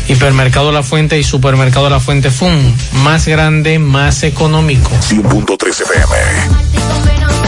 Hipermercado 0.09 0.73
La 0.73 0.83
Fuente 0.83 1.19
y 1.19 1.25
Supermercado 1.25 1.91
La 1.91 2.01
Fuente 2.01 2.31
Fund, 2.31 2.75
más 3.03 3.27
grande, 3.27 3.79
más 3.79 4.23
económico. 4.23 4.91
100.3 5.09 5.83
FM. 5.83 7.48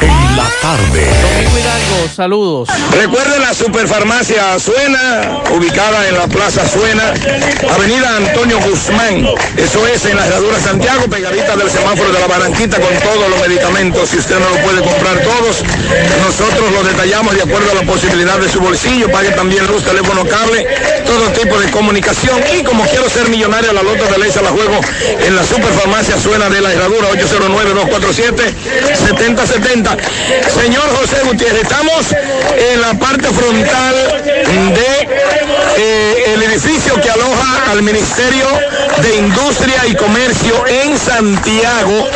En 0.00 0.36
la 0.36 0.48
tarde. 0.60 1.06
Domingo 1.22 1.58
Hidalgo, 1.58 2.08
saludos. 2.14 2.68
Recuerde 2.92 3.38
la 3.40 3.52
Superfarmacia 3.52 4.58
Suena, 4.58 5.42
ubicada 5.56 6.08
en 6.08 6.14
la 6.14 6.26
Plaza 6.28 6.68
Suena, 6.68 7.14
Avenida 7.74 8.16
Antonio 8.16 8.58
Guzmán. 8.60 9.26
Eso 9.56 9.86
es 9.86 10.04
en 10.04 10.16
la 10.16 10.26
herradura 10.26 10.60
Santiago, 10.60 11.06
pegadita 11.08 11.56
del 11.56 11.70
semáforo 11.70 12.12
de 12.12 12.20
la 12.20 12.26
Barranquita 12.26 12.80
con 12.80 12.94
todos 13.00 13.28
los 13.28 13.40
medicamentos. 13.40 14.08
Si 14.10 14.18
usted 14.18 14.38
no 14.38 14.48
lo 14.50 14.62
puede 14.62 14.82
comprar 14.82 15.20
todos, 15.22 15.64
nosotros 16.26 16.72
los 16.72 16.86
detallamos 16.86 17.34
de 17.34 17.42
acuerdo 17.42 17.72
a 17.72 17.74
la 17.74 17.82
posibilidad 17.82 18.38
de 18.38 18.48
su 18.48 18.60
bolsillo. 18.60 19.10
Pague 19.10 19.30
también 19.32 19.66
luz, 19.66 19.82
teléfono, 19.82 20.24
cable, 20.24 20.66
todo 21.06 21.28
tipo 21.32 21.58
de 21.58 21.70
comunicación. 21.70 22.40
Y 22.56 22.62
como 22.62 22.84
quiero 22.84 23.08
ser 23.10 23.28
millonario, 23.28 23.72
la 23.72 23.82
lota 23.82 24.06
de 24.06 24.18
ley 24.18 24.30
se 24.30 24.42
la 24.42 24.50
juego 24.50 24.80
en 25.20 25.34
la 25.34 25.44
Superfarmacia 25.44 26.18
Suena 26.18 26.48
de 26.48 26.60
la 26.60 26.72
herradura 26.72 27.08
809-247-7070. 29.96 30.60
Señor 30.60 30.84
José 30.96 31.16
Gutiérrez, 31.24 31.62
estamos 31.62 32.06
en 32.12 32.80
la 32.80 32.94
parte 32.94 33.28
frontal 33.28 33.94
de 34.24 35.08
eh, 35.76 36.34
el 36.34 36.42
edificio 36.42 36.94
que 37.00 37.10
aloja 37.10 37.70
al 37.70 37.82
Ministerio 37.82 38.46
de 39.02 39.16
Industria 39.16 39.86
y 39.86 39.94
Comercio 39.94 40.66
en 40.66 40.98
Santiago, 40.98 42.08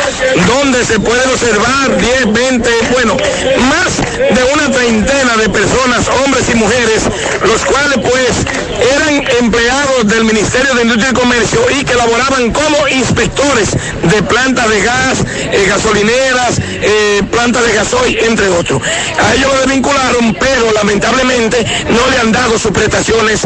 donde 0.47 0.85
se 0.85 0.99
pueden 0.99 1.29
observar 1.29 1.97
10, 1.97 2.33
20, 2.33 2.69
bueno, 2.91 3.15
más 3.15 3.97
de 4.17 4.53
una 4.53 4.71
treintena 4.71 5.37
de 5.37 5.49
personas, 5.49 6.07
hombres 6.23 6.43
y 6.51 6.55
mujeres, 6.55 7.03
los 7.43 7.63
cuales 7.65 7.99
pues 8.01 8.72
eran 8.95 9.23
empleados 9.39 10.07
del 10.07 10.23
Ministerio 10.23 10.73
de 10.75 10.83
Industria 10.83 11.11
y 11.11 11.13
Comercio 11.13 11.59
y 11.79 11.83
que 11.83 11.95
laboraban 11.95 12.51
como 12.51 12.87
inspectores 12.87 13.69
de 14.03 14.23
plantas 14.23 14.69
de 14.69 14.81
gas, 14.81 15.19
eh, 15.51 15.65
gasolineras, 15.67 16.59
eh, 16.59 17.21
plantas 17.31 17.65
de 17.65 17.73
gasoil, 17.73 18.17
entre 18.19 18.49
otros. 18.49 18.81
A 19.19 19.33
ellos 19.35 19.51
lo 19.53 19.59
desvincularon, 19.59 20.35
pero 20.39 20.71
lamentablemente 20.71 21.65
no 21.89 22.09
le 22.09 22.17
han 22.17 22.31
dado 22.31 22.57
sus 22.57 22.71
prestaciones 22.71 23.41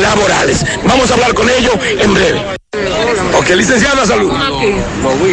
laborales. 0.00 0.64
Vamos 0.84 1.10
a 1.10 1.14
hablar 1.14 1.34
con 1.34 1.48
ellos 1.48 1.74
en 1.98 2.14
breve. 2.14 2.42
Ok, 3.34 3.48
licenciada, 3.50 4.06
salud. 4.06 4.30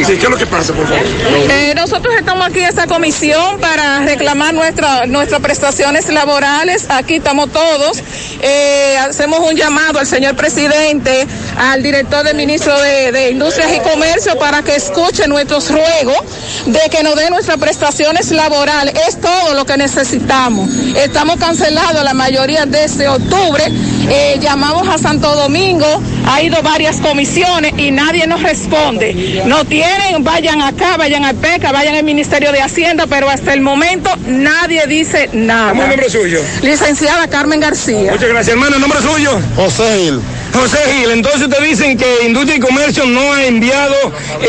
Sí, 0.06 0.18
¿qué 0.18 0.24
es 0.24 0.30
lo 0.30 0.38
que 0.38 0.46
pasa, 0.46 0.74
por 0.74 0.88
favor? 0.88 1.04
Eh, 1.50 1.74
nosotros 1.76 2.16
estamos 2.18 2.48
aquí 2.48 2.60
en 2.60 2.66
esta 2.66 2.88
comisión 2.88 3.60
para 3.60 4.00
reclamar 4.00 4.54
nuestra, 4.54 5.06
nuestras 5.06 5.42
prestaciones 5.42 6.08
laborales. 6.10 6.86
Aquí 6.90 7.16
estamos 7.16 7.52
todos. 7.52 8.02
Eh, 8.42 8.98
hacemos 8.98 9.40
un 9.40 9.56
llamado 9.56 10.00
al 10.00 10.08
señor 10.08 10.36
presidente, 10.36 11.28
al 11.58 11.84
director 11.84 12.24
del 12.24 12.38
ministro 12.38 12.80
de, 12.80 13.12
de 13.12 13.32
Industrias 13.32 13.70
y 13.76 13.80
Comercio 13.80 14.38
para 14.40 14.64
que 14.64 14.76
escuche 14.76 15.28
nuestros 15.28 15.70
ruegos 15.70 16.18
de 16.66 16.80
que 16.90 17.04
nos 17.04 17.16
dé 17.16 17.30
nuestras 17.30 17.58
prestaciones 17.58 18.32
laborales. 18.32 18.94
Es 19.08 19.20
todo 19.20 19.54
lo 19.54 19.66
que 19.66 19.78
necesitamos. 19.78 20.70
Estamos 20.96 21.38
cancelados 21.38 22.04
la 22.04 22.14
mayoría 22.14 22.66
desde 22.66 23.08
octubre. 23.10 23.64
Eh, 24.12 24.38
llamamos 24.42 24.88
a 24.88 24.98
Santo 24.98 25.36
Domingo, 25.36 26.02
ha 26.30 26.44
ido 26.44 26.62
varias 26.62 26.98
comisiones 26.98 27.74
y 27.78 27.92
nadie 27.92 28.28
nos 28.28 28.44
responde. 28.44 29.44
No 29.46 29.66
tienen, 29.66 30.24
vayan 30.24 30.62
acá, 30.62 30.96
vayan 30.96 31.26
al 31.26 31.36
PECA, 31.36 31.72
vayan 31.72 31.96
al 31.96 32.04
Ministerio 32.04 32.52
de 32.52 32.62
Hacienda, 32.62 33.08
pero 33.08 33.30
hasta 33.30 33.54
el 33.54 33.62
momento 33.62 34.12
nadie 34.28 34.86
dice 34.86 35.30
nada. 35.34 35.70
¿Cómo 35.70 35.82
es 35.82 35.90
el 35.90 35.96
nombre 35.96 36.10
suyo? 36.10 36.42
Licenciada 36.62 37.28
Carmen 37.28 37.60
García. 37.60 38.12
Muchas 38.12 38.30
gracias, 38.30 38.50
hermano. 38.50 38.76
¿El 38.76 38.82
nombre 38.82 39.00
suyo? 39.02 39.40
José 39.56 39.98
Gil. 39.98 40.22
José 40.54 40.78
Gil, 40.94 41.12
entonces 41.12 41.50
te 41.50 41.64
dicen 41.64 41.98
que 41.98 42.26
Industria 42.26 42.58
y 42.58 42.60
Comercio 42.60 43.06
no 43.06 43.34
ha 43.34 43.46
enviado 43.46 43.96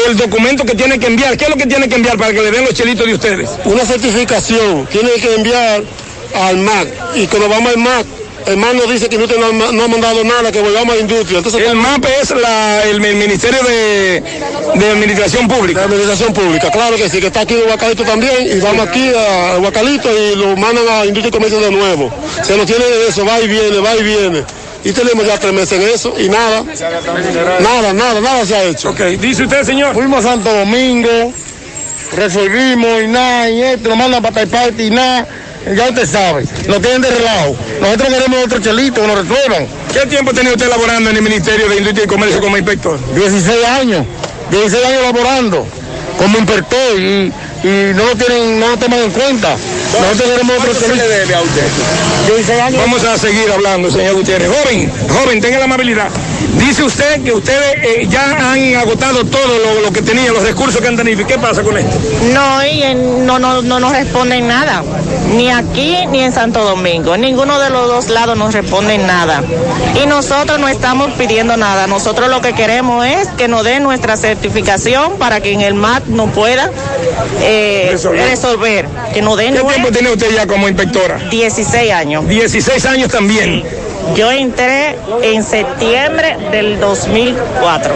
el 0.06 0.16
documento 0.16 0.64
que 0.64 0.74
tiene 0.74 0.98
que 0.98 1.06
enviar. 1.06 1.36
¿Qué 1.38 1.44
es 1.44 1.50
lo 1.50 1.56
que 1.56 1.66
tiene 1.66 1.88
que 1.88 1.94
enviar 1.94 2.18
para 2.18 2.32
que 2.32 2.42
le 2.42 2.50
den 2.50 2.64
los 2.64 2.74
chelitos 2.74 3.06
de 3.06 3.14
ustedes? 3.14 3.50
Una 3.64 3.84
certificación 3.84 4.86
tiene 4.86 5.10
que 5.12 5.34
enviar 5.34 5.82
al 6.34 6.58
MAC 6.58 6.88
y 7.16 7.26
cuando 7.26 7.48
vamos 7.48 7.72
al 7.72 7.78
MAC, 7.78 8.06
el 8.46 8.58
nos 8.60 8.90
dice 8.90 9.08
que 9.08 9.18
no, 9.18 9.26
no, 9.26 9.66
ha- 9.66 9.72
no 9.72 9.84
ha 9.84 9.88
mandado 9.88 10.24
nada, 10.24 10.50
que 10.50 10.60
volvamos 10.60 10.92
a 10.92 10.96
la 10.96 11.00
industria. 11.02 11.38
Entonces, 11.38 11.60
El 11.66 11.74
MAP 11.76 12.04
es 12.22 12.30
la, 12.30 12.84
el, 12.84 13.04
el 13.04 13.16
Ministerio 13.16 13.62
de, 13.62 14.22
de 14.74 14.90
Administración 14.90 15.46
Pública. 15.48 15.80
La 15.80 15.86
Administración 15.86 16.32
Pública, 16.32 16.70
claro 16.70 16.96
que 16.96 17.08
sí, 17.08 17.20
que 17.20 17.26
está 17.28 17.40
aquí 17.40 17.54
en 17.54 17.68
Huacalito 17.68 18.04
también, 18.04 18.46
y 18.56 18.60
vamos 18.60 18.86
aquí 18.88 19.10
a 19.16 19.58
Huacalito 19.58 20.08
y 20.16 20.36
lo 20.36 20.56
mandan 20.56 20.88
a 20.88 21.04
Industria 21.06 21.28
y 21.28 21.32
Comercio 21.32 21.60
de 21.60 21.70
nuevo. 21.70 22.10
Se 22.42 22.56
nos 22.56 22.66
tiene 22.66 22.84
de 22.84 23.08
eso, 23.08 23.24
va 23.24 23.40
y 23.40 23.46
viene, 23.48 23.78
va 23.78 23.94
y 23.96 24.02
viene. 24.02 24.44
Y 24.82 24.92
tenemos 24.92 25.26
ya 25.26 25.38
tres 25.38 25.52
meses 25.52 25.72
en 25.72 25.82
eso 25.94 26.14
y 26.18 26.28
nada, 26.30 26.64
nada, 27.60 27.92
nada, 27.92 28.20
nada 28.20 28.46
se 28.46 28.54
ha 28.56 28.64
hecho. 28.64 28.90
Ok, 28.90 29.00
dice 29.20 29.42
usted, 29.44 29.62
señor. 29.64 29.92
Fuimos 29.94 30.24
a 30.24 30.30
Santo 30.30 30.50
Domingo, 30.52 31.32
resolvimos 32.16 33.02
y 33.02 33.06
nada, 33.08 33.50
y 33.50 33.62
esto, 33.62 33.88
nos 33.90 33.98
mandan 33.98 34.22
para 34.22 34.34
Taiparte 34.36 34.84
y 34.84 34.90
nada. 34.90 35.26
Ya 35.66 35.88
usted 35.88 36.06
sabe, 36.06 36.44
nos 36.68 36.80
tienen 36.80 37.02
de 37.02 37.10
relajo. 37.10 37.54
Nosotros 37.80 38.08
queremos 38.08 38.44
otro 38.44 38.60
chelito, 38.60 39.02
que 39.02 39.06
nos 39.06 39.18
resuelvan. 39.18 39.66
¿Qué 39.92 40.06
tiempo 40.06 40.32
tenía 40.32 40.52
usted 40.52 40.68
laborando 40.68 41.10
en 41.10 41.16
el 41.16 41.22
Ministerio 41.22 41.68
de 41.68 41.76
Industria 41.76 42.04
y 42.04 42.08
Comercio 42.08 42.40
como 42.40 42.56
inspector? 42.56 42.98
16 43.14 43.64
años, 43.66 44.06
16 44.50 44.84
años 44.86 45.02
laborando 45.02 45.66
como 46.18 46.38
inspector 46.38 46.98
y, 46.98 47.32
y 47.62 47.92
no 47.94 48.04
lo 48.06 48.16
tienen, 48.16 48.58
no 48.58 48.68
lo 48.68 48.76
toman 48.78 49.00
en 49.00 49.10
cuenta. 49.10 49.56
Nosotros 49.92 50.30
queremos 50.30 50.56
otro 50.58 50.72
¿Cuánto 50.72 50.86
se 50.86 50.96
le 50.96 51.08
debe 51.08 51.34
a 51.34 51.40
usted? 51.40 51.66
16 52.26 52.60
años. 52.60 52.80
Vamos 52.80 53.04
a 53.04 53.18
seguir 53.18 53.50
hablando, 53.52 53.90
señor 53.90 54.14
Gutiérrez. 54.14 54.48
Joven, 54.48 54.90
joven, 55.08 55.40
tenga 55.40 55.58
la 55.58 55.64
amabilidad. 55.64 56.08
Dice 56.58 56.82
usted 56.82 57.22
que 57.22 57.32
ustedes 57.32 57.76
eh, 57.82 58.06
ya 58.08 58.52
han 58.52 58.74
agotado 58.76 59.24
todo 59.24 59.58
lo, 59.58 59.80
lo 59.82 59.92
que 59.92 60.02
tenían, 60.02 60.32
los 60.34 60.42
recursos 60.42 60.80
que 60.80 60.88
han 60.88 60.96
tenido. 60.96 61.20
¿Y 61.22 61.24
qué 61.24 61.38
pasa 61.38 61.62
con 61.62 61.76
esto? 61.76 61.96
No, 62.32 62.64
y 62.64 62.82
en- 62.82 63.26
no, 63.26 63.38
no, 63.38 63.62
no 63.62 63.78
nos 63.80 63.92
responden 63.92 64.48
nada, 64.48 64.82
ni 65.34 65.50
aquí 65.50 65.96
ni 66.08 66.20
en 66.22 66.32
Santo 66.32 66.64
Domingo. 66.64 67.14
En 67.14 67.20
ninguno 67.22 67.58
de 67.58 67.70
los 67.70 67.86
dos 67.88 68.08
lados 68.08 68.36
nos 68.36 68.52
responden 68.54 69.06
nada. 69.06 69.42
Y 70.02 70.06
nosotros 70.06 70.58
no 70.58 70.68
estamos 70.68 71.10
pidiendo 71.12 71.56
nada. 71.56 71.86
Nosotros 71.86 72.28
lo 72.28 72.40
que 72.40 72.52
queremos 72.54 73.06
es 73.06 73.28
que 73.36 73.46
nos 73.48 73.64
den 73.64 73.82
nuestra 73.82 74.16
certificación 74.16 75.18
para 75.18 75.40
que 75.40 75.52
en 75.52 75.60
el 75.60 75.74
MAT 75.74 76.06
no 76.06 76.26
pueda 76.28 76.70
eh, 77.42 77.88
Resolver. 77.92 78.28
resolver. 78.28 78.86
Que 79.14 79.22
nos 79.22 79.36
den 79.36 79.54
¿Qué 79.54 79.60
tiempo 79.62 79.90
tiene 79.92 80.10
usted 80.10 80.30
ya 80.34 80.46
como 80.46 80.68
inspectora? 80.68 81.18
16 81.30 81.92
años. 81.92 82.26
16 82.26 82.84
años 82.86 83.10
también. 83.10 83.62
Yo 84.14 84.30
entré 84.30 84.96
en 85.22 85.44
septiembre 85.44 86.36
del 86.50 86.80
2004. 86.80 87.94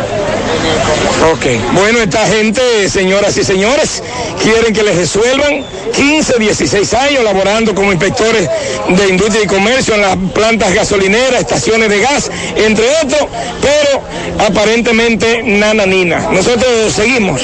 Ok. 1.33 1.47
Bueno, 1.73 2.01
esta 2.01 2.27
gente, 2.27 2.89
señoras 2.89 3.37
y 3.37 3.45
señores, 3.45 4.03
quieren 4.43 4.73
que 4.73 4.83
les 4.83 4.97
resuelvan 4.97 5.65
15, 5.95 6.39
16 6.39 6.95
años 6.95 7.25
laborando 7.25 7.75
como 7.75 7.93
inspectores 7.93 8.49
de 8.89 9.09
industria 9.09 9.45
y 9.45 9.47
comercio 9.47 9.95
en 9.95 10.03
las 10.03 10.17
plantas 10.35 10.75
gasolineras, 10.75 11.41
estaciones 11.41 11.89
de 11.89 12.01
gas, 12.01 12.31
entre 12.57 12.85
otros, 13.03 13.27
pero 13.61 14.03
aparentemente 14.47 15.43
nananina. 15.43 16.31
Nosotros 16.31 16.93
seguimos. 16.93 17.41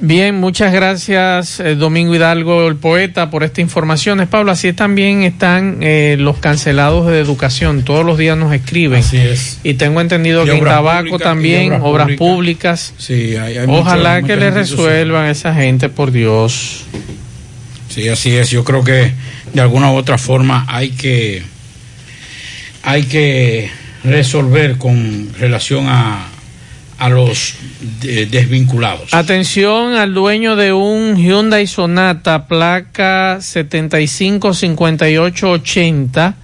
Bien, 0.00 0.36
muchas 0.36 0.72
gracias 0.72 1.58
eh, 1.58 1.74
Domingo 1.74 2.14
Hidalgo, 2.14 2.68
el 2.68 2.76
poeta, 2.76 3.30
por 3.30 3.42
esta 3.42 3.60
información. 3.60 4.24
Pablo, 4.30 4.52
así 4.52 4.72
también 4.72 5.22
están 5.22 5.78
eh, 5.80 6.16
los 6.18 6.38
cancelados 6.38 7.08
de 7.08 7.18
educación. 7.18 7.82
Todos 7.82 8.06
los 8.06 8.16
días 8.16 8.38
nos 8.38 8.52
escriben. 8.52 9.00
Así 9.00 9.16
es. 9.16 9.58
Y 9.64 9.74
tengo 9.74 10.00
entendido 10.00 10.44
Y 10.44 10.50
que 10.50 10.58
en 10.58 10.64
tabaco 10.64 11.18
también, 11.18 11.72
obras 11.72 11.82
obras 11.82 12.06
públicas. 12.16 12.92
públicas. 12.92 12.94
Sí, 12.98 13.36
hay, 13.36 13.58
hay 13.58 13.66
Ojalá 13.68 14.22
que 14.22 14.36
le 14.36 14.50
resuelvan 14.52 15.24
a 15.24 15.30
esa 15.30 15.52
gente, 15.52 15.88
por 15.88 16.12
Dios. 16.12 16.84
Sí, 17.88 18.08
así 18.08 18.36
es. 18.36 18.50
Yo 18.50 18.62
creo 18.62 18.84
que 18.84 19.12
de 19.52 19.60
alguna 19.60 19.90
u 19.90 19.96
otra 19.96 20.18
forma 20.18 20.64
hay 20.68 20.90
que 20.90 21.42
hay 22.84 23.02
que 23.04 23.70
resolver 24.04 24.78
con 24.78 25.30
relación 25.38 25.86
a, 25.88 26.28
a 26.98 27.08
los 27.08 27.54
de- 28.00 28.26
desvinculados. 28.26 29.14
Atención 29.14 29.94
al 29.94 30.14
dueño 30.14 30.56
de 30.56 30.72
un 30.72 31.16
Hyundai 31.16 31.66
Sonata 31.66 32.46
placa 32.48 33.38
755880 33.40 36.34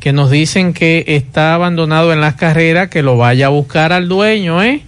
que 0.00 0.12
nos 0.14 0.30
dicen 0.30 0.72
que 0.72 1.04
está 1.06 1.54
abandonado 1.54 2.12
en 2.12 2.20
las 2.22 2.34
carreras, 2.34 2.88
que 2.88 3.02
lo 3.02 3.18
vaya 3.18 3.46
a 3.46 3.50
buscar 3.50 3.92
al 3.92 4.08
dueño, 4.08 4.62
¿eh? 4.62 4.80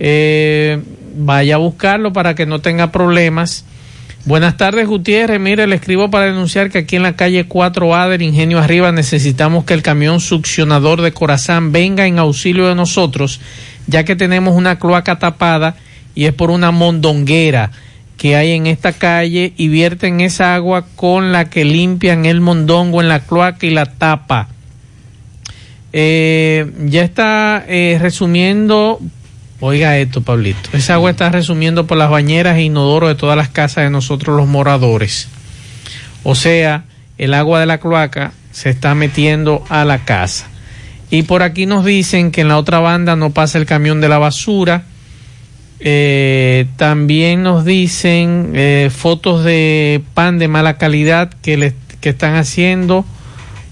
Eh, 0.00 0.82
vaya 1.16 1.54
a 1.54 1.58
buscarlo 1.58 2.12
para 2.12 2.34
que 2.34 2.44
no 2.44 2.58
tenga 2.60 2.92
problemas. 2.92 3.64
Buenas 4.26 4.56
tardes, 4.58 4.86
Gutiérrez. 4.86 5.40
Mire, 5.40 5.66
le 5.66 5.76
escribo 5.76 6.10
para 6.10 6.26
denunciar 6.26 6.70
que 6.70 6.78
aquí 6.78 6.96
en 6.96 7.02
la 7.04 7.14
calle 7.16 7.46
4A 7.48 8.08
del 8.08 8.20
Ingenio 8.22 8.58
Arriba 8.58 8.92
necesitamos 8.92 9.64
que 9.64 9.72
el 9.74 9.82
camión 9.82 10.20
succionador 10.20 11.00
de 11.00 11.12
Corazán 11.12 11.72
venga 11.72 12.06
en 12.06 12.18
auxilio 12.18 12.68
de 12.68 12.74
nosotros, 12.74 13.40
ya 13.86 14.04
que 14.04 14.16
tenemos 14.16 14.54
una 14.54 14.78
cloaca 14.78 15.18
tapada 15.18 15.76
y 16.14 16.26
es 16.26 16.32
por 16.32 16.50
una 16.50 16.70
mondonguera 16.70 17.70
que 18.16 18.36
hay 18.36 18.52
en 18.52 18.66
esta 18.66 18.92
calle 18.92 19.52
y 19.56 19.68
vierten 19.68 20.20
esa 20.20 20.54
agua 20.54 20.86
con 20.94 21.32
la 21.32 21.50
que 21.50 21.64
limpian 21.64 22.24
el 22.26 22.40
mondongo 22.40 23.00
en 23.00 23.08
la 23.08 23.20
cloaca 23.20 23.66
y 23.66 23.70
la 23.70 23.86
tapa. 23.86 24.48
Eh, 25.92 26.72
ya 26.86 27.02
está 27.02 27.64
eh, 27.68 27.98
resumiendo, 28.00 29.00
oiga 29.60 29.98
esto, 29.98 30.22
Pablito, 30.22 30.70
esa 30.72 30.94
agua 30.94 31.10
está 31.10 31.30
resumiendo 31.30 31.86
por 31.86 31.98
las 31.98 32.10
bañeras 32.10 32.56
e 32.56 32.62
inodoros 32.62 33.10
de 33.10 33.14
todas 33.14 33.36
las 33.36 33.48
casas 33.48 33.84
de 33.84 33.90
nosotros 33.90 34.36
los 34.36 34.48
moradores. 34.48 35.28
O 36.22 36.34
sea, 36.34 36.84
el 37.18 37.34
agua 37.34 37.60
de 37.60 37.66
la 37.66 37.78
cloaca 37.78 38.32
se 38.50 38.70
está 38.70 38.94
metiendo 38.94 39.64
a 39.68 39.84
la 39.84 40.04
casa. 40.04 40.48
Y 41.14 41.22
por 41.22 41.44
aquí 41.44 41.64
nos 41.64 41.84
dicen 41.84 42.32
que 42.32 42.40
en 42.40 42.48
la 42.48 42.58
otra 42.58 42.80
banda 42.80 43.14
no 43.14 43.30
pasa 43.30 43.58
el 43.58 43.66
camión 43.66 44.00
de 44.00 44.08
la 44.08 44.18
basura. 44.18 44.82
Eh, 45.78 46.66
también 46.76 47.44
nos 47.44 47.64
dicen 47.64 48.50
eh, 48.56 48.90
fotos 48.92 49.44
de 49.44 50.02
pan 50.14 50.40
de 50.40 50.48
mala 50.48 50.76
calidad 50.76 51.32
que, 51.40 51.56
le, 51.56 51.72
que 52.00 52.08
están 52.08 52.34
haciendo. 52.34 53.04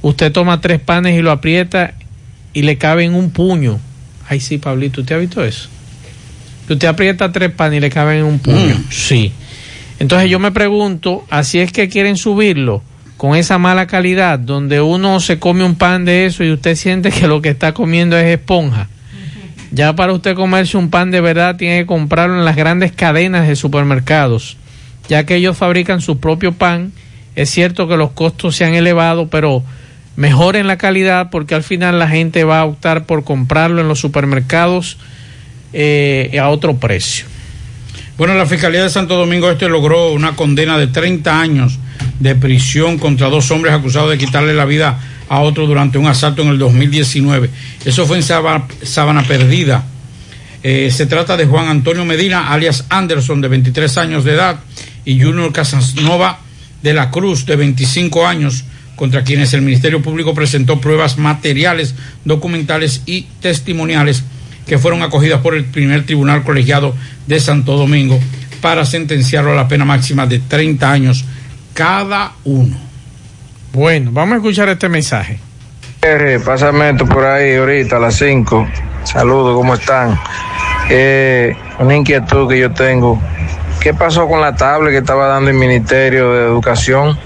Usted 0.02 0.30
toma 0.30 0.60
tres 0.60 0.78
panes 0.78 1.18
y 1.18 1.20
lo 1.20 1.32
aprieta 1.32 1.94
y 2.52 2.62
le 2.62 2.78
cabe 2.78 3.02
en 3.02 3.14
un 3.16 3.32
puño. 3.32 3.80
Ay, 4.28 4.38
sí, 4.38 4.58
Pablito, 4.58 5.00
¿usted 5.00 5.16
ha 5.16 5.18
visto 5.18 5.44
eso? 5.44 5.68
Que 6.68 6.74
usted 6.74 6.86
aprieta 6.86 7.32
tres 7.32 7.50
panes 7.50 7.78
y 7.78 7.80
le 7.80 7.90
caben 7.90 8.18
en 8.18 8.24
un 8.24 8.38
puño. 8.38 8.80
Sí. 8.88 9.32
Entonces 9.98 10.30
yo 10.30 10.38
me 10.38 10.52
pregunto, 10.52 11.24
así 11.28 11.58
es 11.58 11.72
que 11.72 11.88
quieren 11.88 12.16
subirlo 12.16 12.84
con 13.22 13.36
esa 13.36 13.56
mala 13.56 13.86
calidad, 13.86 14.36
donde 14.36 14.80
uno 14.80 15.20
se 15.20 15.38
come 15.38 15.62
un 15.62 15.76
pan 15.76 16.04
de 16.04 16.26
eso 16.26 16.42
y 16.42 16.50
usted 16.50 16.74
siente 16.74 17.12
que 17.12 17.28
lo 17.28 17.40
que 17.40 17.50
está 17.50 17.72
comiendo 17.72 18.18
es 18.18 18.26
esponja. 18.26 18.88
Ya 19.70 19.94
para 19.94 20.12
usted 20.12 20.34
comerse 20.34 20.76
un 20.76 20.90
pan 20.90 21.12
de 21.12 21.20
verdad 21.20 21.54
tiene 21.54 21.78
que 21.78 21.86
comprarlo 21.86 22.36
en 22.36 22.44
las 22.44 22.56
grandes 22.56 22.90
cadenas 22.90 23.46
de 23.46 23.54
supermercados, 23.54 24.56
ya 25.08 25.24
que 25.24 25.36
ellos 25.36 25.56
fabrican 25.56 26.00
su 26.00 26.18
propio 26.18 26.50
pan. 26.50 26.90
Es 27.36 27.48
cierto 27.50 27.86
que 27.86 27.96
los 27.96 28.10
costos 28.10 28.56
se 28.56 28.64
han 28.64 28.74
elevado, 28.74 29.28
pero 29.28 29.62
mejoren 30.16 30.66
la 30.66 30.76
calidad 30.76 31.30
porque 31.30 31.54
al 31.54 31.62
final 31.62 32.00
la 32.00 32.08
gente 32.08 32.42
va 32.42 32.58
a 32.58 32.64
optar 32.64 33.06
por 33.06 33.22
comprarlo 33.22 33.82
en 33.82 33.86
los 33.86 34.00
supermercados 34.00 34.98
eh, 35.72 36.36
a 36.42 36.48
otro 36.48 36.74
precio. 36.78 37.31
Bueno, 38.18 38.34
la 38.34 38.44
Fiscalía 38.44 38.82
de 38.82 38.90
Santo 38.90 39.16
Domingo 39.16 39.50
Este 39.50 39.68
logró 39.70 40.12
una 40.12 40.36
condena 40.36 40.76
de 40.76 40.86
30 40.86 41.40
años 41.40 41.78
de 42.20 42.34
prisión 42.34 42.98
contra 42.98 43.30
dos 43.30 43.50
hombres 43.50 43.72
acusados 43.72 44.10
de 44.10 44.18
quitarle 44.18 44.52
la 44.52 44.66
vida 44.66 45.00
a 45.30 45.40
otro 45.40 45.66
durante 45.66 45.96
un 45.96 46.06
asalto 46.06 46.42
en 46.42 46.48
el 46.48 46.58
2019. 46.58 47.48
Eso 47.86 48.06
fue 48.06 48.18
en 48.18 48.22
Sábana 48.22 49.22
Perdida. 49.26 49.84
Eh, 50.62 50.90
se 50.92 51.06
trata 51.06 51.38
de 51.38 51.46
Juan 51.46 51.68
Antonio 51.68 52.04
Medina, 52.04 52.52
alias 52.52 52.84
Anderson, 52.90 53.40
de 53.40 53.48
23 53.48 53.96
años 53.96 54.24
de 54.24 54.34
edad, 54.34 54.60
y 55.06 55.20
Junior 55.20 55.50
Casanova 55.50 56.38
de 56.82 56.92
la 56.92 57.10
Cruz, 57.10 57.46
de 57.46 57.56
25 57.56 58.26
años, 58.26 58.64
contra 58.94 59.24
quienes 59.24 59.54
el 59.54 59.62
Ministerio 59.62 60.02
Público 60.02 60.34
presentó 60.34 60.80
pruebas 60.82 61.16
materiales, 61.16 61.94
documentales 62.26 63.02
y 63.06 63.22
testimoniales 63.40 64.22
que 64.66 64.78
fueron 64.78 65.02
acogidas 65.02 65.40
por 65.40 65.54
el 65.54 65.64
primer 65.64 66.04
tribunal 66.04 66.42
colegiado 66.42 66.94
de 67.26 67.40
Santo 67.40 67.76
Domingo 67.76 68.18
para 68.60 68.84
sentenciarlo 68.84 69.52
a 69.52 69.56
la 69.56 69.68
pena 69.68 69.84
máxima 69.84 70.26
de 70.26 70.38
30 70.38 70.90
años 70.90 71.24
cada 71.74 72.32
uno. 72.44 72.76
Bueno, 73.72 74.10
vamos 74.12 74.34
a 74.34 74.36
escuchar 74.36 74.68
este 74.68 74.88
mensaje. 74.88 75.38
Pásame 76.44 76.90
esto 76.90 77.06
por 77.06 77.24
ahí 77.24 77.54
ahorita 77.54 77.96
a 77.96 78.00
las 78.00 78.16
5. 78.16 78.68
Saludos, 79.04 79.56
¿cómo 79.56 79.74
están? 79.74 80.18
Eh, 80.90 81.56
una 81.78 81.94
inquietud 81.94 82.48
que 82.48 82.58
yo 82.58 82.72
tengo. 82.72 83.20
¿Qué 83.80 83.94
pasó 83.94 84.28
con 84.28 84.40
la 84.40 84.54
tablet 84.54 84.92
que 84.92 84.98
estaba 84.98 85.26
dando 85.26 85.50
el 85.50 85.56
Ministerio 85.56 86.32
de 86.32 86.44
Educación? 86.44 87.18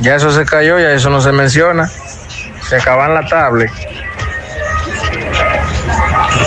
Ya 0.00 0.16
eso 0.16 0.32
se 0.32 0.44
cayó, 0.44 0.78
ya 0.78 0.92
eso 0.92 1.10
no 1.10 1.20
se 1.20 1.32
menciona. 1.32 1.88
Se 2.68 2.76
acaban 2.76 3.14
la 3.14 3.26
tablet. 3.26 3.70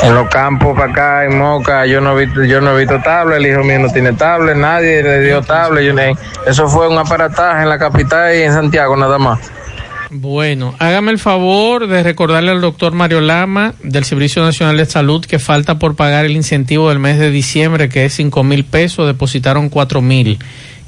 En 0.05 0.13
los 0.13 0.29
campos 0.29 0.77
para 0.77 0.91
acá, 0.91 1.25
en 1.25 1.39
Moca, 1.39 1.87
yo 1.87 1.99
no 1.99 2.15
he 2.17 2.25
visto, 2.25 2.43
yo 2.43 2.61
no 2.61 2.77
he 2.77 2.81
visto 2.81 3.01
tablet, 3.01 3.39
el 3.39 3.47
hijo 3.47 3.63
mío 3.63 3.79
no 3.79 3.89
tiene 3.89 4.13
tablet, 4.13 4.55
nadie 4.55 5.01
le 5.01 5.21
dio 5.21 5.41
tablet. 5.41 6.15
eso 6.45 6.67
fue 6.67 6.87
un 6.87 6.97
aparataje 6.99 7.63
en 7.63 7.69
la 7.69 7.79
capital 7.79 8.35
y 8.35 8.43
en 8.43 8.53
Santiago 8.53 8.95
nada 8.95 9.17
más. 9.17 9.39
Bueno, 10.11 10.75
hágame 10.77 11.11
el 11.11 11.17
favor 11.17 11.87
de 11.87 12.03
recordarle 12.03 12.51
al 12.51 12.61
doctor 12.61 12.93
Mario 12.93 13.19
Lama 13.19 13.73
del 13.81 14.05
Servicio 14.05 14.43
Nacional 14.43 14.77
de 14.77 14.85
Salud 14.85 15.25
que 15.25 15.39
falta 15.39 15.79
por 15.79 15.95
pagar 15.95 16.25
el 16.25 16.35
incentivo 16.35 16.89
del 16.89 16.99
mes 16.99 17.17
de 17.17 17.31
diciembre, 17.31 17.89
que 17.89 18.05
es 18.05 18.13
cinco 18.13 18.43
mil 18.43 18.63
pesos, 18.63 19.07
depositaron 19.07 19.69
cuatro 19.69 20.03
mil, 20.03 20.37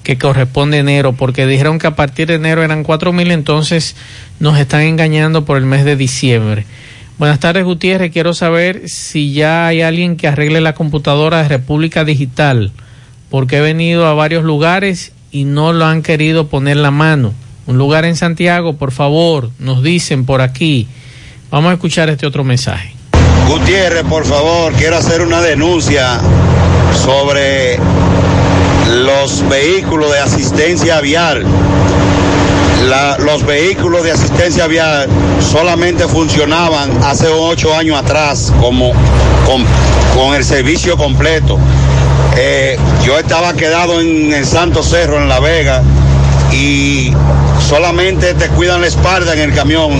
que 0.04 0.20
corresponde 0.20 0.78
enero, 0.78 1.14
porque 1.14 1.48
dijeron 1.48 1.80
que 1.80 1.88
a 1.88 1.96
partir 1.96 2.28
de 2.28 2.36
enero 2.36 2.64
eran 2.64 2.84
cuatro 2.84 3.12
mil, 3.14 3.32
entonces 3.32 3.96
nos 4.40 4.60
están 4.60 4.82
engañando 4.82 5.44
por 5.44 5.58
el 5.58 5.66
mes 5.66 5.86
de 5.86 5.96
diciembre. 5.96 6.68
Buenas 7.18 7.40
tardes, 7.40 7.66
Gutiérrez. 7.66 8.12
Quiero 8.12 8.36
saber 8.36 8.90
si 8.90 9.34
ya 9.34 9.66
hay 9.66 9.82
alguien 9.82 10.18
que 10.18 10.28
arregle 10.28 10.62
la 10.62 10.76
computadora 10.76 11.42
de 11.42 11.50
República 11.50 12.04
Digital, 12.04 12.72
porque 13.32 13.58
he 13.58 13.62
venido 13.62 14.06
a 14.06 14.14
varios 14.14 14.44
lugares 14.44 15.14
y 15.32 15.46
no 15.46 15.74
lo 15.74 15.86
han 15.86 16.04
querido 16.04 16.48
poner 16.48 16.78
la 16.78 16.92
mano. 16.92 17.34
Un 17.66 17.80
lugar 17.80 18.06
en 18.06 18.16
Santiago, 18.16 18.74
por 18.74 18.92
favor, 18.92 19.50
nos 19.58 19.82
dicen 19.82 20.26
por 20.26 20.42
aquí. 20.42 20.88
Vamos 21.50 21.72
a 21.72 21.74
escuchar 21.74 22.08
este 22.10 22.28
otro 22.28 22.44
mensaje. 22.44 22.94
Gutiérrez, 23.50 24.04
por 24.04 24.24
favor, 24.24 24.72
quiero 24.74 24.98
hacer 24.98 25.22
una 25.22 25.42
denuncia 25.42 26.20
sobre 27.04 27.80
los 29.04 29.48
vehículos 29.50 30.12
de 30.12 30.20
asistencia 30.20 31.02
vial. 31.02 31.44
Los 33.20 33.46
vehículos 33.46 34.04
de 34.06 34.12
asistencia 34.12 34.66
vial 34.68 35.10
solamente 35.42 36.08
funcionaban 36.08 36.90
hace 37.04 37.28
ocho 37.28 37.76
años 37.76 38.00
atrás 38.00 38.54
como 38.62 38.94
con, 39.46 40.34
el 40.34 40.44
servicio 40.46 40.96
completo. 40.96 41.58
Eh, 42.38 42.78
yo 43.04 43.20
estaba 43.20 43.54
quedado 43.54 44.00
en 44.00 44.32
el 44.32 44.46
Santo 44.46 44.84
Cerro, 44.84 45.18
en 45.18 45.28
La 45.28 45.42
Vega, 45.42 45.84
y 46.54 47.12
solamente 47.60 48.34
te 48.36 48.48
cuidan 48.50 48.80
la 48.80 48.88
espalda 48.88 49.34
en 49.34 49.40
el 49.40 49.54
camión, 49.54 49.92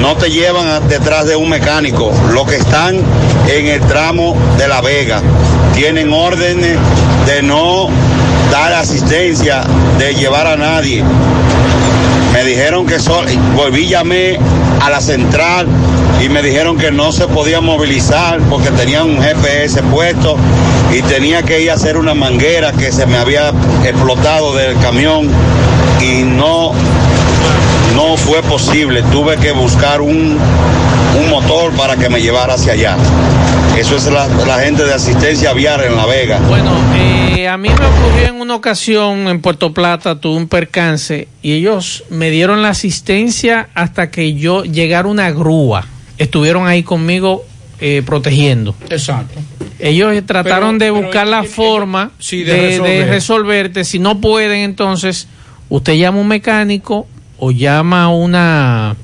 no 0.00 0.16
te 0.16 0.30
llevan 0.30 0.88
detrás 0.88 1.26
de 1.26 1.36
un 1.36 1.50
mecánico. 1.50 2.10
Los 2.32 2.48
que 2.48 2.56
están 2.56 3.02
en 3.48 3.66
el 3.66 3.80
tramo 3.82 4.34
de 4.56 4.66
La 4.66 4.80
Vega 4.80 5.20
tienen 5.74 6.10
órdenes 6.10 6.78
de 7.26 7.42
no 7.42 7.88
dar 8.50 8.72
asistencia, 8.72 9.62
de 9.98 10.14
llevar 10.14 10.46
a 10.46 10.56
nadie. 10.56 11.04
Me 12.34 12.44
dijeron 12.44 12.86
que 12.86 12.98
sol- 12.98 13.26
volví, 13.56 13.86
llamé 13.86 14.38
a 14.80 14.90
la 14.90 15.00
central 15.00 15.66
y 16.24 16.28
me 16.28 16.42
dijeron 16.42 16.76
que 16.76 16.90
no 16.90 17.12
se 17.12 17.26
podía 17.28 17.60
movilizar 17.60 18.38
porque 18.50 18.70
tenía 18.70 19.04
un 19.04 19.20
GPS 19.22 19.82
puesto 19.84 20.36
y 20.92 21.00
tenía 21.02 21.42
que 21.42 21.60
ir 21.62 21.70
a 21.70 21.74
hacer 21.74 21.96
una 21.96 22.14
manguera 22.14 22.72
que 22.72 22.90
se 22.92 23.06
me 23.06 23.16
había 23.18 23.50
explotado 23.84 24.54
del 24.54 24.76
camión 24.80 25.28
y 26.00 26.22
no, 26.22 26.72
no 27.96 28.16
fue 28.16 28.42
posible. 28.42 29.02
Tuve 29.12 29.36
que 29.36 29.52
buscar 29.52 30.00
un, 30.00 30.36
un 31.18 31.30
motor 31.30 31.72
para 31.72 31.96
que 31.96 32.08
me 32.08 32.20
llevara 32.20 32.54
hacia 32.54 32.72
allá. 32.72 32.96
Eso 33.78 33.96
es 33.96 34.06
la, 34.06 34.26
la 34.46 34.60
gente 34.60 34.84
de 34.84 34.94
asistencia 34.94 35.52
vial 35.52 35.82
en 35.82 35.96
La 35.96 36.06
Vega. 36.06 36.38
Bueno, 36.48 36.70
eh, 36.96 37.48
a 37.48 37.56
mí 37.56 37.68
me 37.68 37.74
ocurrió 37.86 38.28
en 38.28 38.40
una 38.40 38.54
ocasión 38.54 39.26
en 39.28 39.40
Puerto 39.40 39.74
Plata, 39.74 40.20
tuve 40.20 40.36
un 40.36 40.48
percance 40.48 41.28
y 41.42 41.52
ellos 41.52 42.04
me 42.08 42.30
dieron 42.30 42.62
la 42.62 42.68
asistencia 42.70 43.68
hasta 43.74 44.10
que 44.10 44.34
yo 44.34 44.64
llegara 44.64 45.08
una 45.08 45.30
grúa. 45.32 45.86
Estuvieron 46.18 46.66
ahí 46.66 46.82
conmigo 46.84 47.44
eh, 47.80 48.02
protegiendo. 48.06 48.74
Exacto. 48.90 49.40
Ellos 49.80 50.14
trataron 50.24 50.78
Pero- 50.78 50.92
de 50.94 50.98
pero 51.00 51.06
buscar 51.06 51.26
la 51.26 51.42
forma 51.44 52.12
sí, 52.20 52.44
de, 52.44 52.54
de 52.54 52.60
de 52.60 52.68
resolver. 52.68 53.08
resolverte. 53.08 53.84
Si 53.84 53.98
no 53.98 54.20
pueden, 54.20 54.60
entonces 54.60 55.26
usted 55.68 55.94
llama 55.94 56.18
a 56.18 56.20
un 56.22 56.28
mecánico 56.28 57.06
o 57.38 57.50
llama 57.50 58.04
a 58.04 58.08
una, 58.08 58.96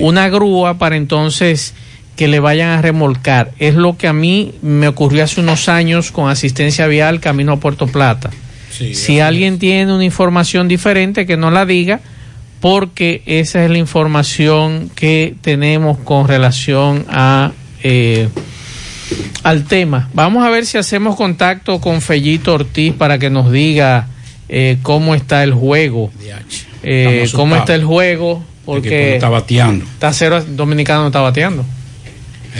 una 0.00 0.28
grúa 0.28 0.76
para 0.76 0.96
entonces 0.96 1.72
que 2.18 2.26
le 2.26 2.40
vayan 2.40 2.70
a 2.70 2.82
remolcar. 2.82 3.52
Es 3.60 3.76
lo 3.76 3.96
que 3.96 4.08
a 4.08 4.12
mí 4.12 4.52
me 4.60 4.88
ocurrió 4.88 5.22
hace 5.22 5.40
unos 5.40 5.68
años 5.68 6.10
con 6.10 6.28
asistencia 6.28 6.88
vial 6.88 7.20
camino 7.20 7.52
a 7.52 7.60
Puerto 7.60 7.86
Plata. 7.86 8.30
si 8.70 9.20
alguien 9.20 9.60
tiene 9.60 9.94
una 9.94 10.04
información 10.04 10.66
diferente, 10.66 11.26
que 11.26 11.36
no 11.36 11.52
la 11.52 11.64
diga, 11.64 12.00
porque 12.58 13.22
esa 13.24 13.64
es 13.64 13.70
la 13.70 13.78
información 13.78 14.90
que 14.96 15.36
tenemos 15.42 15.96
con 15.98 16.26
relación 16.26 17.06
a 17.08 17.52
eh, 17.84 18.28
al 19.44 19.62
tema. 19.64 20.08
Vamos 20.12 20.44
a 20.44 20.50
ver 20.50 20.66
si 20.66 20.76
hacemos 20.76 21.14
contacto 21.14 21.80
con 21.80 22.02
Fellito 22.02 22.52
Ortiz 22.52 22.94
para 22.94 23.20
que 23.20 23.30
nos 23.30 23.52
diga 23.52 24.08
eh, 24.48 24.78
cómo 24.82 25.14
está 25.14 25.44
el 25.44 25.54
juego. 25.54 26.10
Eh, 26.82 27.28
cómo 27.32 27.54
está 27.54 27.76
el 27.76 27.84
juego, 27.84 28.42
porque 28.64 29.14
está 29.14 29.28
bateando. 29.28 29.84
Está 29.84 30.12
cero, 30.12 30.44
Dominicano 30.44 31.02
no 31.02 31.06
está 31.06 31.20
bateando. 31.20 31.64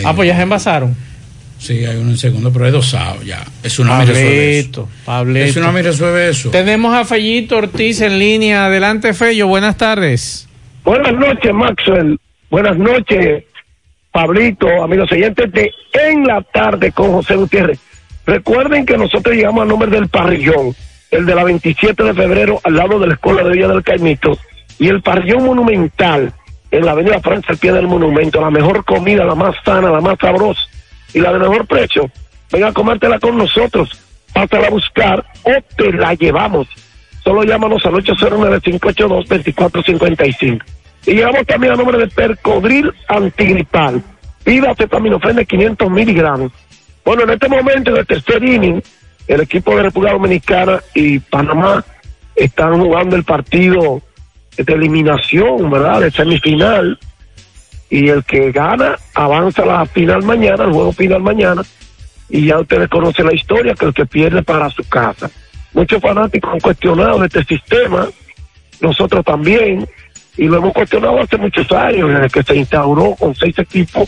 Ah, 0.03 0.13
pues 0.15 0.27
ya 0.27 0.35
se 0.35 0.43
envasaron. 0.43 0.95
Sí, 1.57 1.85
hay 1.85 1.97
uno 1.97 2.11
en 2.11 2.17
segundo, 2.17 2.53
pero 2.53 2.67
es 2.67 2.71
dosado 2.71 3.21
ya. 3.21 3.43
Es 3.63 3.79
una 3.79 3.99
resuelve 3.99 4.59
eso. 4.59 4.69
Pablito, 4.71 4.89
Pablito. 5.05 5.45
Es 5.45 5.57
una 5.57 5.71
resuelve 5.71 6.29
eso. 6.29 6.49
Tenemos 6.51 6.93
a 6.93 7.03
Fellito 7.03 7.57
Ortiz 7.57 7.99
en 7.99 8.17
línea. 8.17 8.65
Adelante, 8.65 9.13
Fello. 9.13 9.47
Buenas 9.47 9.75
tardes. 9.75 10.47
Buenas 10.85 11.13
noches, 11.13 11.53
Maxwell. 11.53 12.17
Buenas 12.49 12.77
noches, 12.77 13.43
Pablito, 14.11 14.67
amigos 14.81 15.11
oyentes 15.11 15.51
de 15.51 15.71
En 15.93 16.25
la 16.25 16.41
Tarde 16.41 16.91
con 16.91 17.11
José 17.11 17.35
Gutiérrez. 17.35 17.79
Recuerden 18.25 18.85
que 18.85 18.97
nosotros 18.97 19.35
llegamos 19.35 19.61
al 19.61 19.67
nombre 19.67 19.91
del 19.91 20.07
parrillón, 20.07 20.73
el 21.11 21.25
de 21.27 21.35
la 21.35 21.43
27 21.43 22.03
de 22.03 22.13
febrero, 22.13 22.59
al 22.63 22.75
lado 22.75 22.99
de 22.99 23.07
la 23.07 23.13
Escuela 23.13 23.43
de 23.43 23.51
Villa 23.51 23.67
del 23.67 23.83
Caimito, 23.83 24.37
y 24.79 24.87
el 24.87 25.03
parrillón 25.03 25.45
monumental 25.45 26.33
en 26.71 26.85
la 26.85 26.91
Avenida 26.91 27.19
Francia, 27.19 27.51
al 27.51 27.57
pie 27.57 27.71
del 27.71 27.87
monumento. 27.87 28.41
La 28.41 28.51
mejor 28.51 28.85
comida, 28.85 29.25
la 29.25 29.35
más 29.35 29.55
sana, 29.63 29.91
la 29.91 30.01
más 30.01 30.17
sabrosa 30.19 30.61
y 31.13 31.19
la 31.19 31.31
de 31.33 31.39
mejor 31.39 31.67
precio. 31.67 32.09
Venga 32.51 32.69
a 32.69 32.73
comértela 32.73 33.19
con 33.19 33.37
nosotros. 33.37 33.89
Pásala 34.33 34.67
a 34.67 34.71
buscar 34.71 35.25
o 35.43 35.51
te 35.75 35.91
la 35.93 36.13
llevamos. 36.13 36.67
Solo 37.23 37.43
llámanos 37.43 37.85
al 37.85 37.93
809-582-2455. 37.93 40.63
Y 41.05 41.13
llegamos 41.13 41.45
también 41.45 41.73
a 41.73 41.75
nombre 41.75 41.97
de 41.97 42.07
Percodril 42.07 42.91
Antigripal. 43.07 44.01
Pida 44.43 44.71
acetaminofén 44.71 45.35
de 45.35 45.45
500 45.45 45.89
miligramos. 45.89 46.51
Bueno, 47.03 47.23
en 47.23 47.31
este 47.31 47.49
momento, 47.49 47.89
en 47.91 47.97
el 47.97 48.05
tercer 48.05 48.43
inning, 48.43 48.81
el 49.27 49.41
equipo 49.41 49.75
de 49.75 49.83
República 49.83 50.13
Dominicana 50.13 50.79
y 50.93 51.19
Panamá 51.19 51.83
están 52.35 52.79
jugando 52.79 53.15
el 53.15 53.23
partido 53.23 54.01
de 54.65 54.73
eliminación, 54.73 55.69
¿verdad? 55.69 56.01
De 56.01 56.11
semifinal. 56.11 56.99
Y 57.89 58.09
el 58.09 58.23
que 58.23 58.51
gana 58.51 58.97
avanza 59.15 59.63
a 59.63 59.65
la 59.65 59.85
final 59.85 60.23
mañana, 60.23 60.65
el 60.65 60.71
juego 60.71 60.91
final 60.91 61.21
mañana. 61.21 61.63
Y 62.29 62.45
ya 62.45 62.59
ustedes 62.59 62.87
conocen 62.89 63.25
la 63.25 63.33
historia, 63.33 63.73
que 63.73 63.85
el 63.85 63.93
que 63.93 64.05
pierde 64.05 64.43
para 64.43 64.69
su 64.69 64.83
casa. 64.87 65.29
Muchos 65.73 66.01
fanáticos 66.01 66.53
han 66.53 66.59
cuestionado 66.59 67.23
este 67.23 67.43
sistema, 67.43 68.07
nosotros 68.81 69.25
también, 69.25 69.87
y 70.37 70.47
lo 70.47 70.57
hemos 70.57 70.73
cuestionado 70.73 71.19
hace 71.19 71.37
muchos 71.37 71.71
años, 71.71 72.09
desde 72.09 72.29
que 72.29 72.43
se 72.43 72.55
instauró 72.55 73.15
con 73.15 73.35
seis 73.35 73.57
equipos, 73.57 74.07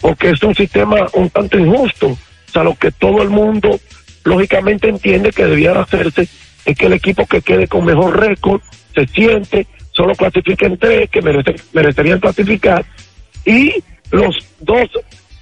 porque 0.00 0.30
es 0.30 0.42
un 0.42 0.54
sistema 0.54 0.96
un 1.12 1.28
tanto 1.30 1.58
injusto. 1.58 2.08
O 2.08 2.50
sea, 2.52 2.64
lo 2.64 2.74
que 2.74 2.90
todo 2.90 3.22
el 3.22 3.30
mundo 3.30 3.78
lógicamente 4.24 4.88
entiende 4.88 5.32
que 5.32 5.46
debiera 5.46 5.82
hacerse 5.82 6.28
es 6.64 6.76
que 6.76 6.86
el 6.86 6.92
equipo 6.94 7.26
que 7.26 7.42
quede 7.42 7.66
con 7.68 7.84
mejor 7.84 8.18
récord 8.18 8.60
se 8.94 9.06
siente, 9.06 9.66
solo 9.92 10.14
clasifiquen 10.14 10.76
tres 10.78 11.08
que 11.10 11.22
merece- 11.22 11.60
merecerían 11.72 12.18
clasificar, 12.20 12.84
y 13.44 13.82
los 14.10 14.36
dos, 14.60 14.88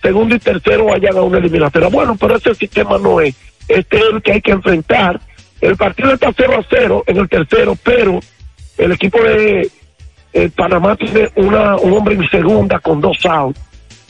segundo 0.02 0.34
y 0.34 0.38
tercero, 0.38 0.86
vayan 0.86 1.16
a 1.16 1.22
una 1.22 1.38
eliminatoria. 1.38 1.88
Bueno, 1.88 2.16
pero 2.18 2.36
ese 2.36 2.54
sistema 2.54 2.98
no 2.98 3.20
es. 3.20 3.34
Este 3.68 3.96
es 3.98 4.04
el 4.12 4.22
que 4.22 4.32
hay 4.32 4.40
que 4.40 4.52
enfrentar. 4.52 5.20
El 5.60 5.76
partido 5.76 6.12
está 6.14 6.32
0 6.36 6.54
a 6.58 6.66
0 6.70 7.04
en 7.06 7.16
el 7.18 7.28
tercero, 7.28 7.76
pero 7.82 8.20
el 8.78 8.92
equipo 8.92 9.20
de 9.22 9.70
eh, 10.32 10.50
Panamá 10.54 10.96
tiene 10.96 11.28
una, 11.36 11.76
un 11.76 11.92
hombre 11.92 12.14
en 12.14 12.28
segunda 12.30 12.78
con 12.78 13.00
dos 13.00 13.18
outs. 13.26 13.60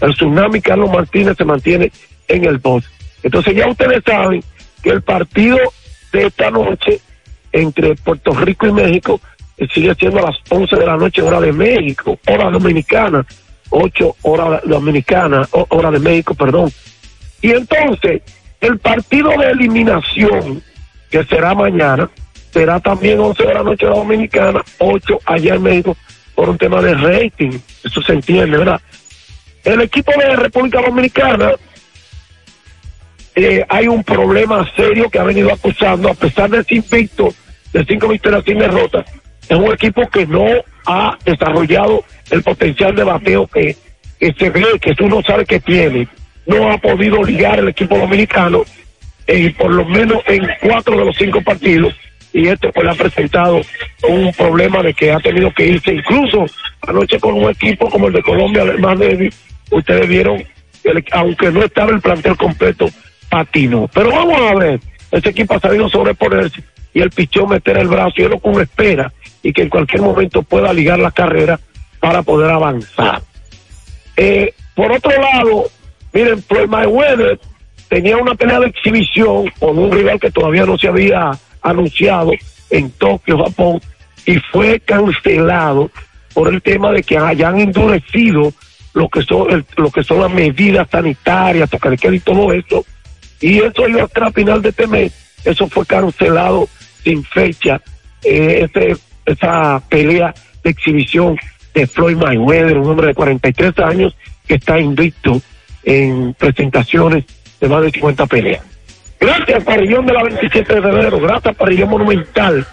El 0.01 0.15
Tsunami 0.15 0.61
Carlos 0.61 0.91
Martínez 0.91 1.37
se 1.37 1.45
mantiene 1.45 1.91
en 2.29 2.45
el 2.45 2.59
box. 2.59 2.87
Entonces 3.23 3.55
ya 3.55 3.69
ustedes 3.69 4.03
saben 4.07 4.43
que 4.83 4.91
el 4.91 5.03
partido 5.03 5.59
de 6.13 6.27
esta 6.27 6.51
noche 6.51 7.01
entre 7.53 7.95
Puerto 7.97 8.33
Rico 8.33 8.67
y 8.67 8.73
México 8.73 9.21
sigue 9.69 9.95
siendo 9.95 10.19
a 10.19 10.31
las 10.31 10.37
11 10.49 10.77
de 10.77 10.87
la 10.87 10.97
noche 10.97 11.23
hora 11.23 11.41
de 11.41 11.53
México, 11.53 12.19
hora 12.27 12.51
dominicana, 12.51 13.25
8 13.71 14.17
hora 14.23 14.61
dominicana, 14.65 15.49
hora 15.51 15.91
de 15.91 15.99
México, 15.99 16.35
perdón. 16.35 16.71
Y 17.43 17.51
entonces 17.51 18.23
el 18.61 18.79
partido 18.79 19.31
de 19.39 19.51
eliminación 19.51 20.63
que 21.11 21.25
será 21.25 21.55
mañana 21.55 22.11
será 22.53 22.81
también 22.81 23.21
11 23.21 23.43
de 23.43 23.55
la 23.55 23.63
noche 23.63 23.87
hora 23.87 23.97
dominicana, 23.97 24.63
8 24.79 25.21
allá 25.25 25.55
en 25.55 25.63
México 25.63 25.97
por 26.35 26.49
un 26.49 26.59
tema 26.59 26.81
de 26.81 26.95
rating. 26.95 27.59
Eso 27.85 28.03
se 28.03 28.13
entiende, 28.13 28.59
¿verdad? 28.59 28.81
El 29.65 29.83
equipo 29.83 30.13
de 30.19 30.37
República 30.37 30.81
Dominicana 30.81 31.53
eh, 33.35 33.65
hay 33.69 33.89
un 33.89 34.03
problema 34.03 34.69
serio 34.75 35.09
que 35.11 35.19
ha 35.19 35.25
venido 35.25 35.53
acusando, 35.53 36.09
a 36.09 36.15
pesar 36.15 36.51
de 36.51 36.61
ese 36.61 36.77
invicto 36.77 37.33
de 37.73 37.85
cinco 37.85 38.09
victorias 38.09 38.43
sin 38.45 38.59
derrotas, 38.59 39.07
es 39.51 39.59
un 39.59 39.73
equipo 39.73 40.09
que 40.09 40.27
no 40.27 40.47
ha 40.87 41.19
desarrollado 41.25 42.05
el 42.31 42.43
potencial 42.43 42.95
de 42.95 43.05
bateo 43.05 43.47
que, 43.47 43.77
que 44.19 44.33
se 44.33 44.51
ve, 44.51 44.65
que 44.81 44.95
uno 45.03 45.23
sabe 45.23 45.45
que 45.45 45.61
tiene. 45.61 46.09
No 46.47 46.71
ha 46.73 46.79
podido 46.79 47.23
ligar 47.23 47.59
el 47.59 47.69
equipo 47.69 47.99
dominicano, 47.99 48.63
eh, 49.27 49.53
por 49.59 49.73
lo 49.73 49.85
menos 49.85 50.23
en 50.27 50.49
cuatro 50.63 50.97
de 50.97 51.05
los 51.05 51.17
cinco 51.17 51.43
partidos, 51.43 51.95
y 52.33 52.47
esto 52.49 52.71
pues 52.73 52.85
le 52.85 52.93
ha 52.93 52.95
presentado 52.95 53.61
un 54.09 54.33
problema 54.33 54.83
de 54.83 54.95
que 54.95 55.13
ha 55.13 55.19
tenido 55.19 55.53
que 55.53 55.67
irse 55.67 55.93
incluso 55.95 56.47
anoche 56.87 57.19
con 57.19 57.35
un 57.35 57.51
equipo 57.51 57.89
como 57.91 58.07
el 58.07 58.13
de 58.15 58.23
Colombia, 58.23 58.63
el 58.63 58.79
más 58.79 58.99
débil, 58.99 59.33
ustedes 59.71 60.09
vieron, 60.09 60.43
el- 60.85 61.05
aunque 61.13 61.51
no 61.51 61.63
estaba 61.65 61.91
el 61.91 62.01
plantel 62.01 62.37
completo, 62.37 62.87
patinó. 63.29 63.89
Pero 63.93 64.11
vamos 64.11 64.41
a 64.41 64.55
ver, 64.55 64.81
ese 65.11 65.29
equipo 65.31 65.55
ha 65.55 65.61
sabido 65.61 65.89
sobreponerse 65.89 66.63
y 66.95 67.01
el 67.01 67.11
pichón 67.11 67.51
meter 67.51 67.77
el 67.79 67.89
brazo 67.89 68.15
y 68.17 68.23
es 68.23 68.31
lo 68.31 68.41
que 68.41 68.63
espera 68.63 69.13
y 69.43 69.53
que 69.53 69.63
en 69.63 69.69
cualquier 69.69 70.03
momento 70.03 70.43
pueda 70.43 70.73
ligar 70.73 70.99
la 70.99 71.11
carrera 71.11 71.59
para 71.99 72.23
poder 72.23 72.51
avanzar. 72.51 73.23
Eh, 74.17 74.53
por 74.75 74.93
otro 74.93 75.13
lado, 75.21 75.71
miren, 76.13 76.43
Floyd 76.43 76.69
Mayweather 76.69 77.39
tenía 77.89 78.17
una 78.17 78.35
pelea 78.35 78.61
de 78.61 78.67
exhibición 78.69 79.51
con 79.59 79.79
un 79.79 79.91
rival 79.91 80.21
que 80.21 80.31
todavía 80.31 80.65
no 80.67 80.79
se 80.79 80.89
había 80.89 81.31
anunciado 81.63 82.33
en 82.71 82.91
Tokio, 82.93 83.43
Japón, 83.45 83.81
y 84.27 84.37
fue 84.53 84.81
cancelado 84.81 85.91
por 86.35 86.49
el 86.53 86.63
tema 86.63 86.93
de 86.93 87.03
que 87.03 87.19
hayan 87.19 87.59
endurecido 87.61 88.53
lo 88.95 89.09
que 89.09 89.23
son 89.23 89.51
el- 89.51 89.65
lo 89.77 89.91
que 89.91 90.05
son 90.05 90.21
las 90.21 90.31
medidas 90.31 90.89
sanitarias, 90.91 91.69
tocar 91.71 91.97
y 92.13 92.21
todo 92.21 92.53
eso, 92.53 92.85
y 93.41 93.59
eso 93.59 93.89
iba 93.89 94.09
la 94.15 94.31
final 94.33 94.63
de 94.63 94.69
este 94.69 94.87
mes, 94.87 95.13
eso 95.45 95.69
fue 95.69 95.85
cancelado 95.87 96.69
sin 97.03 97.25
fecha, 97.25 97.81
eh, 98.23 98.69
ese- 98.73 98.97
esa 99.33 99.81
pelea 99.89 100.35
de 100.63 100.71
exhibición 100.71 101.37
de 101.75 101.87
Floyd 101.87 102.17
Mayweather, 102.17 102.79
un 102.79 102.91
hombre 102.91 103.09
de 103.09 103.15
43 103.15 103.79
años 103.79 104.17
que 104.47 104.55
está 104.55 104.79
invicto 104.79 105.41
en 105.85 106.35
presentaciones 106.35 107.25
de 107.61 107.69
más 107.69 107.83
de 107.83 107.91
50 107.91 108.27
peleas. 108.27 108.63
Gracias, 109.21 109.65
Parrillón 109.65 110.07
de 110.07 110.13
la 110.15 110.23
27 110.25 110.75
de 110.75 110.83
febrero. 110.83 111.21
Gracias, 111.21 111.55
Parrillón 111.57 111.91
Monumental. 111.91 112.67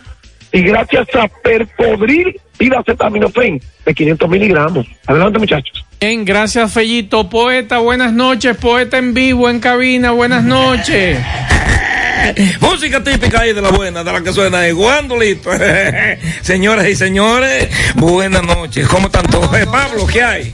Y 0.51 0.61
gracias 0.61 1.07
a 1.15 1.27
Perpodril 1.27 2.39
y 2.59 2.69
la 2.69 2.79
acetaminofén 2.79 3.61
de 3.85 3.93
500 3.93 4.29
miligramos. 4.29 4.87
Adelante, 5.05 5.39
muchachos. 5.39 5.85
Bien, 5.99 6.25
gracias, 6.25 6.71
Fellito. 6.71 7.29
Poeta, 7.29 7.79
buenas 7.79 8.13
noches. 8.13 8.55
Poeta 8.57 8.97
en 8.97 9.13
vivo, 9.13 9.49
en 9.49 9.59
cabina, 9.59 10.11
buenas 10.11 10.43
noches. 10.43 11.19
Música 12.61 13.03
típica 13.03 13.41
ahí 13.41 13.53
de 13.53 13.61
la 13.61 13.69
buena, 13.69 14.03
de 14.03 14.11
la 14.11 14.21
que 14.21 14.33
suena 14.33 14.59
ahí. 14.59 14.71
Guandolito. 14.71 15.49
Señoras 16.41 16.87
y 16.87 16.95
señores, 16.95 17.69
buenas 17.95 18.43
noches. 18.43 18.87
¿Cómo 18.87 19.07
están 19.07 19.25
todos? 19.27 19.53
Eh, 19.57 19.65
Pablo, 19.71 20.05
¿qué 20.07 20.21
hay? 20.21 20.53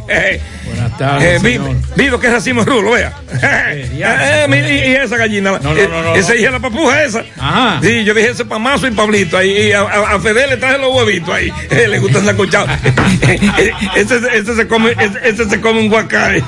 Eh, 0.93 0.99
tardes, 0.99 1.43
eh, 1.43 1.47
vi- 1.47 1.53
señor. 1.53 1.75
Vivo 1.95 2.19
que 2.19 2.27
es 2.27 2.33
racimo 2.33 2.63
rulo, 2.63 2.91
vea. 2.91 3.13
Eh, 3.41 4.45
mira, 4.49 4.69
y, 4.69 4.91
y 4.91 4.95
esa 4.95 5.17
gallina. 5.17 5.51
No, 5.51 5.59
no, 5.73 5.77
eh, 5.77 5.87
no, 5.89 6.01
no, 6.03 6.15
Esa 6.15 6.35
hija 6.35 6.51
la 6.51 6.59
papuja 6.59 7.03
esa. 7.03 7.23
Ajá. 7.37 7.79
Sí, 7.81 8.03
yo 8.03 8.13
dije 8.13 8.29
ese 8.29 8.45
pa' 8.45 8.59
Mazo 8.59 8.87
y 8.87 8.91
Pablito 8.91 9.37
ahí. 9.37 9.67
Y 9.69 9.71
a, 9.71 9.81
a, 9.81 10.15
a 10.15 10.19
Fede 10.19 10.47
le 10.47 10.57
traje 10.57 10.77
los 10.77 10.93
huevitos 10.93 11.33
ahí. 11.33 11.51
Eh, 11.69 11.87
le 11.87 11.99
gustan 11.99 12.23
sacuchados. 12.25 12.69
ese, 13.95 14.21
ese, 14.33 14.55
se 14.55 14.67
come, 14.67 14.91
ese, 14.91 15.19
ese 15.27 15.49
se 15.49 15.59
come 15.61 15.79
un 15.79 15.89
guacay. 15.89 16.43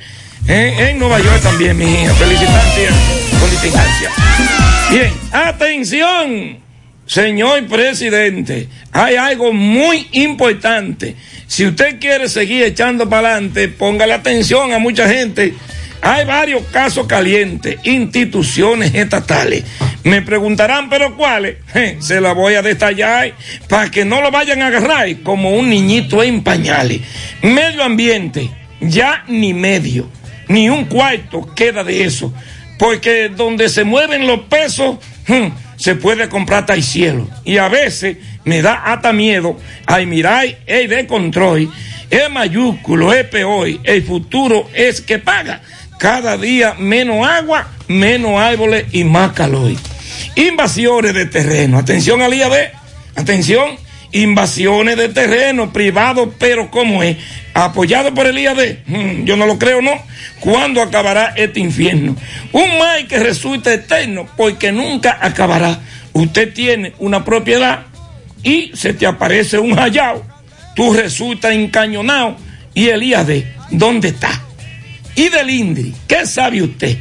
¿Eh? 0.47 0.89
En 0.89 0.99
Nueva 0.99 1.19
York 1.19 1.41
también, 1.41 1.77
mi 1.77 1.85
hija. 1.85 2.13
Felicitaciones 2.15 2.93
con 3.39 3.49
distingancia. 3.49 4.09
Bien, 4.91 5.11
atención, 5.31 6.59
señor 7.05 7.65
presidente. 7.67 8.67
Hay 8.91 9.15
algo 9.15 9.53
muy 9.53 10.07
importante. 10.13 11.15
Si 11.47 11.65
usted 11.65 11.99
quiere 11.99 12.29
seguir 12.29 12.63
echando 12.63 13.09
para 13.09 13.35
adelante, 13.35 13.67
póngale 13.67 14.13
atención 14.13 14.73
a 14.73 14.79
mucha 14.79 15.07
gente. 15.07 15.53
Hay 16.01 16.25
varios 16.25 16.63
casos 16.67 17.07
calientes, 17.07 17.77
instituciones 17.83 18.93
estatales. 18.95 19.63
Me 20.03 20.21
preguntarán, 20.21 20.89
¿pero 20.89 21.15
cuáles? 21.17 21.57
Se 21.99 22.21
la 22.21 22.33
voy 22.33 22.55
a 22.55 22.61
detallar 22.61 23.33
para 23.67 23.91
que 23.91 24.05
no 24.05 24.21
lo 24.21 24.31
vayan 24.31 24.61
a 24.61 24.67
agarrar 24.67 25.21
como 25.23 25.51
un 25.51 25.69
niñito 25.69 26.23
en 26.23 26.41
pañales. 26.41 27.01
Medio 27.41 27.83
ambiente, 27.83 28.49
ya 28.79 29.23
ni 29.27 29.53
medio, 29.53 30.09
ni 30.47 30.69
un 30.69 30.85
cuarto 30.85 31.53
queda 31.53 31.83
de 31.83 32.05
eso. 32.05 32.33
Porque 32.77 33.27
donde 33.27 33.67
se 33.67 33.83
mueven 33.83 34.25
los 34.25 34.41
pesos, 34.41 34.99
se 35.75 35.95
puede 35.95 36.29
comprar 36.29 36.65
el 36.69 36.81
cielo. 36.81 37.27
Y 37.43 37.57
a 37.57 37.67
veces 37.67 38.17
me 38.45 38.61
da 38.61 38.75
hasta 38.85 39.11
miedo 39.11 39.57
ay 39.85 40.05
mirar 40.05 40.47
el 40.65 40.87
de 40.87 41.05
control. 41.07 41.69
Es 42.09 42.29
mayúsculo, 42.31 43.13
es 43.13 43.25
peor. 43.25 43.67
El 43.83 44.03
futuro 44.03 44.69
es 44.73 45.01
que 45.01 45.19
paga. 45.19 45.61
Cada 45.99 46.37
día 46.37 46.75
menos 46.79 47.27
agua, 47.27 47.67
menos 47.89 48.39
árboles 48.39 48.85
y 48.93 49.03
más 49.03 49.33
calor. 49.33 49.73
Invasiones 50.35 51.13
de 51.13 51.25
terreno. 51.25 51.77
Atención 51.77 52.21
al 52.21 52.33
IAB. 52.33 52.71
Atención. 53.17 53.71
Invasiones 54.13 54.95
de 54.95 55.09
terreno 55.09 55.73
privado, 55.73 56.33
pero 56.39 56.71
¿cómo 56.71 57.03
es? 57.03 57.17
Apoyado 57.53 58.13
por 58.13 58.27
el 58.27 58.39
IAD. 58.39 58.77
Hmm, 58.87 59.25
yo 59.25 59.35
no 59.35 59.45
lo 59.45 59.59
creo, 59.59 59.81
¿no? 59.81 59.91
¿Cuándo 60.39 60.81
acabará 60.81 61.33
este 61.35 61.59
infierno? 61.59 62.15
Un 62.53 62.79
mal 62.79 63.05
que 63.05 63.19
resulta 63.19 63.73
eterno 63.73 64.25
porque 64.37 64.71
nunca 64.71 65.17
acabará. 65.21 65.81
Usted 66.13 66.53
tiene 66.53 66.93
una 66.99 67.25
propiedad 67.25 67.87
y 68.41 68.71
se 68.73 68.93
te 68.93 69.05
aparece 69.05 69.59
un 69.59 69.75
hallao. 69.77 70.25
Tú 70.77 70.93
resultas 70.93 71.51
encañonado 71.51 72.37
y 72.73 72.87
el 72.87 73.03
IAD, 73.03 73.43
¿dónde 73.69 74.07
está? 74.07 74.48
Y 75.19 75.27
del 75.27 75.49
INDRI, 75.49 75.93
¿qué 76.07 76.25
sabe 76.25 76.61
usted? 76.61 76.97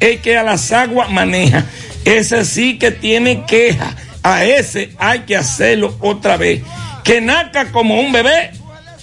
El 0.00 0.22
que 0.22 0.34
a 0.34 0.42
las 0.42 0.72
aguas 0.72 1.10
maneja. 1.10 1.66
Ese 2.06 2.46
sí 2.46 2.78
que 2.78 2.90
tiene 2.90 3.44
queja. 3.44 3.94
A 4.22 4.46
ese 4.46 4.92
hay 4.96 5.20
que 5.20 5.36
hacerlo 5.36 5.94
otra 6.00 6.38
vez. 6.38 6.62
Que 7.04 7.20
naca 7.20 7.70
como 7.70 8.00
un 8.00 8.12
bebé, 8.12 8.52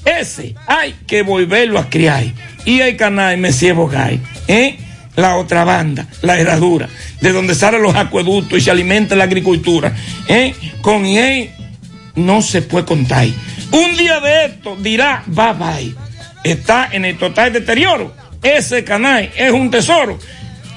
ese 0.06 0.56
hay 0.66 0.96
que 1.06 1.22
volverlo 1.22 1.78
a 1.78 1.88
criar. 1.88 2.24
Y 2.66 2.80
el 2.80 2.98
canal 2.98 3.38
Messi 3.38 3.72
Bogay, 3.74 4.20
¿eh? 4.48 4.80
La 5.16 5.38
otra 5.38 5.64
banda, 5.64 6.08
la 6.24 6.40
herradura, 6.40 6.90
de 7.22 7.32
donde 7.32 7.54
salen 7.54 7.84
los 7.84 7.96
acueductos 7.96 8.58
y 8.58 8.62
se 8.62 8.72
alimenta 8.72 9.16
la 9.16 9.26
agricultura. 9.26 9.94
¿eh? 10.28 10.56
Con 10.82 11.06
él 11.06 11.52
no 12.16 12.42
se 12.42 12.64
puede 12.64 12.86
contar. 12.86 13.28
Un 13.72 13.96
día 13.98 14.20
de 14.20 14.46
esto 14.46 14.76
dirá 14.78 15.22
bye 15.28 15.54
bye. 15.54 15.96
Está 16.44 16.90
en 16.92 17.06
el 17.06 17.20
total 17.20 17.54
deterioro. 17.54 18.27
Ese 18.42 18.84
canal 18.84 19.32
es 19.36 19.52
un 19.52 19.70
tesoro. 19.72 20.18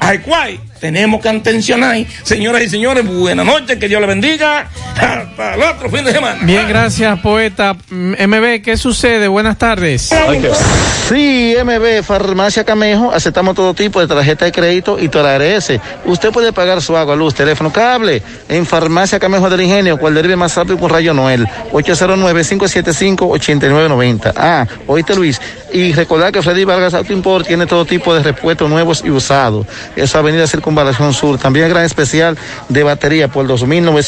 Al 0.01 0.23
cual 0.23 0.59
tenemos 0.81 1.21
que 1.21 1.29
atencionar. 1.29 1.97
Señoras 2.23 2.63
y 2.63 2.69
señores, 2.69 3.07
buenas 3.07 3.45
noches, 3.45 3.79
que 3.79 3.89
Dios 3.89 4.01
le 4.01 4.07
bendiga. 4.07 4.69
Hasta 4.97 5.55
el 5.55 5.63
otro 5.63 5.91
fin 5.91 6.05
de 6.05 6.13
semana. 6.13 6.39
Bien, 6.43 6.67
gracias, 6.69 7.19
poeta. 7.21 7.75
Mm, 7.91 8.15
MB, 8.27 8.63
¿qué 8.63 8.77
sucede? 8.77 9.29
Buenas 9.29 9.59
tardes. 9.59 10.11
Sí, 11.09 11.55
MB, 11.63 12.03
Farmacia 12.03 12.65
Camejo, 12.65 13.13
aceptamos 13.13 13.55
todo 13.55 13.75
tipo 13.75 14.01
de 14.01 14.07
tarjeta 14.07 14.47
de 14.47 14.53
crédito 14.53 14.99
y 14.99 15.09
TORARS. 15.09 15.73
Usted 16.05 16.31
puede 16.31 16.53
pagar 16.53 16.83
su 16.83 16.97
agua, 16.97 17.15
luz, 17.15 17.35
teléfono, 17.35 17.73
cable 17.73 18.23
en 18.49 18.67
Farmacia 18.67 19.19
Camejo 19.19 19.51
del 19.51 19.63
Ingenio, 19.63 19.99
cual 19.99 20.15
derive 20.15 20.37
más 20.37 20.55
rápido 20.57 20.79
con 20.79 20.91
Rayo 20.91 21.13
Noel, 21.13 21.47
809-575-8990. 21.73 24.33
Ah, 24.37 24.67
oíste 24.87 25.15
Luis, 25.15 25.41
y 25.73 25.93
recordar 25.93 26.33
que 26.33 26.43
Freddy 26.43 26.65
Vargas 26.65 26.95
Auto 26.95 27.13
Import 27.13 27.47
tiene 27.47 27.67
todo 27.67 27.85
tipo 27.85 28.15
de 28.15 28.23
repuestos 28.23 28.71
nuevos 28.71 29.03
y 29.05 29.11
usados. 29.11 29.67
Eso 29.97 30.19
Avenida 30.19 30.47
Circunvalación 30.71 31.13
Sur, 31.13 31.37
también 31.37 31.69
gran 31.69 31.85
especial 31.85 32.39
de 32.69 32.85
batería 32.85 33.27
por 33.27 33.45
2.900 33.49 34.05